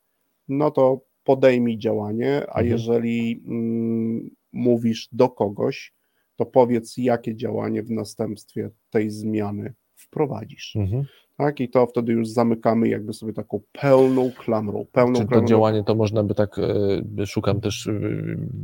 no 0.47 0.71
to 0.71 1.01
podejmij 1.23 1.77
działanie, 1.77 2.37
a 2.37 2.59
mhm. 2.59 2.67
jeżeli 2.67 3.43
mm, 3.47 4.29
mówisz 4.55 5.09
do 5.11 5.29
kogoś, 5.29 5.93
to 6.35 6.45
powiedz, 6.45 6.97
jakie 6.97 7.35
działanie 7.35 7.83
w 7.83 7.91
następstwie 7.91 8.69
tej 8.89 9.09
zmiany 9.11 9.73
wprowadzisz. 9.95 10.75
Mhm 10.75 11.05
tak? 11.37 11.59
I 11.59 11.69
to 11.69 11.85
wtedy 11.87 12.13
już 12.13 12.27
zamykamy 12.27 12.89
jakby 12.89 13.13
sobie 13.13 13.33
taką 13.33 13.61
pełną 13.71 14.31
klamrą. 14.31 14.85
Pełną 14.91 15.13
Czy 15.13 15.21
to 15.21 15.27
klamrą. 15.27 15.47
działanie 15.47 15.83
to 15.83 15.95
można 15.95 16.23
by 16.23 16.35
tak, 16.35 16.59
e, 17.19 17.25
szukam 17.25 17.61
też 17.61 17.87
e, 17.87 17.91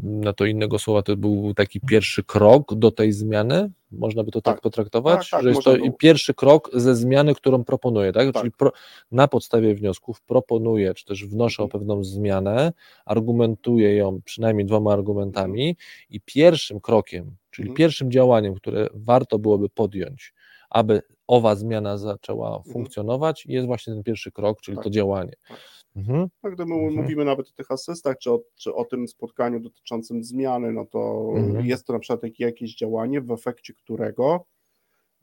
na 0.03 0.33
to 0.33 0.45
innego 0.45 0.79
słowa, 0.79 1.01
to 1.01 1.17
był 1.17 1.53
taki 1.53 1.79
pierwszy 1.79 2.23
krok 2.23 2.75
do 2.75 2.91
tej 2.91 3.11
zmiany? 3.11 3.71
Można 3.91 4.23
by 4.23 4.31
to 4.31 4.41
tak, 4.41 4.55
tak 4.55 4.61
potraktować? 4.61 5.29
Tak, 5.29 5.29
tak, 5.29 5.43
że 5.43 5.49
jest 5.49 5.63
to 5.63 5.77
był. 5.77 5.93
pierwszy 5.93 6.33
krok 6.33 6.69
ze 6.73 6.95
zmiany, 6.95 7.35
którą 7.35 7.63
proponuję, 7.63 8.13
tak? 8.13 8.33
tak. 8.33 8.41
Czyli 8.41 8.51
pro, 8.51 8.71
na 9.11 9.27
podstawie 9.27 9.75
wniosków 9.75 10.21
proponuję, 10.21 10.93
czy 10.93 11.05
też 11.05 11.25
wnoszę 11.25 11.63
mhm. 11.63 11.65
o 11.65 11.79
pewną 11.79 12.03
zmianę, 12.03 12.73
argumentuję 13.05 13.95
ją 13.95 14.21
przynajmniej 14.25 14.65
dwoma 14.65 14.93
argumentami 14.93 15.69
mhm. 15.69 15.85
i 16.09 16.21
pierwszym 16.21 16.79
krokiem, 16.79 17.35
czyli 17.49 17.67
mhm. 17.67 17.77
pierwszym 17.77 18.11
działaniem, 18.11 18.55
które 18.55 18.87
warto 18.93 19.39
byłoby 19.39 19.69
podjąć, 19.69 20.33
aby 20.69 21.01
owa 21.31 21.55
zmiana 21.55 21.97
zaczęła 21.97 22.57
mhm. 22.57 22.73
funkcjonować, 22.73 23.45
jest 23.45 23.67
właśnie 23.67 23.93
ten 23.93 24.03
pierwszy 24.03 24.31
krok, 24.31 24.61
czyli 24.61 24.77
tak. 24.77 24.83
to 24.83 24.89
działanie. 24.89 25.33
Tak, 25.47 25.59
mhm. 25.95 26.27
tak 26.41 26.53
gdy 26.53 26.65
my 26.65 26.75
mhm. 26.75 26.95
mówimy 26.95 27.25
nawet 27.25 27.49
o 27.49 27.51
tych 27.51 27.71
asystach, 27.71 28.17
czy 28.17 28.31
o, 28.31 28.41
czy 28.55 28.75
o 28.75 28.85
tym 28.85 29.07
spotkaniu 29.07 29.59
dotyczącym 29.59 30.23
zmiany, 30.23 30.71
no 30.71 30.85
to 30.85 31.31
mhm. 31.35 31.65
jest 31.65 31.87
to 31.87 31.93
na 31.93 31.99
przykład 31.99 32.39
jakieś 32.39 32.75
działanie, 32.75 33.21
w 33.21 33.31
efekcie 33.31 33.73
którego 33.73 34.45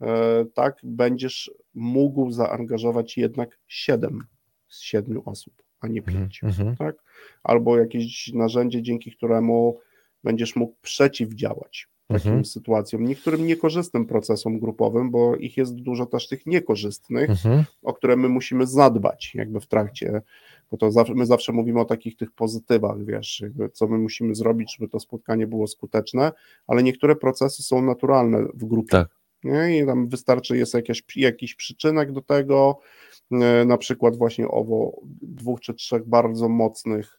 e, 0.01 0.45
tak 0.53 0.79
będziesz 0.83 1.51
mógł 1.73 2.31
zaangażować 2.31 3.17
jednak 3.17 3.59
siedem 3.67 4.23
z 4.67 4.81
siedmiu 4.81 5.21
osób, 5.25 5.53
a 5.79 5.87
nie 5.87 5.99
mhm. 5.99 6.17
pięć, 6.17 6.43
mhm. 6.43 6.75
tak? 6.75 6.95
Albo 7.43 7.77
jakieś 7.77 8.33
narzędzie, 8.33 8.81
dzięki 8.81 9.11
któremu 9.11 9.79
będziesz 10.23 10.55
mógł 10.55 10.75
przeciwdziałać 10.81 11.87
takim 12.13 12.31
mhm. 12.31 12.45
sytuacjom, 12.45 13.05
niektórym 13.05 13.45
niekorzystnym 13.45 14.05
procesom 14.05 14.59
grupowym, 14.59 15.11
bo 15.11 15.35
ich 15.35 15.57
jest 15.57 15.75
dużo 15.75 16.05
też 16.05 16.27
tych 16.27 16.45
niekorzystnych, 16.45 17.29
mhm. 17.29 17.63
o 17.83 17.93
które 17.93 18.15
my 18.15 18.29
musimy 18.29 18.67
zadbać 18.67 19.35
jakby 19.35 19.59
w 19.59 19.67
trakcie, 19.67 20.21
bo 20.71 20.77
to 20.77 20.91
zawsze, 20.91 21.13
my 21.13 21.25
zawsze 21.25 21.53
mówimy 21.53 21.79
o 21.79 21.85
takich 21.85 22.15
tych 22.15 22.31
pozytywach, 22.31 23.05
wiesz, 23.05 23.43
co 23.73 23.87
my 23.87 23.97
musimy 23.97 24.35
zrobić, 24.35 24.75
żeby 24.77 24.89
to 24.89 24.99
spotkanie 24.99 25.47
było 25.47 25.67
skuteczne, 25.67 26.31
ale 26.67 26.83
niektóre 26.83 27.15
procesy 27.15 27.63
są 27.63 27.81
naturalne 27.81 28.45
w 28.53 28.65
grupie. 28.65 28.91
Tak. 28.91 29.19
Nie? 29.43 29.79
I 29.79 29.85
tam 29.85 30.07
wystarczy, 30.07 30.57
jest 30.57 30.73
jakiś, 30.73 31.03
jakiś 31.15 31.55
przyczynek 31.55 32.11
do 32.11 32.21
tego, 32.21 32.79
e, 33.31 33.65
na 33.65 33.77
przykład 33.77 34.17
właśnie 34.17 34.47
owo 34.47 35.01
dwóch 35.21 35.59
czy 35.59 35.73
trzech 35.73 36.07
bardzo 36.07 36.49
mocnych 36.49 37.18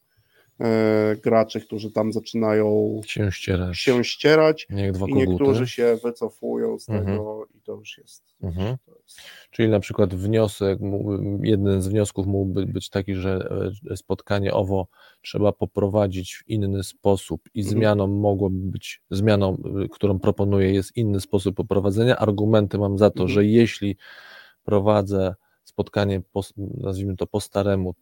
graczy, 1.22 1.60
którzy 1.60 1.90
tam 1.90 2.12
zaczynają 2.12 3.00
się 3.06 3.32
ścierać, 3.32 3.78
się 3.78 4.04
ścierać 4.04 4.66
i 4.70 5.14
niektórzy 5.14 5.66
się 5.66 5.98
wycofują 6.04 6.78
z 6.78 6.88
mhm. 6.88 7.06
tego 7.06 7.46
i 7.54 7.60
to 7.60 7.72
już 7.72 7.98
jest. 7.98 8.24
Mhm. 8.42 8.76
To 8.86 8.92
jest. 9.02 9.20
Czyli 9.50 9.68
na 9.68 9.80
przykład 9.80 10.14
wniosek, 10.14 10.78
jeden 11.42 11.82
z 11.82 11.88
wniosków 11.88 12.26
mógłby 12.26 12.66
być 12.66 12.90
taki, 12.90 13.14
że 13.14 13.48
e, 13.90 13.96
spotkanie 13.96 14.54
owo 14.54 14.86
trzeba 15.22 15.52
poprowadzić 15.52 16.34
w 16.34 16.48
inny 16.48 16.84
sposób 16.84 17.42
i 17.54 17.60
mhm. 17.60 17.78
zmianą 17.78 18.06
mogłoby 18.06 18.70
być, 18.70 19.02
zmianą, 19.10 19.56
e, 19.84 19.88
którą 19.88 20.18
proponuję 20.18 20.72
jest 20.72 20.96
inny 20.96 21.20
sposób 21.20 21.56
poprowadzenia. 21.56 22.16
Argumenty 22.16 22.78
mam 22.78 22.98
za 22.98 23.10
to, 23.10 23.22
mhm. 23.22 23.28
że 23.28 23.44
jeśli 23.44 23.96
prowadzę 24.64 25.34
spotkanie, 25.64 26.22
po, 26.32 26.42
nazwijmy 26.56 27.16
to 27.16 27.26
po 27.26 27.40
staremu, 27.40 27.94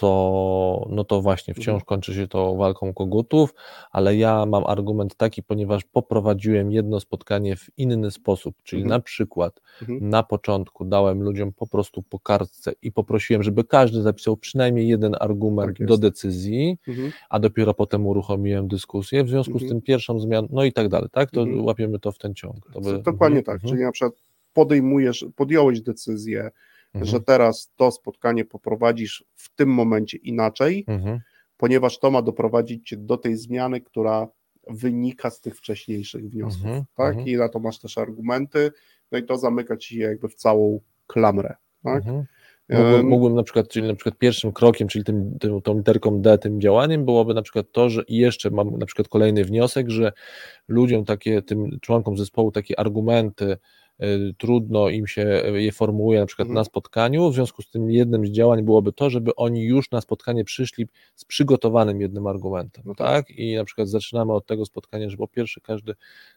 to, 0.00 0.86
no 0.90 1.04
to 1.04 1.22
właśnie 1.22 1.54
wciąż 1.54 1.68
mhm. 1.68 1.84
kończy 1.84 2.14
się 2.14 2.28
to 2.28 2.54
walką 2.54 2.94
kogutów, 2.94 3.54
ale 3.90 4.16
ja 4.16 4.46
mam 4.46 4.66
argument 4.66 5.16
taki, 5.16 5.42
ponieważ 5.42 5.84
poprowadziłem 5.84 6.72
jedno 6.72 7.00
spotkanie 7.00 7.56
w 7.56 7.70
inny 7.76 8.10
sposób, 8.10 8.56
czyli 8.62 8.82
mhm. 8.82 8.98
na 8.98 9.00
przykład 9.04 9.60
mhm. 9.80 10.10
na 10.10 10.22
początku 10.22 10.84
dałem 10.84 11.22
ludziom 11.22 11.52
po 11.52 11.66
prostu 11.66 12.02
po 12.02 12.18
kartce 12.18 12.72
i 12.82 12.92
poprosiłem, 12.92 13.42
żeby 13.42 13.64
każdy 13.64 14.02
zapisał 14.02 14.36
przynajmniej 14.36 14.88
jeden 14.88 15.16
argument 15.20 15.78
tak 15.78 15.86
do 15.86 15.98
decyzji, 15.98 16.78
mhm. 16.88 17.12
a 17.30 17.38
dopiero 17.38 17.74
potem 17.74 18.06
uruchomiłem 18.06 18.68
dyskusję, 18.68 19.24
w 19.24 19.28
związku 19.28 19.58
z 19.58 19.62
mhm. 19.62 19.68
tym 19.68 19.82
pierwszą 19.82 20.20
zmianą, 20.20 20.48
no 20.50 20.64
i 20.64 20.72
tak 20.72 20.88
dalej, 20.88 21.08
tak? 21.12 21.30
To 21.30 21.42
mhm. 21.42 21.64
łapiemy 21.64 21.98
to 21.98 22.12
w 22.12 22.18
ten 22.18 22.34
ciąg. 22.34 22.72
To 22.72 22.80
by... 22.80 22.98
Dokładnie 22.98 23.42
tak, 23.42 23.60
czyli 23.60 23.82
na 23.82 23.92
przykład 23.92 24.12
podejmujesz, 24.52 25.26
podjąłeś 25.36 25.80
decyzję, 25.80 26.50
mhm. 26.96 27.10
że 27.10 27.20
teraz 27.20 27.72
to 27.76 27.90
spotkanie 27.90 28.44
poprowadzisz 28.44 29.24
w 29.34 29.54
tym 29.54 29.68
momencie 29.68 30.18
inaczej, 30.18 30.84
mhm. 30.88 31.20
ponieważ 31.56 31.98
to 31.98 32.10
ma 32.10 32.22
doprowadzić 32.22 32.88
cię 32.88 32.96
do 32.96 33.16
tej 33.16 33.36
zmiany, 33.36 33.80
która 33.80 34.28
wynika 34.66 35.30
z 35.30 35.40
tych 35.40 35.56
wcześniejszych 35.56 36.30
wniosków, 36.30 36.66
mhm. 36.66 36.84
tak? 36.96 37.08
Mhm. 37.08 37.26
I 37.26 37.36
na 37.36 37.48
to 37.48 37.58
masz 37.58 37.78
też 37.78 37.98
argumenty, 37.98 38.72
no 39.12 39.18
i 39.18 39.22
to 39.22 39.38
zamyka 39.38 39.76
ci 39.76 39.98
jakby 39.98 40.28
w 40.28 40.34
całą 40.34 40.80
klamrę, 41.06 41.56
tak? 41.82 41.96
Mhm. 41.96 42.24
Mógłbym, 42.68 43.06
mógłbym, 43.06 43.34
na 43.34 43.42
przykład, 43.42 43.68
czyli 43.68 43.88
na 43.88 43.94
przykład 43.94 44.18
pierwszym 44.18 44.52
krokiem, 44.52 44.88
czyli 44.88 45.04
tym, 45.04 45.38
tym, 45.40 45.62
tą 45.62 45.76
literką 45.76 46.20
D, 46.20 46.38
tym 46.38 46.60
działaniem 46.60 47.04
byłoby 47.04 47.34
na 47.34 47.42
przykład 47.42 47.66
to, 47.72 47.90
że 47.90 48.02
i 48.08 48.16
jeszcze 48.16 48.50
mam 48.50 48.78
na 48.78 48.86
przykład 48.86 49.08
kolejny 49.08 49.44
wniosek, 49.44 49.90
że 49.90 50.12
ludziom 50.68 51.04
takie, 51.04 51.42
tym 51.42 51.78
członkom 51.80 52.16
zespołu 52.16 52.52
takie 52.52 52.80
argumenty 52.80 53.56
trudno 54.38 54.88
im 54.88 55.06
się 55.06 55.22
je 55.54 55.72
formułuje 55.72 56.20
na 56.20 56.26
przykład 56.26 56.46
mhm. 56.46 56.54
na 56.54 56.64
spotkaniu, 56.64 57.30
w 57.30 57.34
związku 57.34 57.62
z 57.62 57.70
tym 57.70 57.90
jednym 57.90 58.26
z 58.26 58.30
działań 58.30 58.62
byłoby 58.62 58.92
to, 58.92 59.10
żeby 59.10 59.34
oni 59.34 59.62
już 59.62 59.90
na 59.90 60.00
spotkanie 60.00 60.44
przyszli 60.44 60.86
z 61.14 61.24
przygotowanym 61.24 62.00
jednym 62.00 62.26
argumentem, 62.26 62.84
no 62.86 62.94
tak? 62.94 63.26
tak? 63.26 63.30
I 63.30 63.56
na 63.56 63.64
przykład 63.64 63.88
zaczynamy 63.88 64.32
od 64.32 64.46
tego 64.46 64.66
spotkania, 64.66 65.10
że 65.10 65.16
po 65.16 65.28
pierwsze 65.28 65.60
każdy 65.60 65.94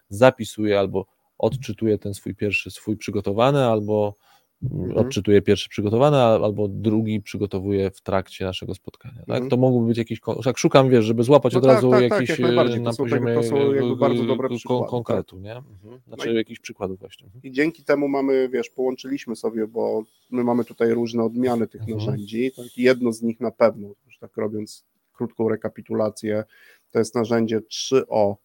zapisuje 0.09 0.79
albo 0.79 1.05
odczytuje 1.37 1.97
ten 1.97 2.13
swój 2.13 2.35
pierwszy, 2.35 2.71
swój 2.71 2.97
przygotowany, 2.97 3.65
albo 3.65 4.15
Mhm. 4.63 4.97
odczytuje 4.97 5.41
pierwszy 5.41 5.69
przygotowany, 5.69 6.17
albo 6.17 6.67
drugi 6.67 7.21
przygotowuje 7.21 7.91
w 7.91 8.01
trakcie 8.01 8.45
naszego 8.45 8.75
spotkania. 8.75 9.19
Tak? 9.19 9.29
Mhm. 9.29 9.49
To 9.49 9.57
mogłoby 9.57 9.87
być 9.87 9.97
jakiś, 9.97 10.19
tak 10.43 10.57
szukam, 10.57 10.89
wiesz, 10.89 11.05
żeby 11.05 11.23
złapać 11.23 11.53
no 11.53 11.59
od 11.59 11.65
tak, 11.65 11.75
razu 11.75 11.91
tak, 11.91 11.99
tak 11.99 12.11
jakiś 12.11 12.37
tak, 12.37 12.69
jak 12.69 12.81
na 12.81 12.93
poziomie 12.93 13.33
to 13.33 13.43
są 13.43 13.73
jakby 13.73 13.95
bardzo 13.95 14.23
dobre 14.23 14.49
przykłady, 14.49 14.87
konkretu, 14.89 15.35
tak. 15.35 15.43
nie? 15.43 15.55
Mhm. 15.55 16.01
Znaczy 16.07 16.27
no 16.27 16.33
i, 16.33 16.35
jakichś 16.35 16.59
przykładów 16.59 16.99
właśnie. 16.99 17.25
Mhm. 17.25 17.43
I 17.43 17.51
dzięki 17.51 17.83
temu 17.83 18.07
mamy, 18.07 18.49
wiesz, 18.49 18.69
połączyliśmy 18.69 19.35
sobie, 19.35 19.67
bo 19.67 20.03
my 20.31 20.43
mamy 20.43 20.65
tutaj 20.65 20.93
różne 20.93 21.23
odmiany 21.23 21.67
tych 21.67 21.81
mhm. 21.81 21.97
narzędzi, 21.97 22.51
tak? 22.55 22.77
jedno 22.77 23.11
z 23.11 23.21
nich 23.21 23.39
na 23.39 23.51
pewno, 23.51 23.87
już 24.05 24.17
tak 24.17 24.37
robiąc 24.37 24.85
krótką 25.13 25.49
rekapitulację, 25.49 26.43
to 26.91 26.99
jest 26.99 27.15
narzędzie 27.15 27.59
3O 27.59 28.35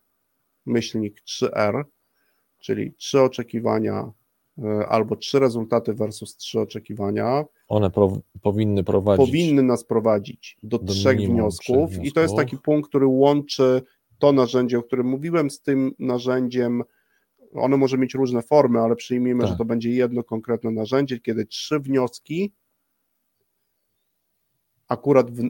myślnik 0.67 1.23
3R, 1.27 1.85
czyli 2.59 2.93
trzy 2.93 3.21
oczekiwania, 3.21 4.05
E, 4.05 4.24
albo 4.89 5.17
trzy 5.17 5.39
rezultaty 5.39 5.95
versus 5.95 6.37
trzy 6.37 6.61
oczekiwania. 6.61 7.45
One 7.69 7.91
pro, 7.91 8.19
powinny 8.43 8.85
prowadzić. 8.85 9.27
Powinny 9.27 9.63
nas 9.63 9.85
prowadzić 9.85 10.57
do, 10.63 10.79
do 10.79 10.93
trzech 10.93 11.19
wniosków, 11.19 11.77
wniosków, 11.77 12.05
i 12.05 12.13
to 12.13 12.21
jest 12.21 12.37
taki 12.37 12.59
punkt, 12.59 12.89
który 12.89 13.07
łączy 13.07 13.83
to 14.19 14.33
narzędzie, 14.33 14.79
o 14.79 14.83
którym 14.83 15.07
mówiłem, 15.07 15.51
z 15.51 15.63
tym 15.63 15.93
narzędziem. 15.99 16.83
Ono 17.55 17.77
może 17.77 17.99
mieć 17.99 18.15
różne 18.15 18.43
formy, 18.43 18.81
ale 18.81 18.97
przyjmijmy, 18.97 19.41
tak. 19.41 19.51
że 19.51 19.57
to 19.57 19.65
będzie 19.65 19.91
jedno 19.91 20.23
konkretne 20.23 20.71
narzędzie, 20.71 21.21
kiedy 21.21 21.47
trzy 21.47 21.81
wnioski 21.81 22.53
akurat 24.89 25.31
w, 25.31 25.43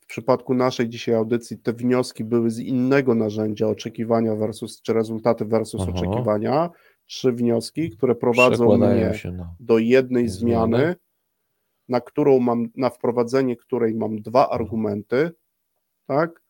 w 0.00 0.06
przypadku 0.06 0.54
naszej 0.54 0.88
dzisiaj 0.88 1.14
audycji 1.14 1.58
te 1.58 1.72
wnioski 1.72 2.24
były 2.24 2.50
z 2.50 2.58
innego 2.58 3.14
narzędzia 3.14 3.66
oczekiwania 3.66 4.36
versus, 4.36 4.82
czy 4.82 4.92
rezultaty 4.92 5.44
versus 5.44 5.80
Aha. 5.80 5.90
oczekiwania 5.90 6.70
trzy 7.10 7.32
wnioski, 7.32 7.90
które 7.90 8.14
prowadzą 8.14 8.78
mnie 8.78 9.12
do 9.60 9.78
jednej 9.78 10.28
zmiany, 10.28 10.76
zmiany, 10.76 10.96
na 11.88 12.00
którą 12.00 12.38
mam, 12.40 12.68
na 12.76 12.90
wprowadzenie 12.90 13.56
której 13.56 13.94
mam 13.94 14.22
dwa 14.22 14.50
argumenty, 14.50 15.30
tak? 16.06 16.42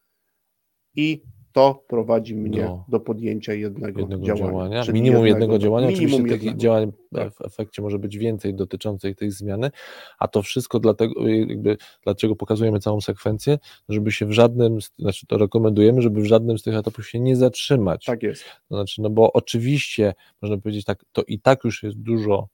I 0.96 1.22
to 1.52 1.84
prowadzi 1.88 2.36
mnie 2.36 2.60
do, 2.60 2.84
do 2.88 3.00
podjęcia 3.00 3.54
jednego, 3.54 4.00
jednego 4.00 4.24
działania. 4.24 4.46
działania. 4.46 4.82
Minimum 4.92 5.26
jednego, 5.26 5.26
jednego 5.26 5.58
działania. 5.58 5.86
Minimum 5.88 6.06
Oczywiście 6.06 6.32
jednego. 6.32 6.52
tych 6.52 6.60
działań 6.60 6.92
w 7.12 7.44
efekcie 7.44 7.82
może 7.82 7.98
być 7.98 8.18
więcej 8.18 8.54
dotyczących 8.54 9.16
tej 9.16 9.30
zmiany, 9.30 9.70
a 10.18 10.28
to 10.28 10.42
wszystko 10.42 10.80
dlatego, 10.80 11.28
jakby, 11.28 11.76
dlaczego 12.04 12.36
pokazujemy 12.36 12.80
całą 12.80 13.00
sekwencję, 13.00 13.58
żeby 13.88 14.12
się 14.12 14.26
w 14.26 14.32
żadnym, 14.32 14.78
znaczy 14.98 15.26
to 15.26 15.38
rekomendujemy, 15.38 16.02
żeby 16.02 16.20
w 16.22 16.26
żadnym 16.26 16.58
z 16.58 16.62
tych 16.62 16.74
etapów 16.74 17.08
się 17.08 17.20
nie 17.20 17.36
zatrzymać. 17.36 18.04
Tak 18.04 18.22
jest. 18.22 18.44
To 18.68 18.74
znaczy, 18.74 19.02
no 19.02 19.10
bo 19.10 19.32
oczywiście, 19.32 20.14
można 20.42 20.58
powiedzieć 20.58 20.84
tak, 20.84 21.04
to 21.12 21.22
i 21.22 21.40
tak 21.40 21.64
już 21.64 21.82
jest 21.82 21.98
dużo 21.98 22.48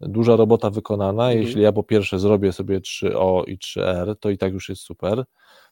duża 0.00 0.36
robota 0.36 0.70
wykonana. 0.70 1.24
Mhm. 1.24 1.46
Jeśli 1.46 1.62
ja 1.62 1.72
po 1.72 1.82
pierwsze 1.82 2.18
zrobię 2.18 2.52
sobie 2.52 2.80
3O 2.80 3.42
i 3.46 3.58
3R, 3.58 4.14
to 4.20 4.30
i 4.30 4.38
tak 4.38 4.52
już 4.52 4.68
jest 4.68 4.82
super. 4.82 5.24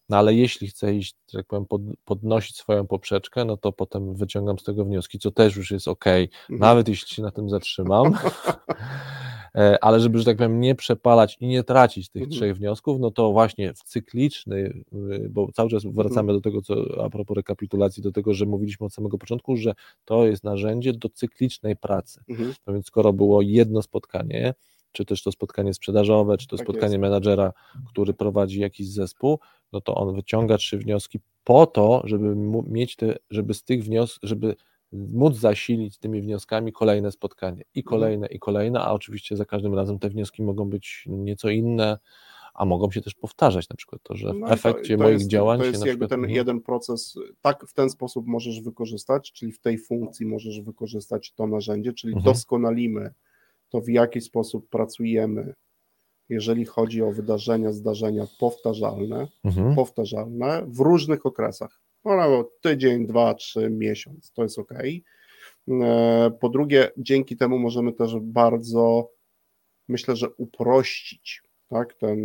No 0.08 0.16
ale 0.16 0.34
jeśli 0.34 0.68
chcę 0.68 0.94
iść, 0.94 1.16
że 1.32 1.38
tak 1.38 1.46
powiem, 1.46 1.66
pod, 1.66 1.82
podnosić 2.04 2.56
swoją 2.56 2.86
poprzeczkę, 2.86 3.44
no 3.44 3.56
to 3.56 3.72
potem 3.72 4.14
wyciągam 4.14 4.58
z 4.58 4.64
tego 4.64 4.84
wnioski, 4.84 5.18
co 5.18 5.30
też 5.30 5.56
już 5.56 5.70
jest 5.70 5.88
ok, 5.88 6.06
mhm. 6.06 6.60
nawet 6.60 6.88
jeśli 6.88 7.08
się 7.08 7.22
na 7.22 7.30
tym 7.30 7.50
zatrzymam. 7.50 8.12
E, 9.56 9.84
ale 9.84 10.00
żeby, 10.00 10.18
że 10.18 10.24
tak 10.24 10.36
powiem, 10.36 10.60
nie 10.60 10.74
przepalać 10.74 11.36
i 11.40 11.46
nie 11.46 11.64
tracić 11.64 12.08
tych 12.08 12.22
mhm. 12.22 12.36
trzech 12.36 12.56
wniosków, 12.56 13.00
no 13.00 13.10
to 13.10 13.32
właśnie 13.32 13.74
w 13.74 13.82
cykliczny, 13.82 14.56
y, 14.56 15.28
bo 15.30 15.52
cały 15.52 15.70
czas 15.70 15.82
wracamy 15.84 16.32
mhm. 16.32 16.38
do 16.38 16.40
tego, 16.40 16.62
co 16.62 17.04
a 17.04 17.10
propos 17.10 17.36
rekapitulacji, 17.36 18.02
do 18.02 18.12
tego, 18.12 18.34
że 18.34 18.46
mówiliśmy 18.46 18.86
od 18.86 18.94
samego 18.94 19.18
początku, 19.18 19.56
że 19.56 19.74
to 20.04 20.26
jest 20.26 20.44
narzędzie 20.44 20.92
do 20.92 21.08
cyklicznej 21.08 21.76
pracy. 21.76 22.24
No 22.66 22.72
więc 22.72 22.86
skoro 22.86 23.12
było 23.12 23.42
jedno 23.42 23.82
spotkanie, 23.82 24.54
czy 24.97 25.05
też 25.05 25.23
to 25.23 25.32
spotkanie 25.32 25.74
sprzedażowe, 25.74 26.39
czy 26.39 26.47
to 26.47 26.56
tak 26.56 26.66
spotkanie 26.66 26.93
jest. 26.93 27.01
menadżera, 27.01 27.52
który 27.86 28.14
prowadzi 28.14 28.60
jakiś 28.60 28.89
zespół, 28.89 29.39
no 29.73 29.81
to 29.81 29.94
on 29.94 30.14
wyciąga 30.14 30.59
trzy 30.59 30.78
wnioski 30.78 31.20
po 31.44 31.66
to, 31.66 32.02
żeby 32.05 32.36
mieć 32.66 32.97
te, 32.97 33.16
żeby 33.31 33.55
z 33.55 33.62
tych 33.62 33.85
wniosków, 33.85 34.20
żeby 34.23 34.56
móc 34.93 35.36
zasilić 35.36 35.98
tymi 35.98 36.23
wnioskami 36.23 36.73
kolejne 36.73 37.12
spotkanie 37.12 37.62
i 37.74 37.81
mhm. 37.81 37.90
kolejne, 37.90 38.27
i 38.27 38.39
kolejne, 38.39 38.81
a 38.81 38.93
oczywiście 38.93 39.36
za 39.36 39.44
każdym 39.44 39.74
razem 39.74 39.98
te 39.98 40.09
wnioski 40.09 40.43
mogą 40.43 40.70
być 40.70 41.05
nieco 41.06 41.51
inne, 41.51 41.98
a 42.55 42.64
mogą 42.64 42.90
się 42.90 43.01
też 43.01 43.14
powtarzać, 43.14 43.68
na 43.68 43.77
przykład 43.77 44.02
to, 44.02 44.16
że 44.16 44.32
w 44.32 44.36
no 44.36 44.48
efekcie 44.48 44.97
to, 44.97 44.98
to 44.98 45.05
moich 45.05 45.18
jest, 45.18 45.31
działań 45.31 45.59
to 45.59 45.64
jest 45.64 45.82
się 45.82 45.89
jakby 45.89 46.06
przykład, 46.06 46.10
ten 46.10 46.20
mhm. 46.20 46.36
jeden 46.36 46.60
proces, 46.60 47.18
tak 47.43 47.66
w 47.66 47.73
ten 47.73 47.90
sposób 47.90 48.27
możesz 48.27 48.60
wykorzystać, 48.60 49.32
czyli 49.32 49.52
w 49.52 49.60
tej 49.60 49.78
funkcji 49.78 50.27
możesz 50.27 50.60
wykorzystać 50.60 51.32
to 51.32 51.47
narzędzie, 51.47 51.93
czyli 51.93 52.14
mhm. 52.14 52.35
doskonalimy 52.35 53.14
to 53.68 53.80
w 53.80 53.88
jaki 53.88 54.20
sposób 54.20 54.68
pracujemy, 54.68 55.55
jeżeli 56.28 56.64
chodzi 56.64 57.02
o 57.02 57.12
wydarzenia, 57.12 57.72
zdarzenia 57.72 58.26
powtarzalne, 58.38 59.28
mhm. 59.44 59.74
powtarzalne 59.74 60.64
w 60.68 60.80
różnych 60.80 61.26
okresach. 61.26 61.80
No, 62.05 62.51
tydzień, 62.60 63.06
dwa, 63.06 63.34
trzy, 63.34 63.70
miesiąc, 63.70 64.32
to 64.32 64.43
jest 64.43 64.59
ok. 64.59 64.72
E, 65.68 66.30
po 66.40 66.48
drugie, 66.48 66.90
dzięki 66.97 67.36
temu 67.36 67.59
możemy 67.59 67.93
też 67.93 68.16
bardzo, 68.20 69.10
myślę, 69.88 70.16
że 70.16 70.30
uprościć 70.30 71.43
tak, 71.68 71.94
ten 71.94 72.18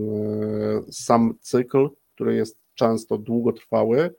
e, 0.00 0.92
sam 0.92 1.34
cykl, 1.40 1.90
który 2.14 2.34
jest 2.34 2.58
często 2.74 3.18
długotrwały. 3.18 4.14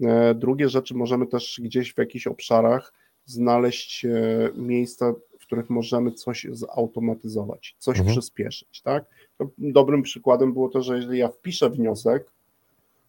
E, 0.00 0.34
drugie 0.34 0.68
rzeczy 0.68 0.94
możemy 0.94 1.26
też 1.26 1.60
gdzieś 1.62 1.94
w 1.94 1.98
jakichś 1.98 2.26
obszarach 2.26 2.92
znaleźć 3.24 4.06
miejsca, 4.54 5.14
których 5.46 5.70
możemy 5.70 6.12
coś 6.12 6.46
zautomatyzować, 6.52 7.76
coś 7.78 7.98
mhm. 7.98 8.14
przyspieszyć. 8.14 8.82
Tak? 8.82 9.04
Dobrym 9.58 10.02
przykładem 10.02 10.52
było 10.52 10.68
to, 10.68 10.82
że 10.82 10.96
jeżeli 10.96 11.18
ja 11.18 11.28
wpiszę 11.28 11.70
wniosek 11.70 12.32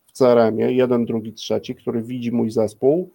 w 0.08 0.12
CRM-ie, 0.12 0.72
jeden, 0.72 1.06
drugi, 1.06 1.34
trzeci, 1.34 1.76
który 1.76 2.02
widzi 2.02 2.32
mój 2.32 2.52
zespół, 2.52 3.10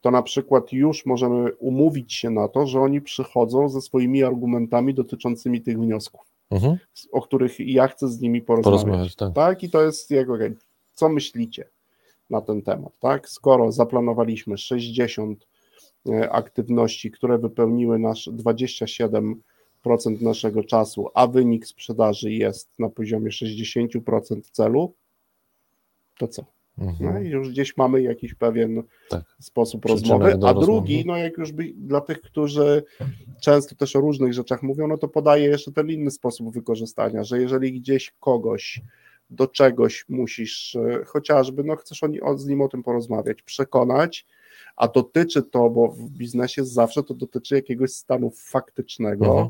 to 0.00 0.10
na 0.10 0.22
przykład 0.22 0.72
już 0.72 1.06
możemy 1.06 1.54
umówić 1.54 2.14
się 2.14 2.30
na 2.30 2.48
to, 2.48 2.66
że 2.66 2.80
oni 2.80 3.00
przychodzą 3.00 3.68
ze 3.68 3.80
swoimi 3.80 4.22
argumentami 4.22 4.94
dotyczącymi 4.94 5.60
tych 5.60 5.78
wniosków, 5.78 6.20
mhm. 6.50 6.76
o 7.12 7.22
których 7.22 7.60
ja 7.60 7.88
chcę 7.88 8.08
z 8.08 8.20
nimi 8.20 8.42
porozmawiać. 8.42 8.82
porozmawiać 8.82 9.16
tak. 9.16 9.32
tak. 9.34 9.62
I 9.62 9.70
to 9.70 9.82
jest 9.82 10.12
okay, 10.28 10.56
co 10.94 11.08
myślicie 11.08 11.68
na 12.30 12.40
ten 12.40 12.62
temat, 12.62 12.92
tak? 13.00 13.28
Skoro 13.28 13.72
zaplanowaliśmy 13.72 14.58
60 14.58 15.44
E, 15.44 15.51
aktywności, 16.30 17.10
które 17.10 17.38
wypełniły 17.38 17.98
nasz 17.98 18.28
27% 18.28 19.34
naszego 20.20 20.64
czasu, 20.64 21.08
a 21.14 21.26
wynik 21.26 21.66
sprzedaży 21.66 22.32
jest 22.32 22.70
na 22.78 22.88
poziomie 22.88 23.30
60% 23.30 24.40
celu, 24.52 24.94
to 26.18 26.28
co? 26.28 26.44
Mhm. 26.78 27.14
No 27.14 27.20
i 27.20 27.28
już 27.28 27.50
gdzieś 27.50 27.76
mamy 27.76 28.02
jakiś 28.02 28.34
pewien 28.34 28.82
tak. 29.08 29.36
sposób 29.40 29.84
rozmowy, 29.84 30.38
a 30.46 30.54
drugi, 30.54 31.04
no 31.06 31.16
jak 31.16 31.38
już 31.38 31.52
by, 31.52 31.72
dla 31.76 32.00
tych, 32.00 32.20
którzy 32.20 32.84
często 33.40 33.74
też 33.74 33.96
o 33.96 34.00
różnych 34.00 34.32
rzeczach 34.32 34.62
mówią, 34.62 34.86
no 34.86 34.98
to 34.98 35.08
podaję 35.08 35.46
jeszcze 35.46 35.72
ten 35.72 35.90
inny 35.90 36.10
sposób 36.10 36.54
wykorzystania, 36.54 37.24
że 37.24 37.40
jeżeli 37.40 37.72
gdzieś 37.80 38.14
kogoś 38.20 38.80
do 39.32 39.46
czegoś 39.46 40.04
musisz, 40.08 40.76
e, 40.76 41.04
chociażby, 41.04 41.64
no 41.64 41.76
chcesz 41.76 42.00
o, 42.22 42.38
z 42.38 42.46
nim 42.46 42.60
o 42.60 42.68
tym 42.68 42.82
porozmawiać, 42.82 43.42
przekonać, 43.42 44.26
a 44.76 44.88
dotyczy 44.88 45.42
to, 45.42 45.70
bo 45.70 45.88
w 45.88 46.10
biznesie 46.10 46.64
zawsze 46.64 47.02
to 47.02 47.14
dotyczy 47.14 47.54
jakiegoś 47.54 47.92
stanu 47.92 48.30
faktycznego 48.30 49.26
mhm. 49.26 49.48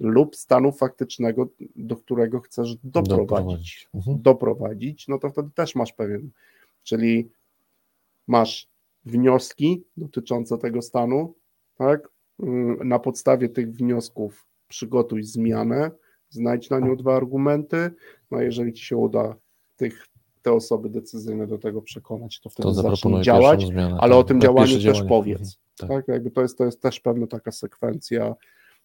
lub 0.00 0.36
stanu 0.36 0.72
faktycznego, 0.72 1.48
do 1.76 1.96
którego 1.96 2.40
chcesz 2.40 2.74
doprowadzić. 2.84 3.18
Doprowadzić. 3.18 3.88
Mhm. 3.94 4.22
doprowadzić, 4.22 5.08
no 5.08 5.18
to 5.18 5.30
wtedy 5.30 5.50
też 5.54 5.74
masz 5.74 5.92
pewien, 5.92 6.30
czyli 6.82 7.30
masz 8.26 8.68
wnioski 9.04 9.84
dotyczące 9.96 10.58
tego 10.58 10.82
stanu, 10.82 11.34
tak? 11.76 12.08
Mm, 12.42 12.88
na 12.88 12.98
podstawie 12.98 13.48
tych 13.48 13.72
wniosków 13.72 14.46
przygotuj 14.68 15.22
zmianę, 15.22 15.90
znajdź 16.30 16.70
na 16.70 16.80
nią 16.80 16.96
dwa 16.96 17.16
argumenty, 17.16 17.90
no 18.30 18.38
a 18.38 18.42
jeżeli 18.42 18.72
ci 18.72 18.84
się 18.84 18.96
uda 18.96 19.34
tych, 19.76 20.06
te 20.42 20.52
osoby 20.52 20.90
decyzyjne 20.90 21.46
do 21.46 21.58
tego 21.58 21.82
przekonać, 21.82 22.40
to 22.40 22.50
wtedy 22.50 22.68
to 22.68 22.74
zacznij 22.74 23.22
działać, 23.22 23.66
zmianę, 23.66 23.96
ale 24.00 24.12
tak, 24.12 24.20
o 24.20 24.24
tym 24.24 24.40
działaniu 24.40 24.72
też 24.72 24.82
działanie. 24.82 25.08
powiedz. 25.08 25.40
Mhm, 25.40 25.56
tak. 25.76 25.88
tak. 25.88 26.08
jakby 26.08 26.30
to 26.30 26.42
jest, 26.42 26.58
to 26.58 26.64
jest 26.64 26.82
też 26.82 27.00
pewna 27.00 27.26
taka 27.26 27.52
sekwencja, 27.52 28.34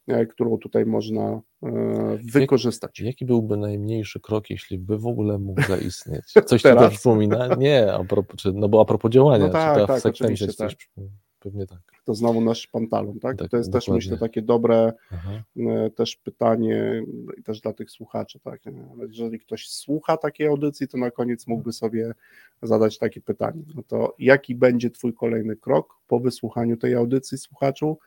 e, 0.07 0.25
którą 0.25 0.57
tutaj 0.57 0.85
można 0.85 1.41
e, 1.63 2.17
wykorzystać. 2.33 2.99
Jak, 2.99 3.07
jaki 3.07 3.25
byłby 3.25 3.57
najmniejszy 3.57 4.19
krok, 4.19 4.49
jeśli 4.49 4.77
by 4.77 4.97
w 4.97 5.07
ogóle 5.07 5.37
mógł 5.37 5.61
zaistnieć? 5.61 6.33
Coś 6.47 6.61
ci 6.61 6.69
to 6.69 6.89
przypomina? 6.89 7.47
Nie, 7.55 7.93
a 7.93 8.03
propos, 8.03 8.43
no 8.53 8.69
bo 8.69 8.81
a 8.81 8.85
propos 8.85 9.11
działania, 9.11 9.45
no 9.45 9.53
tak, 9.53 9.73
czy 9.73 9.81
ta 9.81 9.87
tak, 9.87 10.01
sekwencja 10.01 10.47
coś 10.47 10.57
tak. 10.57 11.05
Pewnie 11.41 11.67
tak. 11.67 11.79
To 12.05 12.13
znowu 12.13 12.41
nasz 12.41 12.67
pantalon, 12.67 13.19
tak? 13.19 13.37
tak 13.37 13.49
to 13.49 13.57
jest 13.57 13.69
dokładnie. 13.69 13.87
też 13.87 13.95
myślę 13.95 14.17
takie 14.17 14.41
dobre 14.41 14.93
Aha. 15.11 15.43
E, 15.57 15.89
też 15.89 16.15
pytanie 16.15 17.03
i 17.37 17.43
też 17.43 17.61
dla 17.61 17.73
tych 17.73 17.91
słuchaczy, 17.91 18.39
tak? 18.39 18.61
Jeżeli 19.07 19.39
ktoś 19.39 19.69
słucha 19.69 20.17
takiej 20.17 20.47
audycji, 20.47 20.87
to 20.87 20.97
na 20.97 21.11
koniec 21.11 21.47
mógłby 21.47 21.73
sobie 21.73 22.13
zadać 22.61 22.97
takie 22.97 23.21
pytanie. 23.21 23.63
No 23.75 23.83
to 23.83 24.15
jaki 24.19 24.55
będzie 24.55 24.89
twój 24.89 25.13
kolejny 25.13 25.55
krok 25.55 25.97
po 26.07 26.19
wysłuchaniu 26.19 26.77
tej 26.77 26.95
audycji 26.95 27.37
słuchaczu? 27.37 27.97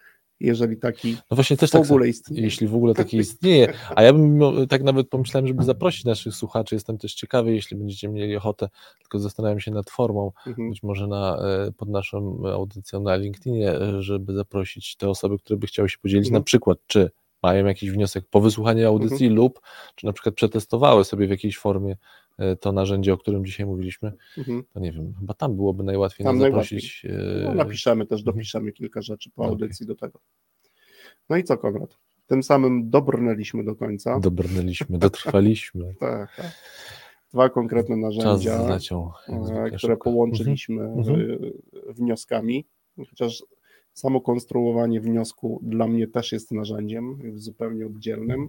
Jeżeli 0.40 0.77
taki 0.77 1.12
no 1.31 1.35
właśnie 1.35 1.56
też 1.56 1.70
w 1.70 1.73
tak 1.73 1.82
ogóle 1.82 2.05
tak, 2.05 2.15
istnieje. 2.15 2.43
Jeśli 2.43 2.66
w 2.66 2.74
ogóle 2.74 2.94
taki 2.94 3.16
istnieje. 3.16 3.73
A 3.97 4.02
ja 4.02 4.12
bym 4.12 4.40
tak 4.69 4.82
nawet 4.82 5.09
pomyślałem, 5.09 5.48
żeby 5.48 5.65
zaprosić 5.65 6.05
naszych 6.05 6.35
słuchaczy. 6.35 6.74
Jestem 6.74 6.98
też 6.98 7.15
ciekawy, 7.15 7.55
jeśli 7.55 7.77
będziecie 7.77 8.09
mieli 8.09 8.36
ochotę, 8.36 8.69
tylko 8.98 9.19
zastanawiam 9.19 9.61
się 9.61 9.70
nad 9.70 9.90
formą, 9.90 10.32
mhm. 10.47 10.70
być 10.70 10.82
może 10.82 11.06
na, 11.06 11.39
e, 11.39 11.73
pod 11.73 11.89
naszą 11.89 12.43
audycją 12.52 13.01
na 13.01 13.16
LinkedInie, 13.16 13.73
e, 13.73 14.02
żeby 14.02 14.35
zaprosić 14.35 14.97
te 14.97 15.09
osoby, 15.09 15.39
które 15.39 15.56
by 15.56 15.66
chciały 15.66 15.89
się 15.89 15.98
podzielić, 15.98 16.27
mhm. 16.27 16.40
na 16.40 16.44
przykład, 16.44 16.78
czy 16.86 17.11
mają 17.43 17.66
jakiś 17.66 17.90
wniosek 17.90 18.24
po 18.31 18.40
wysłuchaniu 18.40 18.89
audycji 18.89 19.27
mhm. 19.27 19.35
lub 19.35 19.61
czy 19.94 20.06
na 20.06 20.12
przykład 20.12 20.35
przetestowały 20.35 21.05
sobie 21.05 21.27
w 21.27 21.31
jakiejś 21.31 21.59
formie 21.59 21.97
to 22.61 22.73
narzędzie, 22.73 23.12
o 23.12 23.19
którym 23.19 23.47
dzisiaj 23.47 23.66
mówiliśmy, 23.66 24.12
mhm. 24.39 24.65
to 24.73 24.81
nie 24.81 24.93
wiem, 24.93 25.15
chyba 25.20 25.35
tam 25.35 25.56
byłoby 25.56 25.85
najłatwiej 25.85 26.24
tam 26.24 26.40
zaprosić. 26.40 27.05
Najłatwiej. 27.05 27.44
No, 27.44 27.55
napiszemy 27.55 28.06
też, 28.06 28.20
mhm. 28.20 28.35
dopiszemy 28.35 28.73
kilka 28.73 29.02
rzeczy 29.02 29.31
po 29.31 29.44
audycji 29.44 29.86
okay. 29.86 29.94
do 29.94 30.01
tego. 30.01 30.20
No 31.28 31.36
i 31.36 31.44
co, 31.44 31.59
Konrad? 31.59 31.98
Tym 32.27 32.43
samym 32.43 32.90
dobrnęliśmy 32.90 33.65
do 33.65 33.77
końca. 33.77 34.20
Dobrnęliśmy, 34.20 34.98
dotrwaliśmy. 34.98 35.94
tak, 36.01 36.36
tak. 36.36 36.52
Dwa 37.32 37.48
konkretne 37.48 37.97
narzędzia, 37.97 38.65
zleciał, 38.66 39.12
e, 39.28 39.70
które 39.70 39.97
połączyliśmy 39.97 40.82
mhm. 40.82 41.36
wnioskami, 41.89 42.66
chociaż 43.11 43.43
samo 43.93 44.20
konstruowanie 44.20 45.01
wniosku 45.01 45.61
dla 45.62 45.86
mnie 45.89 46.09
też 46.09 46.32
jest 46.32 46.52
narzędziem 46.52 47.19
zupełnie 47.35 47.86
oddzielnym 47.86 48.40
e, 48.43 48.48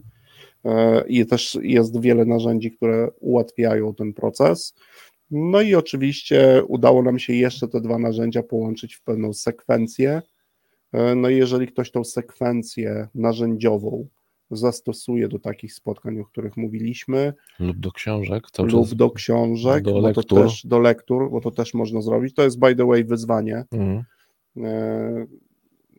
i 1.07 1.26
też 1.26 1.57
jest 1.62 2.02
wiele 2.02 2.26
narzędzi, 2.26 2.72
które 2.72 3.12
ułatwiają 3.20 3.94
ten 3.94 4.14
proces. 4.14 4.76
No 5.32 5.62
i 5.62 5.76
oczywiście 5.76 6.64
udało 6.68 7.03
nam 7.03 7.20
się 7.20 7.34
jeszcze 7.34 7.68
te 7.68 7.82
dwa 7.82 7.98
narzędzia 7.98 8.44
połączyć 8.44 8.95
w 8.95 9.03
pewną 9.03 9.34
sekwencję. 9.34 10.22
E, 10.94 11.16
no 11.16 11.30
i 11.30 11.38
jeżeli 11.38 11.68
ktoś 11.68 11.91
tą 11.91 12.03
sekwencję 12.03 13.07
narzędziową 13.16 14.07
zastosuje 14.52 15.28
do 15.28 15.40
takich 15.40 15.74
spotkań, 15.74 16.20
o 16.20 16.26
których 16.26 16.57
mówiliśmy. 16.57 17.34
Lub 17.60 17.80
do 17.80 17.91
książek. 17.91 18.44
lub 18.60 18.94
do 18.94 19.12
książek, 19.12 19.84
do 19.84 19.99
lektur. 19.99 20.44
Też, 20.44 20.66
do 20.66 20.80
lektur, 20.80 21.32
bo 21.32 21.41
to 21.41 21.52
też 21.52 21.74
można 21.74 22.02
zrobić. 22.02 22.36
To 22.36 22.44
jest 22.44 22.60
by 22.60 22.76
the 22.76 22.86
way 22.86 23.03
wyzwanie. 23.03 23.64
Mhm. 23.72 24.03
E, 24.57 25.26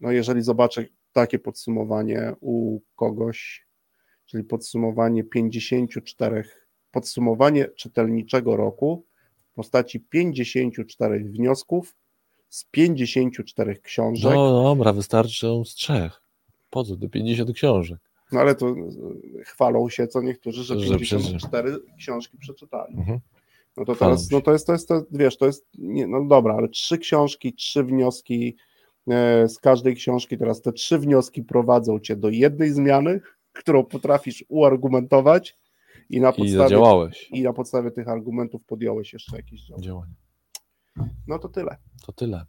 no 0.00 0.12
jeżeli 0.12 0.42
zobaczę 0.42 0.84
takie 1.12 1.38
podsumowanie 1.38 2.32
u 2.40 2.80
kogoś, 2.96 3.65
czyli 4.26 4.44
podsumowanie 4.44 5.24
54, 5.24 6.44
podsumowanie 6.90 7.68
czytelniczego 7.68 8.56
roku 8.56 9.04
w 9.52 9.54
postaci 9.54 10.00
54 10.00 11.24
wniosków 11.24 11.94
z 12.48 12.64
54 12.64 13.76
książek. 13.76 14.34
No 14.34 14.62
dobra, 14.62 14.92
wystarczy 14.92 15.46
z 15.64 15.74
trzech. 15.74 16.20
Po 16.70 16.84
co 16.84 16.96
do 16.96 17.08
50 17.08 17.52
książek? 17.52 17.98
No 18.32 18.40
ale 18.40 18.54
to 18.54 18.74
chwalą 19.44 19.88
się 19.88 20.06
co 20.06 20.22
niektórzy, 20.22 20.64
że 20.64 20.76
54 20.76 21.72
że 21.72 21.78
książki 21.98 22.38
przeczytali. 22.38 22.94
Mhm. 22.96 23.20
No 23.76 23.84
to 23.84 23.94
teraz, 23.94 24.30
no 24.30 24.40
to 24.40 24.52
jest, 24.52 24.66
to 24.66 24.72
jest, 24.72 24.88
to, 24.88 25.04
wiesz, 25.10 25.36
to 25.36 25.46
jest, 25.46 25.66
nie, 25.78 26.06
no 26.06 26.24
dobra, 26.24 26.54
ale 26.54 26.68
trzy 26.68 26.98
książki, 26.98 27.54
trzy 27.54 27.84
wnioski 27.84 28.56
e, 29.08 29.48
z 29.48 29.58
każdej 29.58 29.94
książki, 29.94 30.38
teraz 30.38 30.62
te 30.62 30.72
trzy 30.72 30.98
wnioski 30.98 31.42
prowadzą 31.42 31.98
cię 32.00 32.16
do 32.16 32.28
jednej 32.28 32.70
zmiany, 32.70 33.20
którą 33.58 33.84
potrafisz 33.84 34.44
uargumentować 34.48 35.58
i 36.10 36.20
na 36.20 36.32
podstawie, 36.32 36.78
I, 37.30 37.38
i 37.38 37.42
na 37.42 37.52
podstawie 37.52 37.90
tych 37.90 38.08
argumentów 38.08 38.64
podjąłeś 38.64 39.12
jeszcze 39.12 39.36
jakieś 39.36 39.60
działania. 39.80 40.14
No 41.26 41.38
to 41.38 41.48
tyle. 41.48 41.76
To 42.06 42.12
tyle. 42.12 42.46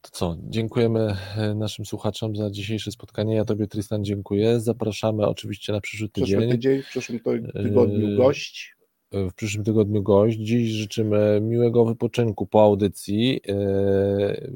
To 0.00 0.10
co, 0.10 0.36
dziękujemy 0.42 1.16
e, 1.36 1.54
naszym 1.54 1.84
słuchaczom 1.84 2.36
za 2.36 2.50
dzisiejsze 2.50 2.90
spotkanie. 2.90 3.34
Ja 3.34 3.44
Tobie, 3.44 3.66
Tristan, 3.66 4.04
dziękuję. 4.04 4.60
Zapraszamy 4.60 5.26
oczywiście 5.26 5.72
na 5.72 5.80
przyszły 5.80 6.08
tydzień. 6.08 6.38
Przyszły 6.38 6.52
tydzień, 6.52 6.82
w 6.82 6.86
przyszłym 6.86 7.20
tygodniu 7.62 8.12
e, 8.12 8.16
gość. 8.16 8.76
W 9.12 9.34
przyszłym 9.34 9.64
tygodniu 9.64 10.02
gość. 10.02 10.38
Dziś 10.38 10.70
życzymy 10.70 11.40
miłego 11.42 11.84
wypoczynku 11.84 12.46
po 12.46 12.62
audycji. 12.62 13.40
E, 13.48 14.50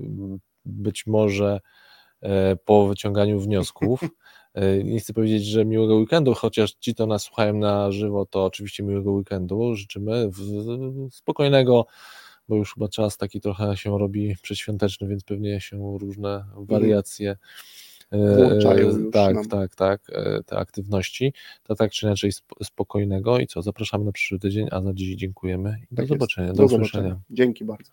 być 0.64 1.06
może 1.06 1.60
po 2.64 2.88
wyciąganiu 2.88 3.40
wniosków. 3.40 4.00
Nie 4.84 5.00
chcę 5.00 5.12
powiedzieć, 5.12 5.44
że 5.44 5.64
miłego 5.64 5.96
weekendu, 5.96 6.34
chociaż 6.34 6.72
ci, 6.72 6.94
to 6.94 7.06
nas 7.06 7.22
słuchają 7.22 7.54
na 7.54 7.92
żywo, 7.92 8.26
to 8.26 8.44
oczywiście 8.44 8.82
miłego 8.82 9.12
weekendu. 9.12 9.74
Życzymy 9.74 10.30
spokojnego 11.10 11.86
bo 12.48 12.56
już 12.56 12.74
chyba 12.74 12.88
czas 12.88 13.16
taki 13.16 13.40
trochę 13.40 13.76
się 13.76 13.98
robi 13.98 14.36
przedświąteczny, 14.42 15.08
więc 15.08 15.24
pewnie 15.24 15.60
się 15.60 15.98
różne 16.00 16.34
mhm. 16.34 16.66
wariacje 16.66 17.36
e, 18.10 18.36
Włączają 18.36 19.10
tak, 19.10 19.34
nam. 19.34 19.44
tak, 19.48 19.74
tak, 19.74 20.02
e, 20.12 20.42
te 20.46 20.56
aktywności, 20.56 21.32
to 21.62 21.74
tak 21.74 21.92
czy 21.92 22.06
inaczej 22.06 22.32
spokojnego 22.62 23.38
i 23.38 23.46
co, 23.46 23.62
zapraszamy 23.62 24.04
na 24.04 24.12
przyszły 24.12 24.38
tydzień, 24.38 24.68
a 24.70 24.80
za 24.80 24.94
dziś 24.94 25.16
dziękujemy 25.16 25.78
i 25.92 25.96
tak 25.96 26.06
do 26.06 26.14
zobaczenia, 26.14 26.48
do, 26.48 26.54
do 26.54 26.64
usłyszenia. 26.64 27.20
Dzięki 27.30 27.64
bardzo. 27.64 27.92